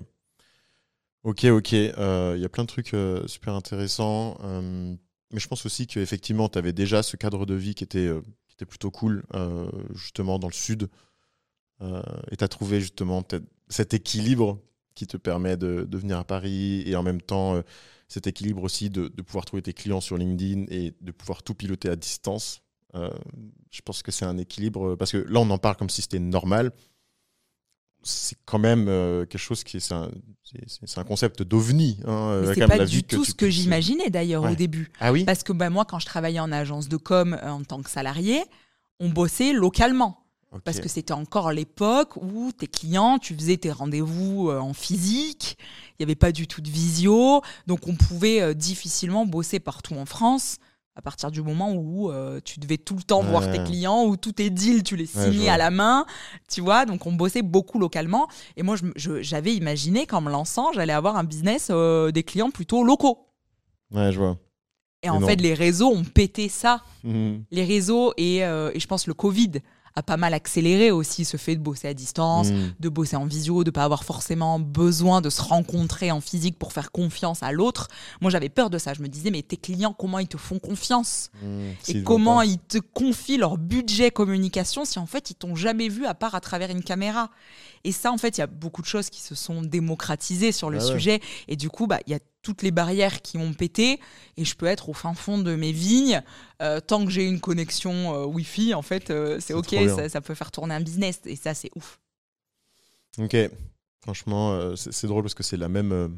Ok, 1.23 1.45
ok. 1.45 1.73
Euh, 1.73 2.33
Il 2.35 2.41
y 2.41 2.45
a 2.45 2.49
plein 2.49 2.63
de 2.63 2.67
trucs 2.69 2.93
euh, 2.93 3.25
super 3.27 3.53
intéressants. 3.53 4.37
euh, 4.43 4.95
mais 5.33 5.39
je 5.39 5.47
pense 5.47 5.65
aussi 5.65 5.87
qu'effectivement, 5.87 6.49
tu 6.49 6.57
avais 6.57 6.73
déjà 6.73 7.03
ce 7.03 7.15
cadre 7.15 7.45
de 7.45 7.53
vie 7.53 7.73
qui 7.75 7.83
était, 7.85 8.09
euh, 8.61 8.63
qui 8.63 8.63
était 8.63 8.65
plutôt 8.65 8.91
cool, 8.91 9.23
euh, 9.33 9.69
justement, 9.93 10.39
dans 10.39 10.47
le 10.47 10.53
sud. 10.53 10.89
Euh, 11.81 12.01
et 12.31 12.37
tu 12.37 12.43
as 12.43 12.47
trouvé 12.47 12.79
justement 12.79 13.23
cet 13.69 13.93
équilibre 13.93 14.59
qui 14.95 15.07
te 15.07 15.17
permet 15.17 15.57
de, 15.57 15.87
venir 15.91 16.19
à 16.19 16.23
Paris 16.23 16.83
et 16.85 16.95
en 16.95 17.03
même 17.03 17.21
temps 17.21 17.55
euh, 17.55 17.61
cet 18.07 18.27
équilibre 18.27 18.63
aussi 18.63 18.89
de, 18.89 19.07
de 19.07 19.21
pouvoir 19.21 19.45
trouver 19.45 19.61
tes 19.61 19.73
clients 19.73 20.01
sur 20.01 20.17
LinkedIn 20.17 20.65
et 20.69 20.93
de 20.99 21.11
pouvoir 21.11 21.43
tout 21.43 21.55
piloter 21.55 21.89
à 21.89 21.95
distance. 21.95 22.61
Je 22.93 23.81
pense 23.85 24.03
que 24.03 24.11
c'est 24.11 24.25
un 24.25 24.37
équilibre 24.37 24.95
parce 24.95 25.13
que 25.13 25.17
là, 25.17 25.39
on 25.39 25.49
en 25.49 25.57
parle 25.57 25.77
comme 25.77 25.89
si 25.89 26.01
c'était 26.01 26.19
normal 26.19 26.73
c'est 28.03 28.37
quand 28.45 28.59
même 28.59 28.87
euh, 28.87 29.25
quelque 29.25 29.39
chose 29.41 29.63
qui 29.63 29.77
est 29.77 29.79
c'est 29.79 29.93
un, 29.93 30.09
c'est- 30.43 30.79
c'est 30.85 30.99
un 30.99 31.03
concept 31.03 31.43
d'ovni. 31.43 31.97
Hein, 32.05 32.11
euh, 32.11 32.53
c'est 32.53 32.67
pas 32.67 32.85
du 32.85 33.03
tout 33.03 33.23
ce 33.25 33.33
que 33.33 33.45
puisses- 33.45 33.55
j'imaginais 33.61 34.09
d'ailleurs 34.09 34.43
Ouais. 34.43 34.51
au 34.53 34.55
début. 34.55 34.91
Ah 34.99 35.11
oui? 35.11 35.23
Parce 35.25 35.43
que 35.43 35.53
bah, 35.53 35.69
moi, 35.69 35.85
quand 35.85 35.99
je 35.99 36.05
travaillais 36.05 36.39
en 36.39 36.51
agence 36.51 36.89
de 36.89 36.97
com 36.97 37.33
euh, 37.41 37.49
en 37.49 37.63
tant 37.63 37.81
que 37.81 37.89
salarié, 37.89 38.43
on 38.99 39.09
bossait 39.09 39.53
localement. 39.53 40.17
Parce 40.65 40.81
que 40.81 40.89
c'était 40.89 41.13
encore 41.13 41.53
l'époque 41.53 42.17
où 42.17 42.51
tes 42.51 42.67
clients, 42.67 43.19
tu 43.19 43.33
faisais 43.35 43.55
tes 43.55 43.71
rendez-vous 43.71 44.49
euh, 44.49 44.59
en 44.59 44.73
physique, 44.73 45.57
il 45.91 46.01
n'y 46.01 46.03
avait 46.03 46.15
pas 46.15 46.33
du 46.33 46.45
tout 46.45 46.59
de 46.59 46.69
visio, 46.69 47.41
donc 47.67 47.87
on 47.87 47.95
pouvait 47.95 48.41
euh, 48.41 48.53
difficilement 48.53 49.25
bosser 49.25 49.61
partout 49.61 49.95
en 49.95 50.05
France 50.05 50.57
À 50.95 51.01
partir 51.01 51.31
du 51.31 51.41
moment 51.41 51.71
où 51.71 52.11
euh, 52.11 52.41
tu 52.43 52.59
devais 52.59 52.77
tout 52.77 52.95
le 52.95 53.03
temps 53.03 53.23
voir 53.23 53.49
tes 53.49 53.63
clients, 53.63 54.03
où 54.03 54.17
tous 54.17 54.33
tes 54.33 54.49
deals, 54.49 54.83
tu 54.83 54.97
les 54.97 55.05
signais 55.05 55.47
à 55.47 55.57
la 55.57 55.71
main, 55.71 56.05
tu 56.49 56.59
vois. 56.59 56.85
Donc 56.85 57.05
on 57.05 57.13
bossait 57.13 57.41
beaucoup 57.41 57.79
localement. 57.79 58.27
Et 58.57 58.63
moi, 58.63 58.75
j'avais 58.95 59.55
imaginé 59.55 60.05
qu'en 60.05 60.19
me 60.19 60.29
lançant, 60.29 60.73
j'allais 60.73 60.91
avoir 60.91 61.15
un 61.15 61.23
business 61.23 61.69
euh, 61.71 62.11
des 62.11 62.23
clients 62.23 62.51
plutôt 62.51 62.83
locaux. 62.83 63.25
Ouais, 63.91 64.11
je 64.11 64.19
vois. 64.19 64.37
Et 65.03 65.09
en 65.09 65.21
non. 65.21 65.27
fait, 65.27 65.37
les 65.37 65.53
réseaux 65.53 65.89
ont 65.89 66.03
pété 66.03 66.49
ça. 66.49 66.83
Mhm. 67.03 67.45
Les 67.51 67.63
réseaux 67.63 68.13
et, 68.17 68.43
euh, 68.43 68.71
et 68.73 68.79
je 68.79 68.87
pense 68.87 69.07
le 69.07 69.13
Covid 69.13 69.51
a 69.95 70.03
pas 70.03 70.17
mal 70.17 70.33
accéléré 70.33 70.91
aussi 70.91 71.25
ce 71.25 71.37
fait 71.37 71.55
de 71.55 71.61
bosser 71.61 71.87
à 71.87 71.93
distance, 71.93 72.49
Mhm. 72.49 72.73
de 72.79 72.89
bosser 72.89 73.15
en 73.15 73.25
visio, 73.25 73.63
de 73.63 73.71
pas 73.71 73.83
avoir 73.83 74.03
forcément 74.03 74.59
besoin 74.59 75.21
de 75.21 75.29
se 75.29 75.41
rencontrer 75.41 76.11
en 76.11 76.21
physique 76.21 76.57
pour 76.57 76.73
faire 76.73 76.91
confiance 76.91 77.43
à 77.43 77.51
l'autre. 77.51 77.87
Moi, 78.21 78.31
j'avais 78.31 78.49
peur 78.49 78.69
de 78.69 78.77
ça. 78.77 78.93
Je 78.93 79.01
me 79.01 79.07
disais, 79.07 79.31
mais 79.31 79.41
tes 79.41 79.57
clients, 79.57 79.93
comment 79.93 80.19
ils 80.19 80.27
te 80.27 80.37
font 80.37 80.59
confiance? 80.59 81.29
S'ils 81.83 81.97
Et 81.97 82.03
comment 82.03 82.41
ils 82.41 82.59
te 82.59 82.77
confient 82.77 83.37
leur 83.37 83.57
budget 83.57 84.11
communication 84.11 84.85
si 84.85 84.99
en 84.99 85.05
fait 85.05 85.29
ils 85.29 85.35
t'ont 85.35 85.55
jamais 85.55 85.89
vu 85.89 86.05
à 86.05 86.13
part 86.13 86.35
à 86.35 86.41
travers 86.41 86.69
une 86.69 86.83
caméra? 86.83 87.29
Et 87.83 87.91
ça, 87.91 88.11
en 88.11 88.17
fait, 88.17 88.37
il 88.37 88.41
y 88.41 88.43
a 88.43 88.47
beaucoup 88.47 88.81
de 88.81 88.87
choses 88.87 89.09
qui 89.09 89.21
se 89.21 89.33
sont 89.35 89.61
démocratisées 89.61 90.51
sur 90.51 90.69
le 90.69 90.77
Ah 90.79 90.85
ouais. 90.85 90.91
sujet. 90.91 91.19
Et 91.47 91.55
du 91.55 91.69
coup, 91.69 91.87
bah, 91.87 91.99
il 92.07 92.11
y 92.11 92.15
a 92.15 92.19
toutes 92.41 92.61
les 92.63 92.71
barrières 92.71 93.21
qui 93.21 93.37
ont 93.37 93.53
pété. 93.53 93.99
Et 94.37 94.45
je 94.45 94.55
peux 94.55 94.65
être 94.65 94.89
au 94.89 94.93
fin 94.93 95.13
fond 95.13 95.37
de 95.37 95.55
mes 95.55 95.71
vignes. 95.71 96.21
euh, 96.61 96.79
tant 96.79 97.05
que 97.05 97.11
j'ai 97.11 97.25
une 97.25 97.39
connexion 97.39 98.15
euh, 98.15 98.25
Wi-Fi, 98.25 98.73
en 98.73 98.81
fait, 98.81 99.09
euh, 99.09 99.39
c'est 99.39 99.53
OK. 99.53 99.75
Ça, 99.95 100.09
ça 100.09 100.21
peut 100.21 100.35
faire 100.35 100.51
tourner 100.51 100.75
un 100.75 100.81
business. 100.81 101.21
Et 101.25 101.35
ça, 101.35 101.53
c'est 101.53 101.71
ouf. 101.75 101.99
Ok. 103.17 103.35
Franchement, 104.01 104.75
c'est 104.75 105.05
drôle 105.05 105.23
parce 105.23 105.35
que 105.35 105.43
c'est 105.43 105.57
la 105.57 105.69
même. 105.69 106.17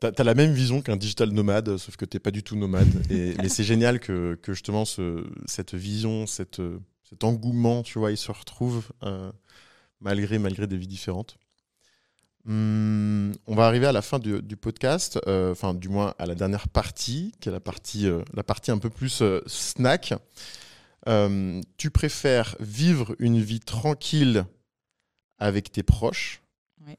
T'as 0.00 0.12
as 0.16 0.24
la 0.24 0.34
même 0.34 0.52
vision 0.52 0.80
qu'un 0.80 0.96
digital 0.96 1.30
nomade, 1.32 1.76
sauf 1.76 1.96
que 1.96 2.04
t'es 2.04 2.20
pas 2.20 2.30
du 2.30 2.42
tout 2.42 2.56
nomade. 2.56 2.88
Et, 3.10 3.34
mais 3.38 3.48
c'est 3.48 3.64
génial 3.64 3.98
que, 3.98 4.38
que 4.40 4.54
justement 4.54 4.84
ce, 4.84 5.26
cette 5.46 5.74
vision, 5.74 6.26
cette, 6.26 6.62
cet 7.02 7.24
engouement, 7.24 7.82
tu 7.82 7.98
vois, 7.98 8.12
il 8.12 8.16
se 8.16 8.30
retrouve 8.30 8.88
malgré, 10.00 10.38
malgré 10.38 10.66
des 10.66 10.76
vies 10.78 10.86
différentes. 10.86 11.36
Hum, 12.46 13.32
on 13.46 13.54
va 13.54 13.66
arriver 13.66 13.86
à 13.86 13.92
la 13.92 14.00
fin 14.02 14.18
du, 14.18 14.40
du 14.42 14.56
podcast, 14.56 15.18
euh, 15.26 15.52
enfin 15.52 15.74
du 15.74 15.88
moins 15.88 16.14
à 16.18 16.24
la 16.26 16.34
dernière 16.34 16.68
partie, 16.68 17.32
qui 17.40 17.48
est 17.48 17.52
la 17.52 17.60
partie, 17.60 18.06
euh, 18.06 18.22
la 18.32 18.42
partie 18.42 18.70
un 18.70 18.78
peu 18.78 18.90
plus 18.90 19.20
euh, 19.22 19.40
snack. 19.46 20.14
Euh, 21.08 21.60
tu 21.76 21.90
préfères 21.90 22.56
vivre 22.60 23.14
une 23.18 23.40
vie 23.40 23.60
tranquille 23.60 24.44
avec 25.38 25.70
tes 25.72 25.82
proches 25.82 26.42
Ouais. 26.86 26.98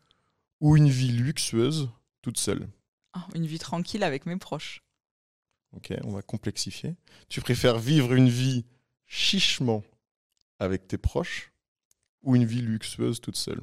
ou 0.61 0.77
une 0.77 0.89
vie 0.89 1.11
luxueuse 1.11 1.89
toute 2.21 2.37
seule? 2.37 2.67
Ah, 3.13 3.27
une 3.33 3.45
vie 3.47 3.59
tranquille 3.59 4.03
avec 4.03 4.25
mes 4.25 4.37
proches. 4.37 4.83
Ok, 5.75 5.93
on 6.03 6.11
va 6.11 6.21
complexifier. 6.21 6.95
Tu 7.27 7.41
préfères 7.41 7.79
vivre 7.79 8.13
une 8.13 8.29
vie 8.29 8.65
chichement 9.07 9.83
avec 10.59 10.87
tes 10.87 10.97
proches 10.97 11.51
ou 12.23 12.35
une 12.35 12.45
vie 12.45 12.61
luxueuse 12.61 13.19
toute 13.21 13.35
seule? 13.35 13.61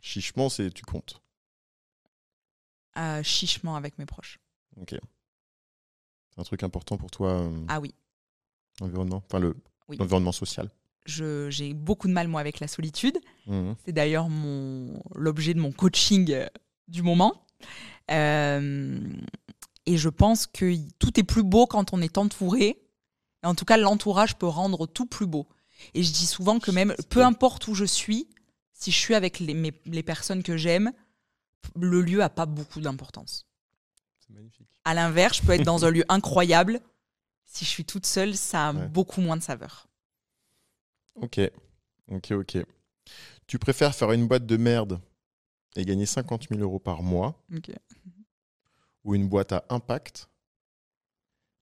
Chichement, 0.00 0.48
c'est 0.48 0.70
tu 0.72 0.82
comptes. 0.84 1.20
Euh, 2.98 3.22
chichement 3.22 3.76
avec 3.76 3.98
mes 3.98 4.06
proches. 4.06 4.38
Ok. 4.80 4.90
C'est 6.30 6.40
un 6.40 6.44
truc 6.44 6.62
important 6.62 6.96
pour 6.96 7.10
toi, 7.10 7.30
euh, 7.40 7.64
Ah 7.68 7.80
oui. 7.80 7.94
l'environnement, 8.80 9.22
enfin 9.26 9.38
le 9.38 9.56
Oui. 9.88 9.96
l'environnement 9.98 10.32
social. 10.32 10.70
Je- 11.06 11.48
J'ai 11.50 11.72
beaucoup 11.74 12.08
de 12.08 12.12
mal, 12.12 12.28
moi, 12.28 12.40
avec 12.40 12.60
la 12.60 12.68
solitude. 12.68 13.18
Mhm. 13.46 13.74
C'est 13.84 13.92
d'ailleurs 13.92 14.28
mon 14.28 15.02
l'objet 15.14 15.54
de 15.54 15.60
mon 15.60 15.72
coaching 15.72 16.30
euh, 16.32 16.46
du 16.88 17.02
moment. 17.02 17.46
Euh, 18.10 18.98
et 19.86 19.96
je 19.96 20.08
pense 20.08 20.46
que 20.46 20.64
y- 20.66 20.88
tout 20.98 21.18
est 21.18 21.24
plus 21.24 21.42
beau 21.42 21.66
quand 21.66 21.92
on 21.92 22.02
est 22.02 22.18
entouré. 22.18 22.82
En 23.42 23.54
tout 23.54 23.64
cas, 23.64 23.76
l'entourage 23.76 24.36
peut 24.36 24.46
rendre 24.46 24.86
tout 24.86 25.06
plus 25.06 25.26
beau. 25.26 25.48
Et 25.94 26.02
je 26.02 26.12
dis 26.12 26.26
souvent 26.26 26.58
que 26.58 26.70
même, 26.70 26.94
peu 27.08 27.24
importe 27.24 27.66
où 27.68 27.74
je 27.74 27.86
suis, 27.86 28.28
si 28.80 28.90
je 28.90 28.96
suis 28.96 29.14
avec 29.14 29.38
les, 29.40 29.54
mes- 29.54 29.80
les 29.84 30.02
personnes 30.02 30.42
que 30.42 30.56
j'aime, 30.56 30.92
le 31.76 32.00
lieu 32.00 32.22
a 32.22 32.30
pas 32.30 32.46
beaucoup 32.46 32.80
d'importance. 32.80 33.46
C'est 34.18 34.30
magnifique. 34.32 34.68
À 34.84 34.94
l'inverse, 34.94 35.38
je 35.38 35.42
peux 35.46 35.52
être 35.52 35.64
dans 35.64 35.84
un 35.84 35.90
lieu 35.90 36.04
incroyable. 36.08 36.80
Si 37.44 37.64
je 37.64 37.70
suis 37.70 37.84
toute 37.84 38.06
seule, 38.06 38.34
ça 38.36 38.68
a 38.68 38.72
Ouais. 38.72 38.88
beaucoup 38.88 39.20
moins 39.20 39.36
de 39.36 39.42
saveur. 39.42 39.86
Ok, 41.16 41.40
ok, 42.08 42.30
ok. 42.32 42.58
Tu 43.46 43.58
préfères 43.58 43.94
faire 43.94 44.12
une 44.12 44.26
boîte 44.26 44.46
de 44.46 44.56
merde 44.56 45.00
et 45.76 45.84
gagner 45.84 46.06
50 46.06 46.48
000 46.48 46.60
euros 46.62 46.78
par 46.78 47.02
mois 47.02 47.44
ou 49.04 49.14
une 49.14 49.28
boîte 49.28 49.52
à 49.52 49.64
impact 49.68 50.28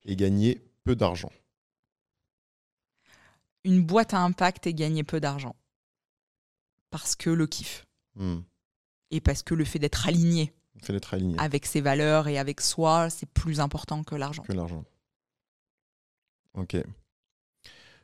et 0.04 0.14
gagner 0.14 0.62
peu 0.84 0.94
d'argent? 0.94 1.32
Une 3.64 3.84
boîte 3.84 4.14
à 4.14 4.20
impact 4.20 4.66
et 4.66 4.74
gagner 4.74 5.02
peu 5.04 5.20
d'argent. 5.20 5.56
Parce 6.90 7.16
que 7.16 7.30
le 7.30 7.46
kiff. 7.46 7.86
Hmm. 8.14 8.40
et 9.12 9.20
parce 9.20 9.44
que 9.44 9.54
le 9.54 9.64
fait 9.64 9.78
d'être 9.78 10.08
aligné 10.08 10.52
Il 10.74 10.84
fait 10.84 10.92
d'être 10.92 11.14
aligné 11.14 11.36
avec 11.38 11.66
ses 11.66 11.80
valeurs 11.80 12.26
et 12.26 12.36
avec 12.36 12.60
soi, 12.60 13.10
c'est 13.10 13.30
plus 13.30 13.60
important 13.60 14.02
que 14.02 14.16
l'argent. 14.16 14.42
que 14.42 14.52
l'argent. 14.52 14.84
Ok. 16.54 16.76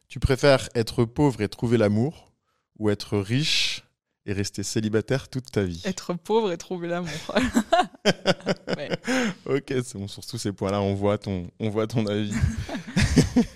Tu 0.07 0.21
préfères 0.21 0.69
être 0.77 1.05
pauvre 1.05 1.41
et 1.41 1.49
trouver 1.49 1.79
l'amour 1.79 2.33
ou 2.79 2.91
être 2.91 3.19
riche 3.19 3.83
et 4.27 4.33
rester 4.33 4.63
célibataire 4.63 5.29
toute 5.29 5.51
ta 5.51 5.65
vie? 5.65 5.83
Être 5.85 6.15
pauvre 6.15 6.53
et 6.53 6.59
trouver 6.59 6.87
l'amour. 6.89 7.11
Ouais. 8.77 8.91
Ok, 9.47 9.67
c'est 9.69 9.95
bon, 9.95 10.09
sur 10.09 10.25
tous 10.27 10.37
ces 10.39 10.53
points-là, 10.53 10.81
on 10.81 10.95
voit 10.95 11.17
ton, 11.17 11.49
on 11.61 11.71
voit 11.71 11.87
ton 11.87 12.07
avis. 12.07 12.33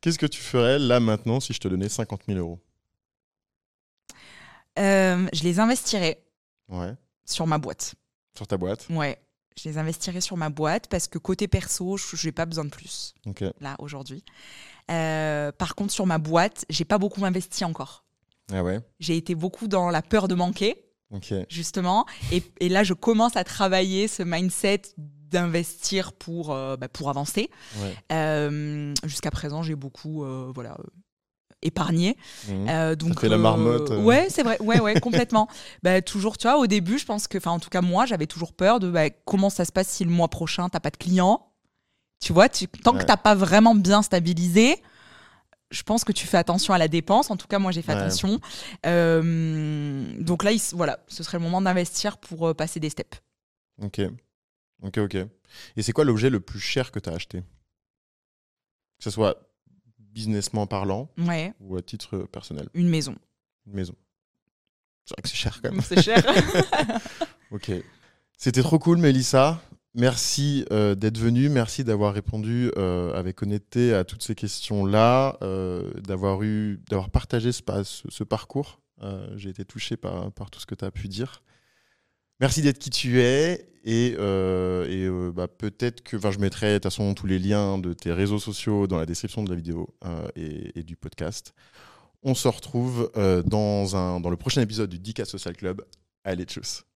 Qu'est-ce 0.00 0.18
que 0.18 0.26
tu 0.26 0.40
ferais 0.40 0.78
là 0.78 1.00
maintenant 1.00 1.40
si 1.40 1.52
je 1.52 1.60
te 1.60 1.68
donnais 1.68 1.88
50 1.88 2.22
000 2.26 2.38
euros? 2.38 2.60
Euh, 4.78 5.26
je 5.32 5.42
les 5.42 5.58
investirais 5.60 6.22
Ouais, 6.68 6.94
sur 7.24 7.46
ma 7.46 7.58
boîte. 7.58 7.94
sur 8.36 8.46
ta 8.46 8.56
boîte. 8.56 8.86
Ouais, 8.90 9.18
je 9.60 9.68
les 9.68 9.78
investirais 9.78 10.20
sur 10.20 10.36
ma 10.36 10.50
boîte 10.50 10.88
parce 10.88 11.08
que 11.08 11.18
côté 11.18 11.48
perso, 11.48 11.96
je 11.96 12.26
n'ai 12.26 12.32
pas 12.32 12.46
besoin 12.46 12.64
de 12.64 12.70
plus 12.70 13.14
Ok, 13.26 13.42
là 13.60 13.76
aujourd'hui. 13.80 14.22
Euh, 14.90 15.50
par 15.52 15.74
contre, 15.74 15.92
sur 15.92 16.06
ma 16.06 16.18
boîte, 16.18 16.64
j'ai 16.70 16.84
pas 16.84 16.98
beaucoup 16.98 17.24
investi 17.24 17.64
encore. 17.64 18.04
ah 18.52 18.62
ouais, 18.62 18.80
J'ai 19.00 19.16
été 19.16 19.34
beaucoup 19.34 19.68
dans 19.68 19.90
la 19.90 20.02
peur 20.02 20.28
de 20.28 20.34
manquer. 20.34 20.84
ok. 21.10 21.34
justement. 21.48 22.06
Et, 22.32 22.42
et 22.60 22.68
là, 22.68 22.84
je 22.84 22.94
commence 22.94 23.36
à 23.36 23.44
travailler 23.44 24.08
ce 24.08 24.22
mindset 24.22 24.82
d'investir 24.96 26.12
pour, 26.14 26.52
euh, 26.52 26.76
bah, 26.76 26.88
pour 26.88 27.10
avancer. 27.10 27.50
Ouais. 27.80 27.94
Euh, 28.12 28.94
Jusqu'à 29.04 29.30
présent, 29.30 29.62
j'ai 29.62 29.74
beaucoup 29.74 30.24
euh, 30.24 30.50
voilà, 30.54 30.78
euh, 31.64 31.66
épargné. 31.66 32.16
Mhm. 32.48 32.68
Euh, 32.68 32.94
donc, 32.96 33.20
fait 33.20 33.28
la 33.28 33.38
marmotte, 33.38 33.90
euh. 33.90 34.02
Ouais, 34.02 34.28
c'est 34.30 34.42
vrai. 34.42 34.60
Ouais, 34.60 34.80
ouais, 34.80 35.00
complètement. 35.00 35.48
Bah, 35.82 36.00
toujours, 36.02 36.36
tu 36.38 36.46
vois, 36.48 36.58
au 36.58 36.66
début, 36.66 36.98
je 36.98 37.04
pense 37.04 37.28
que, 37.28 37.38
enfin, 37.38 37.50
en 37.52 37.58
tout 37.58 37.70
cas, 37.70 37.80
moi, 37.80 38.06
j'avais 38.06 38.26
toujours 38.26 38.52
peur 38.52 38.80
de 38.80 38.90
bah, 38.90 39.10
comment 39.10 39.50
ça 39.50 39.64
se 39.64 39.72
passe 39.72 39.88
si 39.88 40.04
le 40.04 40.10
mois 40.10 40.28
prochain, 40.28 40.68
t'as 40.68 40.80
pas 40.80 40.90
de 40.90 40.96
clients. 40.96 41.44
Tu 42.20 42.32
vois, 42.32 42.48
tu, 42.48 42.66
tant 42.68 42.92
Ouais. 42.94 43.00
que 43.00 43.04
t'as 43.04 43.16
pas 43.16 43.34
vraiment 43.34 43.74
bien 43.76 44.02
stabilisé, 44.02 44.82
je 45.70 45.82
pense 45.82 46.02
que 46.02 46.12
tu 46.12 46.26
fais 46.26 46.36
attention 46.38 46.74
à 46.74 46.78
la 46.78 46.88
dépense. 46.88 47.30
En 47.30 47.36
tout 47.36 47.46
cas, 47.46 47.58
moi, 47.58 47.70
j'ai 47.72 47.82
fait 47.82 47.92
Ouais. 47.94 48.00
attention. 48.00 48.40
Euh, 48.86 50.04
donc 50.20 50.42
là, 50.42 50.50
il 50.52 50.60
voilà, 50.72 50.98
ce 51.08 51.22
serait 51.22 51.38
le 51.38 51.44
moment 51.44 51.60
d'investir 51.60 52.18
pour 52.18 52.48
euh, 52.48 52.54
passer 52.54 52.80
des 52.80 52.90
steps. 52.90 53.20
Ok, 53.82 54.00
ok, 54.82 54.98
ok. 54.98 55.14
Et 55.76 55.82
c'est 55.82 55.92
quoi 55.92 56.04
l'objet 56.04 56.30
le 56.30 56.40
plus 56.40 56.58
cher 56.60 56.90
que 56.90 56.98
tu 56.98 57.08
as 57.08 57.12
acheté? 57.12 57.40
Que 57.40 59.04
ce 59.04 59.10
soit 59.10 59.47
businessment 60.18 60.66
parlant 60.66 61.08
Ouais, 61.18 61.52
ou 61.60 61.76
à 61.76 61.82
titre 61.82 62.18
personnel 62.32 62.68
une 62.74 62.88
maison. 62.88 63.14
Une 63.66 63.74
maison. 63.74 63.94
C'est 65.04 65.14
vrai 65.14 65.22
que 65.22 65.28
c'est 65.28 65.36
cher 65.36 65.60
quand 65.62 65.70
même. 65.70 65.80
C'est 65.88 66.02
cher. 66.02 66.22
Ok. 67.50 67.70
C'était 68.36 68.62
trop 68.62 68.78
cool, 68.78 68.98
Mélissa. 68.98 69.60
Merci 69.94 70.64
euh, 70.70 70.94
d'être 70.94 71.18
venue. 71.18 71.48
Merci 71.48 71.82
d'avoir 71.82 72.12
répondu 72.12 72.70
euh, 72.76 73.14
avec 73.14 73.42
honnêteté 73.42 73.94
à 73.94 74.04
toutes 74.04 74.22
ces 74.22 74.34
questions-là, 74.34 75.38
euh, 75.42 75.90
d'avoir 76.00 76.42
eu, 76.42 76.80
d'avoir 76.90 77.08
partagé 77.10 77.52
ce, 77.52 77.62
ce- 77.84 78.08
ce 78.10 78.24
parcours. 78.24 78.80
J'ai 79.36 79.50
été 79.50 79.64
touché 79.64 79.96
par, 79.96 80.30
par 80.32 80.50
tout 80.50 80.58
ce 80.60 80.66
que 80.66 80.74
tu 80.74 80.84
as 80.84 80.90
pu 80.90 81.06
dire. 81.08 81.42
Merci 82.40 82.62
d'être 82.62 82.78
qui 82.78 82.90
tu 82.90 83.20
es 83.20 83.68
et, 83.84 84.14
euh, 84.18 84.86
et 84.86 85.06
euh, 85.06 85.32
bah, 85.32 85.48
peut-être 85.48 86.02
que, 86.02 86.16
enfin, 86.16 86.30
je 86.30 86.38
mettrai 86.38 86.74
de 86.74 86.74
toute 86.74 86.84
façon 86.84 87.14
tous 87.14 87.26
les 87.26 87.38
liens 87.38 87.78
de 87.78 87.94
tes 87.94 88.12
réseaux 88.12 88.38
sociaux 88.38 88.86
dans 88.86 88.98
la 88.98 89.06
description 89.06 89.42
de 89.42 89.50
la 89.50 89.56
vidéo 89.56 89.94
euh, 90.04 90.28
et, 90.36 90.82
du 90.82 90.96
podcast. 90.96 91.54
On 92.22 92.34
se 92.34 92.48
retrouve 92.48 93.10
dans, 93.46 93.96
un, 93.96 94.20
dans 94.20 94.30
le 94.30 94.36
prochain 94.36 94.60
épisode 94.60 94.90
du 94.90 94.98
Dika 94.98 95.24
Social 95.24 95.56
Club. 95.56 95.84
Allez, 96.24 96.44
tchuss 96.44 96.84